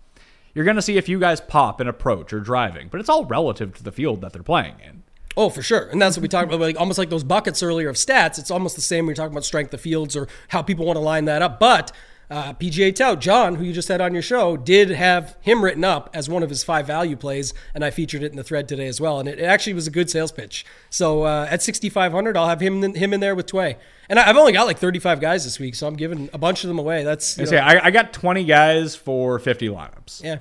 You're 0.53 0.65
going 0.65 0.77
to 0.77 0.81
see 0.81 0.97
a 0.97 1.01
few 1.01 1.19
guys 1.19 1.41
pop 1.41 1.81
in 1.81 1.87
approach 1.87 2.31
or 2.31 2.39
driving, 2.39 2.87
but 2.89 2.99
it's 2.99 3.09
all 3.09 3.25
relative 3.25 3.73
to 3.75 3.83
the 3.83 3.91
field 3.91 4.21
that 4.21 4.33
they're 4.33 4.41
playing 4.41 4.75
in. 4.83 5.03
Oh, 5.37 5.49
for 5.49 5.61
sure. 5.61 5.87
And 5.89 6.01
that's 6.01 6.17
what 6.17 6.21
we 6.21 6.27
talked 6.27 6.47
about, 6.47 6.59
like 6.59 6.79
almost 6.79 6.97
like 6.97 7.09
those 7.09 7.23
buckets 7.23 7.61
earlier 7.61 7.87
of 7.87 7.95
stats. 7.95 8.39
It's 8.39 8.51
almost 8.51 8.75
the 8.75 8.81
same 8.81 9.05
when 9.05 9.11
you're 9.11 9.15
talking 9.15 9.33
about 9.33 9.45
strength 9.45 9.73
of 9.73 9.81
fields 9.81 10.15
or 10.15 10.27
how 10.49 10.61
people 10.61 10.85
want 10.85 10.97
to 10.97 11.01
line 11.01 11.25
that 11.25 11.41
up. 11.41 11.59
But 11.59 11.91
uh, 12.29 12.53
PGA 12.53 12.93
Tout, 12.93 13.19
John, 13.19 13.55
who 13.55 13.63
you 13.63 13.73
just 13.73 13.87
had 13.87 14.01
on 14.01 14.13
your 14.13 14.21
show, 14.21 14.55
did 14.55 14.89
have 14.89 15.35
him 15.41 15.63
written 15.63 15.83
up 15.83 16.09
as 16.13 16.29
one 16.29 16.43
of 16.43 16.49
his 16.49 16.63
five 16.63 16.85
value 16.85 17.15
plays, 17.15 17.53
and 17.73 17.83
I 17.83 17.89
featured 17.89 18.21
it 18.21 18.31
in 18.31 18.37
the 18.37 18.43
thread 18.43 18.67
today 18.67 18.87
as 18.87 19.01
well. 19.01 19.19
And 19.19 19.27
it, 19.27 19.39
it 19.39 19.43
actually 19.45 19.73
was 19.73 19.87
a 19.87 19.91
good 19.91 20.09
sales 20.09 20.31
pitch. 20.31 20.65
So 20.89 21.23
uh, 21.23 21.47
at 21.49 21.63
6,500, 21.63 22.37
I'll 22.37 22.47
have 22.47 22.59
him 22.61 22.83
him 22.93 23.13
in 23.13 23.19
there 23.19 23.35
with 23.35 23.47
Tway. 23.47 23.77
And 24.09 24.19
I, 24.19 24.29
I've 24.29 24.37
only 24.37 24.53
got 24.53 24.67
like 24.67 24.77
35 24.77 25.19
guys 25.19 25.43
this 25.43 25.59
week, 25.59 25.75
so 25.75 25.87
I'm 25.87 25.95
giving 25.95 26.29
a 26.33 26.37
bunch 26.37 26.63
of 26.63 26.67
them 26.67 26.79
away. 26.79 27.03
That's 27.03 27.39
I 27.39 27.45
say 27.45 27.57
I, 27.57 27.87
I 27.87 27.91
got 27.91 28.13
20 28.13 28.43
guys 28.43 28.95
for 28.95 29.39
50 29.39 29.67
lineups. 29.69 30.23
yeah. 30.23 30.39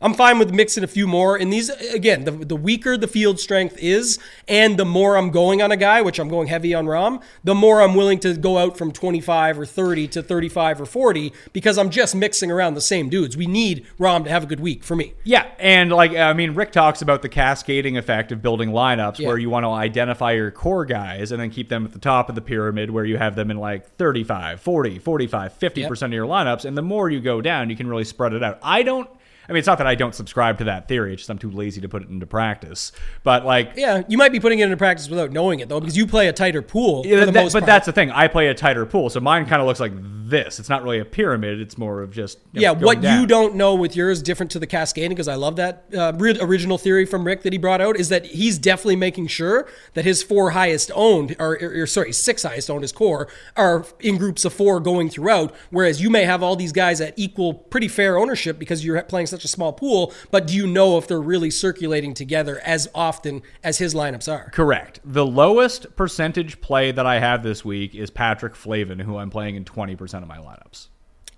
I'm 0.00 0.14
fine 0.14 0.38
with 0.38 0.52
mixing 0.52 0.84
a 0.84 0.86
few 0.86 1.06
more. 1.06 1.36
And 1.36 1.52
these, 1.52 1.70
again, 1.70 2.24
the, 2.24 2.30
the 2.32 2.56
weaker 2.56 2.96
the 2.96 3.08
field 3.08 3.40
strength 3.40 3.76
is, 3.78 4.18
and 4.46 4.76
the 4.78 4.84
more 4.84 5.16
I'm 5.16 5.30
going 5.30 5.62
on 5.62 5.72
a 5.72 5.76
guy, 5.76 6.02
which 6.02 6.18
I'm 6.18 6.28
going 6.28 6.48
heavy 6.48 6.74
on 6.74 6.86
Rom, 6.86 7.20
the 7.44 7.54
more 7.54 7.80
I'm 7.82 7.94
willing 7.94 8.18
to 8.20 8.34
go 8.36 8.58
out 8.58 8.76
from 8.76 8.92
25 8.92 9.58
or 9.58 9.66
30 9.66 10.08
to 10.08 10.22
35 10.22 10.80
or 10.82 10.86
40 10.86 11.32
because 11.52 11.78
I'm 11.78 11.90
just 11.90 12.14
mixing 12.14 12.50
around 12.50 12.74
the 12.74 12.80
same 12.80 13.08
dudes. 13.08 13.36
We 13.36 13.46
need 13.46 13.86
Rom 13.98 14.24
to 14.24 14.30
have 14.30 14.42
a 14.44 14.46
good 14.46 14.60
week 14.60 14.84
for 14.84 14.96
me. 14.96 15.14
Yeah, 15.24 15.46
and 15.58 15.90
like 15.90 16.12
I 16.14 16.32
mean, 16.32 16.54
Rick 16.54 16.72
talks 16.72 17.02
about 17.02 17.22
the 17.22 17.28
cascading 17.28 17.96
effect 17.96 18.32
of 18.32 18.42
building 18.42 18.70
lineups 18.70 19.18
Yeah. 19.18 19.28
where 19.28 19.38
you 19.38 19.50
want 19.50 19.64
to 19.64 19.70
identify 19.70 20.32
your 20.32 20.50
core 20.50 20.84
guys 20.84 21.32
and 21.32 21.40
then 21.40 21.50
keep 21.50 21.68
them 21.68 21.84
at 21.86 21.92
the 21.92 21.98
top 21.98 22.28
of 22.28 22.34
the 22.34 22.40
pyramid 22.42 22.90
where 22.90 23.04
you 23.04 23.16
have 23.16 23.34
them 23.36 23.50
in 23.50 23.56
like 23.56 23.86
35, 23.96 24.60
40, 24.60 24.98
45, 24.98 25.52
50% 25.58 26.02
of 26.02 26.12
your 26.12 26.26
lineups. 26.26 26.64
And 26.64 26.76
the 26.76 26.82
more 26.82 27.08
you 27.10 27.20
go 27.20 27.40
down, 27.40 27.70
you 27.70 27.76
can 27.76 27.86
really 27.88 28.04
spread 28.04 28.32
it 28.32 28.42
out. 28.42 28.58
I 28.62 28.82
don't. 28.82 29.08
I 29.48 29.52
mean, 29.52 29.58
it's 29.58 29.66
not 29.66 29.78
that 29.78 29.86
I 29.86 29.94
don't 29.94 30.14
subscribe 30.14 30.58
to 30.58 30.64
that 30.64 30.88
theory. 30.88 31.12
It's 31.12 31.22
just 31.22 31.30
I'm 31.30 31.38
too 31.38 31.50
lazy 31.50 31.80
to 31.80 31.88
put 31.88 32.02
it 32.02 32.08
into 32.08 32.26
practice. 32.26 32.92
But 33.22 33.44
like, 33.44 33.72
Yeah, 33.76 34.02
you 34.08 34.18
might 34.18 34.32
be 34.32 34.40
putting 34.40 34.58
it 34.58 34.64
into 34.64 34.76
practice 34.76 35.08
without 35.08 35.30
knowing 35.32 35.60
it, 35.60 35.68
though, 35.68 35.80
because 35.80 35.96
you 35.96 36.06
play 36.06 36.28
a 36.28 36.32
tighter 36.32 36.62
pool 36.62 37.02
Yeah, 37.06 37.24
that- 37.24 37.34
but 37.34 37.52
part. 37.52 37.66
that's 37.66 37.86
the 37.86 37.92
thing. 37.92 38.10
I 38.10 38.28
play 38.28 38.48
a 38.48 38.54
tighter 38.54 38.86
pool, 38.86 39.10
so 39.10 39.20
mine 39.20 39.46
kind 39.46 39.60
of 39.60 39.66
looks 39.68 39.80
like 39.80 39.92
this. 39.96 40.58
It's 40.58 40.68
not 40.68 40.82
really 40.82 40.98
a 40.98 41.04
pyramid. 41.04 41.60
It's 41.60 41.78
more 41.78 42.02
of 42.02 42.10
just 42.10 42.38
you 42.52 42.60
know, 42.62 42.62
yeah, 42.62 42.70
what 42.72 43.02
you 43.02 43.26
don't 43.26 43.54
know 43.54 43.74
with 43.76 43.94
yours 43.94 44.22
different 44.22 44.50
to 44.52 44.58
the 44.58 44.66
cascading 44.66 45.10
because 45.10 45.28
I 45.28 45.36
love 45.36 45.56
that 45.56 45.84
uh, 45.96 46.12
original 46.18 46.78
theory 46.78 47.06
from 47.06 47.24
Rick 47.24 47.42
that 47.42 47.52
he 47.52 47.58
brought 47.58 47.80
out 47.80 47.96
is 47.96 48.08
that 48.08 48.26
he's 48.26 48.58
definitely 48.58 48.96
making 48.96 49.28
sure 49.28 49.68
that 49.94 50.04
his 50.04 50.22
four 50.24 50.50
highest 50.50 50.90
owned 50.94 51.36
or, 51.38 51.52
or, 51.62 51.82
or 51.82 51.86
sorry 51.86 52.12
six 52.12 52.42
highest 52.42 52.68
owned 52.68 52.82
his 52.82 52.90
core 52.92 53.28
are 53.56 53.84
in 54.00 54.16
groups 54.16 54.44
of 54.44 54.52
four 54.52 54.80
going 54.80 55.08
throughout 55.08 55.54
whereas 55.70 56.02
you 56.02 56.10
may 56.10 56.24
have 56.24 56.42
all 56.42 56.56
these 56.56 56.72
guys 56.72 57.00
at 57.00 57.14
equal 57.16 57.54
pretty 57.54 57.86
fair 57.88 58.18
ownership 58.18 58.58
because 58.58 58.84
you're 58.84 59.00
playing 59.02 59.26
such 59.36 59.44
a 59.44 59.48
small 59.48 59.72
pool 59.72 60.12
but 60.30 60.46
do 60.46 60.54
you 60.54 60.66
know 60.66 60.96
if 60.96 61.06
they're 61.06 61.20
really 61.20 61.50
circulating 61.50 62.14
together 62.14 62.58
as 62.64 62.88
often 62.94 63.42
as 63.62 63.76
his 63.78 63.92
lineups 63.94 64.32
are 64.32 64.50
Correct. 64.50 65.00
The 65.04 65.26
lowest 65.26 65.94
percentage 65.96 66.60
play 66.60 66.90
that 66.92 67.04
I 67.06 67.18
have 67.20 67.42
this 67.42 67.64
week 67.64 67.94
is 67.94 68.10
Patrick 68.10 68.54
Flavin, 68.56 68.98
who 68.98 69.18
I'm 69.18 69.30
playing 69.30 69.56
in 69.56 69.64
20% 69.64 70.22
of 70.22 70.26
my 70.28 70.38
lineups. 70.38 70.88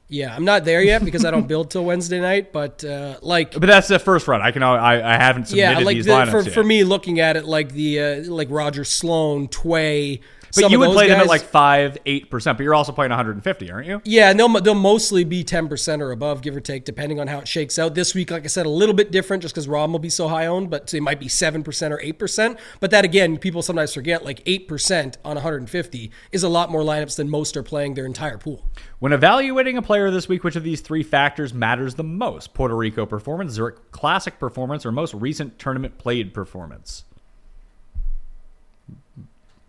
yeah 0.08 0.34
I'm 0.34 0.44
not 0.44 0.64
there 0.64 0.82
yet 0.82 1.04
because 1.04 1.24
I 1.24 1.30
don't 1.30 1.48
build 1.48 1.70
till 1.70 1.84
Wednesday 1.84 2.20
night 2.20 2.52
but 2.52 2.84
uh, 2.84 3.18
like 3.22 3.52
But 3.52 3.66
that's 3.66 3.88
the 3.88 3.98
first 3.98 4.28
run. 4.28 4.40
I 4.42 4.50
can. 4.52 4.62
I, 4.62 5.14
I 5.14 5.16
haven't 5.16 5.48
submitted 5.48 5.78
yeah, 5.80 5.84
like 5.84 5.96
these 5.96 6.06
the, 6.06 6.12
lineups 6.12 6.30
for, 6.30 6.42
yet. 6.42 6.54
for 6.54 6.64
me 6.64 6.84
looking 6.84 7.18
at 7.20 7.36
it 7.36 7.44
like 7.44 7.72
the 7.72 8.00
uh, 8.00 8.30
like 8.30 8.48
Roger 8.50 8.84
Sloan, 8.84 9.48
Tway, 9.48 10.20
But 10.54 10.70
you 10.70 10.78
would 10.78 10.92
play 10.92 11.08
them 11.08 11.20
at 11.20 11.26
like 11.26 11.42
five, 11.42 11.98
eight 12.06 12.30
percent. 12.30 12.58
But 12.58 12.64
you're 12.64 12.74
also 12.74 12.92
playing 12.92 13.10
150, 13.10 13.70
aren't 13.70 13.86
you? 13.86 14.00
Yeah, 14.04 14.30
and 14.30 14.38
they'll, 14.38 14.48
they'll 14.48 14.74
mostly 14.74 15.24
be 15.24 15.44
10% 15.44 16.00
or 16.00 16.12
above, 16.12 16.42
give 16.42 16.56
or 16.56 16.60
take, 16.60 16.84
depending 16.84 17.20
on 17.20 17.26
how 17.26 17.40
it 17.40 17.48
shakes 17.48 17.78
out. 17.78 17.94
This 17.94 18.14
week, 18.14 18.30
like 18.30 18.44
I 18.44 18.48
said, 18.48 18.66
a 18.66 18.70
little 18.70 18.94
bit 18.94 19.10
different 19.10 19.42
just 19.42 19.54
because 19.54 19.68
Rom 19.68 19.92
will 19.92 19.98
be 19.98 20.10
so 20.10 20.28
high 20.28 20.46
owned, 20.46 20.70
but 20.70 20.92
it 20.94 21.00
might 21.00 21.20
be 21.20 21.26
7% 21.26 21.90
or 21.90 21.98
8%. 21.98 22.58
But 22.80 22.90
that, 22.90 23.04
again, 23.04 23.36
people 23.38 23.62
sometimes 23.62 23.94
forget 23.94 24.24
like 24.24 24.44
8% 24.44 25.16
on 25.24 25.34
150 25.34 26.10
is 26.32 26.42
a 26.42 26.48
lot 26.48 26.70
more 26.70 26.82
lineups 26.82 27.16
than 27.16 27.28
most 27.28 27.56
are 27.56 27.62
playing 27.62 27.94
their 27.94 28.06
entire 28.06 28.38
pool. 28.38 28.64
When 28.98 29.12
evaluating 29.12 29.76
a 29.76 29.82
player 29.82 30.10
this 30.10 30.28
week, 30.28 30.44
which 30.44 30.56
of 30.56 30.64
these 30.64 30.80
three 30.80 31.02
factors 31.02 31.54
matters 31.54 31.94
the 31.94 32.04
most? 32.04 32.54
Puerto 32.54 32.76
Rico 32.76 33.06
performance, 33.06 33.52
Zurich 33.52 33.92
Classic 33.92 34.38
performance, 34.38 34.84
or 34.84 34.92
most 34.92 35.14
recent 35.14 35.58
tournament 35.58 35.98
played 35.98 36.34
performance? 36.34 37.04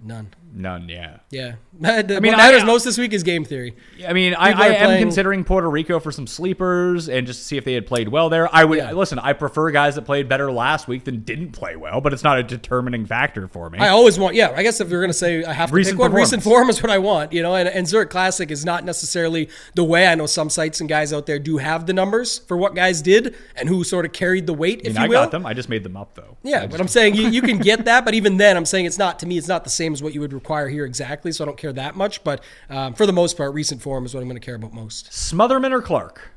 None. 0.02 0.34
None, 0.52 0.90
yeah. 0.90 1.18
Yeah. 1.30 1.56
I 1.84 2.02
mean, 2.02 2.20
what 2.22 2.38
matters 2.38 2.64
I- 2.64 2.66
most 2.66 2.84
this 2.84 2.98
week 2.98 3.14
is 3.14 3.22
game 3.24 3.46
theory. 3.46 3.76
I 4.08 4.14
mean, 4.14 4.34
I, 4.34 4.48
I 4.52 4.68
am 4.70 4.86
playing- 4.88 5.02
considering 5.04 5.44
Puerto 5.44 5.70
Rico 5.70 6.00
for 6.00 6.12
some 6.12 6.26
sleepers 6.26 7.08
and 7.08 7.28
just 7.28 7.40
to 7.42 7.46
see 7.46 7.58
if 7.58 7.66
they 7.66 7.74
had 7.74 7.86
played 7.86 8.10
well 8.10 8.30
there. 8.30 8.54
I 8.54 8.64
would 8.66 8.78
Yeah. 8.80 8.92
listen. 8.94 9.20
I 9.20 9.34
prefer 9.34 9.70
guys 9.72 9.96
that 9.96 10.04
played 10.04 10.28
better 10.28 10.52
last 10.52 10.88
week 10.88 11.04
than 11.04 11.22
didn't 11.22 11.52
play 11.52 11.76
well, 11.76 12.02
but 12.02 12.14
it's 12.14 12.24
not 12.24 12.40
a 12.40 12.44
determining 12.44 13.06
factor 13.06 13.48
for 13.48 13.70
me. 13.70 13.78
I 13.80 13.90
always 13.90 14.18
want, 14.18 14.34
yeah. 14.36 14.52
I 14.56 14.64
guess 14.64 14.82
if 14.82 14.90
you're 14.90 15.02
going 15.02 15.12
to 15.12 15.18
say 15.18 15.44
I 15.44 15.54
have 15.54 15.70
to 15.70 15.76
Recent 15.76 15.98
pick 15.98 16.02
one, 16.02 16.14
recent 16.14 16.42
form 16.42 16.70
is 16.70 16.82
what 16.82 16.92
I 16.92 16.98
want, 16.98 17.32
you 17.32 17.44
know. 17.44 17.54
And, 17.56 17.70
and 17.70 17.88
Zurich 17.88 18.10
Classic 18.10 18.50
is 18.50 18.66
not 18.66 18.84
necessarily 18.84 19.50
the 19.76 19.84
way 19.84 20.08
I 20.08 20.16
know 20.16 20.26
some 20.26 20.50
sites 20.50 20.80
and 20.80 20.90
guys 20.90 21.14
out 21.14 21.28
there 21.28 21.38
do 21.38 21.58
have 21.58 21.86
the 21.86 21.94
numbers 21.94 22.40
for 22.40 22.58
what 22.58 22.74
guys 22.74 23.02
did 23.04 23.36
and 23.56 23.70
who 23.70 23.84
sort 23.84 24.06
of 24.06 24.14
carried 24.14 24.48
the 24.48 24.54
weight, 24.54 24.82
I 24.84 24.90
if 24.90 24.94
mean, 24.96 24.96
you 24.96 25.02
I 25.06 25.08
will. 25.10 25.24
got 25.26 25.32
them. 25.32 25.46
I 25.46 25.54
just 25.54 25.70
made 25.70 25.84
them 25.84 25.96
up 25.96 26.16
though. 26.16 26.38
Yeah, 26.42 26.66
but 26.66 26.80
I'm 26.82 26.88
saying 26.88 27.16
you, 27.16 27.28
you 27.30 27.42
can 27.44 27.58
get 27.60 27.86
that, 27.86 28.04
but 28.04 28.16
even 28.16 28.38
then, 28.38 28.58
I'm 28.58 28.66
saying 28.66 28.86
it's 28.86 28.98
not 28.98 29.20
to 29.20 29.26
me. 29.28 29.38
It's 29.38 29.48
not 29.48 29.64
the 29.64 29.70
same 29.70 29.94
as 29.94 30.02
what 30.02 30.14
you 30.16 30.22
would 30.22 30.34
require 30.40 30.70
here 30.70 30.86
exactly. 30.86 31.32
So 31.32 31.44
I 31.44 31.46
don't 31.46 31.58
care 31.58 31.74
that 31.74 31.96
much. 31.96 32.24
But 32.24 32.44
um, 32.70 32.94
for 32.94 33.06
the 33.06 33.14
most 33.14 33.38
part, 33.38 33.54
recent 33.54 33.82
form 33.82 34.06
is 34.06 34.14
what 34.14 34.22
I'm 34.22 34.28
going 34.28 34.40
to 34.40 34.46
care 34.46 34.56
about 34.56 34.74
most. 34.74 35.12
Smotherman 35.12 35.72
or 35.72 35.82
Clark? 35.82 36.32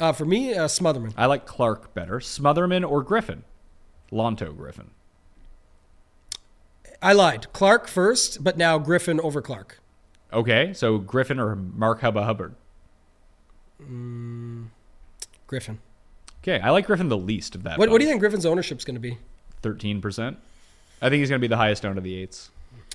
Uh, 0.00 0.12
for 0.12 0.24
me, 0.24 0.54
uh, 0.54 0.66
Smotherman. 0.66 1.12
I 1.16 1.26
like 1.26 1.46
Clark 1.46 1.94
better. 1.94 2.18
Smotherman 2.18 2.88
or 2.88 3.02
Griffin? 3.02 3.44
Lanto 4.10 4.56
Griffin. 4.56 4.90
I 7.00 7.12
lied. 7.12 7.52
Clark 7.52 7.88
first, 7.88 8.42
but 8.44 8.56
now 8.56 8.78
Griffin 8.78 9.20
over 9.20 9.40
Clark. 9.40 9.80
Okay, 10.32 10.72
so 10.72 10.98
Griffin 10.98 11.38
or 11.38 11.56
Mark 11.56 12.00
Hubba 12.00 12.24
Hubbard. 12.24 12.54
Griffin. 15.46 15.78
Okay, 16.42 16.60
I 16.60 16.70
like 16.70 16.86
Griffin 16.86 17.08
the 17.08 17.16
least 17.16 17.54
of 17.54 17.64
that. 17.64 17.78
What, 17.78 17.90
what 17.90 17.98
do 17.98 18.04
you 18.04 18.10
think 18.10 18.20
Griffin's 18.20 18.46
ownership's 18.46 18.84
going 18.84 18.94
to 18.94 19.00
be? 19.00 19.18
Thirteen 19.62 20.00
percent. 20.00 20.38
I 21.00 21.08
think 21.08 21.20
he's 21.20 21.28
going 21.28 21.40
to 21.40 21.42
be 21.44 21.48
the 21.48 21.56
highest 21.56 21.84
owned 21.84 21.98
of 21.98 22.04
the 22.04 22.14
eights. 22.14 22.50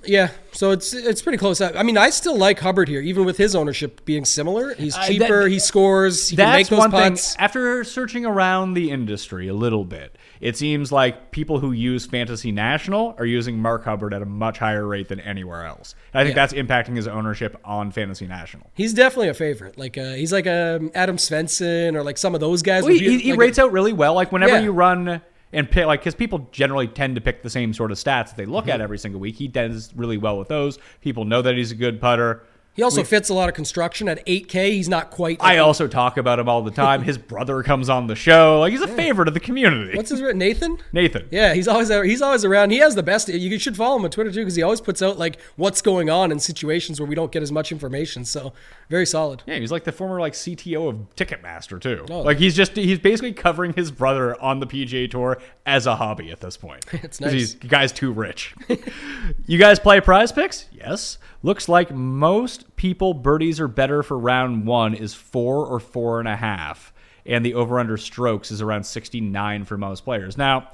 Yeah, 0.05 0.29
so 0.51 0.71
it's 0.71 0.93
it's 0.93 1.21
pretty 1.23 1.37
close. 1.39 1.59
I 1.59 1.81
mean, 1.83 1.97
I 1.97 2.11
still 2.11 2.37
like 2.37 2.59
Hubbard 2.59 2.87
here, 2.87 3.01
even 3.01 3.25
with 3.25 3.37
his 3.37 3.55
ownership 3.55 4.05
being 4.05 4.25
similar. 4.25 4.73
He's 4.75 4.95
cheaper. 4.99 5.43
that- 5.43 5.51
he 5.51 5.59
scores. 5.59 6.29
He 6.29 6.35
can 6.35 6.45
make 6.49 6.67
That's 6.67 6.69
those 6.69 6.79
one 6.79 6.91
putts. 6.91 7.33
thing. 7.33 7.43
After 7.43 7.83
searching 7.83 8.25
around 8.25 8.75
the 8.75 8.91
industry 8.91 9.47
a 9.47 9.53
little 9.55 9.83
bit, 9.83 10.15
it 10.39 10.55
seems 10.55 10.91
like 10.91 11.31
people 11.31 11.59
who 11.59 11.71
use 11.71 12.05
Fantasy 12.05 12.51
National 12.51 13.15
are 13.17 13.25
using 13.25 13.59
Mark 13.59 13.85
Hubbard 13.85 14.13
at 14.13 14.21
a 14.21 14.25
much 14.25 14.59
higher 14.59 14.85
rate 14.85 15.07
than 15.09 15.19
anywhere 15.19 15.65
else. 15.65 15.95
And 16.13 16.21
I 16.21 16.23
think 16.23 16.35
Yeah. 16.35 16.45
that's 16.45 16.53
impacting 16.53 16.95
his 16.95 17.07
ownership 17.07 17.57
on 17.65 17.91
Fantasy 17.91 18.27
National. 18.27 18.69
He's 18.75 18.93
definitely 18.93 19.29
a 19.29 19.33
favorite. 19.33 19.77
Like 19.79 19.97
uh, 19.97 20.13
he's 20.13 20.31
like 20.31 20.45
a 20.45 20.79
Adam 20.93 21.17
Svensson 21.17 21.95
or 21.95 22.03
like 22.03 22.19
some 22.19 22.35
of 22.35 22.39
those 22.39 22.61
guys. 22.61 22.83
Well, 22.83 22.93
he, 22.93 23.17
he 23.19 23.31
like- 23.31 23.39
rates 23.39 23.59
out 23.59 23.71
really 23.71 23.93
well. 23.93 24.13
Like 24.13 24.31
whenever 24.31 24.53
Yeah. 24.57 24.61
you 24.61 24.71
run 24.71 25.21
and 25.53 25.69
pick, 25.69 25.85
like 25.85 26.01
because 26.01 26.15
people 26.15 26.47
generally 26.51 26.87
tend 26.87 27.15
to 27.15 27.21
pick 27.21 27.41
the 27.43 27.49
same 27.49 27.73
sort 27.73 27.91
of 27.91 27.97
stats 27.97 28.27
that 28.29 28.37
they 28.37 28.45
look 28.45 28.65
Mm-hmm. 28.65 28.71
at 28.73 28.81
every 28.81 28.97
single 28.97 29.21
week. 29.21 29.35
He 29.35 29.47
does 29.47 29.93
really 29.95 30.17
well 30.17 30.37
with 30.37 30.47
those. 30.47 30.79
People 31.01 31.25
know 31.25 31.41
that 31.41 31.55
he's 31.55 31.71
a 31.71 31.75
good 31.75 32.01
putter. 32.01 32.43
He 32.77 32.83
also 32.83 33.03
fits 33.03 33.29
a 33.29 33.33
lot 33.33 33.49
of 33.49 33.55
construction 33.55 34.07
at 34.07 34.23
8K. 34.27 34.69
He's 34.69 34.87
not 34.87 35.09
quite. 35.09 35.37
I 35.41 35.57
also 35.57 35.87
talk 35.87 36.17
about 36.17 36.37
him 36.37 36.47
all 36.47 36.61
the 36.61 36.69
time. 36.69 37.01
His 37.01 37.17
brother 37.17 37.63
comes 37.63 37.89
on 37.89 38.05
the 38.05 38.15
show. 38.15 38.59
Like 38.59 38.71
he's 38.71 38.83
a 38.83 38.87
favorite 38.87 39.27
of 39.27 39.33
the 39.33 39.39
community. 39.39 39.97
What's 39.97 40.11
his 40.11 40.21
name? 40.21 40.37
Nathan? 40.37 40.77
Nathan? 40.93 41.27
Yeah, 41.31 41.55
he's 41.55 41.67
always 41.67 41.89
he's 41.89 42.21
always 42.21 42.45
around. 42.45 42.69
He 42.69 42.77
has 42.77 42.93
the 42.93 43.01
best. 43.01 43.29
You 43.29 43.57
should 43.57 43.75
follow 43.75 43.97
him 43.97 44.05
on 44.05 44.11
Twitter 44.11 44.31
too 44.31 44.41
because 44.41 44.55
he 44.55 44.61
always 44.61 44.79
puts 44.79 45.01
out 45.01 45.17
like 45.17 45.41
what's 45.55 45.81
going 45.81 46.11
on 46.11 46.31
in 46.31 46.39
situations 46.39 46.99
where 46.99 47.09
we 47.09 47.15
don't 47.15 47.31
get 47.31 47.41
as 47.41 47.51
much 47.51 47.71
information. 47.71 48.23
So 48.25 48.53
very 48.91 49.07
solid. 49.07 49.41
Yeah, 49.47 49.55
he's 49.55 49.71
like 49.71 49.83
the 49.83 49.91
former 49.91 50.19
like 50.19 50.33
CTO 50.33 50.89
of 50.89 51.15
Ticketmaster 51.15 51.81
too. 51.81 52.05
Oh. 52.11 52.21
Like 52.21 52.37
he's 52.37 52.55
just 52.55 52.75
he's 52.75 52.99
basically 52.99 53.33
covering 53.33 53.73
his 53.73 53.89
brother 53.89 54.39
on 54.39 54.59
the 54.59 54.67
PGA 54.67 55.09
Tour 55.09 55.39
as 55.65 55.87
a 55.87 55.95
hobby 55.95 56.31
at 56.31 56.41
this 56.41 56.57
point. 56.57 56.85
It's 57.07 57.21
nice. 57.21 57.31
He's 57.31 57.53
guy's 57.53 57.91
too 57.93 58.11
rich. 58.11 58.53
you 59.45 59.57
guys 59.57 59.79
play 59.79 60.01
Prize 60.01 60.31
Picks? 60.31 60.67
Yes. 60.71 61.19
Looks 61.41 61.69
like 61.69 61.89
most 61.91 62.65
people 62.75 63.13
birdies 63.13 63.59
are 63.59 63.67
better 63.67 64.03
for 64.03 64.17
round 64.17 64.67
one 64.67 64.93
is 64.93 65.13
four 65.13 65.65
or 65.65 65.79
four 65.79 66.19
and 66.19 66.27
a 66.27 66.35
half, 66.35 66.93
and 67.25 67.45
the 67.45 67.53
over 67.53 67.79
under 67.79 67.97
strokes 67.97 68.51
is 68.51 68.61
around 68.61 68.85
sixty 68.85 69.21
nine 69.21 69.65
for 69.65 69.77
most 69.77 70.03
players. 70.03 70.37
Now. 70.37 70.69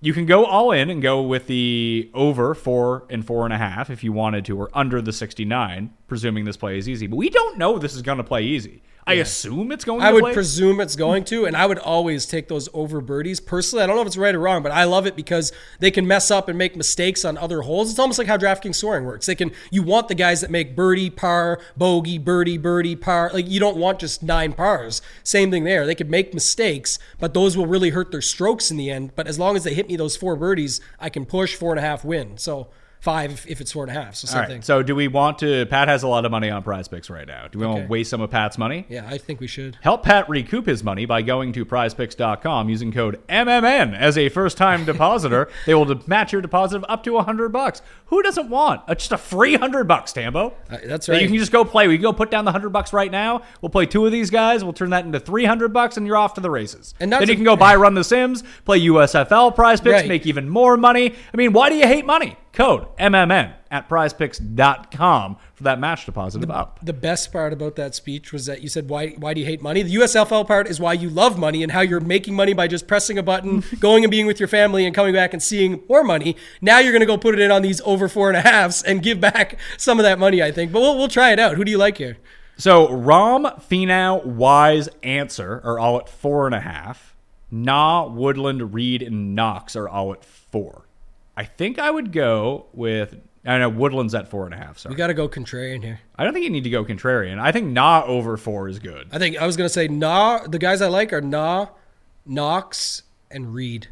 You 0.00 0.12
can 0.12 0.26
go 0.26 0.44
all 0.44 0.70
in 0.70 0.90
and 0.90 1.02
go 1.02 1.22
with 1.22 1.48
the 1.48 2.08
over 2.14 2.54
four 2.54 3.04
and 3.10 3.26
four 3.26 3.44
and 3.44 3.52
a 3.52 3.58
half 3.58 3.90
if 3.90 4.04
you 4.04 4.12
wanted 4.12 4.44
to, 4.44 4.56
or 4.56 4.70
under 4.72 5.02
the 5.02 5.12
69, 5.12 5.92
presuming 6.06 6.44
this 6.44 6.56
play 6.56 6.78
is 6.78 6.88
easy. 6.88 7.08
But 7.08 7.16
we 7.16 7.30
don't 7.30 7.58
know 7.58 7.80
this 7.80 7.96
is 7.96 8.02
going 8.02 8.18
to 8.18 8.22
play 8.22 8.44
easy. 8.44 8.80
I 9.08 9.14
assume 9.14 9.72
it's 9.72 9.84
going 9.84 10.02
I 10.02 10.12
would 10.12 10.22
play. 10.22 10.34
presume 10.34 10.80
it's 10.80 10.94
going 10.94 11.24
to, 11.24 11.46
and 11.46 11.56
I 11.56 11.64
would 11.64 11.78
always 11.78 12.26
take 12.26 12.48
those 12.48 12.68
over 12.74 13.00
birdies. 13.00 13.40
Personally, 13.40 13.82
I 13.82 13.86
don't 13.86 13.96
know 13.96 14.02
if 14.02 14.06
it's 14.06 14.16
right 14.18 14.34
or 14.34 14.40
wrong, 14.40 14.62
but 14.62 14.70
I 14.70 14.84
love 14.84 15.06
it 15.06 15.16
because 15.16 15.50
they 15.80 15.90
can 15.90 16.06
mess 16.06 16.30
up 16.30 16.48
and 16.48 16.58
make 16.58 16.76
mistakes 16.76 17.24
on 17.24 17.38
other 17.38 17.62
holes. 17.62 17.90
It's 17.90 17.98
almost 17.98 18.18
like 18.18 18.28
how 18.28 18.36
DraftKings 18.36 18.74
scoring 18.74 19.04
works. 19.04 19.26
They 19.26 19.34
can 19.34 19.52
you 19.70 19.82
want 19.82 20.08
the 20.08 20.14
guys 20.14 20.42
that 20.42 20.50
make 20.50 20.76
birdie, 20.76 21.10
par, 21.10 21.58
bogey, 21.76 22.18
birdie, 22.18 22.58
birdie, 22.58 22.96
par. 22.96 23.30
Like 23.32 23.48
you 23.48 23.58
don't 23.58 23.78
want 23.78 24.00
just 24.00 24.22
nine 24.22 24.52
pars. 24.52 25.00
Same 25.22 25.50
thing 25.50 25.64
there. 25.64 25.86
They 25.86 25.94
could 25.94 26.10
make 26.10 26.34
mistakes, 26.34 26.98
but 27.18 27.32
those 27.32 27.56
will 27.56 27.66
really 27.66 27.90
hurt 27.90 28.12
their 28.12 28.20
strokes 28.20 28.70
in 28.70 28.76
the 28.76 28.90
end. 28.90 29.12
But 29.16 29.26
as 29.26 29.38
long 29.38 29.56
as 29.56 29.64
they 29.64 29.74
hit 29.74 29.88
me 29.88 29.96
those 29.96 30.16
four 30.16 30.36
birdies, 30.36 30.80
I 31.00 31.08
can 31.08 31.24
push 31.24 31.54
four 31.54 31.72
and 31.72 31.78
a 31.78 31.82
half 31.82 32.04
win. 32.04 32.36
So 32.36 32.68
five 33.00 33.44
if, 33.48 33.60
it's 33.60 33.72
four 33.72 33.84
and 33.84 33.96
a 33.96 34.00
half. 34.00 34.14
So 34.14 34.26
same 34.26 34.36
all 34.36 34.42
right. 34.42 34.50
thing. 34.50 34.62
So 34.62 34.82
do 34.82 34.94
we 34.94 35.08
want 35.08 35.38
to? 35.38 35.66
Pat 35.66 35.88
has 35.88 36.02
a 36.02 36.08
lot 36.08 36.24
of 36.24 36.30
money 36.30 36.50
on 36.50 36.62
Prize 36.62 36.88
Picks 36.88 37.10
right 37.10 37.26
now. 37.26 37.48
Do 37.48 37.58
we 37.58 37.66
want 37.66 37.82
to 37.82 37.88
waste 37.88 38.10
some 38.10 38.20
of 38.20 38.30
Pat's 38.30 38.58
money? 38.58 38.86
yeah, 38.88 39.06
I 39.08 39.18
think 39.18 39.40
we 39.40 39.46
should. 39.46 39.78
Help 39.80 40.04
Pat 40.04 40.28
recoup 40.28 40.66
his 40.66 40.82
money 40.82 41.06
by 41.06 41.22
going 41.22 41.52
to 41.52 41.64
prizepicks.com 41.64 42.68
using 42.68 42.92
code 42.92 43.20
MMN 43.28 43.96
as 43.96 44.18
a 44.18 44.28
first 44.28 44.56
time 44.56 44.84
depositor. 44.84 45.48
they 45.66 45.74
will 45.74 46.00
match 46.06 46.32
your 46.32 46.42
deposit 46.42 46.76
of 46.78 46.84
up 46.88 47.04
to 47.04 47.12
a 47.12 47.16
100 47.16 47.50
bucks. 47.50 47.82
Who 48.08 48.22
doesn't 48.22 48.48
want 48.48 48.82
uh, 48.88 48.94
just 48.94 49.12
a 49.12 49.18
free 49.18 49.52
100 49.52 49.84
bucks, 49.84 50.12
Tambo? 50.12 50.54
Uh, 50.70 50.78
that's 50.84 51.06
That 51.06 51.12
right. 51.12 51.22
You 51.22 51.28
can 51.28 51.36
just 51.36 51.52
go 51.52 51.64
play. 51.64 51.88
We 51.88 51.96
can 51.96 52.02
go 52.02 52.12
put 52.12 52.30
down 52.30 52.44
the 52.44 52.50
100 52.50 52.70
bucks 52.70 52.92
right 52.92 53.10
now. 53.12 53.42
We'll 53.60 53.68
play 53.70 53.84
two 53.86 54.06
of 54.06 54.12
these 54.12 54.30
guys. 54.30 54.64
We'll 54.64 54.72
turn 54.72 54.90
that 54.90 55.04
into 55.04 55.20
300 55.20 55.72
bucks 55.72 55.96
and 55.98 56.06
you're 56.06 56.16
off 56.16 56.34
to 56.34 56.40
the 56.40 56.50
races. 56.50 56.94
And 57.00 57.12
then 57.12 57.28
you 57.28 57.34
can 57.34 57.44
go 57.44 57.56
buy 57.66 57.76
Run 57.76 57.94
the 57.94 58.04
Sims, 58.04 58.42
play 58.64 58.80
USFL 58.80 59.54
Prize 59.54 59.80
Picks, 59.80 59.92
Right. 59.92 60.08
make 60.08 60.26
even 60.26 60.48
more 60.48 60.76
money. 60.76 61.14
I 61.32 61.36
mean, 61.36 61.52
why 61.52 61.68
do 61.68 61.74
you 61.76 61.86
hate 61.86 62.06
money? 62.06 62.36
Code 62.52 62.86
MMN 62.98 63.52
at 63.70 63.88
prizepicks.com 63.88 65.36
for 65.54 65.62
that 65.64 65.78
match 65.78 66.06
deposit 66.06 66.42
of 66.42 66.50
up. 66.50 66.80
The 66.82 66.92
best 66.92 67.32
part 67.32 67.52
about 67.52 67.76
that 67.76 67.94
speech 67.94 68.32
was 68.32 68.46
that 68.46 68.62
you 68.62 68.68
said, 68.68 68.88
"Why? 68.88 69.10
Why 69.10 69.34
do 69.34 69.40
you 69.40 69.46
hate 69.46 69.60
money?" 69.60 69.82
The 69.82 69.94
USFL 69.94 70.46
part 70.46 70.68
is 70.68 70.80
why 70.80 70.94
you 70.94 71.10
love 71.10 71.38
money 71.38 71.62
and 71.62 71.72
how 71.72 71.80
you're 71.80 72.00
making 72.00 72.34
money 72.34 72.54
by 72.54 72.66
just 72.66 72.86
pressing 72.86 73.18
a 73.18 73.22
button, 73.22 73.64
going 73.80 74.04
and 74.04 74.10
being 74.10 74.26
with 74.26 74.40
your 74.40 74.48
family, 74.48 74.86
and 74.86 74.94
coming 74.94 75.12
back 75.12 75.32
and 75.32 75.42
seeing 75.42 75.82
more 75.88 76.04
money. 76.04 76.36
Now 76.60 76.78
you're 76.78 76.92
going 76.92 77.00
to 77.00 77.06
go 77.06 77.18
put 77.18 77.34
it 77.34 77.40
in 77.40 77.50
on 77.50 77.62
these 77.62 77.80
over 77.82 78.08
four 78.08 78.28
and 78.28 78.36
a 78.36 78.40
halves 78.40 78.82
and 78.82 79.02
give 79.02 79.20
back 79.20 79.58
some 79.76 79.98
of 79.98 80.04
that 80.04 80.18
money. 80.18 80.42
I 80.42 80.52
think, 80.52 80.72
but 80.72 80.80
we'll 80.80 80.96
we'll 80.96 81.08
try 81.08 81.32
it 81.32 81.38
out. 81.38 81.56
Who 81.56 81.64
do 81.64 81.70
you 81.70 81.78
like 81.78 81.98
here? 81.98 82.16
So 82.56 82.88
Rahm, 82.88 83.62
Finau, 83.68 84.24
Wise, 84.24 84.88
Ancer 85.04 85.60
are 85.62 85.78
all 85.78 85.98
at 85.98 86.08
four 86.08 86.46
and 86.46 86.54
a 86.54 86.60
half. 86.60 87.14
Na, 87.50 88.06
Woodland, 88.06 88.74
Reed, 88.74 89.02
and 89.02 89.34
Knox 89.34 89.76
are 89.76 89.88
all 89.88 90.12
at 90.12 90.24
four. 90.24 90.86
I 91.36 91.44
think 91.44 91.78
I 91.78 91.90
would 91.90 92.12
go 92.12 92.66
with. 92.72 93.20
I 93.48 93.58
know 93.58 93.68
Woodland's 93.70 94.14
at 94.14 94.28
four 94.28 94.44
and 94.44 94.52
a 94.54 94.58
half. 94.58 94.78
So 94.78 94.90
We 94.90 94.94
got 94.94 95.06
to 95.06 95.14
go 95.14 95.28
contrarian 95.28 95.82
here. 95.82 96.00
I 96.16 96.24
don't 96.24 96.34
think 96.34 96.44
you 96.44 96.50
need 96.50 96.64
to 96.64 96.70
go 96.70 96.84
contrarian. 96.84 97.38
I 97.40 97.50
think 97.50 97.68
Na 97.68 98.02
over 98.04 98.36
four 98.36 98.68
is 98.68 98.78
good. 98.78 99.08
I 99.10 99.18
think 99.18 99.38
I 99.38 99.46
was 99.46 99.56
going 99.56 99.66
to 99.66 99.72
say 99.72 99.88
Na. 99.88 100.46
The 100.46 100.58
guys 100.58 100.82
I 100.82 100.88
like 100.88 101.12
are 101.12 101.20
Na, 101.22 101.68
Knox, 102.26 103.02
and 103.30 103.54
Reed. 103.54 103.88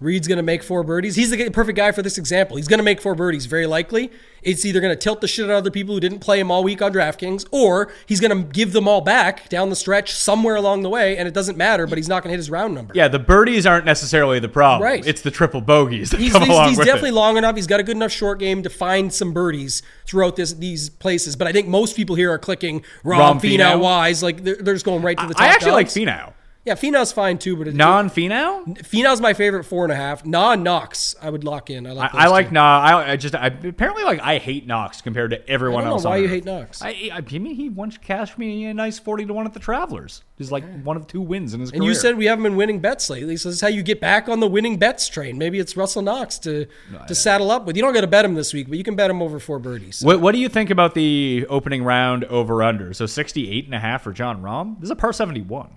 Reed's 0.00 0.26
going 0.28 0.36
to 0.36 0.42
make 0.42 0.62
four 0.62 0.82
birdies. 0.82 1.14
He's 1.14 1.30
the 1.30 1.48
perfect 1.50 1.76
guy 1.76 1.92
for 1.92 2.02
this 2.02 2.18
example. 2.18 2.56
He's 2.56 2.68
going 2.68 2.78
to 2.78 2.84
make 2.84 3.00
four 3.00 3.14
birdies, 3.14 3.46
very 3.46 3.66
likely. 3.66 4.10
It's 4.42 4.66
either 4.66 4.80
going 4.80 4.92
to 4.92 4.96
tilt 4.96 5.20
the 5.22 5.28
shit 5.28 5.46
out 5.46 5.52
of 5.52 5.56
other 5.58 5.70
people 5.70 5.94
who 5.94 6.00
didn't 6.00 6.18
play 6.18 6.38
him 6.38 6.50
all 6.50 6.62
week 6.62 6.82
on 6.82 6.92
DraftKings, 6.92 7.46
or 7.50 7.90
he's 8.04 8.20
going 8.20 8.36
to 8.36 8.46
give 8.52 8.72
them 8.72 8.86
all 8.86 9.00
back 9.00 9.48
down 9.48 9.70
the 9.70 9.76
stretch 9.76 10.12
somewhere 10.12 10.56
along 10.56 10.82
the 10.82 10.90
way, 10.90 11.16
and 11.16 11.26
it 11.26 11.32
doesn't 11.32 11.56
matter, 11.56 11.86
but 11.86 11.96
he's 11.96 12.08
not 12.08 12.22
going 12.22 12.28
to 12.28 12.32
hit 12.32 12.38
his 12.38 12.50
round 12.50 12.74
number. 12.74 12.92
Yeah, 12.94 13.08
the 13.08 13.20
birdies 13.20 13.64
aren't 13.66 13.86
necessarily 13.86 14.40
the 14.40 14.48
problem. 14.48 14.84
Right. 14.86 15.06
It's 15.06 15.22
the 15.22 15.30
triple 15.30 15.60
bogeys 15.62 16.10
that 16.10 16.20
He's, 16.20 16.32
come 16.32 16.42
he's, 16.42 16.50
along 16.50 16.68
he's 16.70 16.78
with 16.78 16.86
definitely 16.86 17.10
it. 17.10 17.14
long 17.14 17.36
enough. 17.38 17.56
He's 17.56 17.68
got 17.68 17.80
a 17.80 17.84
good 17.84 17.96
enough 17.96 18.12
short 18.12 18.38
game 18.40 18.62
to 18.64 18.70
find 18.70 19.14
some 19.14 19.32
birdies 19.32 19.80
throughout 20.06 20.36
this 20.36 20.52
these 20.52 20.90
places. 20.90 21.36
But 21.36 21.46
I 21.46 21.52
think 21.52 21.68
most 21.68 21.96
people 21.96 22.16
here 22.16 22.30
are 22.32 22.38
clicking 22.38 22.80
Rahm, 23.04 23.40
Rahm 23.40 23.40
Finau. 23.40 23.80
Wise. 23.80 24.22
Like 24.22 24.42
they're, 24.44 24.56
they're 24.56 24.74
just 24.74 24.84
going 24.84 25.02
right 25.02 25.16
to 25.16 25.26
the 25.26 25.34
top. 25.34 25.42
I 25.42 25.46
actually 25.46 25.70
dogs. 25.82 25.96
like 25.96 26.06
Finau. 26.08 26.32
Yeah, 26.64 26.76
Finau's 26.76 27.12
fine 27.12 27.36
too, 27.36 27.56
but 27.56 27.74
Non 27.74 28.08
Finau? 28.08 28.64
Finau's 28.78 29.20
my 29.20 29.34
favorite 29.34 29.64
four 29.64 29.84
and 29.84 29.92
a 29.92 29.96
half. 29.96 30.24
Non 30.24 30.62
Knox, 30.62 31.14
I 31.20 31.28
would 31.28 31.44
lock 31.44 31.68
in. 31.68 31.86
I 31.86 31.92
like. 31.92 32.14
I, 32.14 32.24
I 32.24 32.26
like. 32.28 32.50
Nah. 32.52 32.80
I, 32.80 33.10
I 33.12 33.16
just 33.16 33.34
I, 33.34 33.48
apparently 33.48 34.02
like 34.04 34.20
I 34.20 34.38
hate 34.38 34.66
Knox 34.66 35.02
compared 35.02 35.32
to 35.32 35.46
everyone 35.48 35.82
I 35.82 35.84
don't 35.84 35.90
know 35.90 35.94
else. 35.96 36.04
why 36.06 36.16
you 36.16 36.24
Earth. 36.24 36.30
hate 36.30 36.44
Knox. 36.46 36.80
I, 36.80 37.10
I, 37.12 37.22
I 37.32 37.38
mean, 37.38 37.54
he 37.54 37.68
once 37.68 37.98
cashed 37.98 38.38
me 38.38 38.64
a 38.64 38.72
nice 38.72 38.98
forty 38.98 39.26
to 39.26 39.34
one 39.34 39.44
at 39.44 39.52
the 39.52 39.60
Travelers. 39.60 40.22
He's 40.38 40.50
like 40.50 40.64
one 40.82 40.96
of 40.96 41.06
two 41.06 41.20
wins 41.20 41.52
in 41.52 41.60
his 41.60 41.70
And 41.70 41.80
career. 41.80 41.90
you 41.90 41.94
said 41.94 42.16
we 42.16 42.24
haven't 42.24 42.44
been 42.44 42.56
winning 42.56 42.80
bets 42.80 43.10
lately, 43.10 43.36
so 43.36 43.50
this 43.50 43.56
is 43.56 43.60
how 43.60 43.68
you 43.68 43.82
get 43.82 44.00
back 44.00 44.28
on 44.30 44.40
the 44.40 44.48
winning 44.48 44.78
bets 44.78 45.06
train. 45.08 45.36
Maybe 45.36 45.58
it's 45.58 45.76
Russell 45.76 46.00
Knox 46.00 46.38
to 46.40 46.66
to 47.08 47.14
saddle 47.14 47.50
up 47.50 47.66
with. 47.66 47.76
You 47.76 47.82
don't 47.82 47.92
got 47.92 48.00
to 48.00 48.06
bet 48.06 48.24
him 48.24 48.32
this 48.34 48.54
week, 48.54 48.68
but 48.70 48.78
you 48.78 48.84
can 48.84 48.96
bet 48.96 49.10
him 49.10 49.20
over 49.20 49.38
four 49.38 49.58
birdies. 49.58 50.00
What, 50.02 50.20
what 50.20 50.32
do 50.32 50.38
you 50.38 50.48
think 50.48 50.70
about 50.70 50.94
the 50.94 51.44
opening 51.50 51.84
round 51.84 52.24
over 52.24 52.62
under? 52.62 52.94
So 52.94 53.04
68 53.04 53.66
and 53.66 53.74
a 53.74 53.78
half 53.80 54.02
for 54.02 54.14
Jon 54.14 54.40
Rahm. 54.40 54.76
This 54.80 54.84
is 54.86 54.90
a 54.92 54.96
par 54.96 55.12
71. 55.12 55.68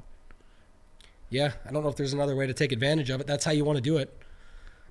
Yeah, 1.29 1.51
I 1.65 1.71
don't 1.71 1.83
know 1.83 1.89
if 1.89 1.95
there's 1.95 2.13
another 2.13 2.35
way 2.35 2.47
to 2.47 2.53
take 2.53 2.71
advantage 2.71 3.09
of 3.09 3.19
it. 3.19 3.27
That's 3.27 3.43
how 3.43 3.51
you 3.51 3.65
want 3.65 3.77
to 3.77 3.81
do 3.81 3.97
it. 3.97 4.15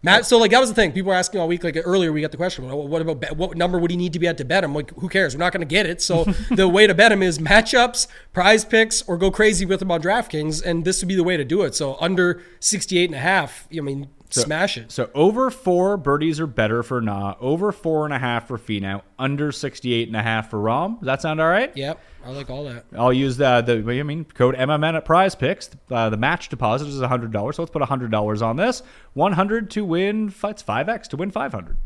Matt, 0.03 0.27
so 0.27 0.39
like 0.39 0.51
that 0.51 0.61
was 0.61 0.69
the 0.69 0.75
thing. 0.75 0.93
People 0.93 1.09
were 1.09 1.15
asking 1.15 1.41
all 1.41 1.49
week. 1.49 1.65
Like 1.65 1.77
earlier, 1.83 2.13
we 2.13 2.21
got 2.21 2.31
the 2.31 2.37
question: 2.37 2.67
well, 2.67 2.87
What 2.87 3.03
about 3.03 3.21
bet, 3.21 3.37
what 3.37 3.57
number 3.57 3.79
would 3.79 3.91
he 3.91 3.97
need 3.97 4.13
to 4.13 4.19
be 4.19 4.29
at 4.29 4.39
to 4.39 4.45
bet 4.45 4.63
him? 4.63 4.75
Like, 4.75 4.91
who 4.91 5.09
cares? 5.09 5.35
We're 5.35 5.41
not 5.41 5.53
going 5.53 5.67
to 5.67 5.75
get 5.75 5.87
it. 5.87 6.03
So 6.03 6.25
the 6.51 6.69
way 6.69 6.87
to 6.87 6.95
bet 6.95 7.11
him 7.11 7.23
is 7.23 7.39
matchups, 7.39 8.07
prize 8.33 8.65
picks, 8.65 9.03
or 9.03 9.17
go 9.17 9.31
crazy 9.31 9.65
with 9.65 9.81
him 9.81 9.91
on 9.91 10.03
DraftKings, 10.03 10.63
and 10.65 10.85
this 10.85 11.01
would 11.01 11.09
be 11.09 11.17
the 11.17 11.25
way 11.25 11.37
to 11.37 11.45
do 11.45 11.63
it. 11.63 11.75
So 11.75 11.97
under 12.01 12.43
68 12.61 13.07
and 13.07 13.15
a 13.15 13.19
half, 13.19 13.67
I 13.77 13.81
mean, 13.81 14.09
smash 14.43 14.77
it. 14.79 14.91
So 14.93 15.11
over 15.15 15.51
four 15.51 15.97
birdies 15.97 16.41
are 16.41 16.47
better 16.47 16.83
for 16.83 17.01
Na, 17.01 17.35
over 17.41 17.73
four 17.73 18.05
and 18.05 18.15
a 18.15 18.19
half 18.19 18.49
for 18.49 18.59
Finau, 18.59 19.03
under 19.19 19.53
68 19.53 20.09
and 20.09 20.17
a 20.17 20.23
half 20.23 20.51
for 20.51 20.59
Rahm. 20.59 20.99
Does 21.01 21.07
that 21.07 21.23
sound 21.23 21.41
all 21.41 21.49
right? 21.49 21.77
Yep, 21.77 22.01
I 22.25 22.31
like 22.31 22.51
all 22.51 22.65
that. 22.65 22.85
I'll 22.97 23.13
use 23.13 23.37
the, 23.37 23.63
the 23.63 23.99
I 23.99 24.03
mean 24.03 24.25
code 24.25 24.55
MMN 24.57 24.95
at 24.95 25.05
Prize 25.05 25.35
Picks. 25.35 25.71
Uh, 25.91 26.11
the 26.11 26.17
match 26.17 26.49
deposit 26.49 26.89
is 26.89 27.01
hundred 27.01 27.33
dollars, 27.33 27.57
so 27.57 27.63
let's 27.63 27.73
put 27.73 27.83
hundred 27.83 28.11
dollars 28.11 28.43
on 28.43 28.57
this. 28.57 28.83
One 29.15 29.33
hundred 29.33 29.71
to 29.73 29.85
win. 29.85 30.33
It's 30.45 30.63
five 30.63 30.89
x 30.89 31.09
to 31.09 31.17
win 31.17 31.31
five 31.31 31.53
hundred. 31.53 31.77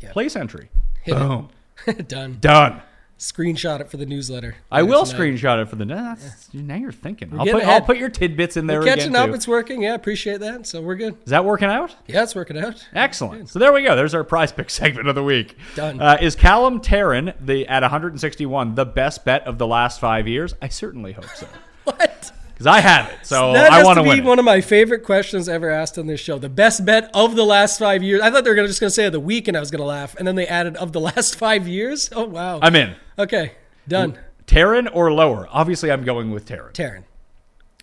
Yeah. 0.00 0.12
Place 0.12 0.36
entry. 0.36 0.70
Hit 1.02 1.16
Boom. 1.16 1.48
Done. 2.08 2.38
Done. 2.40 2.82
Screenshot 3.22 3.78
it 3.78 3.88
for 3.88 3.98
the 3.98 4.04
newsletter. 4.04 4.56
I 4.68 4.82
will 4.82 5.04
Tonight. 5.06 5.20
screenshot 5.20 5.62
it 5.62 5.68
for 5.68 5.76
the. 5.76 5.84
That's, 5.84 6.52
Now 6.52 6.74
you're 6.74 6.90
thinking. 6.90 7.32
I'll 7.38 7.46
put, 7.46 7.62
I'll 7.62 7.80
put 7.80 7.96
your 7.96 8.08
tidbits 8.08 8.56
in 8.56 8.66
there 8.66 8.80
We're 8.80 8.86
catching 8.86 9.14
up. 9.14 9.28
too. 9.28 9.34
It's 9.34 9.46
working. 9.46 9.80
Yeah, 9.82 9.94
appreciate 9.94 10.40
that. 10.40 10.66
So 10.66 10.82
we're 10.82 10.96
good. 10.96 11.14
Is 11.24 11.30
that 11.30 11.44
working 11.44 11.68
out? 11.68 11.94
Yeah, 12.08 12.24
it's 12.24 12.34
working 12.34 12.58
out. 12.58 12.84
Excellent. 12.92 13.48
So 13.48 13.60
there 13.60 13.72
we 13.72 13.84
go. 13.84 13.94
There's 13.94 14.12
our 14.12 14.24
prize 14.24 14.50
pick 14.50 14.70
segment 14.70 15.06
of 15.06 15.14
the 15.14 15.22
week. 15.22 15.56
Done. 15.76 16.00
Uh, 16.00 16.18
is 16.20 16.34
Callum 16.34 16.80
Tarren 16.80 17.32
the 17.40 17.64
at 17.68 17.82
161 17.82 18.74
the 18.74 18.84
best 18.86 19.24
bet 19.24 19.46
of 19.46 19.56
the 19.56 19.68
last 19.68 20.00
five 20.00 20.26
years? 20.26 20.54
I 20.60 20.66
certainly 20.66 21.12
hope 21.12 21.28
so 21.36 21.46
What? 21.84 22.32
Because 22.52 22.66
I 22.66 22.80
have 22.80 23.10
it. 23.10 23.26
So 23.26 23.52
that 23.52 23.72
I 23.72 23.82
want 23.82 23.98
to 23.98 24.02
win. 24.02 24.24
one 24.24 24.38
of 24.38 24.44
my 24.44 24.60
favorite 24.60 25.04
questions 25.04 25.48
ever 25.48 25.70
asked 25.70 25.98
on 25.98 26.06
this 26.06 26.20
show. 26.20 26.38
The 26.38 26.48
best 26.48 26.84
bet 26.84 27.10
of 27.14 27.34
the 27.36 27.44
last 27.44 27.78
five 27.78 28.02
years. 28.02 28.20
I 28.22 28.30
thought 28.30 28.44
they 28.44 28.50
were 28.50 28.56
just 28.66 28.80
going 28.80 28.88
to 28.88 28.94
say 28.94 29.06
of 29.06 29.12
the 29.12 29.20
week, 29.20 29.48
and 29.48 29.56
I 29.56 29.60
was 29.60 29.70
going 29.70 29.80
to 29.80 29.86
laugh. 29.86 30.14
And 30.16 30.26
then 30.26 30.36
they 30.36 30.46
added 30.46 30.76
of 30.76 30.92
the 30.92 31.00
last 31.00 31.36
five 31.36 31.66
years. 31.66 32.10
Oh 32.12 32.24
wow. 32.24 32.60
I'm 32.62 32.76
in. 32.76 32.94
okay, 33.18 33.52
done. 33.88 34.18
Tarren 34.46 34.88
or 34.92 35.12
lower? 35.12 35.48
Obviously, 35.50 35.90
I'm 35.90 36.04
going 36.04 36.30
with 36.30 36.46
Tarren. 36.46 36.72
Tarren. 36.72 37.04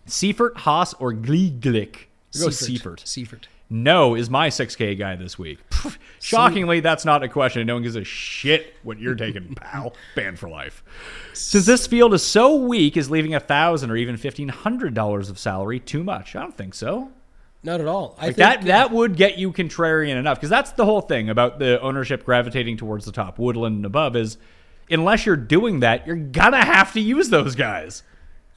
Seiffert, 0.07 0.57
Haas, 0.57 0.93
or 0.95 1.13
Gliglick? 1.13 2.07
Go 2.37 2.47
Seiffert. 2.47 3.03
Seiffert. 3.03 3.45
No 3.69 4.15
is 4.15 4.29
my 4.29 4.49
6K 4.49 4.97
guy 4.97 5.15
this 5.15 5.37
week. 5.37 5.59
Pff, 5.69 5.97
Shockingly, 6.19 6.79
that's 6.79 7.05
not 7.05 7.21
a 7.23 7.29
question. 7.29 7.65
No 7.67 7.75
one 7.75 7.83
gives 7.83 7.95
a 7.95 8.03
shit 8.03 8.73
what 8.83 8.99
you're 8.99 9.15
taking, 9.15 9.53
pal. 9.55 9.93
Banned 10.15 10.39
for 10.39 10.49
life. 10.49 10.83
Since 11.33 11.65
this 11.65 11.85
field 11.85 12.13
is 12.13 12.23
so 12.23 12.55
weak, 12.55 12.97
is 12.97 13.11
leaving 13.11 13.35
a 13.35 13.39
thousand 13.39 13.91
or 13.91 13.95
even 13.95 14.17
fifteen 14.17 14.49
hundred 14.49 14.93
dollars 14.95 15.29
of 15.29 15.37
salary 15.37 15.79
too 15.79 16.03
much? 16.03 16.35
I 16.35 16.41
don't 16.41 16.57
think 16.57 16.73
so. 16.73 17.11
Not 17.61 17.81
at 17.81 17.87
all. 17.87 18.15
I 18.17 18.27
Like 18.27 18.35
think 18.37 18.61
that 18.61 18.65
that 18.65 18.91
would 18.91 19.15
get 19.17 19.37
you 19.37 19.51
contrarian 19.51 20.15
enough 20.15 20.37
because 20.37 20.49
that's 20.49 20.71
the 20.71 20.85
whole 20.85 21.01
thing 21.01 21.29
about 21.29 21.59
the 21.59 21.79
ownership 21.81 22.23
gravitating 22.25 22.77
towards 22.77 23.05
the 23.05 23.11
top, 23.11 23.37
Woodland 23.37 23.75
and 23.75 23.85
above 23.85 24.15
is 24.15 24.37
unless 24.89 25.25
you're 25.25 25.35
doing 25.35 25.81
that, 25.81 26.07
you're 26.07 26.15
gonna 26.15 26.63
have 26.63 26.93
to 26.93 27.01
use 27.01 27.29
those 27.29 27.55
guys. 27.55 28.01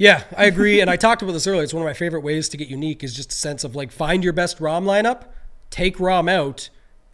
Yeah, 0.03 0.25
I 0.37 0.47
agree. 0.47 0.81
and 0.81 0.91
I 0.91 0.97
talked 0.97 1.23
about 1.23 1.31
this 1.31 1.47
earlier. 1.47 1.63
It's 1.63 1.73
one 1.73 1.85
of 1.85 1.87
my 1.87 1.93
favorite 1.93 2.23
ways 2.23 2.49
to 2.49 2.57
get 2.57 2.67
unique 2.67 3.05
is 3.05 3.15
just 3.15 3.31
a 3.31 3.37
sense 3.37 3.63
of 3.63 3.77
like 3.77 3.93
find 3.93 4.25
your 4.25 4.33
best 4.33 4.59
Rahm 4.59 4.83
lineup, 4.83 5.27
take 5.71 5.99
Rahm 5.99 6.29
out, 6.29 6.71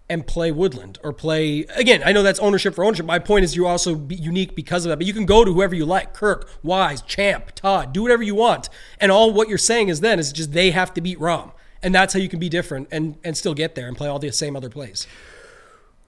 and 0.09 0.27
play 0.27 0.51
Woodland 0.51 0.99
or 1.05 1.13
play 1.13 1.67
again. 1.77 2.01
I 2.03 2.13
know 2.13 2.23
that's 2.23 2.41
ownership 2.41 2.75
for 2.75 2.87
ownership. 2.87 3.05
My 3.05 3.19
point 3.19 3.45
is 3.45 3.55
you 3.55 3.67
also 3.67 3.95
be 3.95 4.15
unique 4.15 4.57
because 4.57 4.87
of 4.87 4.89
that. 4.89 4.97
But 4.97 5.07
you 5.07 5.13
can 5.13 5.27
go 5.27 5.45
to 5.45 5.53
whoever 5.53 5.75
you 5.75 5.85
like, 5.85 6.15
Kirk, 6.15 6.49
Wise, 6.63 7.03
Champ, 7.03 7.53
Todd, 7.55 7.93
do 7.93 8.01
whatever 8.01 8.23
you 8.23 8.35
want. 8.35 8.71
And 8.99 9.13
all 9.13 9.35
what 9.35 9.51
you're 9.51 9.59
saying 9.59 9.91
is 9.91 10.01
then 10.01 10.19
is 10.19 10.33
just 10.33 10.53
they 10.53 10.71
have 10.71 10.95
to 10.95 11.03
beat 11.03 11.19
Rahm. 11.19 11.53
And 11.83 11.95
that's 11.95 12.15
how 12.15 12.21
you 12.21 12.31
can 12.31 12.39
be 12.39 12.49
different 12.49 12.89
and, 12.91 13.19
and 13.23 13.37
still 13.37 13.53
get 13.53 13.75
there 13.75 13.87
and 13.87 13.99
play 13.99 14.09
all 14.09 14.19
the 14.19 14.33
same 14.33 14.57
other 14.57 14.71
plays. 14.71 15.07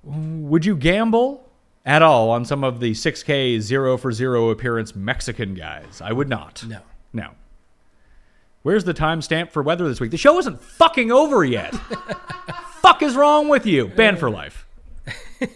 Would 0.02 0.64
you 0.64 0.76
gamble 0.76 1.49
at 1.84 2.02
all 2.02 2.30
on 2.30 2.44
some 2.44 2.62
of 2.64 2.80
the 2.80 2.92
6K 2.92 3.60
zero 3.60 3.96
for 3.96 4.12
zero 4.12 4.50
appearance 4.50 4.94
Mexican 4.94 5.54
guys? 5.54 6.00
I 6.00 6.12
would 6.12 6.28
not. 6.28 6.64
No. 6.66 6.80
No. 7.12 7.30
Where's 8.62 8.84
the 8.84 8.94
timestamp 8.94 9.50
for 9.50 9.62
weather 9.62 9.88
this 9.88 10.00
week? 10.00 10.10
The 10.10 10.18
show 10.18 10.38
isn't 10.38 10.60
fucking 10.60 11.10
over 11.10 11.44
yet. 11.44 11.74
Fuck 12.82 13.02
is 13.02 13.16
wrong 13.16 13.48
with 13.48 13.64
you? 13.66 13.88
Banned 13.88 14.18
for 14.18 14.30
life. 14.30 14.66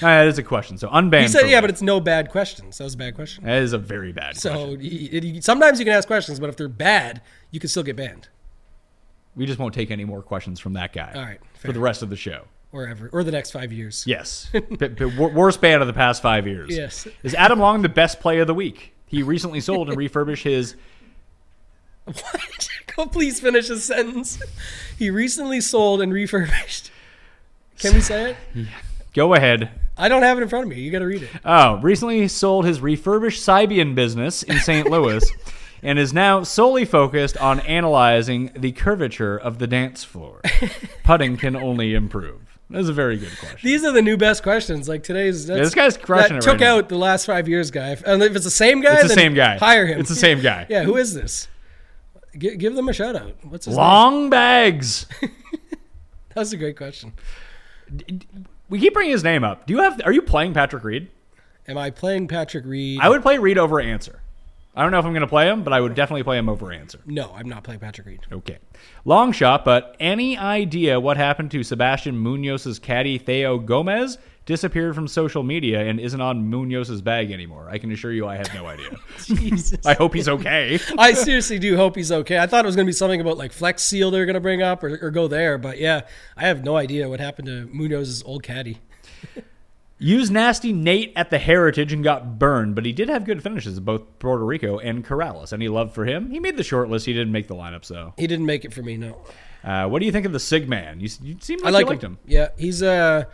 That 0.00 0.26
is 0.26 0.38
a 0.38 0.42
question. 0.42 0.78
So 0.78 0.88
unbanned. 0.88 1.22
He 1.22 1.28
said, 1.28 1.48
yeah, 1.48 1.56
life. 1.56 1.64
but 1.64 1.70
it's 1.70 1.82
no 1.82 2.00
bad 2.00 2.30
questions. 2.30 2.78
That 2.78 2.84
was 2.84 2.94
a 2.94 2.98
bad 2.98 3.14
question. 3.14 3.44
that 3.44 3.62
is 3.62 3.72
a 3.72 3.78
very 3.78 4.12
bad 4.12 4.40
question. 4.40 4.80
So 4.80 5.40
sometimes 5.40 5.78
you 5.78 5.84
can 5.84 5.94
ask 5.94 6.06
questions, 6.06 6.40
but 6.40 6.48
if 6.48 6.56
they're 6.56 6.68
bad, 6.68 7.20
you 7.50 7.60
can 7.60 7.68
still 7.68 7.82
get 7.82 7.96
banned. 7.96 8.28
We 9.34 9.46
just 9.46 9.58
won't 9.58 9.74
take 9.74 9.90
any 9.90 10.04
more 10.04 10.22
questions 10.22 10.60
from 10.60 10.74
that 10.74 10.92
guy. 10.92 11.12
All 11.14 11.22
right, 11.22 11.40
For 11.58 11.72
the 11.72 11.80
rest 11.80 12.02
of 12.02 12.10
the 12.10 12.16
show. 12.16 12.44
Or 12.72 12.88
ever, 12.88 13.10
or 13.12 13.22
the 13.22 13.32
next 13.32 13.50
five 13.50 13.70
years. 13.70 14.02
Yes. 14.06 14.48
B- 14.52 14.60
b- 14.88 15.04
wor- 15.04 15.28
worst 15.28 15.60
band 15.60 15.82
of 15.82 15.86
the 15.86 15.92
past 15.92 16.22
five 16.22 16.46
years. 16.46 16.74
Yes. 16.74 17.06
Is 17.22 17.34
Adam 17.34 17.58
Long 17.58 17.82
the 17.82 17.88
best 17.90 18.18
play 18.20 18.38
of 18.38 18.46
the 18.46 18.54
week? 18.54 18.94
He 19.06 19.22
recently 19.22 19.60
sold 19.60 19.88
and 19.90 19.96
refurbished 19.98 20.44
his. 20.44 20.74
What? 22.04 22.68
Go 22.96 23.06
please 23.06 23.40
finish 23.40 23.68
his 23.68 23.84
sentence. 23.84 24.38
He 24.98 25.10
recently 25.10 25.60
sold 25.60 26.00
and 26.00 26.12
refurbished. 26.12 26.90
Can 27.78 27.94
we 27.94 28.00
say 28.00 28.30
it? 28.54 28.66
Go 29.14 29.34
ahead. 29.34 29.70
I 29.98 30.08
don't 30.08 30.22
have 30.22 30.38
it 30.38 30.42
in 30.42 30.48
front 30.48 30.64
of 30.64 30.70
me. 30.70 30.80
You 30.80 30.90
got 30.90 31.00
to 31.00 31.06
read 31.06 31.22
it. 31.24 31.30
Oh, 31.44 31.76
recently 31.82 32.26
sold 32.28 32.64
his 32.64 32.80
refurbished 32.80 33.46
Sibian 33.46 33.94
business 33.94 34.42
in 34.42 34.58
St. 34.58 34.90
Louis 34.90 35.22
and 35.82 35.98
is 35.98 36.14
now 36.14 36.42
solely 36.42 36.86
focused 36.86 37.36
on 37.36 37.60
analyzing 37.60 38.50
the 38.56 38.72
curvature 38.72 39.36
of 39.36 39.58
the 39.58 39.66
dance 39.66 40.02
floor. 40.04 40.40
Putting 41.04 41.36
can 41.36 41.54
only 41.54 41.94
improve. 41.94 42.51
That's 42.70 42.88
a 42.88 42.92
very 42.92 43.18
good 43.18 43.36
question. 43.38 43.58
These 43.62 43.84
are 43.84 43.92
the 43.92 44.00
new 44.00 44.16
best 44.16 44.42
questions. 44.42 44.88
Like 44.88 45.02
today's. 45.02 45.46
That's, 45.46 45.60
this 45.60 45.74
guy's 45.74 45.96
crushing 45.98 46.36
that 46.38 46.44
it 46.44 46.46
right 46.46 46.52
Took 46.52 46.60
now. 46.60 46.78
out 46.78 46.88
the 46.88 46.96
last 46.96 47.26
five 47.26 47.46
years 47.48 47.70
guy. 47.70 47.96
And 48.06 48.22
if 48.22 48.34
it's 48.34 48.44
the 48.44 48.50
same 48.50 48.80
guy, 48.80 48.94
It's 48.94 49.02
the 49.02 49.08
same 49.10 49.34
guy. 49.34 49.58
Hire 49.58 49.86
him. 49.86 50.00
It's 50.00 50.08
the 50.08 50.14
same 50.14 50.40
guy. 50.40 50.66
yeah. 50.70 50.82
Who 50.84 50.96
is 50.96 51.12
this? 51.12 51.48
G- 52.38 52.56
give 52.56 52.74
them 52.74 52.88
a 52.88 52.94
shout 52.94 53.14
out. 53.14 53.36
What's 53.42 53.66
his 53.66 53.74
name? 53.76 53.84
Long 53.84 54.30
bags. 54.30 55.06
That 56.34 56.40
was 56.40 56.52
a 56.54 56.56
great 56.56 56.78
question. 56.78 57.12
We 58.70 58.80
keep 58.80 58.94
bringing 58.94 59.12
his 59.12 59.22
name 59.22 59.44
up. 59.44 59.66
Do 59.66 59.74
you 59.74 59.80
have? 59.80 60.00
Are 60.06 60.12
you 60.12 60.22
playing 60.22 60.54
Patrick 60.54 60.82
Reed? 60.82 61.10
Am 61.68 61.76
I 61.76 61.90
playing 61.90 62.26
Patrick 62.28 62.64
Reed? 62.64 63.00
I 63.02 63.10
would 63.10 63.20
play 63.20 63.36
Reed 63.36 63.58
over 63.58 63.78
Ancer. 63.78 64.21
I 64.74 64.82
don't 64.82 64.90
know 64.90 64.98
if 64.98 65.04
I'm 65.04 65.12
going 65.12 65.20
to 65.20 65.26
play 65.26 65.48
him, 65.48 65.64
but 65.64 65.72
I 65.74 65.80
would 65.80 65.94
definitely 65.94 66.22
play 66.22 66.38
him 66.38 66.48
over 66.48 66.72
Ancer. 66.72 67.00
no, 67.04 67.32
I'm 67.34 67.48
not 67.48 67.62
playing 67.62 67.80
Patrick 67.80 68.06
Reed. 68.06 68.20
Okay. 68.32 68.58
Long 69.04 69.32
shot, 69.32 69.64
but 69.66 69.94
any 70.00 70.38
idea 70.38 70.98
what 70.98 71.18
happened 71.18 71.50
to 71.50 71.62
Sebastian 71.62 72.16
Munoz's 72.16 72.78
caddy 72.78 73.18
Theo 73.18 73.58
Gomez? 73.58 74.16
Disappeared 74.44 74.96
from 74.96 75.06
social 75.06 75.44
media 75.44 75.86
and 75.86 76.00
isn't 76.00 76.20
on 76.20 76.50
Munoz's 76.50 77.00
bag 77.00 77.30
anymore. 77.30 77.68
I 77.70 77.78
can 77.78 77.92
assure 77.92 78.10
you 78.10 78.26
I 78.26 78.36
have 78.36 78.52
no 78.54 78.66
idea. 78.66 78.98
Jesus. 79.24 79.86
I 79.86 79.94
hope 79.94 80.14
he's 80.14 80.28
okay. 80.28 80.80
I 80.98 81.12
seriously 81.12 81.60
do 81.60 81.76
hope 81.76 81.94
he's 81.94 82.10
okay. 82.10 82.38
I 82.38 82.48
thought 82.48 82.64
it 82.64 82.66
was 82.66 82.74
going 82.74 82.86
to 82.86 82.88
be 82.88 82.94
something 82.94 83.20
about 83.20 83.38
like 83.38 83.52
Flex 83.52 83.84
Seal 83.84 84.10
they're 84.10 84.26
going 84.26 84.34
to 84.34 84.40
bring 84.40 84.60
up 84.60 84.82
or, 84.82 84.98
or 85.00 85.10
go 85.12 85.28
there, 85.28 85.58
but 85.58 85.78
yeah, 85.78 86.00
I 86.36 86.46
have 86.46 86.64
no 86.64 86.76
idea 86.76 87.08
what 87.08 87.20
happened 87.20 87.46
to 87.46 87.68
Munoz's 87.68 88.22
old 88.24 88.42
caddy. 88.42 88.78
Used 90.02 90.32
nasty 90.32 90.72
Nate 90.72 91.12
at 91.14 91.30
the 91.30 91.38
Heritage 91.38 91.92
and 91.92 92.02
got 92.02 92.38
burned, 92.38 92.74
but 92.74 92.84
he 92.84 92.92
did 92.92 93.08
have 93.08 93.24
good 93.24 93.40
finishes 93.40 93.78
at 93.78 93.84
both 93.84 94.18
Puerto 94.18 94.44
Rico 94.44 94.78
and 94.78 95.04
Corales. 95.04 95.52
Any 95.52 95.68
love 95.68 95.94
for 95.94 96.04
him? 96.04 96.30
He 96.30 96.40
made 96.40 96.56
the 96.56 96.64
short 96.64 96.90
list. 96.90 97.06
He 97.06 97.12
didn't 97.12 97.32
make 97.32 97.46
the 97.46 97.54
lineup, 97.54 97.84
so. 97.84 98.12
He 98.16 98.26
didn't 98.26 98.46
make 98.46 98.64
it 98.64 98.72
for 98.72 98.82
me, 98.82 98.96
no. 98.96 99.22
Uh, 99.62 99.86
what 99.88 100.00
do 100.00 100.06
you 100.06 100.12
think 100.12 100.26
of 100.26 100.32
the 100.32 100.38
Sigman? 100.38 101.00
You, 101.00 101.08
you 101.22 101.36
seem 101.40 101.60
like, 101.60 101.68
I 101.68 101.70
like 101.70 101.84
you 101.84 101.90
liked 101.90 102.02
him. 102.02 102.12
him. 102.14 102.18
Yeah, 102.26 102.48
he's 102.58 102.82
uh, 102.82 103.26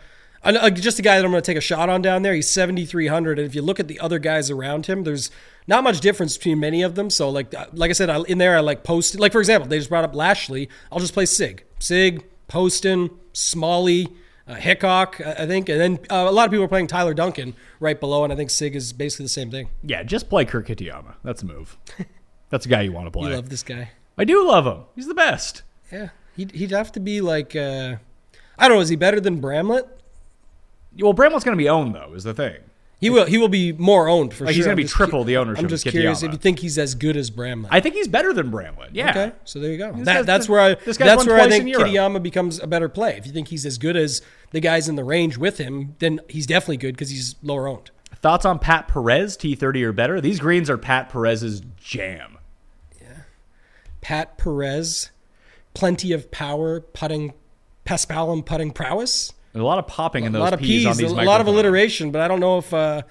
just 0.73 0.99
a 0.99 1.01
guy 1.01 1.17
that 1.17 1.25
I'm 1.25 1.31
going 1.31 1.41
to 1.41 1.45
take 1.45 1.57
a 1.57 1.61
shot 1.61 1.89
on 1.89 2.03
down 2.03 2.21
there. 2.21 2.35
He's 2.35 2.49
7,300, 2.51 3.39
and 3.39 3.47
if 3.47 3.55
you 3.55 3.63
look 3.63 3.79
at 3.79 3.87
the 3.87 3.99
other 3.99 4.19
guys 4.19 4.51
around 4.51 4.85
him, 4.85 5.03
there's 5.03 5.31
not 5.65 5.83
much 5.83 5.99
difference 6.01 6.37
between 6.37 6.59
many 6.59 6.83
of 6.83 6.95
them. 6.95 7.09
So 7.09 7.29
like, 7.29 7.53
uh, 7.53 7.65
like 7.73 7.89
I 7.89 7.93
said, 7.93 8.09
I, 8.09 8.21
in 8.23 8.37
there 8.37 8.55
I 8.55 8.59
like 8.59 8.83
posted. 8.83 9.19
Like 9.19 9.31
for 9.31 9.39
example, 9.39 9.67
they 9.67 9.77
just 9.77 9.89
brought 9.89 10.03
up 10.03 10.13
Lashley. 10.13 10.69
I'll 10.91 10.99
just 10.99 11.13
play 11.13 11.25
Sigg, 11.25 11.63
Sigg, 11.79 12.23
Poston, 12.47 13.09
Smalley. 13.33 14.07
Uh, 14.49 14.55
Hickok, 14.55 15.21
I 15.23 15.43
I 15.43 15.47
think, 15.47 15.69
and 15.69 15.79
then 15.79 15.99
uh, 16.09 16.25
a 16.27 16.31
lot 16.31 16.45
of 16.45 16.51
people 16.51 16.65
are 16.65 16.69
playing 16.69 16.87
Tyler 16.87 17.13
Duncan 17.13 17.53
right 17.79 17.99
below, 17.99 18.23
and 18.23 18.33
I 18.33 18.35
think 18.35 18.49
Sigg 18.49 18.75
is 18.75 18.91
basically 18.93 19.25
the 19.25 19.29
same 19.29 19.51
thing. 19.51 19.69
Yeah, 19.83 20.01
just 20.01 20.27
play 20.27 20.43
Kurt 20.43 20.67
Kitayama. 20.67 21.15
That's 21.23 21.43
a 21.43 21.45
move. 21.45 21.77
That's 22.49 22.65
a 22.65 22.69
guy 22.69 22.81
you 22.81 22.91
want 22.91 23.05
to 23.05 23.11
play. 23.11 23.29
You 23.29 23.35
love 23.35 23.49
this 23.49 23.61
guy. 23.61 23.91
I 24.17 24.23
do 24.23 24.45
love 24.45 24.65
him. 24.65 24.85
He's 24.95 25.05
the 25.05 25.13
best. 25.13 25.61
Yeah, 25.91 26.09
he'd, 26.35 26.51
he'd 26.51 26.71
have 26.71 26.91
to 26.93 26.99
be 26.99 27.21
like, 27.21 27.55
uh, 27.55 27.97
I 28.57 28.67
don't 28.67 28.77
know, 28.77 28.81
is 28.81 28.89
he 28.89 28.95
better 28.95 29.19
than 29.19 29.39
Bramlett? 29.39 29.85
Well, 30.99 31.13
Bramlett's 31.13 31.43
going 31.43 31.55
to 31.55 31.61
be 31.63 31.69
owned 31.69 31.93
though. 31.93 32.13
Is 32.15 32.23
the 32.23 32.33
thing. 32.33 32.57
He 32.99 33.09
will. 33.09 33.25
He 33.25 33.37
will 33.37 33.47
be 33.47 33.71
more 33.71 34.09
owned 34.09 34.33
for 34.33 34.43
Like, 34.43 34.53
sure. 34.53 34.57
he's 34.57 34.65
gonna 34.65 34.75
be 34.75 34.83
triple 34.83 35.21
cu- 35.21 35.27
the 35.27 35.37
ownership 35.37 35.63
I'm 35.63 35.69
just 35.69 35.85
curious 35.85 36.21
if 36.21 36.31
you 36.33 36.37
think 36.37 36.59
he's 36.59 36.77
as 36.77 36.95
good 36.95 37.15
as 37.15 37.29
Bramlett. 37.29 37.71
I 37.73 37.79
think 37.79 37.95
he's 37.95 38.09
better 38.09 38.33
than 38.33 38.49
Bramlett. 38.51 38.93
Yeah. 38.93 39.11
Okay, 39.11 39.31
so 39.45 39.59
there 39.59 39.71
you 39.71 39.77
go. 39.77 39.93
That, 40.03 40.25
that's 40.25 40.49
where 40.49 40.59
I. 40.59 40.73
That's 40.75 41.25
where 41.25 41.39
I 41.39 41.47
think 41.47 41.65
in 41.67 41.73
Kitayama 41.73 42.21
becomes 42.21 42.59
a 42.59 42.67
better 42.67 42.89
play. 42.89 43.15
If 43.17 43.25
you 43.25 43.31
think 43.31 43.47
he's 43.47 43.65
as 43.65 43.77
good 43.77 43.95
as 43.95 44.21
the 44.51 44.59
guys 44.59 44.89
in 44.89 44.95
the 44.95 45.03
range 45.05 45.37
with 45.37 45.59
him, 45.59 45.95
then 45.99 46.19
he's 46.27 46.45
definitely 46.45 46.77
good 46.77 46.95
because 46.95 47.09
he's 47.09 47.35
lower 47.41 47.67
owned. 47.69 47.89
Thoughts 48.17 48.43
on 48.43 48.59
Pat 48.59 48.89
Perez 48.89 49.37
T30 49.37 49.81
or 49.83 49.93
better? 49.93 50.19
These 50.19 50.39
greens 50.41 50.69
are 50.69 50.77
Pat 50.77 51.09
Perez's 51.09 51.61
jam. 51.77 52.37
Yeah. 53.01 53.07
Pat 54.01 54.37
Perez, 54.37 55.11
plenty 55.73 56.11
of 56.11 56.29
power, 56.31 56.81
putting, 56.81 57.33
paspalum 57.85 58.45
putting 58.45 58.71
prowess. 58.71 59.31
A 59.55 59.59
lot 59.59 59.79
of 59.79 59.87
popping 59.87 60.25
in 60.25 60.35
a 60.35 60.39
lot 60.39 60.53
of 60.53 60.59
P's, 60.59 60.85
P's, 60.97 61.11
a 61.11 61.15
lot 61.15 61.41
of 61.41 61.47
alliteration, 61.47 62.11
but 62.11 62.21
I 62.21 62.27
don't 62.27 62.39
know 62.39 62.59
if 62.59 62.71
uh, 62.73 63.01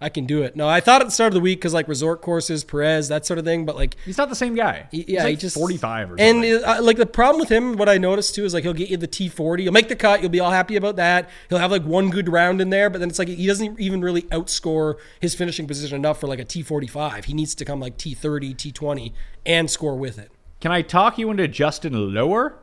I 0.00 0.08
can 0.10 0.26
do 0.26 0.42
it. 0.42 0.54
No, 0.54 0.68
I 0.68 0.78
thought 0.78 1.00
at 1.00 1.06
the 1.06 1.10
start 1.10 1.28
of 1.32 1.34
the 1.34 1.40
week 1.40 1.58
because 1.58 1.74
like 1.74 1.88
resort 1.88 2.22
courses, 2.22 2.62
Perez, 2.62 3.08
that 3.08 3.26
sort 3.26 3.38
of 3.40 3.44
thing, 3.44 3.66
but 3.66 3.74
like 3.74 3.96
He's 4.04 4.16
not 4.16 4.28
the 4.28 4.36
same 4.36 4.54
guy. 4.54 4.86
He- 4.92 4.98
He's 4.98 5.08
yeah, 5.08 5.24
like 5.24 5.30
he 5.30 5.36
just 5.36 5.56
45 5.56 6.12
or 6.12 6.16
and 6.20 6.44
something. 6.44 6.64
uh, 6.64 6.82
like 6.82 6.98
the 6.98 7.04
problem 7.06 7.40
with 7.40 7.48
him, 7.48 7.76
what 7.76 7.88
I 7.88 7.98
noticed 7.98 8.36
too 8.36 8.44
is 8.44 8.54
like 8.54 8.62
he'll 8.62 8.74
get 8.74 8.90
you 8.90 8.96
the 8.96 9.08
T40, 9.08 9.58
he'll 9.62 9.72
make 9.72 9.88
the 9.88 9.96
cut, 9.96 10.20
you'll 10.22 10.30
be 10.30 10.38
all 10.38 10.52
happy 10.52 10.76
about 10.76 10.94
that. 10.96 11.28
He'll 11.48 11.58
have 11.58 11.72
like 11.72 11.82
one 11.82 12.10
good 12.10 12.28
round 12.28 12.60
in 12.60 12.70
there, 12.70 12.88
but 12.90 13.00
then 13.00 13.08
it's 13.08 13.18
like 13.18 13.26
he 13.26 13.46
doesn't 13.48 13.80
even 13.80 14.00
really 14.00 14.22
outscore 14.22 14.94
his 15.20 15.34
finishing 15.34 15.66
position 15.66 15.96
enough 15.96 16.20
for 16.20 16.28
like 16.28 16.38
a 16.38 16.44
T45. 16.44 17.24
He 17.24 17.34
needs 17.34 17.56
to 17.56 17.64
come 17.64 17.80
like 17.80 17.98
T30, 17.98 18.54
T20, 18.54 19.12
and 19.44 19.68
score 19.68 19.96
with 19.96 20.16
it. 20.20 20.30
Can 20.60 20.70
I 20.70 20.82
talk 20.82 21.18
you 21.18 21.28
into 21.32 21.48
Justin 21.48 22.14
Lower? 22.14 22.60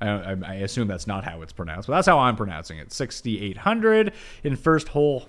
I, 0.00 0.36
I, 0.44 0.54
assume 0.56 0.88
that's 0.88 1.06
not 1.06 1.24
how 1.24 1.40
it's 1.42 1.52
pronounced, 1.52 1.88
but 1.88 1.94
that's 1.94 2.06
how 2.06 2.18
I'm 2.18 2.36
pronouncing 2.36 2.78
it. 2.78 2.92
6800 2.92 4.12
in 4.44 4.56
first 4.56 4.88
hole 4.88 5.28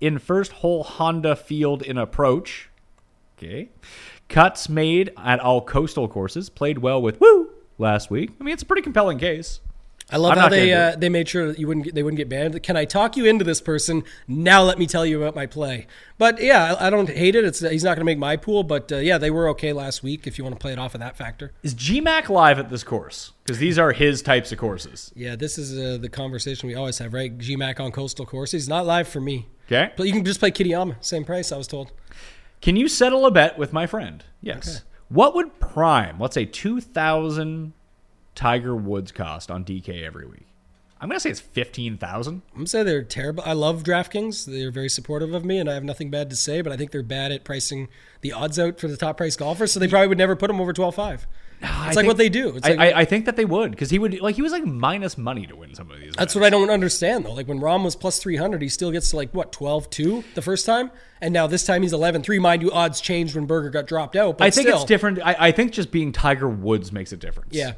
in 0.00 0.18
first 0.18 0.52
hole 0.52 0.82
Honda 0.82 1.36
field 1.36 1.82
in 1.82 1.96
approach. 1.96 2.68
Okay. 3.38 3.70
Cuts 4.28 4.68
made 4.68 5.12
at 5.16 5.38
all 5.40 5.60
coastal 5.62 6.08
courses. 6.08 6.50
Played 6.50 6.78
well 6.78 7.00
with 7.00 7.20
Wu 7.20 7.50
last 7.78 8.10
week. 8.10 8.30
I 8.40 8.44
mean, 8.44 8.54
it's 8.54 8.62
a 8.62 8.66
pretty 8.66 8.82
compelling 8.82 9.18
case. 9.18 9.60
I 10.12 10.18
love 10.18 10.32
I'm 10.32 10.38
how 10.38 10.48
they 10.48 10.72
uh, 10.72 10.94
they 10.96 11.08
made 11.08 11.28
sure 11.28 11.48
that 11.48 11.58
you 11.58 11.66
wouldn't 11.66 11.84
get, 11.84 11.94
they 11.94 12.02
wouldn't 12.02 12.18
get 12.18 12.28
banned. 12.28 12.62
Can 12.62 12.76
I 12.76 12.84
talk 12.84 13.16
you 13.16 13.24
into 13.24 13.44
this 13.44 13.60
person? 13.60 14.04
Now 14.28 14.62
let 14.62 14.78
me 14.78 14.86
tell 14.86 15.06
you 15.06 15.22
about 15.22 15.34
my 15.34 15.46
play. 15.46 15.86
But 16.18 16.40
yeah, 16.42 16.74
I, 16.74 16.86
I 16.86 16.90
don't 16.90 17.08
hate 17.08 17.34
it. 17.34 17.44
It's 17.44 17.60
he's 17.60 17.82
not 17.82 17.96
going 17.96 18.02
to 18.02 18.04
make 18.04 18.18
my 18.18 18.36
pool, 18.36 18.62
but 18.62 18.92
uh, 18.92 18.96
yeah, 18.96 19.18
they 19.18 19.30
were 19.30 19.48
okay 19.50 19.72
last 19.72 20.02
week. 20.02 20.26
If 20.26 20.36
you 20.36 20.44
want 20.44 20.54
to 20.54 20.60
play 20.60 20.72
it 20.72 20.78
off 20.78 20.94
of 20.94 21.00
that 21.00 21.16
factor. 21.16 21.52
Is 21.62 21.74
GMAC 21.74 22.28
live 22.28 22.58
at 22.58 22.68
this 22.68 22.84
course? 22.84 23.32
Because 23.42 23.58
these 23.58 23.78
are 23.78 23.92
his 23.92 24.22
types 24.22 24.52
of 24.52 24.58
courses. 24.58 25.12
Yeah, 25.16 25.34
this 25.34 25.58
is 25.58 25.78
uh, 25.78 25.98
the 26.00 26.08
conversation 26.08 26.68
we 26.68 26.74
always 26.74 26.98
have, 26.98 27.14
right? 27.14 27.36
GMAC 27.36 27.80
on 27.80 27.90
coastal 27.90 28.26
courses. 28.26 28.68
Not 28.68 28.86
live 28.86 29.08
for 29.08 29.20
me. 29.20 29.48
Okay. 29.66 29.92
But 29.96 30.06
you 30.06 30.12
can 30.12 30.24
just 30.24 30.40
play 30.40 30.50
Kitayama, 30.50 31.02
same 31.02 31.24
price, 31.24 31.50
I 31.50 31.56
was 31.56 31.66
told. 31.66 31.92
Can 32.60 32.76
you 32.76 32.88
settle 32.88 33.26
a 33.26 33.30
bet 33.30 33.58
with 33.58 33.72
my 33.72 33.86
friend? 33.86 34.24
Yes. 34.40 34.82
What 35.08 35.34
would 35.34 35.58
prime, 35.60 36.18
let's 36.18 36.34
say 36.34 36.44
2000 36.44 37.72
Tiger 38.34 38.74
Woods 38.74 39.12
cost 39.12 39.50
on 39.50 39.64
DK 39.64 40.02
every 40.02 40.26
week? 40.26 40.46
I'm 41.00 41.08
going 41.08 41.16
to 41.16 41.20
say 41.20 41.30
it's 41.30 41.40
15,000. 41.40 42.34
I'm 42.34 42.54
gonna 42.54 42.66
say 42.68 42.84
they're 42.84 43.02
terrible. 43.02 43.42
I 43.44 43.54
love 43.54 43.82
DraftKings. 43.82 44.44
They're 44.44 44.70
very 44.70 44.88
supportive 44.88 45.34
of 45.34 45.44
me, 45.44 45.58
and 45.58 45.68
I 45.68 45.74
have 45.74 45.82
nothing 45.82 46.10
bad 46.10 46.30
to 46.30 46.36
say. 46.36 46.60
But 46.60 46.72
I 46.72 46.76
think 46.76 46.92
they're 46.92 47.02
bad 47.02 47.32
at 47.32 47.42
pricing 47.42 47.88
the 48.20 48.32
odds 48.32 48.56
out 48.56 48.78
for 48.78 48.86
the 48.86 48.96
top 48.96 49.16
price 49.16 49.34
golfers. 49.34 49.72
So 49.72 49.80
they 49.80 49.88
probably 49.88 50.06
would 50.06 50.18
never 50.18 50.36
put 50.36 50.46
them 50.46 50.60
over 50.60 50.72
12.5. 50.72 51.26
Ah, 51.64 51.86
it's 51.88 51.96
like 51.96 52.06
what 52.06 52.16
they 52.16 52.28
do. 52.28 52.56
It's 52.56 52.66
I, 52.66 52.70
like, 52.70 52.80
I, 52.94 53.00
I 53.00 53.04
think 53.04 53.26
that 53.26 53.36
they 53.36 53.44
would 53.44 53.70
because 53.70 53.90
he 53.90 53.98
would 53.98 54.20
like 54.20 54.34
he 54.34 54.42
was 54.42 54.52
like 54.52 54.64
minus 54.64 55.16
money 55.16 55.46
to 55.46 55.54
win 55.54 55.74
some 55.74 55.90
of 55.90 56.00
these. 56.00 56.12
That's 56.16 56.34
what 56.34 56.44
I 56.44 56.50
don't 56.50 56.70
understand 56.70 57.24
though. 57.24 57.32
Like 57.32 57.46
when 57.46 57.60
Rahm 57.60 57.84
was 57.84 57.94
plus 57.94 58.18
300, 58.18 58.62
he 58.62 58.68
still 58.68 58.90
gets 58.90 59.10
to 59.10 59.16
like 59.16 59.32
what 59.32 59.52
12-2 59.52 60.34
the 60.34 60.42
first 60.42 60.66
time, 60.66 60.90
and 61.20 61.32
now 61.32 61.46
this 61.46 61.64
time 61.64 61.82
he's 61.82 61.92
11-3. 61.92 62.40
Mind 62.40 62.62
you, 62.62 62.72
odds 62.72 63.00
changed 63.00 63.34
when 63.34 63.46
Berger 63.46 63.70
got 63.70 63.86
dropped 63.86 64.16
out. 64.16 64.38
But 64.38 64.46
I 64.46 64.50
think 64.50 64.66
still, 64.66 64.78
it's 64.78 64.86
different. 64.86 65.20
I, 65.24 65.36
I 65.38 65.52
think 65.52 65.72
just 65.72 65.90
being 65.90 66.10
Tiger 66.10 66.48
Woods 66.48 66.90
makes 66.90 67.12
a 67.12 67.16
difference. 67.16 67.54
Yeah, 67.54 67.74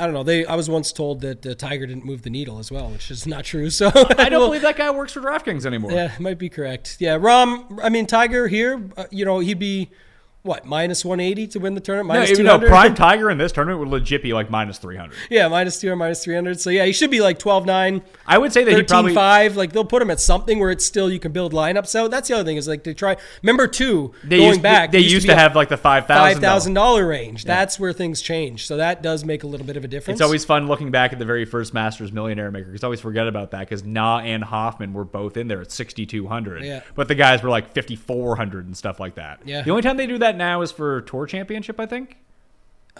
I 0.00 0.04
don't 0.04 0.14
know. 0.14 0.22
They 0.22 0.46
I 0.46 0.54
was 0.54 0.70
once 0.70 0.92
told 0.92 1.20
that 1.20 1.44
uh, 1.44 1.54
Tiger 1.54 1.86
didn't 1.86 2.04
move 2.04 2.22
the 2.22 2.30
needle 2.30 2.58
as 2.58 2.72
well, 2.72 2.88
which 2.88 3.10
is 3.10 3.26
not 3.26 3.44
true. 3.44 3.70
So 3.70 3.90
I 3.94 4.28
don't 4.28 4.40
believe 4.46 4.62
that 4.62 4.76
guy 4.76 4.90
works 4.90 5.12
for 5.12 5.20
DraftKings 5.20 5.66
anymore. 5.66 5.92
Yeah, 5.92 6.12
might 6.18 6.38
be 6.38 6.48
correct. 6.48 6.96
Yeah, 6.98 7.18
Rahm. 7.18 7.78
I 7.82 7.88
mean, 7.90 8.06
Tiger 8.06 8.48
here. 8.48 8.88
Uh, 8.96 9.04
you 9.10 9.24
know, 9.24 9.38
he'd 9.40 9.58
be 9.58 9.90
what 10.42 10.64
minus 10.64 11.04
180 11.04 11.46
to 11.48 11.58
win 11.60 11.74
the 11.74 11.80
tournament. 11.80 12.14
No, 12.14 12.20
Minus 12.20 12.38
though 12.38 12.44
200. 12.44 12.68
Prime 12.68 12.94
Tiger 12.94 13.30
in 13.30 13.36
this 13.38 13.52
tournament 13.52 13.80
would 13.80 13.88
legit 13.88 14.22
be 14.22 14.32
like 14.32 14.50
minus 14.50 14.78
300. 14.78 15.14
yeah, 15.30 15.48
minus 15.48 15.78
200, 15.80 15.96
minus 15.96 16.24
300. 16.24 16.58
So 16.60 16.70
yeah, 16.70 16.84
he 16.86 16.92
should 16.92 17.10
be 17.10 17.20
like 17.20 17.38
12 17.38 17.66
9. 17.66 18.02
I 18.26 18.38
would 18.38 18.52
say 18.52 18.64
that 18.64 18.70
he 18.70 18.76
13 18.76 18.88
probably 18.88 19.14
5 19.14 19.56
like 19.56 19.72
they'll 19.72 19.84
put 19.84 20.00
him 20.00 20.10
at 20.10 20.18
something 20.20 20.58
where 20.58 20.70
it's 20.70 20.84
still 20.84 21.10
you 21.10 21.18
can 21.20 21.32
build 21.32 21.52
lineups 21.52 21.94
out 21.94 22.10
that's 22.10 22.28
the 22.28 22.34
other 22.34 22.44
thing 22.44 22.56
is 22.56 22.66
like 22.68 22.84
they 22.84 22.94
try 22.94 23.16
remember 23.42 23.66
two 23.66 24.12
they 24.24 24.36
going 24.38 24.48
used, 24.50 24.62
back 24.62 24.90
They 24.92 25.02
there 25.02 25.10
used 25.10 25.26
to 25.26 25.32
a 25.32 25.36
have 25.36 25.54
like 25.56 25.68
the 25.68 25.76
five 25.76 26.06
thousand. 26.06 26.42
$5000 26.42 27.08
range 27.08 27.44
that's 27.44 27.78
where 27.80 27.92
things 27.92 28.22
change 28.22 28.66
so 28.66 28.76
that 28.76 29.02
does 29.02 29.24
make 29.24 29.42
a 29.42 29.46
little 29.46 29.66
bit 29.66 29.76
of 29.76 29.84
a 29.84 29.88
difference 29.88 30.20
It's 30.20 30.24
always 30.24 30.44
fun 30.44 30.68
looking 30.68 30.90
back 30.90 31.12
at 31.12 31.18
the 31.18 31.24
very 31.24 31.44
first 31.44 31.74
Masters 31.74 32.12
Millionaire 32.12 32.50
Maker 32.50 32.66
because 32.66 32.84
I 32.84 32.86
always 32.86 33.00
forget 33.00 33.26
about 33.26 33.50
that 33.50 33.60
because 33.60 33.84
Na 33.84 34.20
and 34.20 34.42
Hoffman 34.44 34.92
were 34.92 35.04
both 35.04 35.36
in 35.36 35.48
there 35.48 35.60
at 35.60 35.70
6,200. 35.72 36.64
Yeah. 36.64 36.80
But 36.94 37.08
the 37.08 37.14
guys 37.14 37.42
were 37.42 37.50
like 37.50 37.74
5,400 37.74 38.66
and 38.66 38.76
stuff 38.76 39.00
like 39.00 39.16
that. 39.16 39.40
Yeah. 39.44 39.62
The 39.62 39.70
only 39.70 39.82
time 39.82 39.96
they 39.96 40.06
do 40.06 40.18
that 40.18 40.29
now 40.36 40.62
is 40.62 40.72
for 40.72 41.00
Tour 41.02 41.26
Championship, 41.26 41.78
I 41.80 41.86
think. 41.86 42.16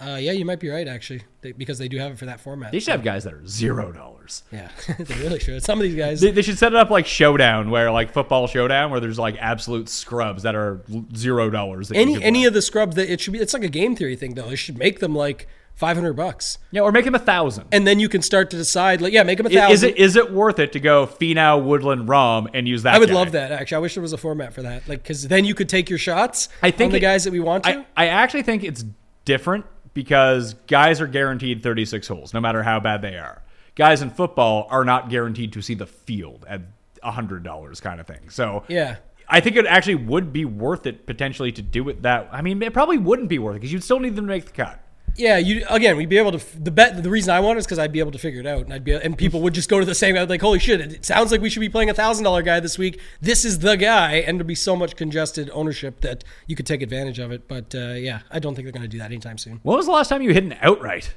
uh, 0.01 0.17
yeah 0.19 0.31
you 0.31 0.45
might 0.45 0.59
be 0.59 0.69
right 0.69 0.87
actually 0.87 1.21
they, 1.41 1.51
because 1.51 1.77
they 1.77 1.87
do 1.89 1.97
have 1.97 2.13
it 2.13 2.17
for 2.17 2.25
that 2.25 2.39
format 2.39 2.71
They 2.71 2.79
should 2.79 2.91
have 2.93 3.03
guys 3.03 3.25
that 3.25 3.33
are 3.33 3.45
zero 3.45 3.91
dollars. 3.91 4.43
yeah 4.51 4.69
they 4.97 5.15
really 5.15 5.39
should 5.39 5.61
some 5.63 5.79
of 5.79 5.83
these 5.83 5.95
guys 5.97 6.21
They, 6.21 6.31
they 6.31 6.41
should 6.41 6.57
set 6.57 6.71
it 6.71 6.77
up 6.77 6.89
like 6.89 7.05
Showdown, 7.05 7.69
where 7.71 7.91
like 7.91 8.13
football 8.13 8.47
Showdown, 8.47 8.89
where 8.89 8.99
there's 9.01 9.19
like 9.19 9.35
absolute 9.39 9.89
scrubs 9.89 10.43
that 10.43 10.55
are 10.55 10.81
zero 11.15 11.49
dollars. 11.49 11.91
any 11.91 12.23
any 12.23 12.45
of 12.45 12.53
the 12.53 12.61
scrubs 12.61 12.95
that 12.95 13.11
it 13.11 13.19
should 13.19 13.33
be 13.33 13.39
it's 13.39 13.53
like 13.53 13.63
a 13.63 13.69
game 13.69 13.95
theory 13.95 14.15
thing 14.15 14.35
though 14.35 14.47
they 14.49 14.55
should 14.55 14.77
make 14.77 14.99
them 14.99 15.13
like 15.13 15.47
500 15.75 16.13
bucks 16.13 16.57
yeah, 16.71 16.81
or 16.81 16.91
make 16.91 17.05
them 17.05 17.15
a 17.15 17.19
thousand. 17.19 17.67
and 17.71 17.87
then 17.87 17.99
you 17.99 18.07
can 18.07 18.21
start 18.21 18.51
to 18.51 18.57
decide 18.57 19.01
like 19.01 19.13
yeah 19.13 19.23
make 19.23 19.37
them 19.37 19.47
a 19.47 19.49
thousand 19.49 19.71
Is 19.73 19.83
it 19.83 19.97
is 19.97 20.15
it 20.15 20.31
worth 20.31 20.59
it 20.59 20.71
to 20.73 20.79
go 20.79 21.07
Finau, 21.07 21.63
Woodland, 21.63 22.07
Rahm, 22.07 22.47
and 22.53 22.67
use 22.67 22.83
that? 22.83 22.93
I 22.95 22.99
would 22.99 23.09
guy? 23.09 23.15
love 23.15 23.31
that 23.31 23.51
actually. 23.51 23.77
I 23.77 23.79
wish 23.79 23.95
there 23.95 24.01
was 24.01 24.13
a 24.13 24.17
format 24.17 24.53
for 24.53 24.61
that, 24.61 24.87
like 24.87 25.01
because 25.01 25.27
then 25.27 25.43
you 25.45 25.55
could 25.55 25.69
take 25.69 25.89
your 25.89 25.97
shots. 25.99 26.49
I 26.61 26.69
think 26.71 26.89
on 26.89 26.91
the 26.91 26.97
it- 26.97 27.01
guys 27.01 27.23
that 27.23 27.31
we 27.31 27.39
want 27.39 27.63
to. 27.63 27.79
I, 27.79 27.85
I 27.97 28.07
actually 28.07 28.43
think 28.43 28.63
it's 28.63 28.83
different 29.25 29.65
because 29.93 30.53
guys 30.67 31.01
are 31.01 31.07
guaranteed 31.07 31.63
36 31.63 32.07
holes, 32.07 32.33
no 32.33 32.39
matter 32.39 32.63
how 32.63 32.79
bad 32.79 33.01
they 33.01 33.17
are. 33.17 33.41
Guys 33.75 34.01
in 34.01 34.09
football 34.09 34.67
are 34.69 34.85
not 34.85 35.09
guaranteed 35.09 35.51
to 35.53 35.61
see 35.61 35.73
the 35.75 35.85
field 35.87 36.45
at 36.47 36.61
$100 37.03 37.81
kind 37.81 37.99
of 37.99 38.07
thing. 38.07 38.29
So 38.29 38.63
yeah, 38.67 38.97
I 39.27 39.39
think 39.39 39.55
it 39.55 39.65
actually 39.65 39.95
would 39.95 40.31
be 40.33 40.45
worth 40.45 40.85
it 40.85 41.05
potentially 41.05 41.51
to 41.53 41.61
do 41.61 41.89
it 41.89 42.01
that. 42.03 42.29
I 42.31 42.41
mean, 42.41 42.61
it 42.61 42.73
probably 42.73 42.97
wouldn't 42.97 43.29
be 43.29 43.39
worth 43.39 43.55
it 43.55 43.59
because 43.59 43.73
you'd 43.73 43.83
still 43.83 43.99
need 43.99 44.15
them 44.15 44.25
to 44.25 44.29
make 44.31 44.45
the 44.45 44.51
cut. 44.51 44.79
Yeah. 45.15 45.37
You 45.37 45.65
again, 45.69 45.97
we'd 45.97 46.09
be 46.09 46.17
able 46.17 46.31
to. 46.37 46.63
The 46.63 46.71
bet. 46.71 47.01
The 47.03 47.09
reason 47.09 47.33
I 47.33 47.39
want 47.39 47.57
it 47.57 47.59
is 47.59 47.65
because 47.65 47.79
I'd 47.79 47.91
be 47.91 47.99
able 47.99 48.11
to 48.11 48.17
figure 48.19 48.39
it 48.39 48.45
out, 48.45 48.63
and 48.63 48.73
I'd 48.73 48.83
be, 48.83 48.93
and 48.93 49.17
people 49.17 49.41
would 49.41 49.53
just 49.53 49.69
go 49.69 49.79
to 49.79 49.85
the 49.85 49.95
same. 49.95 50.15
I'd 50.15 50.25
be 50.25 50.33
like, 50.33 50.41
holy 50.41 50.59
shit! 50.59 50.81
It 50.81 51.05
sounds 51.05 51.31
like 51.31 51.41
we 51.41 51.49
should 51.49 51.59
be 51.59 51.69
playing 51.69 51.89
a 51.89 51.93
thousand 51.93 52.23
dollar 52.23 52.41
guy 52.41 52.59
this 52.59 52.77
week. 52.77 52.99
This 53.21 53.45
is 53.45 53.59
the 53.59 53.75
guy, 53.75 54.15
and 54.15 54.39
there'd 54.39 54.47
be 54.47 54.55
so 54.55 54.75
much 54.75 54.95
congested 54.95 55.49
ownership 55.53 56.01
that 56.01 56.23
you 56.47 56.55
could 56.55 56.65
take 56.65 56.81
advantage 56.81 57.19
of 57.19 57.31
it. 57.31 57.47
But 57.47 57.73
uh, 57.75 57.93
yeah, 57.93 58.21
I 58.29 58.39
don't 58.39 58.55
think 58.55 58.65
they're 58.65 58.73
going 58.73 58.81
to 58.83 58.87
do 58.87 58.99
that 58.99 59.11
anytime 59.11 59.37
soon. 59.37 59.59
When 59.63 59.77
was 59.77 59.85
the 59.85 59.91
last 59.91 60.09
time 60.09 60.21
you 60.21 60.33
hit 60.33 60.43
an 60.43 60.57
outright? 60.61 61.15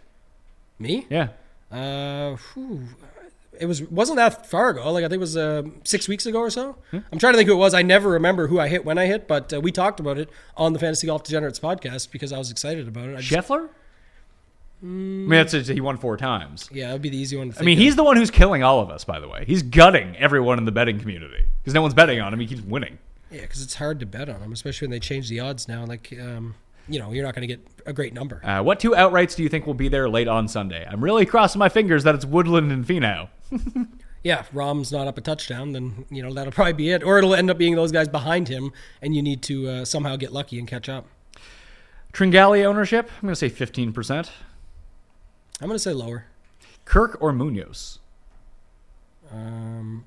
Me? 0.78 1.07
Yeah. 1.09 1.28
Uh, 1.70 2.36
whew. 2.55 2.82
it 3.59 3.66
was 3.66 3.82
wasn't 3.82 4.16
that 4.16 4.47
far 4.47 4.70
ago. 4.70 4.90
Like 4.92 5.05
I 5.05 5.09
think 5.09 5.14
it 5.14 5.20
was 5.20 5.36
uh, 5.36 5.62
six 5.84 6.09
weeks 6.09 6.26
ago 6.26 6.40
or 6.40 6.51
so. 6.51 6.76
I'm 6.92 7.18
trying 7.18 7.32
to 7.32 7.36
think 7.36 7.49
who 7.49 7.55
it 7.55 7.59
was. 7.59 7.74
I 7.74 7.82
never 7.82 8.11
remember 8.11 8.47
who 8.49 8.61
I 8.61 8.68
hit 8.68 8.84
when 8.84 8.99
I 8.99 9.07
hit, 9.07 9.26
but 9.28 9.53
uh, 9.53 9.61
we 9.61 9.72
talked 9.72 10.01
about 10.01 10.18
it 10.18 10.30
on 10.57 10.72
the 10.72 10.78
Fantasy 10.78 11.07
Golf 11.07 11.24
Degenerates 11.24 11.59
podcast 11.59 12.11
because 12.11 12.32
I 12.32 12.38
was 12.38 12.51
excited 12.51 12.86
about 12.88 13.09
it. 13.09 13.16
I 13.16 13.20
just, 13.20 13.49
Scheffler? 13.49 13.68
I 14.85 14.87
mean, 14.87 15.30
that's 15.30 15.53
he 15.53 15.80
won 15.80 15.97
four 15.97 16.18
times. 16.18 16.68
yeah, 16.70 16.89
that'd 16.89 17.01
be 17.01 17.09
the 17.09 17.16
easy 17.16 17.39
one. 17.39 17.51
To 17.51 17.59
I 17.59 17.62
mean, 17.62 17.78
he's 17.78 17.97
the 17.97 18.05
one 18.05 18.16
who's 18.18 18.30
killing 18.30 18.62
all 18.62 18.80
of 18.80 18.91
us, 18.91 19.03
by 19.03 19.18
the 19.18 19.26
way. 19.26 19.45
He's 19.47 19.62
gutting 19.62 20.14
everyone 20.18 20.59
in 20.59 20.66
the 20.66 20.72
betting 20.72 21.01
community 21.01 21.47
because 21.62 21.72
no 21.72 21.80
one's 21.80 21.95
betting 21.95 22.20
on 22.20 22.35
him. 22.35 22.41
He 22.41 22.47
keeps 22.47 22.61
winning. 22.61 22.99
yeah, 23.30 23.41
because 23.41 23.62
it's 23.62 23.74
hard 23.76 23.99
to 24.01 24.07
bet 24.07 24.28
on 24.28 24.43
him, 24.43 24.53
especially 24.53 24.87
when 24.87 24.91
they 24.91 25.01
change 25.01 25.30
the 25.30 25.41
odds 25.41 25.68
now. 25.68 25.87
Like, 25.87 26.12
um, 26.20 26.55
you 26.87 26.99
know, 26.99 27.12
you're 27.12 27.24
not 27.24 27.35
going 27.35 27.49
to 27.49 27.55
get 27.55 27.66
a 27.87 27.95
great 27.95 28.12
number. 28.12 28.45
Uh, 28.45 28.62
what 28.62 28.78
two 28.78 28.91
outrights 28.91 29.35
do 29.35 29.43
you 29.43 29.49
think 29.49 29.66
will 29.66 29.72
be 29.72 29.89
there 29.89 30.07
late 30.09 30.28
on 30.28 30.49
Sunday? 30.49 30.87
I'm 30.87 31.03
really 31.03 31.24
crossing 31.24 31.59
my 31.59 31.70
fingers 31.70 32.05
that 32.05 32.14
it's 32.14 32.26
Woodland 32.26 32.70
and 32.70 32.87
Finau. 32.87 33.28
Yeah, 34.24 34.41
if 34.41 34.49
Rahm's 34.55 34.91
not 34.91 35.07
up 35.07 35.18
a 35.18 35.20
touchdown, 35.20 35.72
then 35.72 36.07
you 36.11 36.22
know 36.22 36.32
that'll 36.32 36.51
probably 36.51 36.72
be 36.72 36.89
it, 36.91 37.03
or 37.03 37.18
it'll 37.18 37.35
end 37.35 37.51
up 37.51 37.59
being 37.59 37.74
those 37.74 37.93
guys 37.93 38.09
behind 38.09 38.49
him, 38.49 38.72
and 39.03 39.14
you 39.14 39.20
need 39.20 39.43
to 39.43 39.68
uh, 39.68 39.85
somehow 39.85 40.16
get 40.16 40.32
lucky 40.32 40.59
and 40.59 40.66
catch 40.66 40.89
up. 40.89 41.05
Tringali 42.14 42.64
ownership, 42.64 43.11
I'm 43.16 43.26
going 43.28 43.35
to 43.35 43.37
say 43.37 43.51
15%. 43.51 44.30
I'm 45.61 45.68
going 45.68 45.76
to 45.76 45.82
say 45.82 45.92
lower. 45.92 46.26
Kirk 46.84 47.16
or 47.20 47.32
Munoz? 47.32 47.98
Um, 49.32 50.05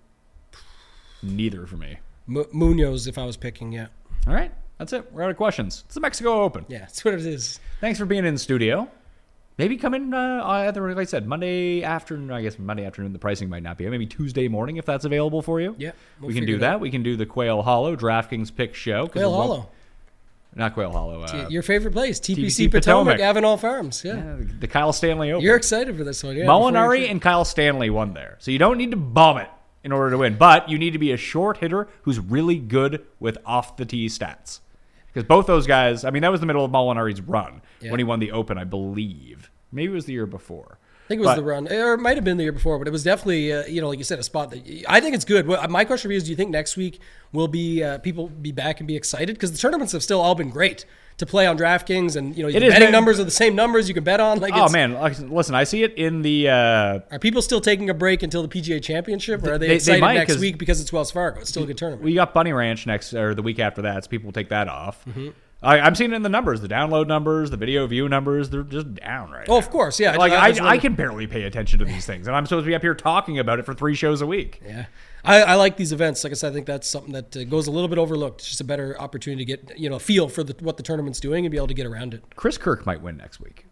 Neither 1.23 1.65
for 1.65 1.77
me. 1.77 1.97
M- 2.27 2.45
Munoz, 2.51 3.07
if 3.07 3.17
I 3.17 3.25
was 3.25 3.37
picking, 3.37 3.71
yeah. 3.71 3.87
All 4.27 4.33
right, 4.33 4.51
that's 4.77 4.93
it. 4.93 5.11
We're 5.11 5.23
out 5.23 5.31
of 5.31 5.37
questions. 5.37 5.83
It's 5.85 5.95
the 5.95 6.01
Mexico 6.01 6.41
Open. 6.41 6.65
Yeah, 6.67 6.79
that's 6.79 7.03
what 7.03 7.13
it 7.13 7.25
is. 7.25 7.59
Thanks 7.81 7.97
for 7.97 8.05
being 8.05 8.25
in 8.25 8.33
the 8.33 8.39
studio. 8.39 8.89
Maybe 9.57 9.75
come 9.77 9.95
in 9.95 10.13
uh, 10.13 10.41
either, 10.45 10.87
like 10.89 10.97
I 10.97 11.03
said, 11.05 11.25
Monday 11.25 11.81
afternoon. 11.81 12.29
I 12.31 12.43
guess 12.43 12.59
Monday 12.59 12.85
afternoon. 12.85 13.13
The 13.13 13.17
pricing 13.19 13.49
might 13.49 13.63
not 13.63 13.77
be. 13.77 13.89
Maybe 13.89 14.05
Tuesday 14.05 14.47
morning 14.47 14.77
if 14.77 14.85
that's 14.85 15.03
available 15.05 15.41
for 15.41 15.59
you. 15.59 15.73
Yeah, 15.79 15.93
we'll 16.19 16.27
we 16.27 16.33
can 16.35 16.45
do 16.45 16.59
that. 16.59 16.79
We 16.79 16.91
can 16.91 17.01
do 17.01 17.15
the 17.15 17.25
Quail 17.25 17.63
Hollow 17.63 17.95
DraftKings 17.95 18.55
pick 18.55 18.75
Show. 18.75 19.07
Quail 19.07 19.33
Hollow. 19.33 19.69
Not 20.57 20.73
Quail 20.73 20.91
Hollow. 20.91 21.21
Uh, 21.21 21.47
Your 21.49 21.61
favorite 21.61 21.91
place, 21.91 22.19
TPC, 22.19 22.37
TPC 22.67 22.71
Potomac, 22.71 23.17
Potomac. 23.19 23.35
Avenel 23.43 23.59
Farms. 23.59 24.01
Yeah. 24.03 24.13
uh, 24.13 24.37
the 24.59 24.67
Kyle 24.67 24.91
Stanley 24.91 25.31
Open. 25.31 25.43
You're 25.45 25.55
excited 25.55 25.95
for 25.95 26.03
this 26.03 26.23
one, 26.23 26.35
yeah. 26.35 26.45
Molinari 26.45 27.09
and 27.09 27.21
Kyle 27.21 27.45
Stanley 27.45 27.89
won 27.91 28.13
there. 28.13 28.37
So 28.39 28.49
you 28.51 28.57
don't 28.57 28.77
need 28.77 28.91
to 28.91 28.97
bomb 28.97 29.37
it 29.37 29.49
in 29.83 29.91
order 29.91 30.09
to 30.11 30.17
win, 30.17 30.35
but 30.37 30.67
you 30.67 30.77
need 30.79 30.91
to 30.91 30.99
be 30.99 31.11
a 31.11 31.17
short 31.17 31.57
hitter 31.57 31.87
who's 32.01 32.19
really 32.19 32.57
good 32.57 33.05
with 33.19 33.37
off 33.45 33.77
the 33.77 33.85
tee 33.85 34.07
stats. 34.07 34.59
Because 35.05 35.23
both 35.27 35.45
those 35.47 35.67
guys, 35.67 36.03
I 36.03 36.09
mean, 36.09 36.23
that 36.23 36.31
was 36.31 36.39
the 36.41 36.45
middle 36.47 36.65
of 36.65 36.71
Molinari's 36.71 37.21
run 37.21 37.61
Yeah. 37.79 37.91
when 37.91 37.99
he 37.99 38.03
won 38.03 38.19
the 38.19 38.31
Open, 38.31 38.57
I 38.57 38.63
believe. 38.63 39.51
Maybe 39.71 39.91
it 39.91 39.95
was 39.95 40.05
the 40.05 40.13
year 40.13 40.25
before. 40.25 40.79
I 41.07 41.09
think 41.09 41.19
it 41.21 41.25
was 41.25 41.35
But- 41.35 41.41
the 41.41 41.43
run, 41.47 41.71
or 41.71 41.93
it 41.93 41.99
might 42.01 42.17
have 42.17 42.25
been 42.25 42.35
the 42.35 42.43
year 42.43 42.51
before, 42.51 42.77
but 42.77 42.85
it 42.87 42.91
was 42.91 43.01
definitely, 43.03 43.53
uh, 43.53 43.65
you 43.65 43.79
know, 43.79 43.87
like 43.87 43.97
you 43.97 44.03
said, 44.03 44.19
a 44.19 44.23
spot 44.23 44.51
that 44.51 44.83
I 44.89 44.99
think 44.99 45.15
it's 45.15 45.23
good. 45.23 45.47
My 45.47 45.85
question 45.85 46.09
for 46.09 46.11
you 46.11 46.17
is: 46.17 46.25
Do 46.25 46.31
you 46.31 46.35
think 46.35 46.51
next 46.51 46.75
week 46.75 46.99
will 47.31 47.47
be 47.47 47.81
uh, 47.81 47.99
people 47.99 48.27
be 48.27 48.51
back 48.51 48.81
and 48.81 48.87
be 48.87 48.97
excited 48.97 49.33
because 49.35 49.53
the 49.53 49.57
tournaments 49.57 49.93
have 49.93 50.03
still 50.03 50.19
all 50.19 50.35
been 50.35 50.49
great 50.49 50.83
to 51.19 51.25
play 51.25 51.47
on 51.47 51.57
DraftKings, 51.57 52.17
and 52.17 52.35
you 52.37 52.43
know, 52.43 52.51
the 52.51 52.59
betting 52.59 52.91
numbers 52.91 53.21
are 53.21 53.23
the 53.23 53.31
same 53.31 53.55
numbers 53.55 53.87
you 53.87 53.93
can 53.93 54.03
bet 54.03 54.19
on. 54.19 54.39
Like, 54.41 54.51
Oh 54.53 54.67
man, 54.69 54.99
listen, 55.31 55.55
I 55.55 55.63
see 55.63 55.81
it 55.83 55.93
in 55.95 56.23
the 56.23 56.49
uh, 56.49 56.99
are 57.09 57.19
people 57.19 57.41
still 57.41 57.61
taking 57.61 57.89
a 57.89 57.93
break 57.93 58.21
until 58.21 58.45
the 58.45 58.49
PGA 58.49 58.83
Championship, 58.83 59.41
or 59.47 59.53
are 59.53 59.57
they, 59.57 59.65
They- 59.65 59.67
they 59.69 59.75
excited 59.75 60.01
might, 60.01 60.13
next 60.15 60.37
week 60.39 60.57
because 60.57 60.81
it's 60.81 60.91
Wells 60.91 61.09
Fargo? 61.11 61.39
It's 61.39 61.49
still 61.49 61.63
a 61.63 61.67
good 61.67 61.77
tournament. 61.77 62.03
we 62.03 62.13
got 62.15 62.33
Bunny 62.33 62.51
Ranch 62.51 62.85
next 62.85 63.13
or 63.13 63.33
the 63.33 63.41
week 63.41 63.59
after 63.59 63.83
that, 63.83 64.03
so 64.03 64.09
people 64.09 64.25
will 64.27 64.33
take 64.33 64.49
that 64.49 64.67
off. 64.67 65.05
Mm-hmm. 65.05 65.29
I, 65.61 65.79
I'm 65.79 65.95
seeing 65.95 66.11
it 66.11 66.15
in 66.15 66.21
the 66.21 66.29
numbers, 66.29 66.61
the 66.61 66.67
download 66.67 67.07
numbers, 67.07 67.49
the 67.49 67.57
video 67.57 67.87
view 67.87 68.07
numbers. 68.07 68.49
They're 68.49 68.63
just 68.63 68.93
down 68.95 69.31
right 69.31 69.47
oh, 69.49 69.53
now. 69.53 69.57
of 69.57 69.69
course, 69.71 69.99
yeah. 69.99 70.15
Like 70.15 70.31
I, 70.31 70.51
I, 70.51 70.69
I 70.73 70.77
can 70.77 70.93
barely 70.93 71.25
pay 71.25 71.43
attention 71.43 71.79
to 71.79 71.85
these 71.85 72.05
things, 72.05 72.27
and 72.27 72.35
I'm 72.35 72.45
supposed 72.45 72.65
to 72.65 72.67
be 72.67 72.75
up 72.75 72.83
here 72.83 72.93
talking 72.93 73.39
about 73.39 73.57
it 73.57 73.65
for 73.65 73.73
three 73.73 73.95
shows 73.95 74.21
a 74.21 74.27
week. 74.27 74.61
Yeah. 74.63 74.85
I, 75.23 75.41
I 75.41 75.53
like 75.55 75.75
these 75.77 75.91
events. 75.91 76.23
Like 76.23 76.31
I 76.31 76.35
said, 76.35 76.51
I 76.51 76.53
think 76.53 76.67
that's 76.67 76.87
something 76.87 77.11
that 77.13 77.35
uh, 77.35 77.43
goes 77.43 77.67
a 77.67 77.71
little 77.71 77.89
bit 77.89 77.97
overlooked. 77.97 78.41
It's 78.41 78.49
just 78.49 78.61
a 78.61 78.63
better 78.63 78.99
opportunity 79.01 79.43
to 79.43 79.57
get, 79.57 79.77
you 79.77 79.89
know, 79.89 79.97
a 79.97 79.99
feel 79.99 80.29
for 80.29 80.43
the, 80.43 80.55
what 80.61 80.77
the 80.77 80.83
tournament's 80.83 81.19
doing 81.19 81.45
and 81.45 81.51
be 81.51 81.57
able 81.57 81.67
to 81.67 81.73
get 81.73 81.85
around 81.85 82.13
it. 82.13 82.23
Chris 82.35 82.57
Kirk 82.57 82.85
might 82.85 83.01
win 83.01 83.17
next 83.17 83.39
week. 83.41 83.65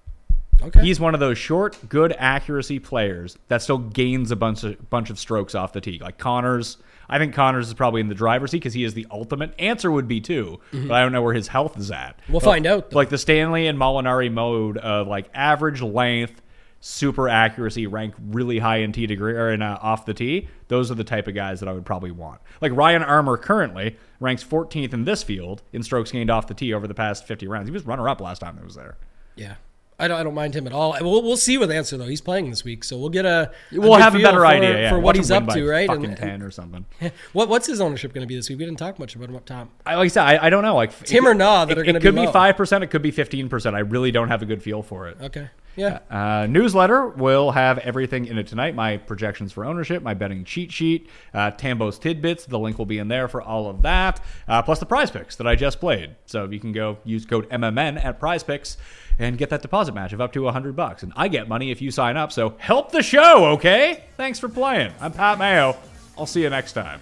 Okay. 0.62 0.82
He's 0.82 1.00
one 1.00 1.14
of 1.14 1.20
those 1.20 1.38
short, 1.38 1.78
good 1.88 2.16
accuracy 2.18 2.80
players 2.80 3.38
that 3.48 3.62
still 3.62 3.78
gains 3.78 4.32
a 4.32 4.36
bunch 4.36 4.64
of 4.64 4.90
bunch 4.90 5.10
of 5.10 5.20
strokes 5.20 5.54
off 5.54 5.74
the 5.74 5.82
tee. 5.82 6.00
Like 6.02 6.18
Conners, 6.18 6.78
I 7.10 7.18
think 7.20 7.34
Conners 7.34 7.68
is 7.68 7.74
probably 7.74 8.02
in 8.02 8.10
the 8.10 8.16
driver's 8.16 8.52
seat 8.52 8.58
because 8.58 8.74
he 8.74 8.84
is 8.84 8.94
the 8.94 9.08
ultimate. 9.12 9.54
Ancer 9.60 9.92
would 9.92 10.08
be 10.08 10.22
too, 10.22 10.60
but 10.72 10.92
I 10.92 11.02
don't 11.02 11.12
know 11.12 11.22
where 11.22 11.34
his 11.34 11.48
health 11.48 11.78
is 11.78 11.92
at. 11.92 12.18
Mm-hmm. 12.22 12.34
We'll 12.34 12.40
But, 12.42 12.46
find 12.46 12.66
out, 12.68 12.90
though. 12.90 12.98
Like 12.98 13.10
the 13.10 13.18
Stanley 13.18 13.68
and 13.68 13.78
Molinari 13.80 14.32
mode 14.32 14.78
of 14.78 15.08
like 15.08 15.30
average 15.34 15.82
length, 15.82 16.42
super 16.80 17.28
accuracy, 17.30 17.88
rank 17.88 18.14
really 18.28 18.60
high 18.60 18.78
in 18.78 18.92
T 18.92 19.08
degree 19.08 19.34
or 19.34 19.52
in 19.52 19.62
uh, 19.62 19.78
off 19.82 20.06
the 20.06 20.14
tee. 20.14 20.48
Those 20.68 20.92
are 20.92 20.96
the 20.96 21.04
type 21.04 21.28
of 21.28 21.36
guys 21.36 21.60
that 21.60 21.70
I 21.70 21.74
would 21.74 21.86
probably 21.86 22.12
want. 22.12 22.42
Like 22.62 22.72
Ryan 22.76 23.04
Armour 23.04 23.38
currently 23.38 23.98
ranks 24.20 24.44
14th 24.44 24.94
in 24.94 25.04
this 25.06 25.24
field 25.24 25.62
in 25.74 25.84
strokes 25.84 26.12
gained 26.12 26.30
off 26.30 26.48
the 26.48 26.54
tee 26.54 26.74
over 26.74 26.88
the 26.88 26.94
past 26.94 27.26
50 27.26 27.48
rounds. 27.48 27.68
He 27.68 27.72
was 27.74 27.86
runner 27.86 28.08
up 28.10 28.22
last 28.22 28.40
time 28.40 28.58
he 28.58 28.64
was 28.64 28.76
there. 28.76 28.98
Yeah. 29.36 29.56
I 29.98 30.10
don't, 30.10 30.20
I 30.20 30.24
don't 30.24 30.34
mind 30.34 30.54
him 30.56 30.68
at 30.68 30.74
all. 30.74 30.96
We'll, 31.00 31.22
we'll 31.22 31.38
see 31.38 31.58
with 31.58 31.72
Ancer, 31.72 31.96
though. 31.98 32.08
He's 32.08 32.20
playing 32.20 32.50
this 32.50 32.66
week, 32.66 32.84
so 32.84 32.98
we'll 32.98 33.10
get 33.10 33.26
a. 33.26 33.52
We'll 33.72 33.94
good 33.94 34.02
have 34.02 34.16
a 34.16 34.20
better 34.20 34.40
for, 34.40 34.46
idea 34.46 34.82
yeah. 34.82 34.90
for 34.90 35.00
what 35.00 35.16
he's 35.16 35.32
up 35.32 35.48
to, 35.50 35.66
right? 35.66 35.88
Fucking 35.88 36.06
And, 36.06 36.18
ten 36.18 36.42
or 36.42 36.52
something. 36.52 36.86
what, 37.34 37.48
what's 37.48 37.66
his 37.68 37.80
ownership 37.80 38.14
going 38.14 38.24
to 38.24 38.28
be 38.28 38.36
this 38.36 38.50
week? 38.50 38.60
We 38.60 38.66
didn't 38.66 38.78
talk 38.80 39.00
much 39.00 39.16
about 39.16 39.30
him 39.30 39.38
up 39.38 39.46
top. 39.46 39.70
I, 39.86 39.96
like 39.96 40.06
I 40.06 40.08
said, 40.10 40.24
I, 40.24 40.48
I 40.48 40.50
don't 40.50 40.64
know. 40.64 40.76
Like 40.76 40.98
Tim 41.06 41.26
it- 41.26 41.30
or 41.30 41.34
Nah 41.34 41.64
that 41.66 41.78
it- 41.78 41.82
are 41.82 41.84
gonna 41.86 42.00
be. 42.02 42.08
It 42.08 42.12
could 42.12 42.16
be 42.16 42.28
five 42.28 42.58
percent. 42.58 42.84
It 42.84 42.88
could 42.88 43.02
be 43.04 43.12
fifteen 43.12 43.48
percent. 43.48 43.76
I 43.76 43.80
really 43.80 44.12
don't 44.12 44.28
have 44.28 44.42
a 44.42 44.46
good 44.46 44.62
feel 44.62 44.84
for 44.84 45.08
it. 45.08 45.18
Okay. 45.22 45.50
Yeah. 45.76 46.00
Uh, 46.10 46.48
newsletter 46.48 47.08
will 47.08 47.52
have 47.52 47.80
everything 47.80 48.26
in 48.26 48.38
it 48.38 48.48
tonight. 48.48 48.76
My 48.76 48.98
projections 48.98 49.52
for 49.52 49.66
ownership, 49.66 50.02
my 50.02 50.14
betting 50.14 50.44
cheat 50.46 50.72
sheet, 50.72 51.10
uh, 51.34 51.52
Tambo's 51.52 52.00
tidbits. 52.00 52.46
The 52.46 52.60
link 52.60 52.78
will 52.78 52.86
be 52.86 52.98
in 52.98 53.08
there 53.08 53.28
for 53.28 53.42
all 53.42 53.70
of 53.70 53.82
that, 53.82 54.22
uh, 54.48 54.62
plus 54.62 54.80
the 54.80 54.86
Prize 54.86 55.12
Picks 55.12 55.36
that 55.36 55.48
I 55.48 55.56
just 55.56 55.80
played. 55.80 56.16
So 56.26 56.46
you 56.46 56.60
can 56.60 56.72
go 56.72 56.98
use 57.04 57.26
code 57.26 57.50
MMN 57.50 58.04
at 58.04 58.20
Prize 58.20 58.44
Picks 58.44 58.78
and 59.20 59.38
get 59.38 59.50
that 59.50 59.62
deposit 59.62 59.94
match 59.94 60.14
of 60.14 60.22
up 60.22 60.34
to 60.34 60.46
hundred 60.48 60.76
bucks, 60.76 61.04
and 61.04 61.14
I 61.16 61.28
get 61.28 61.48
money 61.48 61.72
if 61.72 61.82
you 61.82 61.92
sign 61.92 62.18
up. 62.18 62.32
So 62.32 62.56
help 62.58 62.92
the 62.92 63.02
show, 63.04 63.46
okay? 63.54 64.04
Thanks 64.18 64.40
for 64.40 64.50
playing. 64.50 64.94
I'm 65.00 65.12
Pat 65.12 65.40
Mayo. 65.40 65.78
I'll 66.18 66.26
see 66.26 66.42
you 66.42 66.50
next 66.50 66.74
time. 66.74 67.00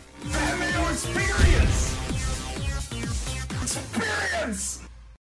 Experience! 0.90 1.96
Experience! 3.62 4.83